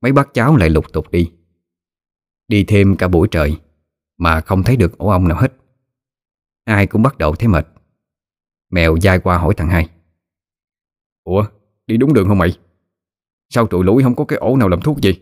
Mấy 0.00 0.12
bác 0.12 0.34
cháu 0.34 0.56
lại 0.56 0.70
lục 0.70 0.92
tục 0.92 1.10
đi. 1.10 1.32
Đi 2.48 2.64
thêm 2.64 2.96
cả 2.96 3.08
buổi 3.08 3.28
trời 3.30 3.60
Mà 4.18 4.40
không 4.40 4.62
thấy 4.62 4.76
được 4.76 4.98
ổ 4.98 5.08
ong 5.08 5.28
nào 5.28 5.38
hết. 5.40 5.52
Ai 6.64 6.86
cũng 6.86 7.02
bắt 7.02 7.18
đầu 7.18 7.34
thấy 7.34 7.48
mệt. 7.48 7.66
Mèo 8.70 8.96
dai 9.02 9.18
qua 9.18 9.38
hỏi 9.38 9.54
thằng 9.56 9.68
hai. 9.68 9.88
Ủa, 11.24 11.46
đi 11.86 11.96
đúng 11.96 12.14
đường 12.14 12.28
không 12.28 12.38
mày? 12.38 12.58
Sao 13.48 13.66
tụi 13.66 13.84
lũi 13.84 14.02
không 14.02 14.16
có 14.16 14.24
cái 14.24 14.38
ổ 14.38 14.56
nào 14.56 14.68
làm 14.68 14.80
thuốc 14.80 14.98
gì? 15.00 15.20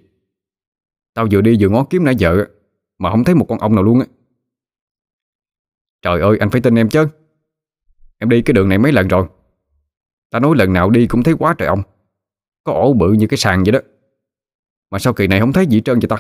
Tao 1.15 1.27
vừa 1.31 1.41
đi 1.41 1.57
vừa 1.61 1.69
ngó 1.69 1.85
kiếm 1.91 2.05
nãy 2.05 2.17
giờ 2.17 2.45
Mà 2.99 3.11
không 3.11 3.25
thấy 3.25 3.35
một 3.35 3.47
con 3.49 3.59
ong 3.59 3.75
nào 3.75 3.85
luôn 3.85 4.01
á. 4.01 4.07
Trời 6.03 6.21
ơi, 6.21 6.37
anh 6.41 6.51
phải 6.51 6.61
tin 6.61 6.79
em 6.79 6.89
chứ. 6.89 7.09
Em 8.19 8.29
đi 8.29 8.43
cái 8.43 8.55
đường 8.55 8.69
này 8.69 8.79
mấy 8.79 8.93
lần 8.93 9.09
rồi. 9.09 9.29
Ta 10.31 10.41
nói 10.41 10.57
lần 10.57 10.73
nào 10.73 10.91
đi 10.91 11.07
cũng 11.07 11.23
thấy 11.23 11.35
quá 11.39 11.55
trời 11.59 11.69
ông, 11.69 11.83
Có 12.65 12.73
ổ 12.73 12.93
bự 12.93 13.13
như 13.13 13.27
cái 13.27 13.39
sàn 13.39 13.63
vậy 13.65 13.73
đó. 13.73 13.79
Mà 14.91 14.99
sao 14.99 15.13
kỳ 15.13 15.27
này 15.27 15.41
không 15.41 15.53
thấy 15.53 15.67
gì 15.67 15.81
trơn 15.81 15.99
vậy 15.99 16.09
ta? 16.09 16.17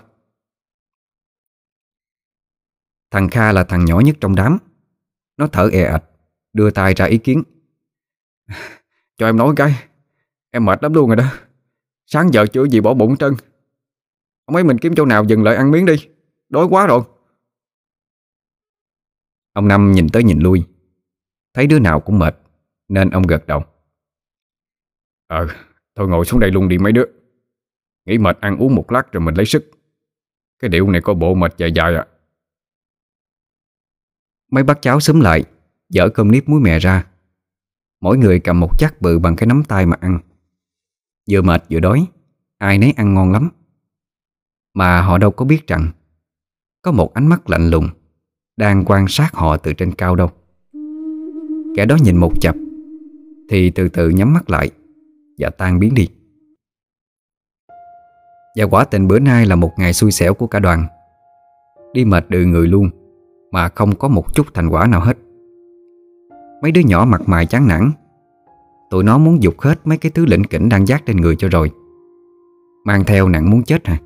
Thằng 3.10 3.28
Kha 3.28 3.52
là 3.52 3.64
thằng 3.64 3.84
nhỏ 3.84 4.00
nhất 4.00 4.16
trong 4.20 4.34
đám. 4.34 4.58
Nó 5.36 5.46
thở 5.46 5.68
è 5.72 5.82
ạch 5.82 6.04
Đưa 6.52 6.70
tay 6.70 6.94
ra 6.94 7.04
ý 7.04 7.18
kiến. 7.18 7.42
Cho 9.16 9.26
em 9.26 9.36
nói 9.36 9.54
cái 9.56 9.74
Em 10.50 10.64
mệt 10.64 10.82
lắm 10.82 10.94
luôn 10.94 11.06
rồi 11.06 11.16
đó. 11.16 11.24
Sáng 12.06 12.32
giờ 12.32 12.46
chưa 12.52 12.64
gì 12.64 12.80
bỏ 12.80 12.94
bụng 12.94 13.16
trơn. 13.16 13.34
Ông 14.44 14.54
ấy 14.54 14.64
mình 14.64 14.78
kiếm 14.78 14.94
chỗ 14.96 15.04
nào 15.04 15.24
dừng 15.24 15.42
lại 15.42 15.56
ăn 15.56 15.70
miếng 15.70 15.86
đi. 15.86 16.08
Đói 16.48 16.66
quá 16.70 16.86
rồi. 16.86 17.02
Ông 19.52 19.68
Năm 19.68 19.92
nhìn 19.92 20.08
tới 20.08 20.24
nhìn 20.24 20.38
lui. 20.38 20.64
Thấy 21.54 21.66
đứa 21.66 21.78
nào 21.78 22.00
cũng 22.00 22.18
mệt 22.18 22.36
Nên 22.88 23.10
ông 23.10 23.22
gật 23.22 23.46
đầu. 23.46 23.64
Ờ 25.30 25.46
Thôi 25.96 26.08
ngồi 26.08 26.24
xuống 26.24 26.40
đây 26.40 26.50
luôn 26.50 26.68
đi 26.68 26.78
mấy 26.78 26.92
đứa. 26.92 27.04
Nghĩ 28.06 28.18
mệt 28.18 28.40
ăn 28.40 28.56
uống 28.56 28.74
một 28.74 28.92
lát 28.92 29.12
rồi 29.12 29.20
mình 29.20 29.34
lấy 29.34 29.46
sức. 29.46 29.70
Cái 30.58 30.68
điệu 30.68 30.90
này 30.90 31.00
có 31.00 31.14
bộ 31.14 31.34
mệt 31.34 31.54
dài 31.56 31.72
dài 31.72 31.94
à. 31.94 32.06
Mấy 34.50 34.62
bác 34.62 34.82
cháu 34.82 35.00
xúm 35.00 35.20
lại, 35.20 35.44
Dở 35.88 36.08
cơm 36.08 36.30
nếp 36.30 36.48
muối 36.48 36.60
mè 36.60 36.78
ra. 36.78 37.06
Mỗi 38.00 38.18
người 38.18 38.40
cầm 38.40 38.60
một 38.60 38.78
chát 38.78 39.00
bự 39.00 39.18
bằng 39.18 39.36
cái 39.36 39.46
nắm 39.46 39.62
tay 39.64 39.86
mà 39.86 39.96
ăn. 40.00 40.18
Vừa 41.30 41.42
mệt 41.42 41.64
vừa 41.70 41.80
đói, 41.80 42.06
Ai 42.58 42.78
nấy 42.78 42.92
ăn 42.96 43.14
ngon 43.14 43.32
lắm. 43.32 43.50
Mà 44.74 45.02
họ 45.02 45.18
đâu 45.18 45.30
có 45.30 45.44
biết 45.44 45.66
rằng, 45.66 45.90
Có 46.82 46.92
một 46.92 47.14
ánh 47.14 47.26
mắt 47.26 47.50
lạnh 47.50 47.70
lùng 47.70 47.88
Đang 48.56 48.84
quan 48.84 49.08
sát 49.08 49.34
họ 49.34 49.56
từ 49.56 49.72
trên 49.72 49.92
cao 49.92 50.16
đâu. 50.16 50.30
Kẻ 51.76 51.86
đó 51.86 51.96
nhìn 52.02 52.16
một 52.16 52.32
chập, 52.40 52.54
Thì 53.48 53.70
từ 53.70 53.88
từ 53.88 54.08
nhắm 54.08 54.32
mắt 54.32 54.50
lại. 54.50 54.70
Và 55.40 55.50
tan 55.50 55.78
biến 55.78 55.94
đi. 55.94 56.08
Và 58.56 58.64
quả 58.64 58.84
tình 58.84 59.08
bữa 59.08 59.18
nay 59.18 59.46
là 59.46 59.56
một 59.56 59.70
ngày 59.78 59.92
xui 59.92 60.12
xẻo 60.12 60.34
của 60.34 60.46
cả 60.46 60.58
đoàn. 60.58 60.86
Đi 61.92 62.04
mệt 62.04 62.24
đừ 62.28 62.44
người 62.44 62.68
luôn, 62.68 62.90
Mà 63.52 63.68
không 63.68 63.96
có 63.96 64.08
một 64.08 64.34
chút 64.34 64.46
thành 64.54 64.68
quả 64.68 64.86
nào 64.86 65.00
hết. 65.00 65.16
Mấy 66.62 66.72
đứa 66.72 66.80
nhỏ 66.80 67.04
mặt 67.08 67.20
mày 67.26 67.46
chán 67.46 67.68
nản. 67.68 67.90
Tụi 68.90 69.04
nó 69.04 69.18
muốn 69.18 69.42
dục 69.42 69.60
hết 69.60 69.80
mấy 69.84 69.98
cái 69.98 70.12
thứ 70.14 70.26
lĩnh 70.26 70.44
kỉnh 70.44 70.68
đang 70.68 70.86
giác 70.86 71.06
trên 71.06 71.16
người 71.16 71.36
cho 71.36 71.48
rồi. 71.48 71.70
Mang 72.84 73.04
theo 73.04 73.28
nặng 73.28 73.50
muốn 73.50 73.62
chết 73.62 73.86
hả 73.86 73.98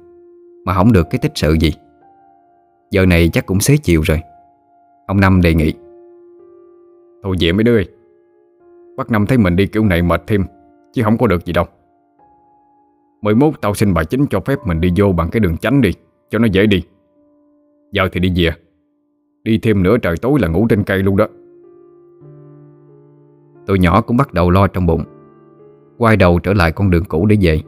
Mà 0.64 0.74
không 0.74 0.92
được 0.92 1.06
cái 1.10 1.18
tích 1.18 1.32
sự 1.34 1.52
gì. 1.52 1.72
Giờ 2.90 3.06
này 3.06 3.30
chắc 3.32 3.46
cũng 3.46 3.60
xế 3.60 3.76
chiều 3.76 4.00
rồi. 4.00 4.20
Ông 5.06 5.20
Năm 5.20 5.40
đề 5.40 5.54
nghị. 5.54 5.72
Thôi 7.22 7.36
về 7.40 7.52
mấy 7.52 7.64
đứa 7.64 7.76
ơi. 7.76 7.88
Bác 8.96 9.10
Năm 9.10 9.26
thấy 9.26 9.38
mình 9.38 9.56
đi 9.56 9.66
kiểu 9.66 9.84
này 9.84 10.02
mệt 10.02 10.22
thêm. 10.26 10.44
Chứ 10.94 11.02
không 11.02 11.18
có 11.18 11.26
được 11.26 11.44
gì 11.44 11.52
đâu. 11.52 11.64
11 13.22 13.60
tao 13.60 13.74
xin 13.74 13.94
bà 13.94 14.04
chính 14.04 14.26
cho 14.30 14.40
phép 14.40 14.58
mình 14.66 14.80
đi 14.80 14.92
vô 14.96 15.12
bằng 15.12 15.28
cái 15.30 15.40
đường 15.40 15.56
tránh 15.56 15.80
đi, 15.80 15.90
Cho 16.30 16.38
nó 16.38 16.46
dễ 16.46 16.66
đi. 16.66 16.82
Giờ 17.92 18.08
thì 18.12 18.20
đi 18.20 18.32
về. 18.36 18.50
Đi 19.42 19.58
thêm 19.58 19.82
nửa 19.82 19.98
trời 19.98 20.16
tối 20.22 20.40
là 20.40 20.48
ngủ 20.48 20.66
trên 20.70 20.82
cây 20.82 20.98
luôn 20.98 21.16
đó. 21.16 21.26
Tụi 23.66 23.78
nhỏ 23.78 24.00
cũng 24.00 24.16
bắt 24.16 24.34
đầu 24.34 24.50
lo 24.50 24.66
trong 24.66 24.86
bụng, 24.86 25.04
Quay 25.98 26.16
đầu 26.16 26.38
trở 26.38 26.52
lại 26.52 26.72
con 26.72 26.90
đường 26.90 27.04
cũ 27.04 27.26
để 27.26 27.36
về. 27.40 27.60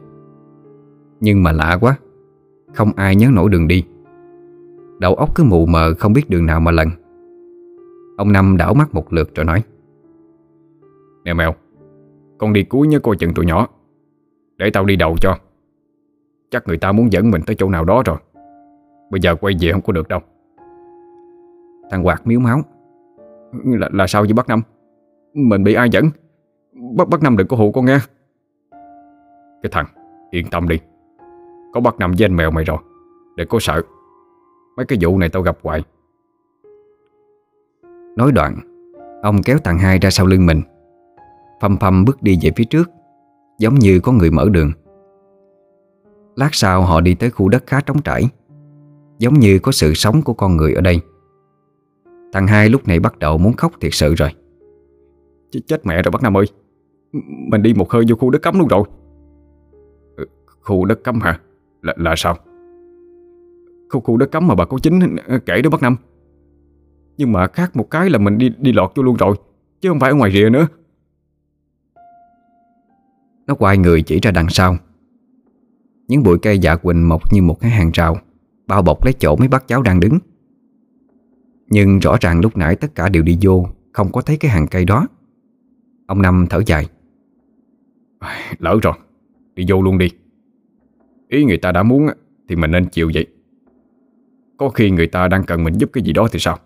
Nhưng 1.19 1.43
mà 1.43 1.51
lạ 1.51 1.77
quá, 1.81 1.97
Không 2.73 2.91
ai 2.95 3.15
nhớ 3.15 3.29
nổi 3.33 3.49
đường 3.49 3.67
đi. 3.67 3.83
Đầu 4.99 5.15
óc 5.15 5.35
cứ 5.35 5.43
mù 5.43 5.65
mờ 5.65 5.93
không 5.99 6.13
biết 6.13 6.29
đường 6.29 6.45
nào 6.45 6.59
mà 6.59 6.71
lần 6.71 6.89
Ông 8.17 8.31
Năm 8.31 8.57
đảo 8.57 8.73
mắt 8.73 8.93
một 8.93 9.13
lượt 9.13 9.35
rồi 9.35 9.45
nói 9.45 9.63
Nè 11.23 11.33
mèo 11.33 11.55
con 12.37 12.53
đi 12.53 12.63
cuối 12.63 12.87
nhớ 12.87 12.99
coi 12.99 13.15
chừng 13.15 13.33
tụi 13.33 13.45
nhỏ. 13.45 13.67
Để 14.57 14.69
tao 14.69 14.85
đi 14.85 14.95
đầu 14.95 15.15
cho. 15.21 15.37
Chắc 16.51 16.67
người 16.67 16.77
ta 16.77 16.91
muốn 16.91 17.11
dẫn 17.11 17.31
mình 17.31 17.41
tới 17.45 17.55
chỗ 17.55 17.69
nào 17.69 17.85
đó 17.85 18.03
rồi. 18.05 18.17
Bây 19.11 19.21
giờ 19.21 19.35
quay 19.35 19.55
về 19.59 19.71
không 19.71 19.81
có 19.81 19.93
được 19.93 20.07
đâu. 20.07 20.19
Thằng 21.89 22.03
Hoạt 22.03 22.27
miếu 22.27 22.39
máu. 22.39 22.61
Là, 23.63 23.89
là 23.93 24.07
sao 24.07 24.23
với 24.23 24.33
bác 24.33 24.47
Năm? 24.47 24.61
Mình 25.33 25.63
bị 25.63 25.73
ai 25.73 25.89
dẫn? 25.89 26.09
Bác, 26.97 27.09
bác 27.09 27.21
Năm 27.21 27.37
đừng 27.37 27.47
có 27.47 27.57
hụ 27.57 27.71
con 27.71 27.85
nghe. 27.85 27.99
Cái 29.63 29.71
thằng 29.71 29.85
yên 30.31 30.49
tâm 30.51 30.67
đi. 30.67 30.79
Có 31.73 31.81
bác 31.81 31.99
Năm 31.99 32.11
với 32.17 32.25
anh 32.25 32.35
mèo 32.35 32.51
mày 32.51 32.63
rồi. 32.63 32.77
Để 33.35 33.45
có 33.45 33.57
sợ. 33.61 33.81
Mấy 34.77 34.85
cái 34.85 34.97
vụ 35.01 35.17
này 35.17 35.29
tao 35.29 35.41
gặp 35.41 35.57
hoài. 35.63 35.83
Nói 38.15 38.31
đoạn 38.31 38.55
Ông 39.21 39.43
kéo 39.43 39.57
thằng 39.63 39.79
hai 39.79 39.99
ra 39.99 40.09
sau 40.09 40.25
lưng 40.25 40.45
mình. 40.45 40.61
Phăm 41.61 41.77
phăm 41.77 42.05
bước 42.05 42.23
đi 42.23 42.39
về 42.41 42.51
phía 42.55 42.63
trước 42.63 42.89
Giống 43.59 43.75
như 43.75 43.99
có 43.99 44.11
người 44.11 44.31
mở 44.31 44.49
đường. 44.51 44.71
Lát 46.35 46.49
sau 46.51 46.81
họ 46.81 47.01
đi 47.01 47.15
tới 47.15 47.29
khu 47.29 47.49
đất 47.49 47.63
khá 47.67 47.81
trống 47.81 48.01
trải 48.01 48.23
Giống 49.19 49.33
như 49.33 49.59
có 49.59 49.71
sự 49.71 49.93
sống 49.93 50.21
của 50.21 50.33
con 50.33 50.57
người 50.57 50.73
ở 50.73 50.81
đây. 50.81 50.99
Thằng 52.33 52.47
hai 52.47 52.69
lúc 52.69 52.87
này 52.87 52.99
bắt 52.99 53.19
đầu 53.19 53.37
muốn 53.37 53.53
khóc 53.53 53.71
thiệt 53.81 53.93
sự 53.93 54.15
rồi. 54.15 54.29
Ch 55.51 55.57
Chết 55.67 55.85
mẹ 55.85 56.01
rồi 56.01 56.11
bác 56.11 56.23
Năm 56.23 56.37
ơi 56.37 56.45
Mình 57.51 57.61
đi 57.61 57.73
một 57.73 57.91
hơi 57.91 58.05
vô 58.09 58.15
khu 58.15 58.29
đất 58.29 58.41
cấm 58.41 58.59
luôn 58.59 58.67
rồi. 58.67 58.83
Ừ, 60.17 60.25
Khu 60.61 60.85
đất 60.85 61.03
cấm 61.03 61.19
hả? 61.19 61.39
Là, 61.81 61.93
là 61.97 62.13
sao? 62.17 62.37
Khu 63.89 63.99
khu 63.99 64.17
đất 64.17 64.31
cấm 64.31 64.47
mà 64.47 64.55
bà 64.55 64.65
có 64.65 64.77
chính 64.83 65.15
kể 65.45 65.61
đó 65.61 65.69
bác 65.69 65.81
Năm 65.81 65.95
Nhưng 67.17 67.31
mà 67.31 67.47
khác 67.47 67.75
một 67.75 67.91
cái 67.91 68.09
là 68.09 68.17
mình 68.17 68.37
đi 68.37 68.51
đi 68.57 68.73
lọt 68.73 68.91
vô 68.95 69.03
luôn 69.03 69.15
rồi 69.15 69.35
Chứ 69.81 69.89
không 69.89 69.99
phải 69.99 70.11
ở 70.11 70.15
ngoài 70.15 70.31
rìa 70.31 70.49
nữa 70.49 70.67
Nó 73.47 73.55
quay 73.55 73.77
người 73.77 74.01
chỉ 74.01 74.19
ra 74.19 74.31
đằng 74.31 74.49
sau. 74.49 74.77
Những 76.07 76.23
bụi 76.23 76.37
cây 76.41 76.59
dạ 76.59 76.75
quỳnh 76.75 77.09
mọc 77.09 77.33
như 77.33 77.41
một 77.41 77.59
cái 77.59 77.71
hàng 77.71 77.91
rào 77.93 78.17
Bao 78.67 78.81
bọc 78.81 79.03
lấy 79.03 79.13
chỗ 79.13 79.35
mấy 79.35 79.47
bác 79.47 79.67
cháu 79.67 79.81
đang 79.81 79.99
đứng. 79.99 80.19
Nhưng 81.67 81.99
rõ 81.99 82.17
ràng 82.21 82.39
lúc 82.41 82.57
nãy 82.57 82.75
tất 82.75 82.95
cả 82.95 83.09
đều 83.09 83.23
đi 83.23 83.37
vô 83.41 83.67
Không 83.91 84.11
có 84.11 84.21
thấy 84.21 84.37
cái 84.37 84.51
hàng 84.51 84.67
cây 84.67 84.85
đó. 84.85 85.07
Ông 86.05 86.21
Năm 86.21 86.45
thở 86.49 86.61
dài. 86.65 86.89
Lỡ 88.59 88.79
rồi 88.81 88.93
Đi 89.55 89.65
vô 89.69 89.81
luôn 89.81 89.97
đi. 89.97 90.09
Ý 91.27 91.43
người 91.43 91.57
ta 91.57 91.71
đã 91.71 91.83
muốn 91.83 92.07
Thì 92.47 92.55
mình 92.55 92.71
nên 92.71 92.89
chịu 92.89 93.11
vậy. 93.13 93.27
Có 94.57 94.69
khi 94.69 94.91
người 94.91 95.07
ta 95.07 95.27
đang 95.27 95.43
cần 95.43 95.63
mình 95.63 95.73
giúp 95.77 95.89
cái 95.93 96.03
gì 96.03 96.13
đó 96.13 96.27
thì 96.31 96.39
sao? 96.39 96.57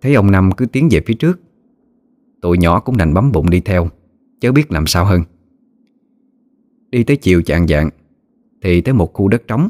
Thấy 0.00 0.14
ông 0.14 0.30
Năm 0.30 0.50
cứ 0.56 0.66
tiến 0.66 0.88
về 0.90 1.00
phía 1.06 1.14
trước 1.14 1.40
Tụi 2.40 2.58
nhỏ 2.58 2.80
cũng 2.80 2.96
đành 2.96 3.14
bấm 3.14 3.32
bụng 3.32 3.50
đi 3.50 3.60
theo 3.60 3.90
Chớ 4.40 4.52
biết 4.52 4.72
làm 4.72 4.86
sao 4.86 5.04
hơn. 5.04 5.22
Đi 6.90 7.04
tới 7.04 7.16
chiều 7.16 7.42
chạng 7.42 7.66
dạng, 7.66 7.90
Thì 8.62 8.80
tới 8.80 8.94
một 8.94 9.12
khu 9.12 9.28
đất 9.28 9.42
trống. 9.46 9.68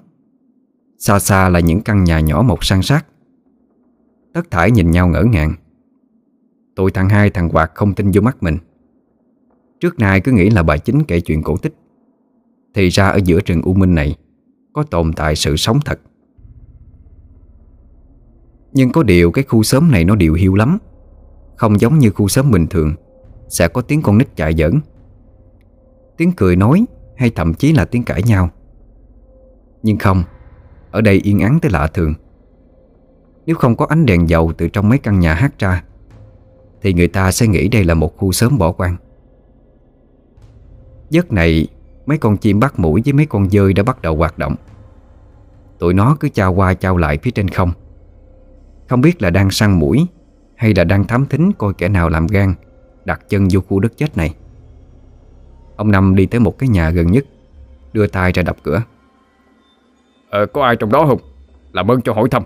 Xa 0.99 1.19
xa 1.19 1.49
là 1.49 1.61
những 1.61 1.81
căn 1.81 2.05
nhà 2.05 2.21
nhỏ 2.21 2.43
một 2.43 2.65
san 2.65 2.83
sát. 2.83 3.07
Tất 4.33 4.51
thải 4.51 4.71
nhìn 4.71 4.91
nhau 4.91 5.09
ngỡ 5.09 5.23
ngàng. 5.23 5.55
Tụi 6.77 6.91
thằng 6.91 7.09
hai, 7.09 7.31
thằng 7.31 7.49
Hoạt 7.49 7.73
không 7.75 7.95
tin 7.95 8.11
vô 8.15 8.21
mắt 8.21 8.43
mình. 8.43 8.59
Trước 9.81 9.99
nay 9.99 10.21
cứ 10.21 10.33
nghĩ 10.33 10.51
là 10.51 10.63
bà 10.63 10.77
chính 10.77 11.05
kể 11.05 11.21
chuyện 11.21 11.43
cổ 11.43 11.57
tích. 11.57 11.75
Thì 12.75 12.89
ra 12.89 13.09
ở 13.09 13.17
giữa 13.25 13.41
rừng 13.47 13.63
U 13.63 13.75
Minh 13.75 13.95
này, 13.95 14.17
Có 14.73 14.83
tồn 14.83 15.13
tại 15.13 15.37
sự 15.37 15.57
sống 15.57 15.81
thật. 15.85 16.01
Nhưng 18.73 18.93
có 18.93 19.03
điều 19.03 19.31
cái 19.31 19.45
khu 19.45 19.63
xóm 19.63 19.91
này 19.91 20.05
nó 20.05 20.17
điều 20.17 20.35
hiu 20.35 20.55
lắm. 20.55 20.79
Không 21.57 21.81
giống 21.81 21.99
như 21.99 22.11
khu 22.11 22.29
xóm 22.29 22.51
bình 22.51 22.67
thường. 22.67 22.95
Sẽ 23.49 23.69
có 23.69 23.81
tiếng 23.81 24.03
con 24.03 24.19
nít 24.19 24.37
chạy 24.37 24.55
giỡn. 24.55 24.81
Tiếng 26.17 26.33
cười 26.33 26.57
nói 26.57 26.85
Hay 27.17 27.31
thậm 27.31 27.55
chí 27.55 27.73
là 27.73 27.85
tiếng 27.85 28.05
cãi 28.05 28.23
nhau. 28.23 28.51
Nhưng 29.83 29.99
không, 29.99 30.23
Ở 30.91 31.01
đây 31.01 31.21
yên 31.25 31.41
ắng 31.41 31.59
tới 31.63 31.71
lạ 31.71 31.87
thường. 31.87 32.15
Nếu 33.47 33.57
không 33.57 33.77
có 33.77 33.87
ánh 33.87 34.07
đèn 34.07 34.29
dầu 34.29 34.53
Từ 34.59 34.69
trong 34.69 34.89
mấy 34.89 34.99
căn 34.99 35.21
nhà 35.21 35.35
hát 35.35 35.59
ra, 35.59 35.85
Thì 36.83 36.93
người 36.93 37.09
ta 37.09 37.33
sẽ 37.33 37.47
nghĩ 37.47 37.69
đây 37.69 37.85
là 37.85 37.95
một 37.95 38.17
khu 38.17 38.33
sớm 38.33 38.59
bỏ 38.59 38.73
quan. 38.73 38.97
Giấc 41.11 41.33
này, 41.33 41.69
Mấy 42.07 42.19
con 42.19 42.37
chim 42.37 42.61
bắt 42.61 42.79
mũi 42.79 43.03
với 43.05 43.13
mấy 43.13 43.27
con 43.27 43.51
dơi 43.51 43.73
đã 43.73 43.83
bắt 43.83 44.03
đầu 44.03 44.17
hoạt 44.17 44.39
động. 44.39 44.55
Tụi 45.79 45.95
nó 45.95 46.17
cứ 46.21 46.29
trao 46.29 46.55
qua 46.55 46.75
trao 46.75 46.97
lại 46.97 47.19
phía 47.23 47.31
trên 47.31 47.49
không. 47.49 47.73
Không 48.89 49.01
biết 49.01 49.23
là 49.23 49.31
đang 49.31 49.51
săn 49.51 49.79
mũi 49.79 50.07
Hay 50.57 50.75
là 50.75 50.85
đang 50.85 51.05
thám 51.05 51.27
thính 51.27 51.53
coi 51.53 51.75
kẻ 51.75 51.89
nào 51.89 52.09
làm 52.09 52.27
gan. 52.27 52.55
Đặt 53.07 53.29
chân 53.29 53.49
vô 53.53 53.61
khu 53.61 53.81
đất 53.81 53.97
chết 53.97 54.17
này. 54.17 54.35
Ông 55.77 55.91
Năm 55.91 56.15
đi 56.15 56.27
tới 56.27 56.41
một 56.41 56.59
cái 56.59 56.69
nhà 56.69 56.91
gần 56.91 57.07
nhất 57.07 57.25
Đưa 57.93 58.07
tay 58.07 58.33
ra 58.33 58.43
đập 58.43 58.57
cửa. 58.63 58.83
Ờ 60.31 60.47
có 60.47 60.65
ai 60.65 60.77
trong 60.77 60.93
đó 60.93 61.07
không? 61.07 61.21
Làm 61.73 61.91
ơn 61.91 62.03
cho 62.03 62.13
hỏi 62.13 62.29
thăm. 62.31 62.43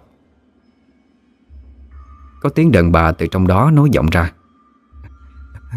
Có 2.41 2.49
tiếng 2.49 2.73
đàn 2.73 2.93
bà 2.93 3.13
từ 3.13 3.27
trong 3.27 3.47
đó 3.47 3.71
nói 3.71 3.89
giọng 3.93 4.07
ra. 4.13 4.33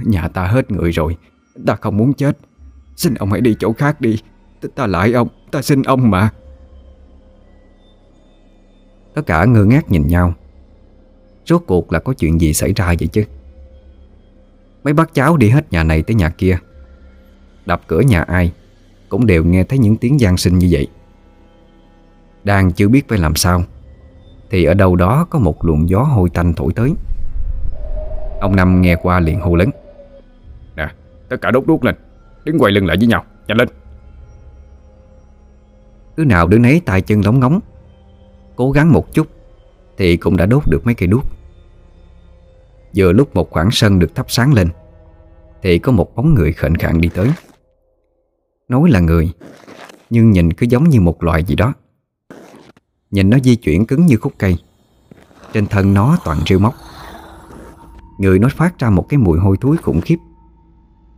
Nhà 0.04 0.28
ta 0.28 0.48
hết 0.48 0.72
người 0.72 0.92
rồi 0.92 1.18
Ta 1.66 1.76
không 1.76 1.98
muốn 1.98 2.14
chết. 2.14 2.38
Xin 2.96 3.14
ông 3.14 3.32
hãy 3.32 3.42
đi 3.42 3.56
chỗ 3.60 3.74
khác 3.74 4.02
đi. 4.02 4.20
Ta 4.76 4.88
lại 4.88 5.14
ông 5.14 5.28
Ta 5.52 5.62
xin 5.62 5.82
ông 5.82 6.10
mà. 6.10 6.30
Tất 9.14 9.22
cả 9.26 9.46
ngơ 9.46 9.66
ngác 9.66 9.92
nhìn 9.92 10.08
nhau. 10.08 10.34
Rốt 11.46 11.64
cuộc 11.68 11.94
là 11.94 12.00
có 12.00 12.14
chuyện 12.14 12.42
gì 12.42 12.54
xảy 12.54 12.74
ra 12.74 12.86
vậy 12.86 13.08
chứ 13.08 13.24
Mấy 14.84 14.94
bác 14.94 15.14
cháu 15.14 15.38
đi 15.38 15.50
hết 15.50 15.72
nhà 15.72 15.84
này 15.84 16.02
tới 16.02 16.16
nhà 16.16 16.30
kia. 16.30 16.58
Đập 17.66 17.82
cửa 17.88 18.02
nhà 18.02 18.22
ai 18.22 18.52
Cũng 19.10 19.26
đều 19.26 19.44
nghe 19.44 19.64
thấy 19.64 19.80
những 19.80 19.98
tiếng 19.98 20.20
gian 20.20 20.38
sinh 20.38 20.60
như 20.60 20.68
vậy. 20.72 20.88
Đang 22.44 22.72
chưa 22.72 22.88
biết 22.88 23.08
phải 23.08 23.18
làm 23.18 23.36
sao 23.36 23.64
Thì 24.50 24.64
ở 24.64 24.74
đâu 24.74 24.96
đó 24.96 25.28
có 25.30 25.40
một 25.40 25.66
luồng 25.66 25.90
gió 25.90 26.00
hôi 26.00 26.30
tanh 26.30 26.54
thổi 26.54 26.74
tới. 26.76 26.94
Ông 28.42 28.56
Năm 28.56 28.82
nghe 28.82 28.96
qua 28.96 29.20
liền 29.20 29.40
hô 29.40 29.56
lớn. 29.56 29.70
Nè 30.76 30.88
tất 31.30 31.38
cả 31.42 31.52
đốt 31.52 31.64
đuốc 31.68 31.84
lên 31.84 31.96
Đứng 32.46 32.60
quay 32.60 32.72
lưng 32.72 32.86
lại 32.86 32.98
với 32.98 33.08
nhau 33.08 33.26
Nhanh 33.48 33.58
lên. 33.58 33.70
Đứa 36.18 36.26
nào 36.26 36.48
đứa 36.48 36.58
nấy 36.58 36.82
tay 36.86 37.02
chân 37.02 37.22
lóng 37.26 37.40
ngóng 37.40 37.60
Cố 38.56 38.72
gắng 38.72 38.92
một 38.92 39.14
chút 39.14 39.28
Thì 39.98 40.18
cũng 40.18 40.38
đã 40.38 40.46
đốt 40.46 40.64
được 40.68 40.86
mấy 40.86 40.96
cây 40.96 41.08
đuốc 41.08 41.26
Vừa 42.96 43.12
lúc 43.12 43.36
một 43.36 43.50
khoảng 43.52 43.72
sân 43.72 44.00
được 44.00 44.16
thắp 44.16 44.26
sáng 44.30 44.54
lên 44.54 44.70
Thì 45.62 45.80
có 45.80 45.92
một 45.92 46.16
bóng 46.16 46.34
người 46.34 46.54
khệnh 46.54 46.76
khạng 46.76 47.02
đi 47.02 47.10
tới. 47.10 47.32
Nói 48.70 48.90
là 48.90 49.00
người 49.00 49.32
Nhưng 50.10 50.32
nhìn 50.32 50.54
cứ 50.54 50.66
giống 50.70 50.90
như 50.90 51.02
một 51.02 51.24
loài 51.24 51.44
gì 51.44 51.56
đó. 51.56 51.74
Nhìn 53.12 53.30
nó 53.30 53.38
di 53.40 53.56
chuyển 53.56 53.86
cứng 53.86 54.06
như 54.06 54.18
khúc 54.18 54.34
cây 54.38 54.58
Trên 55.54 55.68
thân 55.68 55.94
nó 55.94 56.18
toàn 56.26 56.38
rêu 56.48 56.60
móc. 56.60 56.74
Người 58.20 58.40
nó 58.40 58.50
phát 58.50 58.80
ra 58.80 58.90
một 58.90 59.06
cái 59.10 59.18
mùi 59.18 59.40
hôi 59.40 59.58
thối 59.62 59.78
khủng 59.78 60.02
khiếp. 60.02 60.18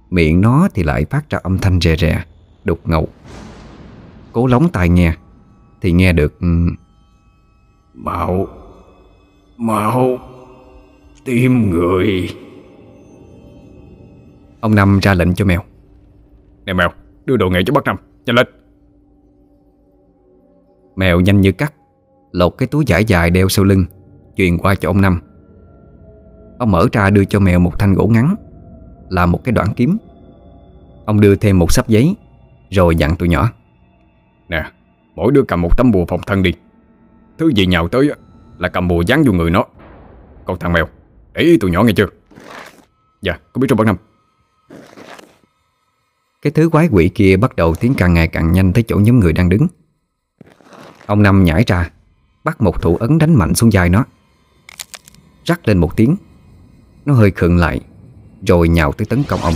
Miệng 0.10 0.42
nó 0.42 0.68
thì 0.74 0.84
lại 0.84 1.06
phát 1.06 1.30
ra 1.30 1.40
âm 1.44 1.58
thanh 1.58 1.82
rè 1.82 1.96
rè 1.96 2.24
Đục 2.64 2.80
ngầu. 2.86 3.08
Cố 4.32 4.48
lóng 4.48 4.70
tai 4.70 4.90
nghe 4.90 5.14
Thì 5.82 5.92
nghe 5.92 6.14
được 6.14 6.40
ừ, 6.40 6.48
Mạo 7.94 8.48
Mạo. 9.58 10.20
Tìm 11.26 11.70
người. 11.70 12.30
Ông 14.62 14.76
Năm 14.76 15.00
ra 15.02 15.14
lệnh 15.14 15.34
cho 15.34 15.46
mèo. 15.46 15.62
Nè 16.66 16.74
mèo 16.74 16.90
Đưa 17.26 17.38
đồ 17.38 17.50
nghề 17.50 17.64
cho 17.64 17.74
bác 17.74 17.86
Năm 17.86 17.96
Nhanh 18.26 18.36
lên. 18.36 18.48
Mèo 20.96 21.20
nhanh 21.20 21.42
như 21.42 21.52
cắt 21.52 21.74
Lột 22.32 22.58
cái 22.58 22.68
túi 22.68 22.84
giải 22.88 23.06
dài 23.06 23.30
đeo 23.30 23.50
sau 23.50 23.66
lưng 23.66 23.86
Truyền 24.36 24.58
qua 24.58 24.76
cho 24.76 24.90
ông 24.90 25.02
Năm. 25.02 25.22
Ông 26.60 26.72
mở 26.72 26.88
ra 26.92 27.10
đưa 27.10 27.26
cho 27.26 27.40
mèo 27.40 27.60
một 27.60 27.80
thanh 27.80 27.94
gỗ 27.94 28.08
ngắn 28.08 28.36
Là 29.10 29.26
một 29.26 29.44
cái 29.44 29.52
đoạn 29.54 29.68
kiếm. 29.76 29.98
Ông 31.06 31.22
đưa 31.22 31.36
thêm 31.36 31.60
một 31.60 31.72
sắp 31.72 31.88
giấy 31.88 32.16
Rồi 32.70 32.96
dặn 32.96 33.16
tụi 33.16 33.30
nhỏ. 33.30 33.50
Nè 34.50 34.64
Mỗi 35.16 35.32
đứa 35.32 35.44
cầm 35.44 35.62
một 35.62 35.78
tấm 35.78 35.92
bùa 35.92 36.06
phòng 36.06 36.22
thân 36.28 36.44
đi. 36.44 36.54
Thứ 37.38 37.48
gì 37.48 37.66
nhào 37.66 37.88
tới 37.88 38.12
là 38.58 38.70
cầm 38.70 38.88
bùa 38.88 39.02
dán 39.08 39.24
vô 39.24 39.34
người 39.34 39.52
nó. 39.52 39.66
Còn 40.46 40.60
thằng 40.60 40.74
mèo 40.74 40.88
để 41.36 41.42
ý 41.42 41.58
tụi 41.58 41.72
nhỏ 41.72 41.84
nghe 41.84 41.94
chưa? 41.94 42.08
Dạ 43.22 43.38
có 43.54 43.60
biết 43.60 43.68
trong 43.70 43.78
bác 43.78 43.84
Năm 43.86 43.96
Cái 46.42 46.52
thứ 46.52 46.70
quái 46.70 46.90
quỷ 46.92 47.10
kia 47.16 47.38
bắt 47.38 47.56
đầu 47.56 47.76
tiến 47.76 47.94
càng 47.98 48.14
ngày 48.14 48.28
càng 48.28 48.52
nhanh 48.52 48.74
Tới 48.74 48.84
chỗ 48.88 48.98
nhóm 48.98 49.20
người 49.20 49.34
đang 49.34 49.50
đứng. 49.50 49.68
Ông 51.06 51.24
Năm 51.24 51.44
nhảy 51.44 51.64
ra, 51.68 51.90
Bắt 52.44 52.62
một 52.62 52.82
thủ 52.82 52.96
ấn 52.96 53.18
đánh 53.18 53.36
mạnh 53.36 53.56
xuống 53.56 53.70
vai 53.74 53.90
nó. 53.90 54.06
Rắc 55.44 55.68
lên 55.68 55.78
một 55.78 55.96
tiếng, 55.96 56.16
Nó 57.06 57.14
hơi 57.14 57.32
khựng 57.32 57.58
lại, 57.58 57.80
Rồi 58.48 58.70
nhào 58.70 58.92
tới 58.92 59.06
tấn 59.06 59.24
công 59.24 59.42
ông. 59.42 59.54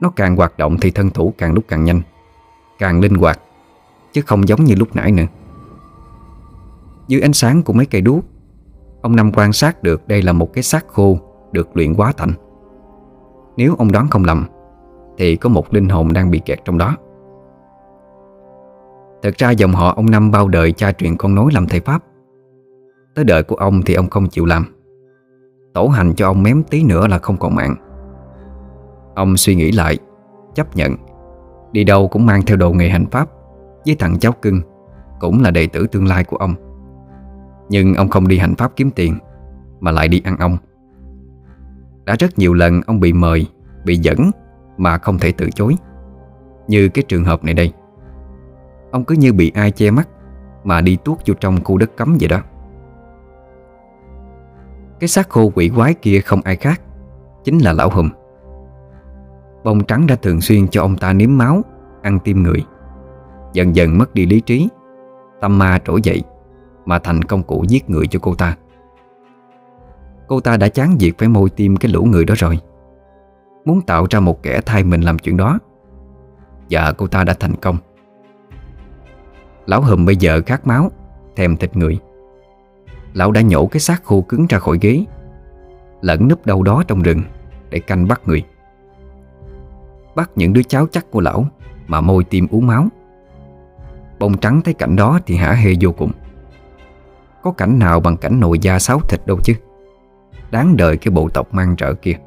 Nó 0.00 0.10
càng 0.16 0.36
hoạt 0.36 0.58
động 0.58 0.76
thì 0.80 0.90
thân 0.90 1.10
thủ 1.10 1.34
càng 1.38 1.54
lúc 1.54 1.64
càng 1.68 1.84
nhanh, 1.84 2.02
Càng 2.78 3.00
linh 3.00 3.14
hoạt, 3.14 3.40
Chứ 4.12 4.22
không 4.26 4.48
giống 4.48 4.64
như 4.64 4.74
lúc 4.74 4.96
nãy 4.96 5.12
nữa. 5.12 5.26
Dưới 7.08 7.20
ánh 7.20 7.32
sáng 7.32 7.62
của 7.62 7.72
mấy 7.72 7.86
cây 7.86 8.00
đuốc 8.00 8.24
Ông 9.08 9.16
Năm 9.16 9.32
quan 9.32 9.52
sát 9.52 9.82
được 9.82 10.08
đây 10.08 10.22
là 10.22 10.32
một 10.32 10.52
cái 10.52 10.62
xác 10.62 10.88
khô 10.88 11.18
Được 11.52 11.76
luyện 11.76 11.94
quá 11.94 12.12
thành. 12.16 12.32
Nếu 13.56 13.74
ông 13.78 13.92
đoán 13.92 14.08
không 14.08 14.24
lầm, 14.24 14.46
Thì 15.18 15.36
có 15.36 15.48
một 15.48 15.74
linh 15.74 15.88
hồn 15.88 16.12
đang 16.12 16.30
bị 16.30 16.40
kẹt 16.44 16.64
trong 16.64 16.78
đó. 16.78 16.96
Thật 19.22 19.34
ra 19.38 19.50
dòng 19.50 19.72
họ 19.72 19.94
ông 19.96 20.10
Năm 20.10 20.30
bao 20.30 20.48
đời 20.48 20.72
cha 20.72 20.92
truyền 20.92 21.16
con 21.16 21.34
nối 21.34 21.52
làm 21.52 21.66
thầy 21.66 21.80
Pháp. 21.80 22.02
Tới 23.14 23.24
đời 23.24 23.42
của 23.42 23.56
ông 23.56 23.82
thì 23.82 23.94
ông 23.94 24.10
không 24.10 24.28
chịu 24.28 24.44
làm. 24.44 24.66
Tổ 25.74 25.86
hành 25.86 26.14
cho 26.14 26.26
ông 26.26 26.42
mém 26.42 26.62
tí 26.62 26.84
nữa 26.84 27.06
là 27.06 27.18
không 27.18 27.36
còn 27.36 27.54
mạng. 27.54 27.74
Ông 29.14 29.36
suy 29.36 29.54
nghĩ 29.54 29.72
lại, 29.72 29.98
Chấp 30.54 30.76
nhận. 30.76 30.96
Đi 31.72 31.84
đâu 31.84 32.08
cũng 32.08 32.26
mang 32.26 32.42
theo 32.42 32.56
đồ 32.56 32.72
nghề 32.72 32.88
hành 32.88 33.06
Pháp, 33.06 33.28
Với 33.86 33.96
thằng 33.98 34.18
cháu 34.18 34.32
cưng, 34.32 34.60
Cũng 35.20 35.42
là 35.42 35.50
đệ 35.50 35.66
tử 35.66 35.86
tương 35.86 36.06
lai 36.06 36.24
của 36.24 36.36
ông. 36.36 36.54
Nhưng 37.68 37.94
ông 37.94 38.08
không 38.08 38.28
đi 38.28 38.38
hành 38.38 38.54
Pháp 38.54 38.72
kiếm 38.76 38.90
tiền, 38.90 39.18
Mà 39.80 39.90
lại 39.90 40.08
đi 40.08 40.20
ăn 40.24 40.36
ông. 40.38 40.56
Đã 42.04 42.16
rất 42.18 42.38
nhiều 42.38 42.54
lần 42.54 42.80
ông 42.86 43.00
bị 43.00 43.12
mời, 43.12 43.46
Bị 43.84 43.96
dẫn 43.96 44.30
Mà 44.76 44.98
không 44.98 45.18
thể 45.18 45.32
từ 45.32 45.50
chối. 45.50 45.76
Như 46.68 46.88
cái 46.88 47.04
trường 47.08 47.24
hợp 47.24 47.44
này 47.44 47.54
đây. 47.54 47.72
Ông 48.90 49.04
cứ 49.04 49.14
như 49.14 49.32
bị 49.32 49.52
ai 49.54 49.70
che 49.70 49.90
mắt 49.90 50.08
Mà 50.64 50.80
đi 50.80 50.98
tuốt 51.04 51.18
vô 51.26 51.34
trong 51.34 51.64
khu 51.64 51.78
đất 51.78 51.96
cấm 51.96 52.16
vậy 52.20 52.28
đó. 52.28 52.40
Cái 55.00 55.08
xác 55.08 55.28
khô 55.28 55.52
quỷ 55.54 55.70
quái 55.76 55.94
kia 55.94 56.20
không 56.20 56.40
ai 56.44 56.56
khác, 56.56 56.80
Chính 57.44 57.58
là 57.58 57.72
lão 57.72 57.90
hùm. 57.90 58.10
Bông 59.64 59.84
trắng 59.84 60.06
đã 60.06 60.14
thường 60.14 60.40
xuyên 60.40 60.68
cho 60.68 60.82
ông 60.82 60.96
ta 60.96 61.12
nếm 61.12 61.38
máu, 61.38 61.62
Ăn 62.02 62.18
tim 62.24 62.42
người. 62.42 62.64
Dần 63.52 63.76
dần 63.76 63.98
mất 63.98 64.14
đi 64.14 64.26
lý 64.26 64.40
trí, 64.40 64.68
Tâm 65.40 65.58
ma 65.58 65.78
trỗi 65.84 66.00
dậy. 66.02 66.22
Mà 66.88 66.98
thành 66.98 67.22
công 67.22 67.42
cụ 67.42 67.64
giết 67.68 67.90
người 67.90 68.06
cho 68.06 68.18
cô 68.22 68.34
ta. 68.34 68.56
Cô 70.26 70.40
ta 70.40 70.56
đã 70.56 70.68
chán 70.68 70.96
việc 71.00 71.18
phải 71.18 71.28
môi 71.28 71.50
tim 71.50 71.76
cái 71.76 71.92
lũ 71.92 72.04
người 72.04 72.24
đó 72.24 72.34
rồi. 72.38 72.58
Muốn 73.64 73.82
tạo 73.82 74.06
ra 74.10 74.20
một 74.20 74.42
kẻ 74.42 74.60
thay 74.66 74.84
mình 74.84 75.00
làm 75.00 75.18
chuyện 75.18 75.36
đó. 75.36 75.58
Và 76.70 76.92
cô 76.92 77.06
ta 77.06 77.24
đã 77.24 77.34
thành 77.40 77.54
công. 77.54 77.76
Lão 79.66 79.82
hùm 79.82 80.04
bây 80.04 80.16
giờ 80.16 80.40
khát 80.46 80.66
máu, 80.66 80.90
Thèm 81.36 81.56
thịt 81.56 81.76
người. 81.76 81.98
Lão 83.14 83.32
đã 83.32 83.40
nhổ 83.40 83.66
cái 83.66 83.80
xác 83.80 84.04
khô 84.04 84.20
cứng 84.20 84.46
ra 84.46 84.58
khỏi 84.58 84.78
ghế, 84.80 85.04
Lẫn 86.00 86.28
núp 86.28 86.46
đâu 86.46 86.62
đó 86.62 86.82
trong 86.88 87.02
rừng 87.02 87.22
Để 87.70 87.78
canh 87.78 88.08
bắt 88.08 88.20
người. 88.26 88.44
Bắt 90.14 90.30
những 90.36 90.52
đứa 90.52 90.62
cháu 90.62 90.86
chắc 90.86 91.10
của 91.10 91.20
lão 91.20 91.46
Mà 91.86 92.00
môi 92.00 92.24
tim 92.24 92.46
uống 92.50 92.66
máu. 92.66 92.86
Bông 94.18 94.38
trắng 94.38 94.60
thấy 94.64 94.74
cảnh 94.74 94.96
đó 94.96 95.20
thì 95.26 95.36
hả 95.36 95.52
hê 95.52 95.72
vô 95.80 95.92
cùng. 95.92 96.12
Có 97.48 97.52
cảnh 97.52 97.78
nào 97.78 98.00
bằng 98.00 98.16
cảnh 98.16 98.40
nội 98.40 98.58
da 98.58 98.78
sáo 98.78 99.00
thịt 99.00 99.20
đâu 99.26 99.38
chứ? 99.44 99.52
Đáng 100.50 100.76
đời 100.76 100.96
cái 100.96 101.12
bộ 101.12 101.28
tộc 101.28 101.54
mang 101.54 101.76
trợ 101.76 101.94
kia. 101.94 102.18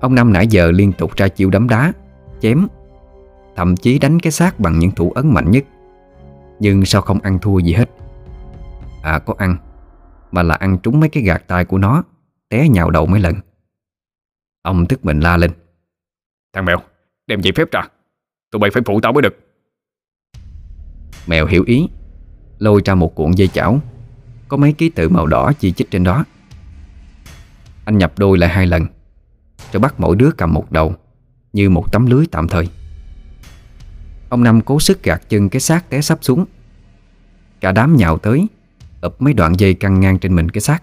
Ông 0.00 0.14
Năm 0.14 0.32
nãy 0.32 0.46
giờ 0.46 0.70
liên 0.70 0.92
tục 0.92 1.16
ra 1.16 1.28
chiêu 1.28 1.50
đấm 1.50 1.68
đá 1.68 1.92
Chém. 2.40 2.66
Thậm 3.56 3.76
chí 3.76 3.98
đánh 3.98 4.20
cái 4.20 4.32
xác 4.32 4.60
bằng 4.60 4.78
những 4.78 4.90
thủ 4.90 5.10
ấn 5.10 5.34
mạnh 5.34 5.50
nhất. 5.50 5.64
Nhưng 6.60 6.84
sao 6.84 7.02
không 7.02 7.18
ăn 7.20 7.38
thua 7.38 7.58
gì 7.58 7.72
hết? 7.72 7.90
À 9.02 9.18
có 9.18 9.34
ăn 9.38 9.56
Mà 10.32 10.42
là 10.42 10.54
ăn 10.54 10.78
trúng 10.78 11.00
mấy 11.00 11.08
cái 11.08 11.22
gạt 11.22 11.42
tay 11.46 11.64
của 11.64 11.78
nó 11.78 12.02
Té 12.48 12.68
nhào 12.68 12.90
đầu 12.90 13.06
mấy 13.06 13.20
lần. 13.20 13.34
Ông 14.62 14.86
tức 14.86 15.04
mình 15.04 15.20
la 15.20 15.36
lên. 15.36 15.50
Thằng 16.52 16.64
mèo 16.64 16.78
đem 17.26 17.40
giấy 17.40 17.52
phép 17.56 17.72
ra. 17.72 17.82
Tụi 18.50 18.60
bay 18.60 18.70
phải 18.70 18.82
phụ 18.86 19.00
tao 19.00 19.12
mới 19.12 19.22
được. 19.22 19.36
Mèo 21.26 21.46
hiểu 21.46 21.64
ý 21.66 21.88
Lôi 22.58 22.82
ra 22.84 22.94
một 22.94 23.14
cuộn 23.14 23.30
dây 23.32 23.48
chảo. 23.48 23.80
Có 24.48 24.56
mấy 24.56 24.72
ký 24.72 24.88
tự 24.88 25.08
màu 25.08 25.26
đỏ 25.26 25.52
chi 25.52 25.72
chít 25.72 25.90
trên 25.90 26.04
đó. 26.04 26.24
Anh 27.84 27.98
nhập 27.98 28.12
đôi 28.16 28.38
lại 28.38 28.50
hai 28.50 28.66
lần, 28.66 28.86
Rồi 29.72 29.80
bắt 29.80 29.94
mỗi 29.98 30.16
đứa 30.16 30.30
cầm 30.30 30.52
một 30.52 30.72
đầu, 30.72 30.94
Như 31.52 31.70
một 31.70 31.92
tấm 31.92 32.06
lưới 32.06 32.26
tạm 32.30 32.48
thời. 32.48 32.68
Ông 34.28 34.44
Năm 34.44 34.60
cố 34.60 34.80
sức 34.80 35.02
gạt 35.02 35.22
chân 35.28 35.48
cái 35.48 35.60
xác 35.60 35.90
té 35.90 36.00
sắp 36.00 36.18
xuống. 36.22 36.44
Cả 37.60 37.72
đám 37.72 37.96
nhào 37.96 38.18
tới, 38.18 38.46
ập 39.00 39.14
mấy 39.18 39.32
đoạn 39.32 39.54
dây 39.58 39.74
căng 39.74 40.00
ngang 40.00 40.18
trên 40.18 40.34
mình 40.34 40.48
cái 40.48 40.60
xác. 40.60 40.82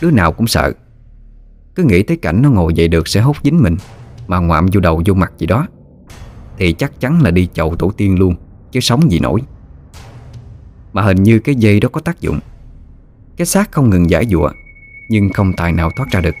Đứa 0.00 0.10
nào 0.10 0.32
cũng 0.32 0.46
sợ. 0.46 0.72
Cứ 1.74 1.84
nghĩ 1.84 2.02
tới 2.02 2.16
cảnh 2.16 2.42
nó 2.42 2.50
ngồi 2.50 2.74
dậy 2.74 2.88
được 2.88 3.08
sẽ 3.08 3.20
hốt 3.20 3.36
dính 3.42 3.62
mình, 3.62 3.76
Mà 4.26 4.38
ngoạm 4.38 4.66
vô 4.72 4.80
đầu 4.80 5.02
vô 5.06 5.14
mặt 5.14 5.32
gì 5.38 5.46
đó, 5.46 5.66
Thì 6.58 6.72
chắc 6.72 7.00
chắn 7.00 7.22
là 7.22 7.30
đi 7.30 7.48
chậu 7.54 7.76
tổ 7.76 7.90
tiên 7.96 8.18
luôn, 8.18 8.34
Chứ 8.72 8.80
sống 8.80 9.10
gì 9.10 9.18
nổi. 9.18 9.40
Mà 10.94 11.02
hình 11.02 11.22
như 11.22 11.38
cái 11.38 11.54
dây 11.54 11.80
đó 11.80 11.88
có 11.92 12.00
tác 12.00 12.20
dụng. 12.20 12.40
Cái 13.36 13.46
xác 13.46 13.72
không 13.72 13.90
ngừng 13.90 14.10
giải 14.10 14.26
dụa 14.26 14.50
Nhưng 15.08 15.32
không 15.32 15.52
tài 15.52 15.72
nào 15.72 15.90
thoát 15.90 16.06
ra 16.10 16.20
được. 16.20 16.34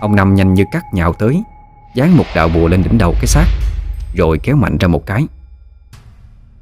Ông 0.00 0.16
Năm 0.16 0.34
nhanh 0.34 0.54
như 0.54 0.64
cắt 0.72 0.84
nhào 0.92 1.12
tới, 1.12 1.42
Dán 1.94 2.16
một 2.16 2.24
đạo 2.34 2.48
bùa 2.48 2.68
lên 2.68 2.82
đỉnh 2.82 2.98
đầu 2.98 3.14
cái 3.14 3.26
xác, 3.26 3.44
Rồi 4.14 4.38
kéo 4.42 4.56
mạnh 4.56 4.76
ra 4.80 4.88
một 4.88 5.06
cái. 5.06 5.26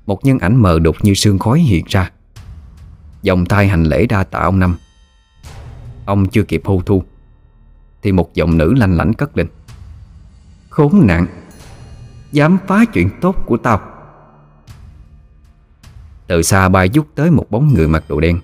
Một 0.07 0.25
nhân 0.25 0.39
ảnh 0.39 0.57
mờ 0.57 0.79
đục 0.79 0.97
như 1.03 1.15
sương 1.15 1.39
khói 1.39 1.61
hiện 1.61 1.85
ra. 1.89 2.11
Dòng 3.23 3.47
tay 3.47 3.69
hành 3.69 3.85
lễ 3.85 4.07
đa 4.07 4.25
tạ 4.25 4.39
ông 4.39 4.59
Năm. 4.59 4.77
Ông 6.05 6.29
chưa 6.29 6.43
kịp 6.43 6.63
hô 6.65 6.83
thu, 6.87 7.03
Thì 8.03 8.13
một 8.13 8.35
giọng 8.35 8.59
nữ 8.59 8.75
lanh 8.75 8.97
lảnh 8.97 9.15
cất 9.15 9.37
lên. 9.37 9.47
Khốn 10.71 11.07
nạn, 11.07 11.27
Dám 12.33 12.59
phá 12.67 12.85
chuyện 12.85 13.11
tốt 13.21 13.37
của 13.47 13.57
tao. 13.57 13.98
Từ 16.29 16.43
xa 16.43 16.69
bay 16.69 16.91
dút 16.95 17.07
tới 17.15 17.31
một 17.31 17.47
bóng 17.51 17.75
người 17.75 17.89
mặc 17.89 18.05
đồ 18.09 18.21
đen 18.21 18.41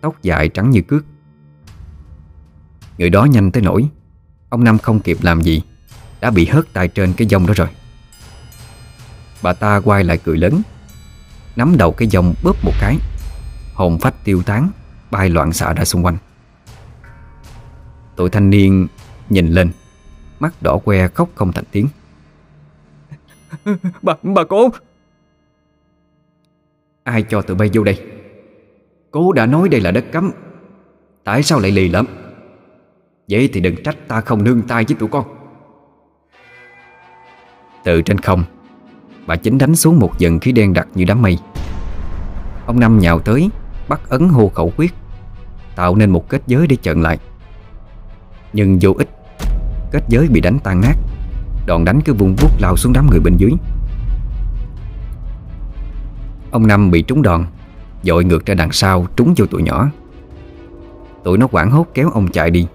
Tóc 0.00 0.22
dài 0.22 0.48
trắng 0.48 0.70
như 0.70 0.80
cước. 0.82 1.04
Người 2.98 3.10
đó 3.10 3.24
nhanh 3.24 3.50
tới 3.50 3.62
nổi 3.62 3.88
Ông 4.48 4.64
Năm 4.64 4.78
không 4.78 5.00
kịp 5.00 5.18
làm 5.22 5.42
gì 5.42 5.62
Đã 6.20 6.30
bị 6.30 6.46
hớt 6.46 6.72
tay 6.72 6.88
trên 6.88 7.12
cái 7.12 7.28
dông 7.28 7.46
đó 7.46 7.54
rồi. 7.56 7.68
Bà 9.42 9.52
ta 9.52 9.80
quay 9.84 10.04
lại 10.04 10.18
cười 10.18 10.36
lớn 10.36 10.62
Nắm 11.56 11.76
đầu 11.78 11.92
cái 11.92 12.08
dông 12.08 12.34
bóp 12.42 12.56
một 12.64 12.74
cái 12.80 12.96
Hồn 13.74 13.98
phách 13.98 14.24
tiêu 14.24 14.42
tán 14.42 14.70
Bay 15.10 15.28
loạn 15.28 15.52
xạ 15.52 15.72
ra 15.72 15.84
xung 15.84 16.04
quanh. 16.04 16.16
Tụi 18.16 18.30
thanh 18.30 18.50
niên 18.50 18.86
nhìn 19.30 19.48
lên 19.48 19.70
Mắt 20.40 20.62
đỏ 20.62 20.78
que 20.84 21.08
khóc 21.08 21.28
không 21.34 21.52
thành 21.52 21.64
tiếng. 21.70 21.88
Bà, 24.02 24.14
bà 24.22 24.44
cố 24.44 24.70
Ai 27.04 27.22
cho 27.22 27.42
tụi 27.42 27.56
bay 27.56 27.70
vô 27.72 27.84
đây? 27.84 28.00
Cố 29.10 29.32
đã 29.32 29.46
nói 29.46 29.68
đây 29.68 29.80
là 29.80 29.90
đất 29.90 30.04
cấm. 30.12 30.30
Tại 31.24 31.42
sao 31.42 31.60
lại 31.60 31.70
lì 31.70 31.88
lắm 31.88 32.06
Vậy 33.30 33.48
thì 33.52 33.60
đừng 33.60 33.82
trách 33.84 34.08
ta 34.08 34.20
không 34.20 34.44
nương 34.44 34.62
tay 34.62 34.84
với 34.88 34.96
tụi 34.98 35.08
con. 35.08 35.24
Từ 37.84 38.02
trên 38.02 38.18
không, 38.18 38.44
Bà 39.26 39.36
chính 39.36 39.58
đánh 39.58 39.76
xuống 39.76 39.98
một 39.98 40.18
dần 40.18 40.38
khí 40.38 40.52
đen 40.52 40.72
đặc 40.72 40.88
như 40.94 41.04
đám 41.04 41.22
mây. 41.22 41.38
Ông 42.66 42.80
Năm 42.80 42.98
nhào 42.98 43.18
tới, 43.18 43.50
Bắt 43.88 44.00
ấn 44.08 44.28
hô 44.28 44.48
khẩu 44.48 44.72
quyết, 44.76 44.94
Tạo 45.76 45.96
nên 45.96 46.10
một 46.10 46.28
kết 46.28 46.42
giới 46.46 46.66
để 46.66 46.76
chặn 46.76 47.02
lại. 47.02 47.18
Nhưng 48.52 48.78
vô 48.80 48.92
ích, 48.98 49.08
Kết 49.92 50.02
giới 50.08 50.28
bị 50.28 50.40
đánh 50.40 50.58
tan 50.64 50.80
nát. 50.80 50.94
Đòn 51.66 51.84
đánh 51.84 52.00
cứ 52.04 52.14
vung 52.14 52.34
vút 52.36 52.60
lao 52.60 52.76
xuống 52.76 52.92
đám 52.92 53.06
người 53.10 53.20
bên 53.20 53.36
dưới. 53.36 53.50
Ông 56.52 56.66
Năm 56.66 56.90
bị 56.90 57.02
trúng 57.02 57.22
đòn, 57.22 57.46
Dội 58.02 58.24
ngược 58.24 58.46
ra 58.46 58.54
đằng 58.54 58.72
sau 58.72 59.06
trúng 59.16 59.34
vô 59.36 59.46
tụi 59.46 59.62
nhỏ. 59.62 59.88
Tụi 61.24 61.38
nó 61.38 61.46
quảng 61.46 61.70
hốt 61.70 61.86
kéo 61.94 62.10
ông 62.10 62.30
chạy 62.30 62.50
đi. 62.50 62.66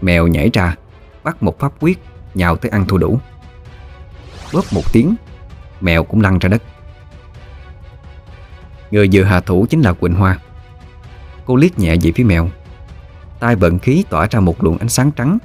Mèo 0.00 0.26
nhảy 0.26 0.50
ra, 0.52 0.74
Bắt 1.24 1.42
một 1.42 1.58
pháp 1.58 1.72
quyết, 1.80 1.98
Nhào 2.34 2.56
tới 2.56 2.70
ăn 2.70 2.84
thua 2.86 2.98
đủ. 2.98 3.18
Bóp 4.52 4.64
một 4.72 4.92
tiếng, 4.92 5.14
Mèo 5.80 6.04
cũng 6.04 6.20
lăn 6.20 6.38
ra 6.38 6.48
đất. 6.48 6.62
Người 8.90 9.08
vừa 9.12 9.22
hạ 9.22 9.40
thủ 9.40 9.66
chính 9.70 9.80
là 9.80 9.92
Quỳnh 9.92 10.14
Hoa. 10.14 10.38
Cô 11.44 11.56
liếc 11.56 11.78
nhẹ 11.78 11.96
về 12.02 12.12
phía 12.12 12.24
mèo. 12.24 12.48
Tay 13.40 13.56
vận 13.56 13.78
khí 13.78 14.04
tỏa 14.10 14.26
ra 14.30 14.40
một 14.40 14.64
luồng 14.64 14.78
ánh 14.78 14.88
sáng 14.88 15.10
trắng, 15.10 15.38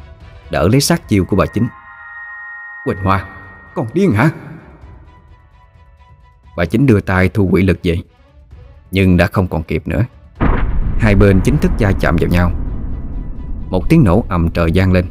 Đỡ 0.50 0.68
lấy 0.68 0.82
sát 0.82 1.10
chiêu 1.10 1.26
của 1.26 1.36
bà 1.36 1.46
chính. 1.54 1.68
Quỳnh 2.86 2.98
Hoa 3.04 3.26
Còn 3.76 3.88
điên 3.94 4.12
hả? 4.12 4.30
Bà 6.58 6.66
chính 6.66 6.86
đưa 6.86 7.00
tay 7.00 7.30
thu 7.30 7.50
quỷ 7.52 7.64
lực 7.64 7.80
về. 7.84 7.98
Nhưng 8.92 9.18
đã 9.18 9.28
không 9.28 9.48
còn 9.48 9.64
kịp 9.64 9.88
nữa. 9.88 10.06
Hai 11.00 11.16
bên 11.16 11.42
chính 11.44 11.58
thức 11.58 11.72
va 11.80 11.92
chạm 12.00 12.16
vào 12.20 12.30
nhau. 12.30 12.52
Một 13.70 13.90
tiếng 13.90 14.04
nổ 14.04 14.26
ầm 14.30 14.50
trời 14.50 14.72
gian 14.72 14.92
lên. 14.92 15.06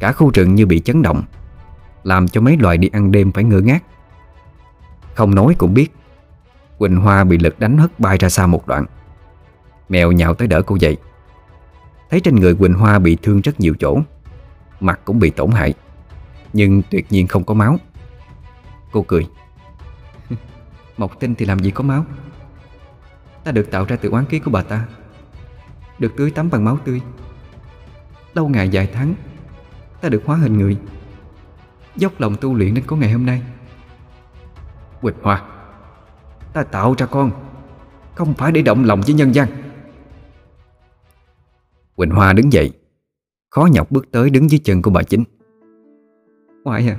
Cả 0.00 0.12
khu 0.12 0.30
rừng 0.34 0.54
như 0.54 0.66
bị 0.66 0.80
chấn 0.80 1.02
động, 1.02 1.22
Làm 2.04 2.28
cho 2.28 2.40
mấy 2.40 2.56
loài 2.56 2.78
đi 2.78 2.88
ăn 2.92 3.12
đêm 3.12 3.32
phải 3.32 3.44
ngơ 3.44 3.60
ngác. 3.60 3.84
Không 5.14 5.34
nói 5.34 5.54
cũng 5.58 5.74
biết, 5.74 5.92
Quỳnh 6.78 6.96
Hoa 6.96 7.24
bị 7.24 7.38
lực 7.38 7.60
đánh 7.60 7.78
hất 7.78 8.00
bay 8.00 8.18
ra 8.18 8.28
xa 8.28 8.46
một 8.46 8.66
đoạn. 8.66 8.86
Mèo 9.88 10.12
nhào 10.12 10.34
tới 10.34 10.48
đỡ 10.48 10.62
cô 10.62 10.76
dậy. 10.80 10.96
Thấy 12.10 12.20
trên 12.20 12.36
người 12.36 12.54
Quỳnh 12.54 12.74
Hoa 12.74 12.98
bị 12.98 13.16
thương 13.22 13.40
rất 13.40 13.60
nhiều 13.60 13.74
chỗ, 13.80 13.98
Mặt 14.80 15.00
cũng 15.04 15.18
bị 15.18 15.30
tổn 15.30 15.50
hại, 15.50 15.74
Nhưng 16.52 16.82
tuyệt 16.90 17.06
nhiên 17.10 17.26
không 17.26 17.44
có 17.44 17.54
máu. 17.54 17.76
Cô 18.92 19.02
cười. 19.02 19.26
Mộc 20.96 21.20
tinh 21.20 21.34
thì 21.34 21.46
làm 21.46 21.58
gì 21.58 21.70
có 21.70 21.84
máu? 21.84 22.04
Ta 23.44 23.52
được 23.52 23.70
tạo 23.70 23.84
ra 23.84 23.96
từ 23.96 24.10
oán 24.10 24.24
ký 24.24 24.38
của 24.38 24.50
bà 24.50 24.62
ta, 24.62 24.86
Được 25.98 26.12
tưới 26.16 26.30
tắm 26.30 26.50
bằng 26.50 26.64
máu 26.64 26.78
tươi. 26.84 27.00
Lâu 28.34 28.48
ngày 28.48 28.68
dài 28.68 28.90
tháng, 28.92 29.14
Ta 30.00 30.08
được 30.08 30.22
hóa 30.24 30.36
hình 30.36 30.58
người. 30.58 30.76
Dốc 31.96 32.20
lòng 32.20 32.36
tu 32.40 32.54
luyện 32.54 32.74
đến 32.74 32.84
có 32.86 32.96
ngày 32.96 33.12
hôm 33.12 33.26
nay. 33.26 33.42
Quỳnh 35.00 35.14
Hoa, 35.22 35.44
Ta 36.52 36.62
tạo 36.62 36.94
ra 36.98 37.06
con, 37.06 37.30
Không 38.14 38.34
phải 38.34 38.52
để 38.52 38.62
động 38.62 38.84
lòng 38.84 39.00
với 39.00 39.14
nhân 39.14 39.34
gian. 39.34 39.48
Quỳnh 41.96 42.10
Hoa 42.10 42.32
đứng 42.32 42.52
dậy, 42.52 42.72
Khó 43.50 43.68
nhọc 43.72 43.90
bước 43.90 44.12
tới 44.12 44.30
đứng 44.30 44.50
dưới 44.50 44.60
chân 44.64 44.82
của 44.82 44.90
bà 44.90 45.02
chính. 45.02 45.24
Ngoại 46.64 46.88
à 46.88 46.96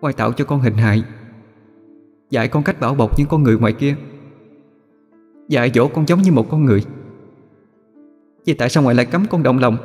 Ngoại 0.00 0.14
tạo 0.14 0.32
cho 0.32 0.44
con 0.44 0.60
hình 0.60 0.74
hại 0.74 1.04
Dạy 2.30 2.48
con 2.48 2.62
cách 2.62 2.80
bảo 2.80 2.94
bọc 2.94 3.18
những 3.18 3.28
con 3.28 3.42
người 3.42 3.58
ngoài 3.58 3.72
kia. 3.72 3.96
Dạy 5.48 5.70
dỗ 5.74 5.88
con 5.88 6.08
giống 6.08 6.22
như 6.22 6.32
một 6.32 6.46
con 6.50 6.64
người. 6.64 6.84
Vậy 8.46 8.54
tại 8.58 8.68
sao 8.68 8.82
ngoại 8.82 8.94
lại 8.94 9.06
cấm 9.06 9.26
con 9.30 9.42
động 9.42 9.58
lòng? 9.58 9.76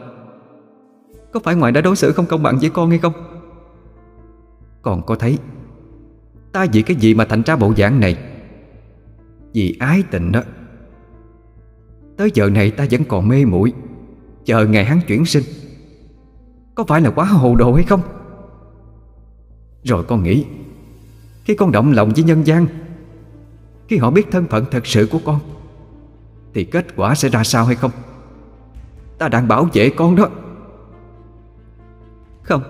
Có 1.34 1.40
phải 1.40 1.56
ngoại 1.56 1.72
đã 1.72 1.82
đối 1.82 1.96
xử 1.96 2.12
không 2.12 2.26
công 2.26 2.44
bằng 2.44 2.58
với 2.62 2.70
con 2.70 2.90
hay 2.90 3.00
không? 3.00 3.14
Còn 4.82 5.06
có 5.06 5.16
thấy, 5.16 5.38
Ta 6.52 6.66
vì 6.74 6.82
cái 6.82 6.96
gì 6.96 7.14
mà 7.14 7.26
thành 7.26 7.42
ra 7.46 7.56
bộ 7.56 7.74
dạng 7.78 8.00
này? 8.00 8.18
Vì 9.54 9.78
ái 9.80 10.04
tình 10.12 10.32
đó. 10.32 10.42
Tới 12.18 12.32
giờ 12.34 12.50
này 12.50 12.72
ta 12.72 12.86
vẫn 12.92 13.02
còn 13.06 13.28
mê 13.28 13.46
muội, 13.46 13.74
Chờ 14.46 14.66
ngày 14.66 14.86
hắn 14.86 15.00
chuyển 15.08 15.26
sinh. 15.26 15.44
Có 16.76 16.84
phải 16.84 17.02
là 17.02 17.10
quá 17.10 17.26
hồ 17.26 17.56
đồ 17.56 17.74
hay 17.74 17.84
không? 17.84 18.02
Rồi 19.84 20.04
con 20.04 20.24
nghĩ 20.24 20.46
khi 21.46 21.56
con 21.56 21.72
động 21.72 21.92
lòng 21.92 22.12
với 22.16 22.24
nhân 22.24 22.48
gian, 22.48 22.68
Khi 23.88 23.98
họ 23.98 24.12
biết 24.12 24.28
thân 24.32 24.48
phận 24.48 24.66
thật 24.72 24.88
sự 24.88 25.08
của 25.12 25.20
con, 25.26 25.40
Thì 26.54 26.64
kết 26.64 26.96
quả 26.96 27.16
sẽ 27.16 27.30
ra 27.30 27.44
sao 27.44 27.66
hay 27.66 27.76
không? 27.76 27.92
Ta 29.18 29.28
đang 29.28 29.48
bảo 29.48 29.68
vệ 29.74 29.90
con 29.90 30.16
đó. 30.16 30.30
Không. 32.44 32.64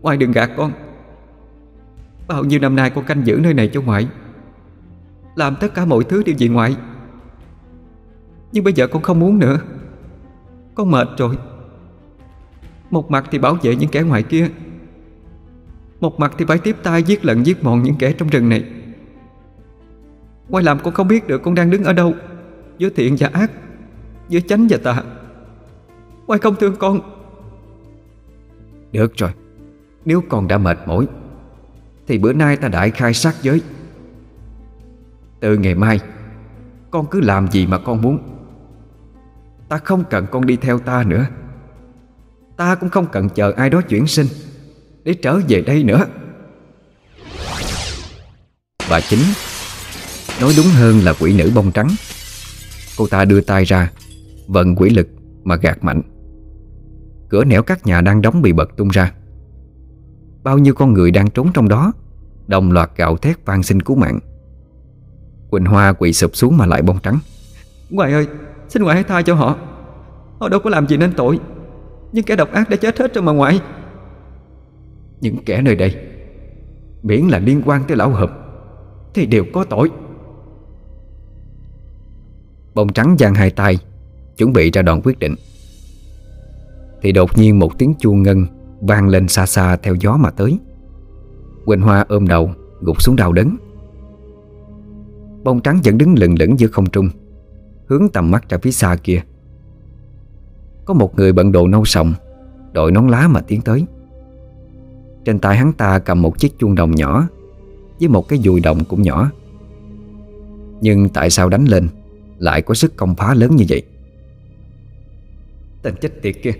Ngoại 0.00 0.16
đừng 0.16 0.32
gạt 0.32 0.50
con. 0.56 0.72
Bao 2.28 2.44
nhiêu 2.44 2.60
năm 2.60 2.76
nay 2.76 2.90
con 2.90 3.04
canh 3.04 3.26
giữ 3.26 3.40
nơi 3.42 3.54
này 3.54 3.70
cho 3.72 3.80
ngoại, 3.80 4.08
Làm 5.34 5.56
tất 5.60 5.74
cả 5.74 5.84
mọi 5.84 6.04
thứ 6.04 6.22
đều 6.22 6.34
vì 6.38 6.48
ngoại. 6.48 6.76
Nhưng 8.52 8.64
bây 8.64 8.72
giờ 8.72 8.86
con 8.86 9.02
không 9.02 9.20
muốn 9.20 9.38
nữa. 9.38 9.58
Con 10.74 10.90
mệt 10.90 11.08
rồi. 11.18 11.38
Một 12.90 13.10
mặt 13.10 13.24
thì 13.30 13.38
bảo 13.38 13.54
vệ 13.62 13.76
những 13.76 13.90
kẻ 13.90 14.02
ngoài 14.02 14.22
kia 14.22 14.48
một 16.02 16.20
mặt 16.20 16.32
thì 16.38 16.44
phải 16.44 16.58
tiếp 16.58 16.76
tay 16.82 17.02
giết 17.02 17.24
lận 17.24 17.42
giết 17.42 17.64
mòn 17.64 17.82
những 17.82 17.96
kẻ 17.98 18.12
trong 18.12 18.28
rừng 18.28 18.48
này. 18.48 18.64
Quay 20.48 20.64
làm 20.64 20.78
con 20.78 20.94
không 20.94 21.08
biết 21.08 21.26
được 21.26 21.42
con 21.42 21.54
đang 21.54 21.70
đứng 21.70 21.84
ở 21.84 21.92
đâu, 21.92 22.14
Giữa 22.78 22.90
thiện 22.90 23.16
và 23.18 23.30
ác, 23.32 23.50
Giữa 24.28 24.40
chánh 24.40 24.66
và 24.70 24.78
tà. 24.82 25.02
Quay 26.26 26.38
không 26.38 26.56
thương 26.56 26.76
con. 26.76 27.00
Được 28.92 29.16
rồi, 29.16 29.30
Nếu 30.04 30.22
con 30.28 30.48
đã 30.48 30.58
mệt 30.58 30.78
mỏi, 30.86 31.06
thì 32.06 32.18
bữa 32.18 32.32
nay 32.32 32.56
ta 32.56 32.68
đại 32.68 32.90
khai 32.90 33.14
sát 33.14 33.34
giới. 33.42 33.62
Từ 35.40 35.56
ngày 35.56 35.74
mai, 35.74 36.00
Con 36.90 37.06
cứ 37.06 37.20
làm 37.20 37.50
gì 37.50 37.66
mà 37.66 37.78
con 37.78 38.02
muốn. 38.02 38.18
Ta 39.68 39.78
không 39.78 40.04
cần 40.10 40.26
con 40.30 40.46
đi 40.46 40.56
theo 40.56 40.78
ta 40.78 41.04
nữa. 41.06 41.26
Ta 42.56 42.74
cũng 42.74 42.88
không 42.88 43.06
cần 43.12 43.28
chờ 43.28 43.52
ai 43.56 43.70
đó 43.70 43.80
chuyển 43.80 44.06
sinh. 44.06 44.26
Để 45.04 45.14
trở 45.14 45.40
về 45.48 45.60
đây 45.60 45.84
nữa. 45.84 46.06
Bà 48.90 49.00
chính 49.00 49.20
Nói 50.40 50.52
đúng 50.56 50.66
hơn 50.66 50.98
là 50.98 51.12
quỷ 51.20 51.34
nữ 51.38 51.50
bông 51.54 51.72
trắng. 51.72 51.88
Cô 52.98 53.06
ta 53.06 53.24
đưa 53.24 53.40
tay 53.40 53.64
ra, 53.64 53.90
Vận 54.46 54.76
quỷ 54.76 54.90
lực 54.90 55.08
mà 55.44 55.56
gạt 55.56 55.84
mạnh. 55.84 56.02
Cửa 57.28 57.44
nẻo 57.44 57.62
các 57.62 57.86
nhà 57.86 58.00
đang 58.00 58.22
đóng 58.22 58.42
bị 58.42 58.52
bật 58.52 58.76
tung 58.76 58.88
ra. 58.88 59.12
Bao 60.42 60.58
nhiêu 60.58 60.74
con 60.74 60.92
người 60.92 61.10
đang 61.10 61.30
trốn 61.30 61.50
trong 61.54 61.68
đó, 61.68 61.92
Đồng 62.46 62.72
loạt 62.72 62.90
gạo 62.96 63.16
thét 63.16 63.46
van 63.46 63.62
xin 63.62 63.82
cứu 63.82 63.96
mạng. 63.96 64.18
Quỳnh 65.50 65.64
Hoa 65.64 65.92
quỳ 65.92 66.12
sụp 66.12 66.36
xuống 66.36 66.56
mà 66.56 66.66
lại 66.66 66.82
bông 66.82 66.98
trắng. 67.02 67.18
Ngoại 67.90 68.12
ơi, 68.12 68.26
Xin 68.68 68.82
ngoại 68.82 68.94
hãy 68.94 69.04
tha 69.04 69.22
cho 69.22 69.34
họ. 69.34 69.56
Họ 70.40 70.48
đâu 70.48 70.60
có 70.60 70.70
làm 70.70 70.88
gì 70.88 70.96
nên 70.96 71.12
tội. 71.12 71.40
Nhưng 72.12 72.24
kẻ 72.24 72.36
độc 72.36 72.52
ác 72.52 72.70
đã 72.70 72.76
chết 72.76 72.98
hết 72.98 73.14
rồi 73.14 73.22
mà 73.22 73.32
ngoại 73.32 73.60
những 75.22 75.36
kẻ 75.46 75.62
nơi 75.62 75.76
đây, 75.76 75.94
Miễn 77.02 77.28
là 77.28 77.38
liên 77.38 77.62
quan 77.64 77.84
tới 77.88 77.96
lão 77.96 78.10
hợp, 78.10 78.30
Thì 79.14 79.26
đều 79.26 79.44
có 79.52 79.64
tội. 79.64 79.90
Bông 82.74 82.92
trắng 82.92 83.16
giang 83.18 83.34
hai 83.34 83.50
tay, 83.50 83.78
Chuẩn 84.36 84.52
bị 84.52 84.70
ra 84.70 84.82
đòn 84.82 85.00
quyết 85.04 85.18
định. 85.18 85.34
Thì 87.02 87.12
đột 87.12 87.38
nhiên 87.38 87.58
một 87.58 87.78
tiếng 87.78 87.94
chuông 87.98 88.22
ngân 88.22 88.46
Vang 88.80 89.08
lên 89.08 89.28
xa 89.28 89.46
xa 89.46 89.76
theo 89.76 89.94
gió 89.94 90.16
mà 90.16 90.30
tới. 90.30 90.58
Quỳnh 91.64 91.80
Hoa 91.80 92.04
ôm 92.08 92.28
đầu, 92.28 92.50
Gục 92.80 93.02
xuống 93.02 93.16
đau 93.16 93.32
đớn. 93.32 93.56
Bông 95.44 95.60
trắng 95.60 95.80
vẫn 95.84 95.98
đứng 95.98 96.14
lừng 96.18 96.34
lững 96.38 96.58
giữa 96.58 96.66
không 96.66 96.90
trung, 96.90 97.08
Hướng 97.86 98.08
tầm 98.12 98.30
mắt 98.30 98.48
ra 98.48 98.58
phía 98.62 98.70
xa 98.70 98.96
kia. 99.02 99.22
Có 100.84 100.94
một 100.94 101.16
người 101.16 101.32
bận 101.32 101.52
đồ 101.52 101.68
nâu 101.68 101.84
sòng, 101.84 102.14
Đội 102.72 102.92
nón 102.92 103.08
lá 103.08 103.28
mà 103.28 103.40
tiến 103.40 103.60
tới. 103.60 103.86
Trên 105.24 105.38
tay 105.38 105.56
hắn 105.56 105.72
ta 105.72 105.98
cầm 105.98 106.22
một 106.22 106.38
chiếc 106.38 106.58
chuông 106.58 106.74
đồng 106.74 106.90
nhỏ, 106.90 107.28
Với 108.00 108.08
một 108.08 108.28
cái 108.28 108.38
dùi 108.38 108.60
đồng 108.60 108.84
cũng 108.84 109.02
nhỏ. 109.02 109.30
Nhưng 110.80 111.08
tại 111.08 111.30
sao 111.30 111.48
đánh 111.48 111.64
lên 111.64 111.88
Lại 112.38 112.62
có 112.62 112.74
sức 112.74 112.96
công 112.96 113.14
phá 113.14 113.34
lớn 113.34 113.56
như 113.56 113.64
vậy? 113.68 113.82
Tên 115.82 115.94
chết 116.00 116.22
tiệt 116.22 116.34
kia, 116.42 116.52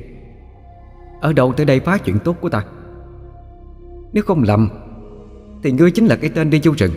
Ở 1.20 1.32
đâu 1.32 1.52
tới 1.52 1.66
đây 1.66 1.80
phá 1.80 1.98
chuyện 1.98 2.18
tốt 2.18 2.36
của 2.40 2.48
ta? 2.48 2.64
Nếu 4.12 4.24
không 4.24 4.43
lầm, 4.43 4.68
Thì 5.62 5.72
ngươi 5.72 5.90
chính 5.90 6.06
là 6.06 6.16
cái 6.16 6.30
tên 6.34 6.51
đi 6.51 6.60
du 6.60 6.72
rừng, 6.78 6.93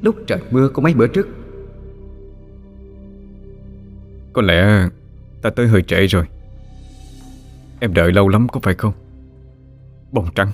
Lúc 0.00 0.16
trời 0.26 0.38
mưa 0.50 0.68
của 0.68 0.82
mấy 0.82 0.94
bữa 0.94 1.06
trước. 1.06 1.28
Có 4.32 4.42
lẽ 4.42 4.88
ta 5.42 5.50
tới 5.50 5.66
hơi 5.66 5.82
trễ 5.82 6.06
rồi. 6.06 6.24
Em 7.80 7.94
đợi 7.94 8.12
lâu 8.12 8.28
lắm 8.28 8.48
có 8.48 8.60
phải 8.62 8.74
không? 8.74 8.92
Bông 10.12 10.26
trắng. 10.34 10.52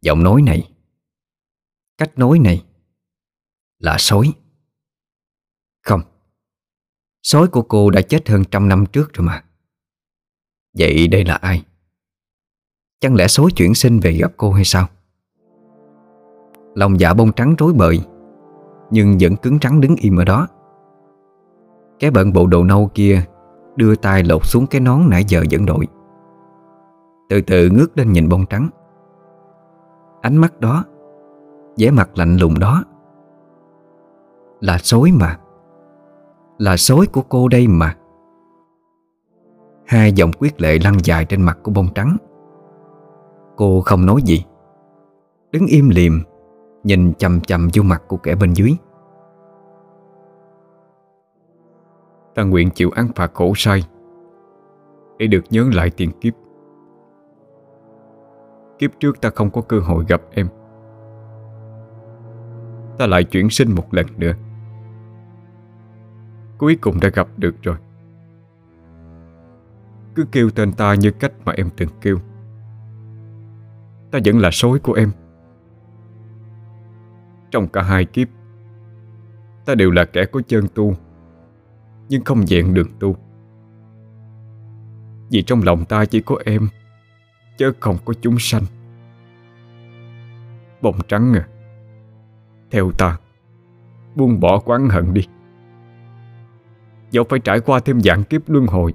Giọng 0.00 0.22
nói 0.22 0.42
này. 0.42 0.70
Cách 1.98 2.18
nói 2.18 2.38
này 2.38 2.64
Là 3.78 3.96
sói. 3.98 4.32
Không, 5.82 6.00
Sói 7.22 7.48
của 7.48 7.62
cô 7.62 7.90
đã 7.90 8.00
chết 8.00 8.28
hơn 8.28 8.44
trăm 8.50 8.68
năm 8.68 8.86
trước 8.86 9.12
rồi 9.12 9.26
mà. 9.26 9.44
Vậy 10.78 11.08
đây 11.08 11.24
là 11.24 11.34
ai? 11.34 11.64
Chẳng 13.00 13.14
lẽ 13.14 13.28
sói 13.28 13.50
chuyển 13.56 13.74
sinh 13.74 14.00
về 14.00 14.12
gặp 14.12 14.32
cô 14.36 14.52
hay 14.52 14.64
sao? 14.64 14.86
Lòng 16.74 17.00
dạ 17.00 17.14
bông 17.14 17.32
trắng 17.32 17.54
rối 17.58 17.72
bời, 17.72 18.00
Nhưng 18.90 19.18
vẫn 19.20 19.36
cứng 19.36 19.58
trắng 19.58 19.80
đứng 19.80 19.96
im 19.96 20.16
ở 20.16 20.24
đó. 20.24 20.48
Cái 22.00 22.10
bận 22.10 22.32
bộ 22.32 22.46
đồ 22.46 22.64
nâu 22.64 22.90
kia 22.94 23.26
Đưa 23.78 23.96
tay 23.96 24.24
lột 24.24 24.46
xuống 24.46 24.66
cái 24.66 24.80
nón 24.80 25.00
nãy 25.10 25.24
giờ 25.28 25.44
vẫn 25.50 25.66
đội. 25.66 25.86
Từ 27.28 27.40
từ 27.40 27.70
ngước 27.70 27.98
lên 27.98 28.12
nhìn 28.12 28.28
bông 28.28 28.46
trắng. 28.46 28.68
Ánh 30.20 30.36
mắt 30.36 30.60
đó, 30.60 30.84
vẻ 31.76 31.90
mặt 31.90 32.10
lạnh 32.14 32.36
lùng 32.36 32.58
đó. 32.58 32.84
Là 34.60 34.78
sói 34.78 35.10
mà. 35.20 35.38
Là 36.58 36.76
sói 36.76 37.06
của 37.12 37.22
cô 37.28 37.48
đây 37.48 37.68
mà. 37.68 37.96
Hai 39.86 40.12
dòng 40.12 40.30
quyết 40.38 40.60
lệ 40.60 40.78
lăn 40.84 40.94
dài 41.04 41.24
trên 41.24 41.42
mặt 41.42 41.58
của 41.62 41.72
bông 41.74 41.88
trắng. 41.94 42.16
Cô 43.56 43.80
không 43.80 44.06
nói 44.06 44.20
gì. 44.24 44.44
Đứng 45.52 45.66
im 45.66 45.88
liềm, 45.88 46.12
Nhìn 46.84 47.14
chầm 47.14 47.40
chầm 47.40 47.68
vô 47.74 47.82
mặt 47.82 48.02
của 48.08 48.16
kẻ 48.16 48.34
bên 48.34 48.52
dưới. 48.52 48.76
Ta 52.34 52.44
nguyện 52.44 52.70
chịu 52.70 52.90
án 52.90 53.08
phạt 53.16 53.34
khổ 53.34 53.52
sai, 53.56 53.84
Để 55.18 55.26
được 55.26 55.44
nhớ 55.50 55.70
lại 55.74 55.90
tiền 55.96 56.10
kiếp. 56.20 56.34
Kiếp 58.78 58.90
trước 59.00 59.20
ta 59.20 59.30
không 59.30 59.50
có 59.50 59.60
cơ 59.60 59.78
hội 59.78 60.04
gặp 60.08 60.20
em. 60.30 60.48
Ta 62.98 63.06
lại 63.06 63.24
chuyển 63.24 63.50
sinh 63.50 63.74
một 63.74 63.94
lần 63.94 64.06
nữa. 64.16 64.32
Cuối 66.58 66.78
cùng 66.80 67.00
đã 67.00 67.08
gặp 67.08 67.28
được 67.36 67.54
rồi. 67.62 67.76
Cứ 70.14 70.26
kêu 70.32 70.50
tên 70.50 70.72
ta 70.72 70.94
như 70.94 71.10
cách 71.10 71.32
mà 71.44 71.52
em 71.52 71.70
từng 71.76 71.88
kêu. 72.00 72.18
Ta 74.10 74.18
vẫn 74.24 74.38
là 74.38 74.50
sói 74.52 74.78
của 74.78 74.92
em. 74.92 75.10
Trong 77.50 77.68
cả 77.68 77.82
hai 77.82 78.04
kiếp, 78.04 78.28
Ta 79.68 79.74
đều 79.74 79.90
là 79.90 80.04
kẻ 80.04 80.26
có 80.26 80.40
chân 80.48 80.66
tu, 80.74 80.94
Nhưng 82.08 82.24
không 82.24 82.44
vẹn 82.48 82.74
đường 82.74 82.88
tu. 83.00 83.16
Vì 85.30 85.42
trong 85.42 85.62
lòng 85.62 85.84
ta 85.84 86.04
chỉ 86.04 86.20
có 86.20 86.36
em. 86.44 86.68
Chứ 87.58 87.72
không 87.80 87.96
có 88.04 88.14
chúng 88.20 88.36
sanh. 88.38 88.62
Bông 90.82 90.98
trắng 91.08 91.34
à 91.34 91.48
Theo 92.70 92.90
ta, 92.98 93.18
Buông 94.14 94.40
bỏ 94.40 94.58
quán 94.58 94.88
hận 94.88 95.14
đi. 95.14 95.22
Dẫu 97.10 97.24
phải 97.24 97.38
trải 97.38 97.60
qua 97.60 97.80
thêm 97.80 98.00
dạng 98.00 98.24
kiếp 98.24 98.48
luân 98.48 98.66
hồi, 98.66 98.94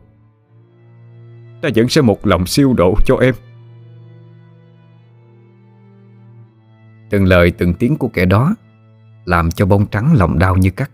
Ta 1.64 1.70
vẫn 1.76 1.90
sẽ 1.90 2.02
một 2.02 2.28
lòng 2.28 2.46
siêu 2.46 2.74
độ 2.74 2.96
cho 3.06 3.16
em. 3.16 3.36
Từng 7.10 7.26
lời 7.26 7.52
từng 7.52 7.74
tiếng 7.74 7.98
của 7.98 8.08
kẻ 8.08 8.26
đó 8.26 8.56
Làm 9.26 9.52
cho 9.52 9.66
bông 9.66 9.86
trắng 9.86 10.14
lòng 10.14 10.40
đau 10.40 10.58
như 10.58 10.70
cắt. 10.70 10.92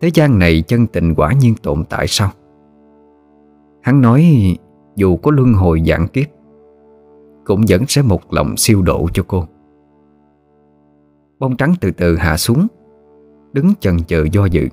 Thế 0.00 0.10
gian 0.14 0.38
này 0.38 0.62
chân 0.62 0.86
tình 0.86 1.14
quả 1.14 1.32
nhiên 1.32 1.54
tồn 1.54 1.84
tại 1.84 2.06
sao? 2.06 2.30
Hắn 3.82 4.00
nói 4.00 4.24
dù 4.96 5.16
có 5.16 5.30
luân 5.30 5.52
hồi 5.52 5.82
dạng 5.86 6.08
kiếp, 6.08 6.26
Cũng 7.44 7.60
vẫn 7.68 7.82
sẽ 7.88 8.02
một 8.02 8.32
lòng 8.32 8.56
siêu 8.56 8.82
độ 8.82 9.08
cho 9.12 9.22
cô. 9.28 9.44
Bông 11.38 11.56
trắng 11.56 11.74
từ 11.80 11.90
từ 11.90 12.16
hạ 12.16 12.36
xuống, 12.36 12.66
Đứng 13.52 13.72
chần 13.80 13.96
chờ 14.06 14.24
do 14.32 14.44
dự. 14.44 14.68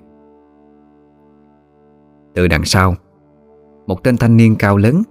Từ 2.33 2.47
đằng 2.47 2.65
sau, 2.65 2.95
Một 3.87 4.03
tên 4.03 4.17
thanh 4.17 4.37
niên 4.37 4.55
cao 4.59 4.77
lớn, 4.77 5.01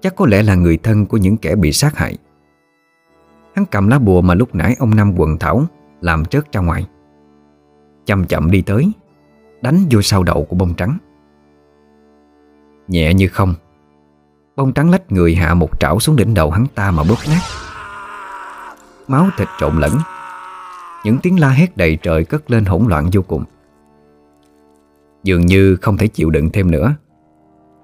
Chắc 0.00 0.16
có 0.16 0.26
lẽ 0.26 0.42
là 0.42 0.54
người 0.54 0.78
thân 0.82 1.06
của 1.06 1.16
những 1.16 1.36
kẻ 1.36 1.56
bị 1.56 1.72
sát 1.72 1.96
hại. 1.96 2.18
Hắn 3.54 3.64
cầm 3.70 3.88
lá 3.88 3.98
bùa 3.98 4.20
mà 4.20 4.34
lúc 4.34 4.54
nãy 4.54 4.76
ông 4.78 4.94
Năm 4.94 5.14
quần 5.16 5.38
thảo 5.38 5.62
Làm 6.00 6.24
trớt 6.24 6.52
ra 6.52 6.60
ngoài. 6.60 6.86
Chậm 8.06 8.24
chậm 8.24 8.50
đi 8.50 8.62
tới, 8.62 8.92
Đánh 9.62 9.78
vô 9.90 10.02
sau 10.02 10.22
đầu 10.22 10.46
của 10.48 10.56
bông 10.56 10.74
trắng. 10.74 10.98
Nhẹ 12.88 13.14
như 13.14 13.28
không 13.28 13.54
Bông 14.58 14.72
trắng 14.72 14.90
lách 14.90 15.12
người 15.12 15.34
hạ 15.34 15.54
một 15.54 15.80
trảo 15.80 16.00
xuống 16.00 16.16
đỉnh 16.16 16.34
đầu 16.34 16.50
hắn 16.50 16.66
ta 16.74 16.90
mà 16.90 17.02
bóp 17.02 17.16
nát 17.28 17.40
Máu 19.08 19.26
thịt 19.36 19.48
trộn 19.58 19.80
lẫn. 19.80 19.92
Những 21.04 21.18
tiếng 21.18 21.40
la 21.40 21.48
hét 21.48 21.76
đầy 21.76 21.98
trời 22.02 22.24
cất 22.24 22.50
lên 22.50 22.64
hỗn 22.64 22.84
loạn 22.88 23.10
vô 23.12 23.22
cùng. 23.22 23.44
Dường 25.24 25.46
như 25.46 25.76
không 25.76 25.96
thể 25.96 26.06
chịu 26.06 26.30
đựng 26.30 26.50
thêm 26.50 26.70
nữa. 26.70 26.94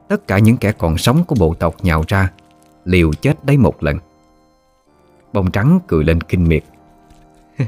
Tất 0.09 0.27
cả 0.27 0.39
những 0.39 0.57
kẻ 0.57 0.73
còn 0.73 0.99
sống 0.99 1.25
của 1.25 1.37
bộ 1.39 1.55
tộc 1.55 1.75
nhào 1.83 2.05
ra, 2.09 2.31
Liều 2.85 3.13
chết 3.13 3.45
đấy 3.45 3.57
một 3.57 3.83
lần. 3.83 3.99
Bông 5.33 5.51
trắng 5.51 5.79
cười 5.87 6.05
lên 6.05 6.21
kinh 6.21 6.49
miệt. 6.49 6.65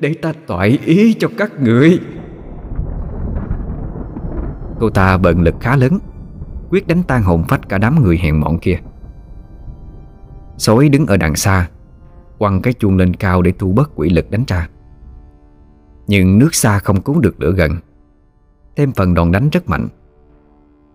Để 0.00 0.14
ta 0.22 0.32
toại 0.46 0.78
ý 0.84 1.14
cho 1.18 1.28
các 1.38 1.60
người. 1.60 2.00
Cô 4.80 4.90
ta 4.90 5.16
bận 5.16 5.42
lực 5.42 5.54
khá 5.60 5.76
lớn. 5.76 5.98
Quyết 6.72 6.86
đánh 6.86 7.02
tan 7.02 7.22
hồn 7.22 7.44
phách 7.48 7.68
cả 7.68 7.78
đám 7.78 8.02
người 8.02 8.18
hèn 8.18 8.40
mọn 8.40 8.58
kia. 8.58 8.78
Sói 10.56 10.88
đứng 10.88 11.06
ở 11.06 11.16
đằng 11.16 11.36
xa, 11.36 11.68
Quăng 12.38 12.62
cái 12.62 12.72
chuông 12.72 12.96
lên 12.96 13.16
cao 13.16 13.42
để 13.42 13.52
thu 13.58 13.72
bớt 13.72 13.90
quỷ 13.94 14.10
lực 14.10 14.30
đánh 14.30 14.44
ra 14.46 14.68
Nhưng 16.06 16.38
nước 16.38 16.54
xa 16.54 16.78
không 16.78 17.00
cứu 17.00 17.20
được 17.20 17.40
lửa 17.40 17.52
gần, 17.52 17.72
Thêm 18.76 18.92
phần 18.92 19.14
đòn 19.14 19.32
đánh 19.32 19.48
rất 19.50 19.68
mạnh. 19.68 19.88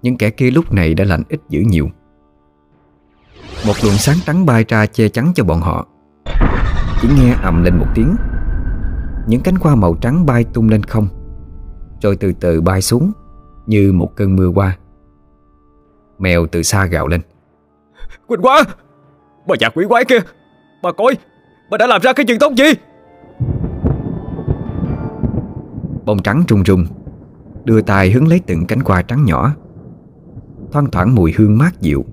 Những 0.01 0.17
kẻ 0.17 0.29
kia 0.29 0.51
lúc 0.51 0.73
này 0.73 0.93
đã 0.93 1.03
lạnh 1.05 1.23
ít 1.29 1.41
dữ 1.49 1.59
nhiều. 1.59 1.89
Một 3.67 3.73
luồng 3.83 3.93
sáng 3.93 4.17
trắng 4.25 4.45
bay 4.45 4.65
ra 4.67 4.85
che 4.85 5.09
chắn 5.09 5.31
cho 5.35 5.43
bọn 5.43 5.61
họ. 5.61 5.87
Chỉ 7.01 7.07
nghe 7.17 7.35
ầm 7.41 7.63
lên 7.63 7.77
một 7.77 7.87
tiếng, 7.95 8.15
Những 9.27 9.41
cánh 9.41 9.55
hoa 9.55 9.75
màu 9.75 9.95
trắng 9.95 10.25
bay 10.25 10.43
tung 10.43 10.69
lên 10.69 10.83
không, 10.83 11.07
Rồi 12.01 12.15
từ 12.15 12.33
từ 12.39 12.61
bay 12.61 12.81
xuống 12.81 13.11
Như 13.67 13.91
một 13.93 14.15
cơn 14.15 14.35
mưa 14.35 14.47
qua. 14.47 14.77
Mèo 16.19 16.47
từ 16.47 16.63
xa 16.63 16.85
gào 16.85 17.07
lên. 17.07 17.21
Quỳnh 18.27 18.41
quá 18.41 18.63
Bà 19.47 19.55
già 19.59 19.69
quỷ 19.69 19.85
quái 19.89 20.05
kia 20.05 20.19
Bà 20.83 20.91
coi 20.91 21.17
Bà 21.69 21.77
đã 21.77 21.87
làm 21.87 22.01
ra 22.01 22.13
cái 22.13 22.25
chuyện 22.25 22.39
tốt 22.39 22.53
gì? 22.57 22.73
Bông 26.05 26.23
trắng 26.23 26.43
rung 26.49 26.65
rung 26.65 26.85
Đưa 27.63 27.81
tay 27.81 28.11
hướng 28.11 28.27
lấy 28.27 28.41
từng 28.47 28.65
cánh 28.65 28.79
hoa 28.79 29.01
trắng 29.01 29.25
nhỏ. 29.25 29.53
Thoang 30.71 30.91
thoảng 30.91 31.15
mùi 31.15 31.33
hương 31.37 31.57
mát 31.57 31.81
dịu 31.81 32.05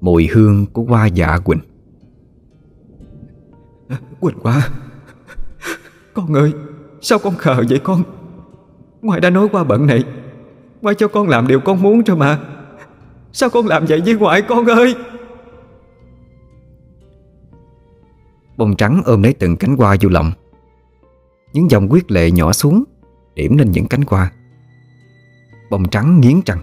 Mùi 0.00 0.28
hương 0.32 0.66
của 0.66 0.82
hoa 0.82 1.06
dạ 1.06 1.38
quỳnh. 1.38 1.60
Quỳnh 4.20 4.38
quá 4.42 4.68
Con 6.14 6.34
ơi 6.34 6.52
Sao 7.00 7.18
con 7.18 7.34
khờ 7.34 7.62
vậy 7.68 7.80
con? 7.84 8.02
Ngoại 9.02 9.20
đã 9.20 9.30
nói 9.30 9.48
qua 9.52 9.64
bận 9.64 9.86
này 9.86 10.04
Ngoại 10.82 10.94
cho 10.94 11.08
con 11.08 11.28
làm 11.28 11.46
điều 11.46 11.60
con 11.60 11.82
muốn 11.82 12.02
rồi 12.04 12.16
mà 12.16 12.38
Sao 13.34 13.50
con 13.50 13.66
làm 13.66 13.86
vậy 13.86 14.02
với 14.04 14.14
ngoại 14.14 14.42
con 14.42 14.66
ơi? 14.66 14.94
Bông 18.56 18.76
trắng 18.76 19.02
ôm 19.04 19.22
lấy 19.22 19.32
từng 19.32 19.56
cánh 19.56 19.76
hoa 19.76 19.96
vô 20.00 20.08
lòng. 20.08 20.32
Những 21.52 21.70
dòng 21.70 21.88
quyết 21.90 22.10
lệ 22.10 22.30
nhỏ 22.30 22.52
xuống, 22.52 22.84
Điểm 23.34 23.56
lên 23.56 23.70
những 23.70 23.86
cánh 23.86 24.00
hoa. 24.06 24.32
Bông 25.70 25.88
trắng 25.88 26.20
nghiến 26.20 26.40
răng. 26.46 26.58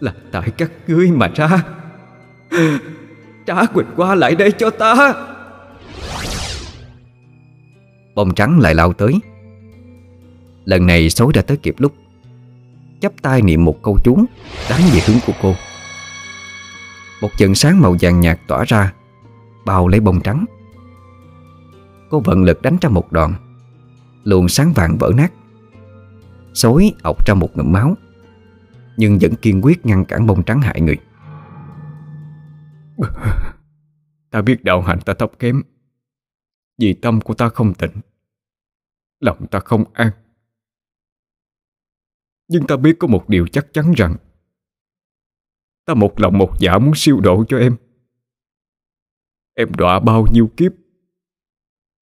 Là 0.00 0.14
tại 0.32 0.50
các 0.50 0.70
ngươi 0.86 1.10
mà 1.10 1.28
ra. 1.34 1.48
Trả 3.46 3.66
Quỳnh 3.66 3.86
qua 3.96 4.14
lại 4.14 4.34
đây 4.34 4.52
cho 4.52 4.70
ta. 4.70 5.14
Bông 8.14 8.34
trắng 8.34 8.60
lại 8.60 8.74
lao 8.74 8.92
tới. 8.92 9.12
Lần 10.64 10.86
này 10.86 11.10
xối 11.10 11.32
đã 11.32 11.42
tới 11.42 11.56
kịp 11.56 11.74
lúc 11.78 11.92
chắp 13.00 13.12
tay 13.22 13.42
niệm 13.42 13.64
một 13.64 13.82
câu 13.82 13.98
chú 14.04 14.24
Đánh 14.70 14.80
về 14.92 15.00
hướng 15.06 15.18
của 15.26 15.32
cô. 15.42 15.54
Một 17.20 17.30
trận 17.36 17.54
sáng 17.54 17.80
màu 17.80 17.96
vàng 18.00 18.20
nhạt 18.20 18.40
tỏa 18.46 18.64
ra, 18.64 18.92
Bao 19.66 19.88
lấy 19.88 20.00
bông 20.00 20.20
trắng. 20.20 20.44
Cô 22.10 22.20
vận 22.20 22.42
lực 22.42 22.62
đánh 22.62 22.76
ra 22.80 22.88
một 22.88 23.12
đòn, 23.12 23.34
Luồng 24.24 24.48
sáng 24.48 24.72
vàng 24.72 24.96
vỡ 24.98 25.12
nát, 25.16 25.32
Xối 26.54 26.92
ọc 27.02 27.26
ra 27.26 27.34
một 27.34 27.56
ngụm 27.56 27.72
máu, 27.72 27.96
Nhưng 28.96 29.18
vẫn 29.20 29.34
kiên 29.34 29.64
quyết 29.64 29.86
ngăn 29.86 30.04
cản 30.04 30.26
bông 30.26 30.42
trắng 30.42 30.60
hại 30.60 30.80
người. 30.80 30.96
Ta 34.30 34.42
biết 34.42 34.64
đạo 34.64 34.82
hạnh 34.82 35.00
ta 35.00 35.14
thấp 35.14 35.30
kém, 35.38 35.62
Vì 36.78 36.92
tâm 36.92 37.20
của 37.20 37.34
ta 37.34 37.48
không 37.48 37.74
tịnh, 37.74 38.00
Lòng 39.20 39.46
ta 39.46 39.60
không 39.60 39.84
an. 39.92 40.10
Nhưng 42.48 42.66
ta 42.66 42.76
biết 42.76 42.96
có 42.98 43.08
một 43.08 43.28
điều 43.28 43.46
chắc 43.46 43.66
chắn 43.72 43.92
rằng, 43.96 44.16
Ta 45.84 45.94
một 45.94 46.20
lòng 46.20 46.38
một 46.38 46.52
dạ 46.58 46.78
muốn 46.78 46.92
siêu 46.94 47.20
độ 47.20 47.44
cho 47.48 47.58
em. 47.58 47.76
Em 49.54 49.74
đọa 49.74 50.00
bao 50.00 50.26
nhiêu 50.32 50.50
kiếp, 50.56 50.72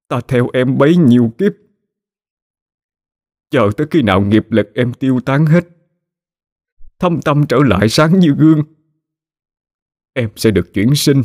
Ta 0.08 0.20
theo 0.28 0.48
em 0.52 0.78
bấy 0.78 0.96
nhiêu 0.96 1.32
kiếp. 1.38 1.52
Chờ 3.50 3.70
tới 3.76 3.86
khi 3.90 4.02
nào 4.02 4.20
nghiệp 4.20 4.46
lực 4.50 4.70
em 4.74 4.92
tiêu 4.94 5.20
tán 5.20 5.46
hết, 5.46 5.64
Thâm 6.98 7.20
tâm 7.22 7.46
trở 7.46 7.58
lại 7.66 7.88
sáng 7.88 8.18
như 8.18 8.34
gương, 8.38 8.62
Em 10.12 10.30
sẽ 10.36 10.50
được 10.50 10.74
chuyển 10.74 10.94
sinh 10.94 11.22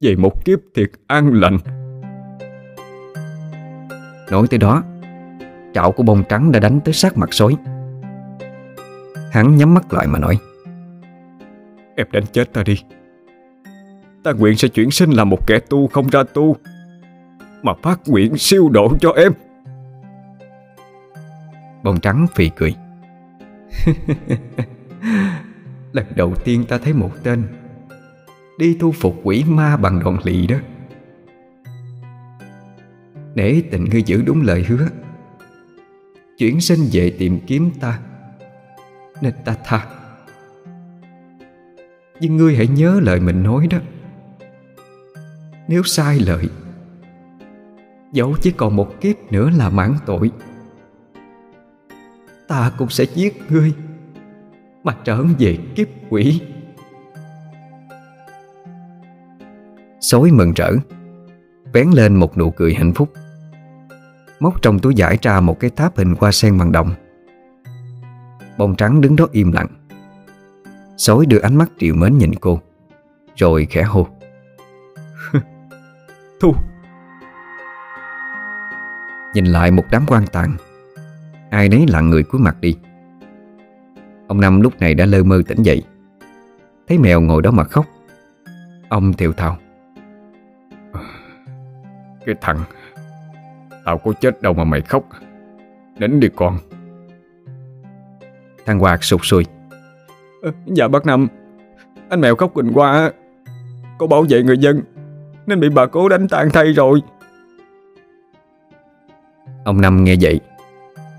Về 0.00 0.16
một 0.16 0.44
kiếp 0.44 0.58
thiệt 0.74 0.90
an 1.06 1.32
lành. 1.32 1.58
Nói 4.30 4.46
tới 4.50 4.58
đó, 4.58 4.82
chảo 5.74 5.92
của 5.92 6.02
bông 6.02 6.22
trắng 6.28 6.52
đã 6.52 6.60
đánh 6.60 6.80
tới 6.84 6.94
sát 6.94 7.16
mặt 7.16 7.28
sói. 7.34 7.56
Hắn 9.30 9.56
nhắm 9.56 9.74
mắt 9.74 9.92
lại 9.92 10.06
mà 10.06 10.18
nói. 10.18 10.38
Em 11.96 12.06
đánh 12.12 12.24
chết 12.32 12.52
ta 12.52 12.62
đi. 12.62 12.82
Ta 14.22 14.32
nguyện 14.32 14.56
sẽ 14.56 14.68
chuyển 14.68 14.90
sinh 14.90 15.10
làm 15.10 15.28
một 15.28 15.46
kẻ 15.46 15.58
tu 15.58 15.86
không 15.86 16.08
ra 16.08 16.22
tu 16.34 16.56
Mà 17.62 17.72
phát 17.82 18.00
nguyện 18.06 18.38
siêu 18.38 18.68
độ 18.68 18.92
cho 19.00 19.10
em. 19.10 19.32
Bông 21.82 22.00
trắng 22.00 22.26
phì 22.34 22.50
cười. 22.56 22.74
Lần 25.92 26.06
đầu 26.16 26.34
tiên 26.44 26.64
ta 26.68 26.78
thấy 26.78 26.92
một 26.92 27.10
tên 27.22 27.42
Đi 28.58 28.76
thu 28.80 28.92
phục 28.92 29.20
quỷ 29.22 29.44
ma 29.48 29.76
bằng 29.76 30.00
đòn 30.04 30.16
lì 30.24 30.46
đó. 30.46 30.56
Để 33.34 33.62
tình 33.70 33.84
ngươi 33.84 34.02
giữ 34.02 34.22
đúng 34.22 34.42
lời 34.42 34.64
hứa. 34.68 34.88
Chuyển 36.38 36.60
sinh 36.60 36.80
về 36.92 37.16
tìm 37.18 37.40
kiếm 37.46 37.70
ta 37.80 37.98
nên 39.20 39.34
ta 39.44 39.56
tha 39.64 39.86
Nhưng 42.20 42.36
ngươi 42.36 42.56
hãy 42.56 42.66
nhớ 42.66 43.00
lời 43.02 43.20
mình 43.20 43.42
nói 43.42 43.66
đó. 43.70 43.78
Nếu 45.68 45.82
sai 45.82 46.18
lời, 46.18 46.48
Dẫu 48.12 48.36
chỉ 48.40 48.50
còn 48.50 48.76
một 48.76 49.00
kiếp 49.00 49.16
nữa 49.32 49.50
là 49.50 49.70
mãn 49.70 49.94
tội, 50.06 50.30
Ta 52.48 52.72
cũng 52.78 52.88
sẽ 52.88 53.04
giết 53.14 53.42
ngươi 53.48 53.72
Mà 54.84 54.96
trở 55.04 55.22
về 55.38 55.58
kiếp 55.74 55.88
quỷ. 56.08 56.40
Sói 60.00 60.30
mừng 60.30 60.52
rỡ 60.56 60.70
Vén 61.72 61.90
lên 61.90 62.14
một 62.16 62.38
nụ 62.38 62.50
cười 62.50 62.74
hạnh 62.74 62.92
phúc. 62.94 63.12
Móc 64.40 64.62
trong 64.62 64.78
túi 64.78 64.94
giải 64.94 65.18
ra 65.22 65.40
một 65.40 65.60
cái 65.60 65.70
tháp 65.70 65.96
hình 65.96 66.14
hoa 66.18 66.32
sen 66.32 66.58
bằng 66.58 66.72
đồng. 66.72 66.94
Bông 68.60 68.76
trắng 68.76 69.00
đứng 69.00 69.16
đó 69.16 69.26
im 69.32 69.52
lặng. 69.52 69.66
Sói 70.96 71.26
đưa 71.26 71.38
ánh 71.38 71.56
mắt 71.56 71.70
triệu 71.78 71.94
mến 71.94 72.18
nhìn 72.18 72.34
cô 72.40 72.60
Rồi 73.36 73.66
khẽ 73.70 73.82
hô. 73.82 74.06
Thu. 76.40 76.54
Nhìn 79.34 79.44
lại 79.44 79.70
một 79.70 79.84
đám 79.90 80.04
quan 80.06 80.26
tàn 80.32 80.56
Ai 81.50 81.68
nấy 81.68 81.86
lặng 81.88 82.10
người 82.10 82.22
cúi 82.22 82.40
mặt 82.40 82.56
đi. 82.60 82.76
Ông 84.28 84.40
Năm 84.40 84.60
lúc 84.60 84.80
này 84.80 84.94
đã 84.94 85.06
lơ 85.06 85.22
mơ 85.22 85.42
tỉnh 85.48 85.62
dậy. 85.62 85.82
Thấy 86.88 86.98
mèo 86.98 87.20
ngồi 87.20 87.42
đó 87.42 87.50
mà 87.50 87.64
khóc. 87.64 87.86
Ông 88.88 89.12
thều 89.12 89.32
thào. 89.32 89.56
Cái 92.26 92.34
thằng 92.40 92.58
Tao 93.84 93.98
có 93.98 94.12
chết 94.20 94.42
đâu 94.42 94.54
mà 94.54 94.64
mày 94.64 94.80
khóc. 94.80 95.04
Nín 95.98 96.20
đi 96.20 96.28
con 96.36 96.58
Thằng 98.70 98.78
Hoạt 98.78 99.04
sụt 99.04 99.20
sùi. 99.22 99.44
Dạ 100.66 100.88
bác 100.88 101.06
Năm 101.06 101.28
Anh 102.08 102.20
mèo 102.20 102.36
khóc 102.36 102.54
quỳnh 102.54 102.72
qua 102.74 103.12
Cô 103.98 104.06
bảo 104.06 104.24
vệ 104.28 104.42
người 104.42 104.58
dân 104.58 104.82
Nên 105.46 105.60
bị 105.60 105.68
bà 105.68 105.86
cố 105.86 106.08
đánh 106.08 106.28
tan 106.28 106.50
thay 106.50 106.72
rồi. 106.72 107.02
Ông 109.64 109.80
Năm 109.80 110.04
nghe 110.04 110.16
vậy 110.20 110.40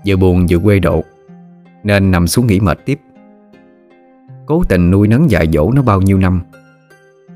Vừa 0.06 0.16
buồn 0.16 0.46
vừa 0.50 0.58
quê 0.58 0.78
độ 0.78 1.04
Nên 1.84 2.10
nằm 2.10 2.26
xuống 2.26 2.46
nghỉ 2.46 2.60
mệt 2.60 2.78
tiếp. 2.84 3.00
Cố 4.46 4.62
tình 4.68 4.90
nuôi 4.90 5.08
nấng 5.08 5.30
dạy 5.30 5.46
dỗ 5.52 5.72
nó 5.72 5.82
bao 5.82 6.00
nhiêu 6.00 6.18
năm 6.18 6.42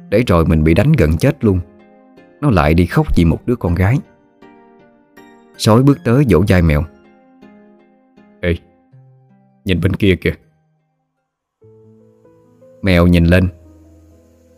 Để 0.09 0.23
rồi 0.27 0.47
mình 0.47 0.65
bị 0.65 0.75
đánh 0.75 0.93
gần 0.93 1.17
chết 1.19 1.45
luôn. 1.45 1.61
Nó 2.41 2.51
lại 2.51 2.75
đi 2.75 2.87
khóc 2.87 3.17
vì 3.17 3.25
một 3.25 3.39
đứa 3.47 3.57
con 3.57 3.75
gái. 3.75 3.99
Sói 5.59 5.83
bước 5.83 5.99
tới 6.05 6.25
vỗ 6.29 6.45
vai 6.49 6.63
mèo. 6.63 6.85
Ê 8.41 8.57
Nhìn 9.67 9.81
bên 9.81 9.95
kia 9.95 10.17
kìa. 10.21 10.35
Mèo 12.83 13.07
nhìn 13.07 13.25
lên. 13.25 13.49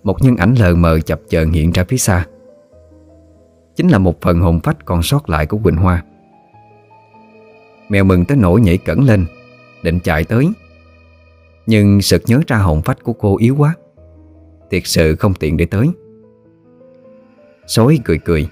Một 0.02 0.22
nhân 0.22 0.36
ảnh 0.36 0.54
lờ 0.54 0.74
mờ 0.74 1.00
chập 1.00 1.20
chờn 1.28 1.50
hiện 1.50 1.72
ra 1.72 1.84
phía 1.88 1.96
xa. 1.96 2.26
Chính 3.76 3.88
là 3.88 3.98
một 3.98 4.20
phần 4.20 4.40
hồn 4.40 4.60
phách 4.60 4.84
còn 4.84 5.02
sót 5.02 5.30
lại 5.30 5.46
của 5.46 5.58
Quỳnh 5.58 5.76
Hoa. 5.76 6.04
Mèo 7.88 8.04
mừng 8.04 8.24
tới 8.24 8.36
nỗi 8.36 8.60
nhảy 8.60 8.78
cẩn 8.78 9.04
lên, 9.04 9.26
Định 9.82 10.00
chạy 10.00 10.24
tới. 10.24 10.48
Nhưng 11.66 12.02
sực 12.02 12.22
nhớ 12.26 12.40
ra 12.46 12.56
hồn 12.56 12.82
phách 12.82 13.02
của 13.02 13.12
cô 13.12 13.36
yếu 13.36 13.56
quá. 13.58 13.74
Thiệt 14.70 14.82
sự 14.84 15.16
không 15.16 15.34
tiện 15.34 15.56
để 15.56 15.66
tới. 15.66 15.88
Sói 17.66 17.98
cười 18.04 18.18
cười, 18.18 18.48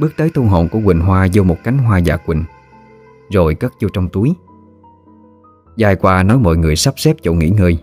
Bước 0.00 0.12
tới 0.16 0.30
tu 0.34 0.42
hồn 0.42 0.68
của 0.68 0.80
Quỳnh 0.84 1.00
Hoa 1.00 1.28
Vô 1.34 1.42
một 1.42 1.56
cánh 1.64 1.78
hoa 1.78 1.98
dạ 1.98 2.16
quỳnh, 2.16 2.44
Rồi 3.32 3.54
cất 3.54 3.72
vô 3.80 3.88
trong 3.88 4.08
túi. 4.08 4.34
Dài 5.78 5.96
qua 5.96 6.22
nói 6.22 6.38
mọi 6.38 6.56
người 6.56 6.76
sắp 6.76 6.94
xếp 6.96 7.16
chỗ 7.22 7.32
nghỉ 7.32 7.48
ngơi. 7.50 7.78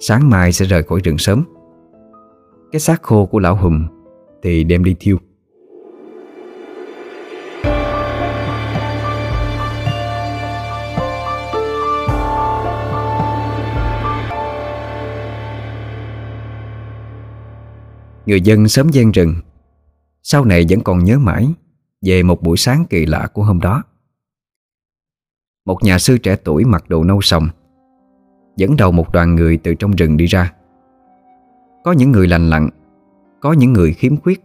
Sáng 0.00 0.30
mai 0.30 0.52
sẽ 0.52 0.64
rời 0.64 0.82
khỏi 0.82 1.00
rừng 1.04 1.18
sớm. 1.18 1.44
Cái 2.72 2.80
xác 2.80 3.02
khô 3.02 3.26
của 3.26 3.38
lão 3.38 3.56
Hùng 3.56 3.86
Thì 4.42 4.64
đem 4.64 4.84
đi 4.84 4.96
thiêu. 5.00 5.18
Người 18.26 18.40
dân 18.40 18.68
sớm 18.68 18.88
gian 18.88 19.12
rừng. 19.12 19.34
Sau 20.22 20.44
này 20.44 20.66
vẫn 20.68 20.80
còn 20.80 21.04
nhớ 21.04 21.18
mãi 21.18 21.48
Về 22.06 22.22
một 22.22 22.42
buổi 22.42 22.56
sáng 22.56 22.84
kỳ 22.90 23.06
lạ 23.06 23.28
của 23.32 23.42
hôm 23.42 23.60
đó. 23.60 23.82
Một 25.64 25.82
nhà 25.82 25.98
sư 25.98 26.18
trẻ 26.18 26.36
tuổi 26.44 26.64
mặc 26.64 26.84
đồ 26.88 27.04
nâu 27.04 27.20
sòng, 27.20 27.48
Dẫn 28.56 28.76
đầu 28.76 28.92
một 28.92 29.12
đoàn 29.12 29.34
người 29.34 29.56
từ 29.56 29.74
trong 29.74 29.90
rừng 29.90 30.16
đi 30.16 30.26
ra. 30.26 30.52
Có 31.84 31.92
những 31.92 32.12
người 32.12 32.28
lành 32.28 32.50
lặn, 32.50 32.68
Có 33.40 33.52
những 33.52 33.72
người 33.72 33.92
khiếm 33.92 34.16
khuyết. 34.16 34.40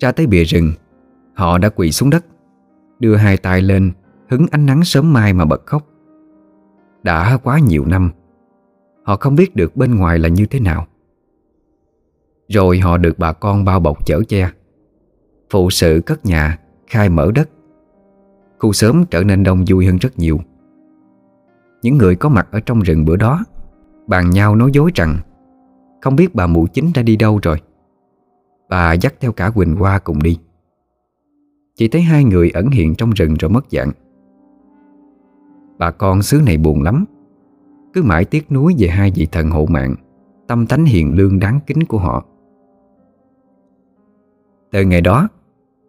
Ra 0.00 0.12
tới 0.12 0.26
bìa 0.26 0.44
rừng, 0.44 0.72
Họ 1.34 1.58
đã 1.58 1.68
quỳ 1.68 1.92
xuống 1.92 2.10
đất, 2.10 2.26
Đưa 2.98 3.16
hai 3.16 3.36
tay 3.36 3.62
lên, 3.62 3.92
Hứng 4.28 4.46
ánh 4.50 4.66
nắng 4.66 4.84
sớm 4.84 5.12
mai 5.12 5.32
mà 5.32 5.44
bật 5.44 5.66
khóc. 5.66 5.86
Đã 7.02 7.38
quá 7.42 7.58
nhiều 7.58 7.84
năm, 7.86 8.10
Họ 9.04 9.16
không 9.16 9.36
biết 9.36 9.56
được 9.56 9.76
bên 9.76 9.94
ngoài 9.94 10.18
là 10.18 10.28
như 10.28 10.46
thế 10.46 10.60
nào. 10.60 10.86
Rồi 12.48 12.78
họ 12.78 12.96
được 12.96 13.18
bà 13.18 13.32
con 13.32 13.64
bao 13.64 13.80
bọc 13.80 14.06
chở 14.06 14.20
che, 14.28 14.50
Phụ 15.50 15.70
sự 15.70 16.02
cất 16.06 16.26
nhà, 16.26 16.58
Khai 16.86 17.08
mở 17.08 17.30
đất 17.34 17.48
Khu 18.58 18.72
sớm 18.72 19.04
trở 19.10 19.24
nên 19.24 19.42
đông 19.42 19.64
vui 19.68 19.86
hơn 19.86 19.96
rất 19.96 20.18
nhiều. 20.18 20.40
Những 21.82 21.98
người 21.98 22.16
có 22.16 22.28
mặt 22.28 22.48
ở 22.50 22.60
trong 22.60 22.80
rừng 22.80 23.04
bữa 23.04 23.16
đó, 23.16 23.44
Bàn 24.06 24.30
nhau 24.30 24.56
nói 24.56 24.70
dối 24.72 24.90
rằng, 24.94 25.18
Không 26.00 26.16
biết 26.16 26.34
bà 26.34 26.46
mụ 26.46 26.66
chính 26.66 26.90
đã 26.94 27.02
đi 27.02 27.16
đâu 27.16 27.38
rồi. 27.42 27.60
Bà 28.68 28.92
dắt 28.92 29.14
theo 29.20 29.32
cả 29.32 29.50
Quỳnh 29.50 29.76
Hoa 29.76 29.98
cùng 29.98 30.22
đi. 30.22 30.38
Chỉ 31.74 31.88
thấy 31.88 32.02
hai 32.02 32.24
người 32.24 32.50
ẩn 32.50 32.70
hiện 32.70 32.94
trong 32.94 33.10
rừng 33.10 33.34
rồi 33.34 33.50
mất 33.50 33.66
dạng. 33.70 33.90
Bà 35.78 35.90
con 35.90 36.22
xứ 36.22 36.40
này 36.46 36.56
buồn 36.56 36.82
lắm. 36.82 37.04
Cứ 37.92 38.02
mãi 38.02 38.24
tiếc 38.24 38.52
nuối 38.52 38.74
về 38.78 38.88
hai 38.88 39.12
vị 39.14 39.26
thần 39.32 39.50
hộ 39.50 39.66
mạng, 39.66 39.94
Tâm 40.46 40.66
tánh 40.66 40.84
hiền 40.84 41.14
lương 41.14 41.38
đáng 41.38 41.60
kính 41.66 41.84
của 41.84 41.98
họ. 41.98 42.24
Từ 44.70 44.84
ngày 44.84 45.00
đó 45.00 45.28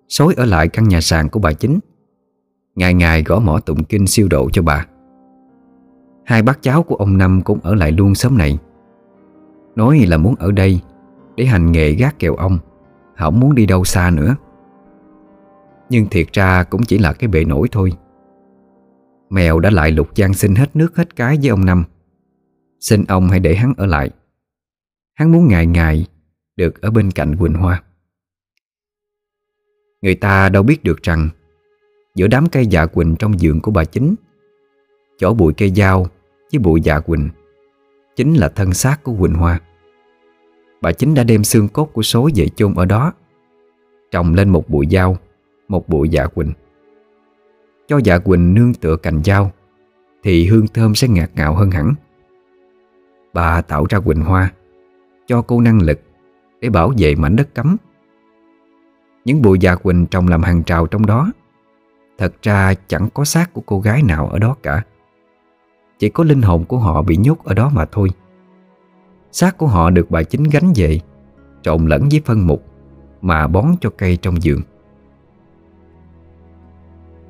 sói 0.07 0.33
ở 0.37 0.45
lại 0.45 0.67
căn 0.67 0.87
nhà 0.87 1.01
sàn 1.01 1.29
của 1.29 1.39
bà 1.39 1.53
chính. 1.53 1.79
Ngày 2.77 2.93
ngày 2.93 3.23
gõ 3.23 3.39
mỏ 3.39 3.59
tụng 3.59 3.83
kinh 3.83 4.07
siêu 4.07 4.27
độ 4.27 4.49
cho 4.49 4.61
bà. 4.61 4.85
Hai 6.25 6.41
bác 6.41 6.61
cháu 6.61 6.83
của 6.83 6.95
ông 6.95 7.17
Năm 7.17 7.41
cũng 7.41 7.59
ở 7.63 7.75
lại 7.75 7.91
luôn 7.91 8.15
sớm 8.15 8.37
này. 8.37 8.57
Nói 9.75 10.05
là 10.07 10.17
muốn 10.17 10.35
ở 10.35 10.51
đây 10.51 10.81
Để 11.35 11.45
hành 11.45 11.71
nghề 11.71 11.91
gác 11.91 12.19
kèo 12.19 12.35
ông, 12.35 12.57
Không 13.17 13.39
muốn 13.39 13.55
đi 13.55 13.65
đâu 13.65 13.83
xa 13.83 14.09
nữa. 14.09 14.35
Nhưng 15.89 16.07
thiệt 16.09 16.27
ra 16.33 16.63
cũng 16.63 16.83
chỉ 16.83 16.97
là 16.97 17.13
cái 17.13 17.27
bệ 17.27 17.45
nổi 17.45 17.67
thôi. 17.71 17.93
Mèo 19.29 19.59
đã 19.59 19.69
lại 19.69 19.91
lục 19.91 20.15
gian 20.15 20.33
xin 20.33 20.55
hết 20.55 20.75
nước 20.75 20.95
hết 20.95 21.15
cái 21.15 21.37
với 21.41 21.49
ông 21.49 21.65
Năm. 21.65 21.83
Xin 22.79 23.03
ông 23.07 23.27
hãy 23.27 23.39
để 23.39 23.55
hắn 23.55 23.73
ở 23.77 23.85
lại. 23.85 24.09
Hắn 25.13 25.31
muốn 25.31 25.47
ngày 25.47 25.65
ngày 25.65 26.05
Được 26.55 26.81
ở 26.81 26.91
bên 26.91 27.11
cạnh 27.11 27.35
Quỳnh 27.35 27.53
Hoa. 27.53 27.83
Người 30.01 30.15
ta 30.15 30.49
đâu 30.49 30.63
biết 30.63 30.83
được 30.83 31.03
rằng 31.03 31.29
Giữa 32.17 32.27
đám 32.27 32.49
cây 32.49 32.67
dạ 32.67 32.85
quỳnh 32.85 33.15
trong 33.15 33.39
giường 33.39 33.61
của 33.61 33.71
bà 33.71 33.85
chính. 33.85 34.15
Chỗ 35.17 35.33
bụi 35.33 35.53
cây 35.57 35.71
dao 35.75 36.07
Với 36.51 36.59
bụi 36.59 36.81
dạ 36.81 36.99
quỳnh 36.99 37.29
Chính 38.15 38.33
là 38.33 38.49
thân 38.49 38.73
xác 38.73 39.03
của 39.03 39.15
Quỳnh 39.19 39.33
Hoa. 39.33 39.59
Bà 40.81 40.91
chính 40.91 41.13
đã 41.13 41.23
đem 41.23 41.43
xương 41.43 41.67
cốt 41.67 41.85
của 41.93 42.01
số 42.01 42.29
về 42.35 42.47
chôn 42.47 42.73
ở 42.73 42.85
đó, 42.85 43.13
Trồng 44.11 44.33
lên 44.33 44.49
một 44.49 44.69
bụi 44.69 44.87
dao, 44.91 45.17
Một 45.67 45.89
bụi 45.89 46.09
dạ 46.09 46.27
quỳnh. 46.27 46.51
Cho 47.87 47.99
dạ 48.03 48.17
quỳnh 48.17 48.53
nương 48.53 48.73
tựa 48.73 48.95
cành 48.95 49.23
dao 49.23 49.51
Thì 50.23 50.47
hương 50.47 50.67
thơm 50.67 50.95
sẽ 50.95 51.07
ngạt 51.07 51.31
ngào 51.35 51.55
hơn 51.55 51.71
hẳn. 51.71 51.93
Bà 53.33 53.61
tạo 53.61 53.85
ra 53.89 53.99
Quỳnh 53.99 54.21
Hoa 54.21 54.51
Cho 55.27 55.41
cô 55.41 55.61
năng 55.61 55.81
lực 55.81 55.99
Để 56.61 56.69
bảo 56.69 56.93
vệ 56.97 57.15
mảnh 57.15 57.35
đất 57.35 57.55
cấm. 57.55 57.77
Những 59.25 59.41
bụi 59.41 59.57
dạ 59.61 59.75
quỳnh 59.75 60.05
trồng 60.05 60.27
làm 60.27 60.43
hàng 60.43 60.63
trào 60.63 60.87
trong 60.87 61.05
đó 61.05 61.31
Thật 62.17 62.33
ra 62.41 62.73
chẳng 62.87 63.09
có 63.13 63.25
xác 63.25 63.53
của 63.53 63.61
cô 63.65 63.79
gái 63.79 64.03
nào 64.03 64.27
ở 64.27 64.39
đó 64.39 64.55
cả. 64.63 64.83
Chỉ 65.99 66.09
có 66.09 66.23
linh 66.23 66.41
hồn 66.41 66.65
của 66.65 66.77
họ 66.77 67.01
bị 67.01 67.17
nhốt 67.17 67.43
ở 67.43 67.53
đó 67.53 67.71
mà 67.73 67.85
thôi. 67.91 68.09
Xác 69.31 69.57
của 69.57 69.67
họ 69.67 69.89
được 69.89 70.11
bà 70.11 70.23
chính 70.23 70.43
gánh 70.43 70.73
về, 70.75 70.99
Trộn 71.61 71.85
lẫn 71.85 72.07
với 72.11 72.21
phân 72.25 72.47
mục 72.47 72.63
Mà 73.21 73.47
bón 73.47 73.65
cho 73.81 73.89
cây 73.97 74.17
trong 74.17 74.41
giường. 74.41 74.61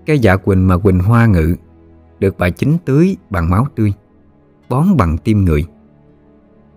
Cây 0.05 0.19
dạ 0.19 0.35
quỳnh 0.35 0.67
mà 0.67 0.77
quỳnh 0.77 0.99
hoa 0.99 1.25
ngự 1.25 1.55
Được 2.19 2.37
bà 2.37 2.49
chính 2.49 2.77
tưới 2.85 3.17
bằng 3.29 3.49
máu 3.49 3.67
tươi, 3.75 3.93
Bón 4.69 4.97
bằng 4.97 5.17
tim 5.17 5.45
người. 5.45 5.65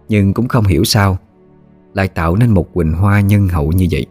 Nhưng 0.08 0.34
cũng 0.34 0.48
không 0.48 0.64
hiểu 0.64 0.84
sao 0.84 1.18
Lại 1.94 2.08
tạo 2.08 2.36
nên 2.36 2.50
một 2.50 2.74
quỳnh 2.74 2.92
hoa 2.92 3.20
nhân 3.20 3.48
hậu 3.48 3.72
như 3.72 3.86
vậy. 3.90 4.06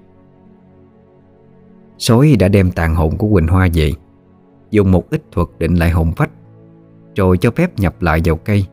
Sói 1.99 2.35
đã 2.39 2.47
đem 2.47 2.71
tàn 2.71 2.95
hồn 2.95 3.17
của 3.17 3.29
Quỳnh 3.33 3.47
Hoa 3.47 3.67
về, 3.73 3.91
Dùng 4.71 4.91
một 4.91 5.09
ít 5.09 5.23
thuật 5.31 5.47
định 5.59 5.75
lại 5.75 5.89
hồn 5.89 6.11
phách, 6.11 6.29
Rồi 7.15 7.37
cho 7.37 7.51
phép 7.51 7.79
nhập 7.79 8.01
lại 8.01 8.21
vào 8.25 8.35
cây, 8.35 8.65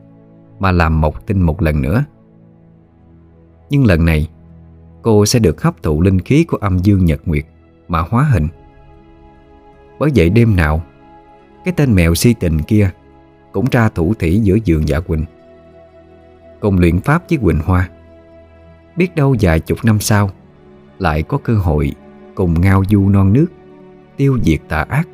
Mà 0.59 0.71
làm 0.71 1.01
mộc 1.01 1.25
tinh 1.27 1.41
một 1.41 1.61
lần 1.61 1.81
nữa. 1.81 2.03
Nhưng 3.69 3.85
lần 3.85 4.05
này, 4.05 4.27
Cô 5.01 5.25
sẽ 5.25 5.39
được 5.39 5.61
hấp 5.61 5.83
thụ 5.83 6.01
linh 6.01 6.21
khí 6.21 6.43
của 6.43 6.57
âm 6.57 6.79
dương 6.79 7.05
nhật 7.05 7.21
nguyệt 7.25 7.45
Mà 7.87 7.99
hóa 8.09 8.23
hình. 8.23 8.47
Bởi 9.99 10.11
vậy 10.15 10.29
đêm 10.29 10.55
nào, 10.55 10.83
Cái 11.65 11.73
tên 11.77 11.95
mèo 11.95 12.15
si 12.15 12.33
tình 12.33 12.61
kia 12.61 12.89
Cũng 13.51 13.65
ra 13.71 13.89
thủ 13.89 14.13
thủy 14.13 14.39
giữa 14.43 14.57
giường 14.65 14.87
dạ 14.87 14.99
Quỳnh, 14.99 15.25
Cùng 16.59 16.79
luyện 16.79 17.01
pháp 17.01 17.23
với 17.29 17.37
Quỳnh 17.37 17.59
Hoa. 17.59 17.89
Biết 18.95 19.15
đâu 19.15 19.35
vài 19.41 19.59
chục 19.59 19.77
năm 19.83 19.99
sau, 19.99 20.29
Lại 20.99 21.23
có 21.23 21.37
cơ 21.37 21.53
hội 21.53 21.91
cùng 22.37 22.61
ngao 22.61 22.83
du 22.89 23.09
non 23.09 23.33
nước, 23.33 23.47
Tiêu 24.17 24.37
diệt 24.43 24.59
tà 24.67 24.85
ác, 24.89 25.07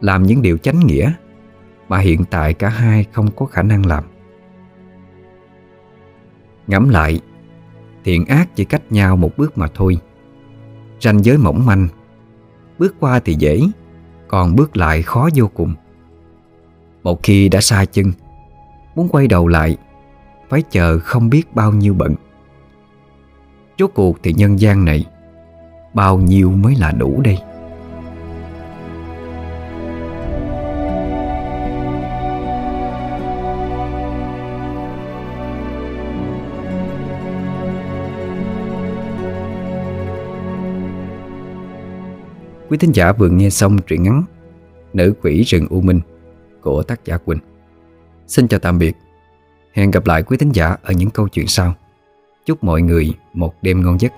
Làm 0.00 0.22
những 0.22 0.42
điều 0.42 0.58
chánh 0.58 0.86
nghĩa 0.86 1.12
Mà 1.88 1.98
hiện 1.98 2.24
tại 2.30 2.54
cả 2.54 2.68
hai 2.68 3.04
không 3.12 3.30
có 3.36 3.46
khả 3.46 3.62
năng 3.62 3.86
làm. 3.86 4.04
Ngẫm 6.66 6.88
lại, 6.88 7.20
Thiện 8.04 8.24
ác 8.26 8.56
chỉ 8.56 8.64
cách 8.64 8.82
nhau 8.90 9.16
một 9.16 9.30
bước 9.36 9.58
mà 9.58 9.68
thôi. 9.74 9.98
Ranh 11.00 11.24
giới 11.24 11.38
mỏng 11.38 11.66
manh, 11.66 11.88
Bước 12.78 12.94
qua 13.00 13.20
thì 13.20 13.34
dễ, 13.34 13.60
Còn 14.28 14.56
bước 14.56 14.76
lại 14.76 15.02
khó 15.02 15.28
vô 15.34 15.50
cùng. 15.54 15.74
Một 17.02 17.22
khi 17.22 17.48
đã 17.48 17.60
xa 17.60 17.84
chân, 17.84 18.12
Muốn 18.94 19.08
quay 19.08 19.26
đầu 19.26 19.48
lại, 19.48 19.76
Phải 20.48 20.62
chờ 20.70 20.98
không 20.98 21.30
biết 21.30 21.54
bao 21.54 21.72
nhiêu 21.72 21.94
bận. 21.94 22.14
Rốt 23.78 23.90
cuộc 23.94 24.18
thì 24.22 24.32
nhân 24.32 24.60
gian 24.60 24.84
này 24.84 25.04
Bao 25.94 26.18
nhiêu 26.18 26.50
mới 26.50 26.74
là 26.74 26.90
đủ 26.90 27.20
đây 27.20 27.38
Quý 42.68 42.78
thính 42.78 42.92
giả 42.94 43.12
vừa 43.12 43.28
nghe 43.28 43.50
xong 43.50 43.78
truyện 43.86 44.02
ngắn 44.02 44.22
Nữ 44.92 45.14
quỷ 45.22 45.42
rừng 45.42 45.66
U 45.70 45.80
Minh 45.80 46.00
của 46.60 46.82
tác 46.82 47.04
giả 47.04 47.16
Quỳnh. 47.16 47.38
Xin 48.26 48.48
chào 48.48 48.60
tạm 48.60 48.78
biệt. 48.78 48.96
Hẹn 49.72 49.90
gặp 49.90 50.06
lại 50.06 50.22
quý 50.22 50.36
thính 50.36 50.52
giả 50.52 50.76
ở 50.82 50.92
những 50.92 51.10
câu 51.10 51.28
chuyện 51.28 51.46
sau. 51.46 51.74
Chúc 52.46 52.64
mọi 52.64 52.82
người 52.82 53.14
một 53.32 53.54
đêm 53.62 53.82
ngon 53.82 54.00
giấc. 54.00 54.12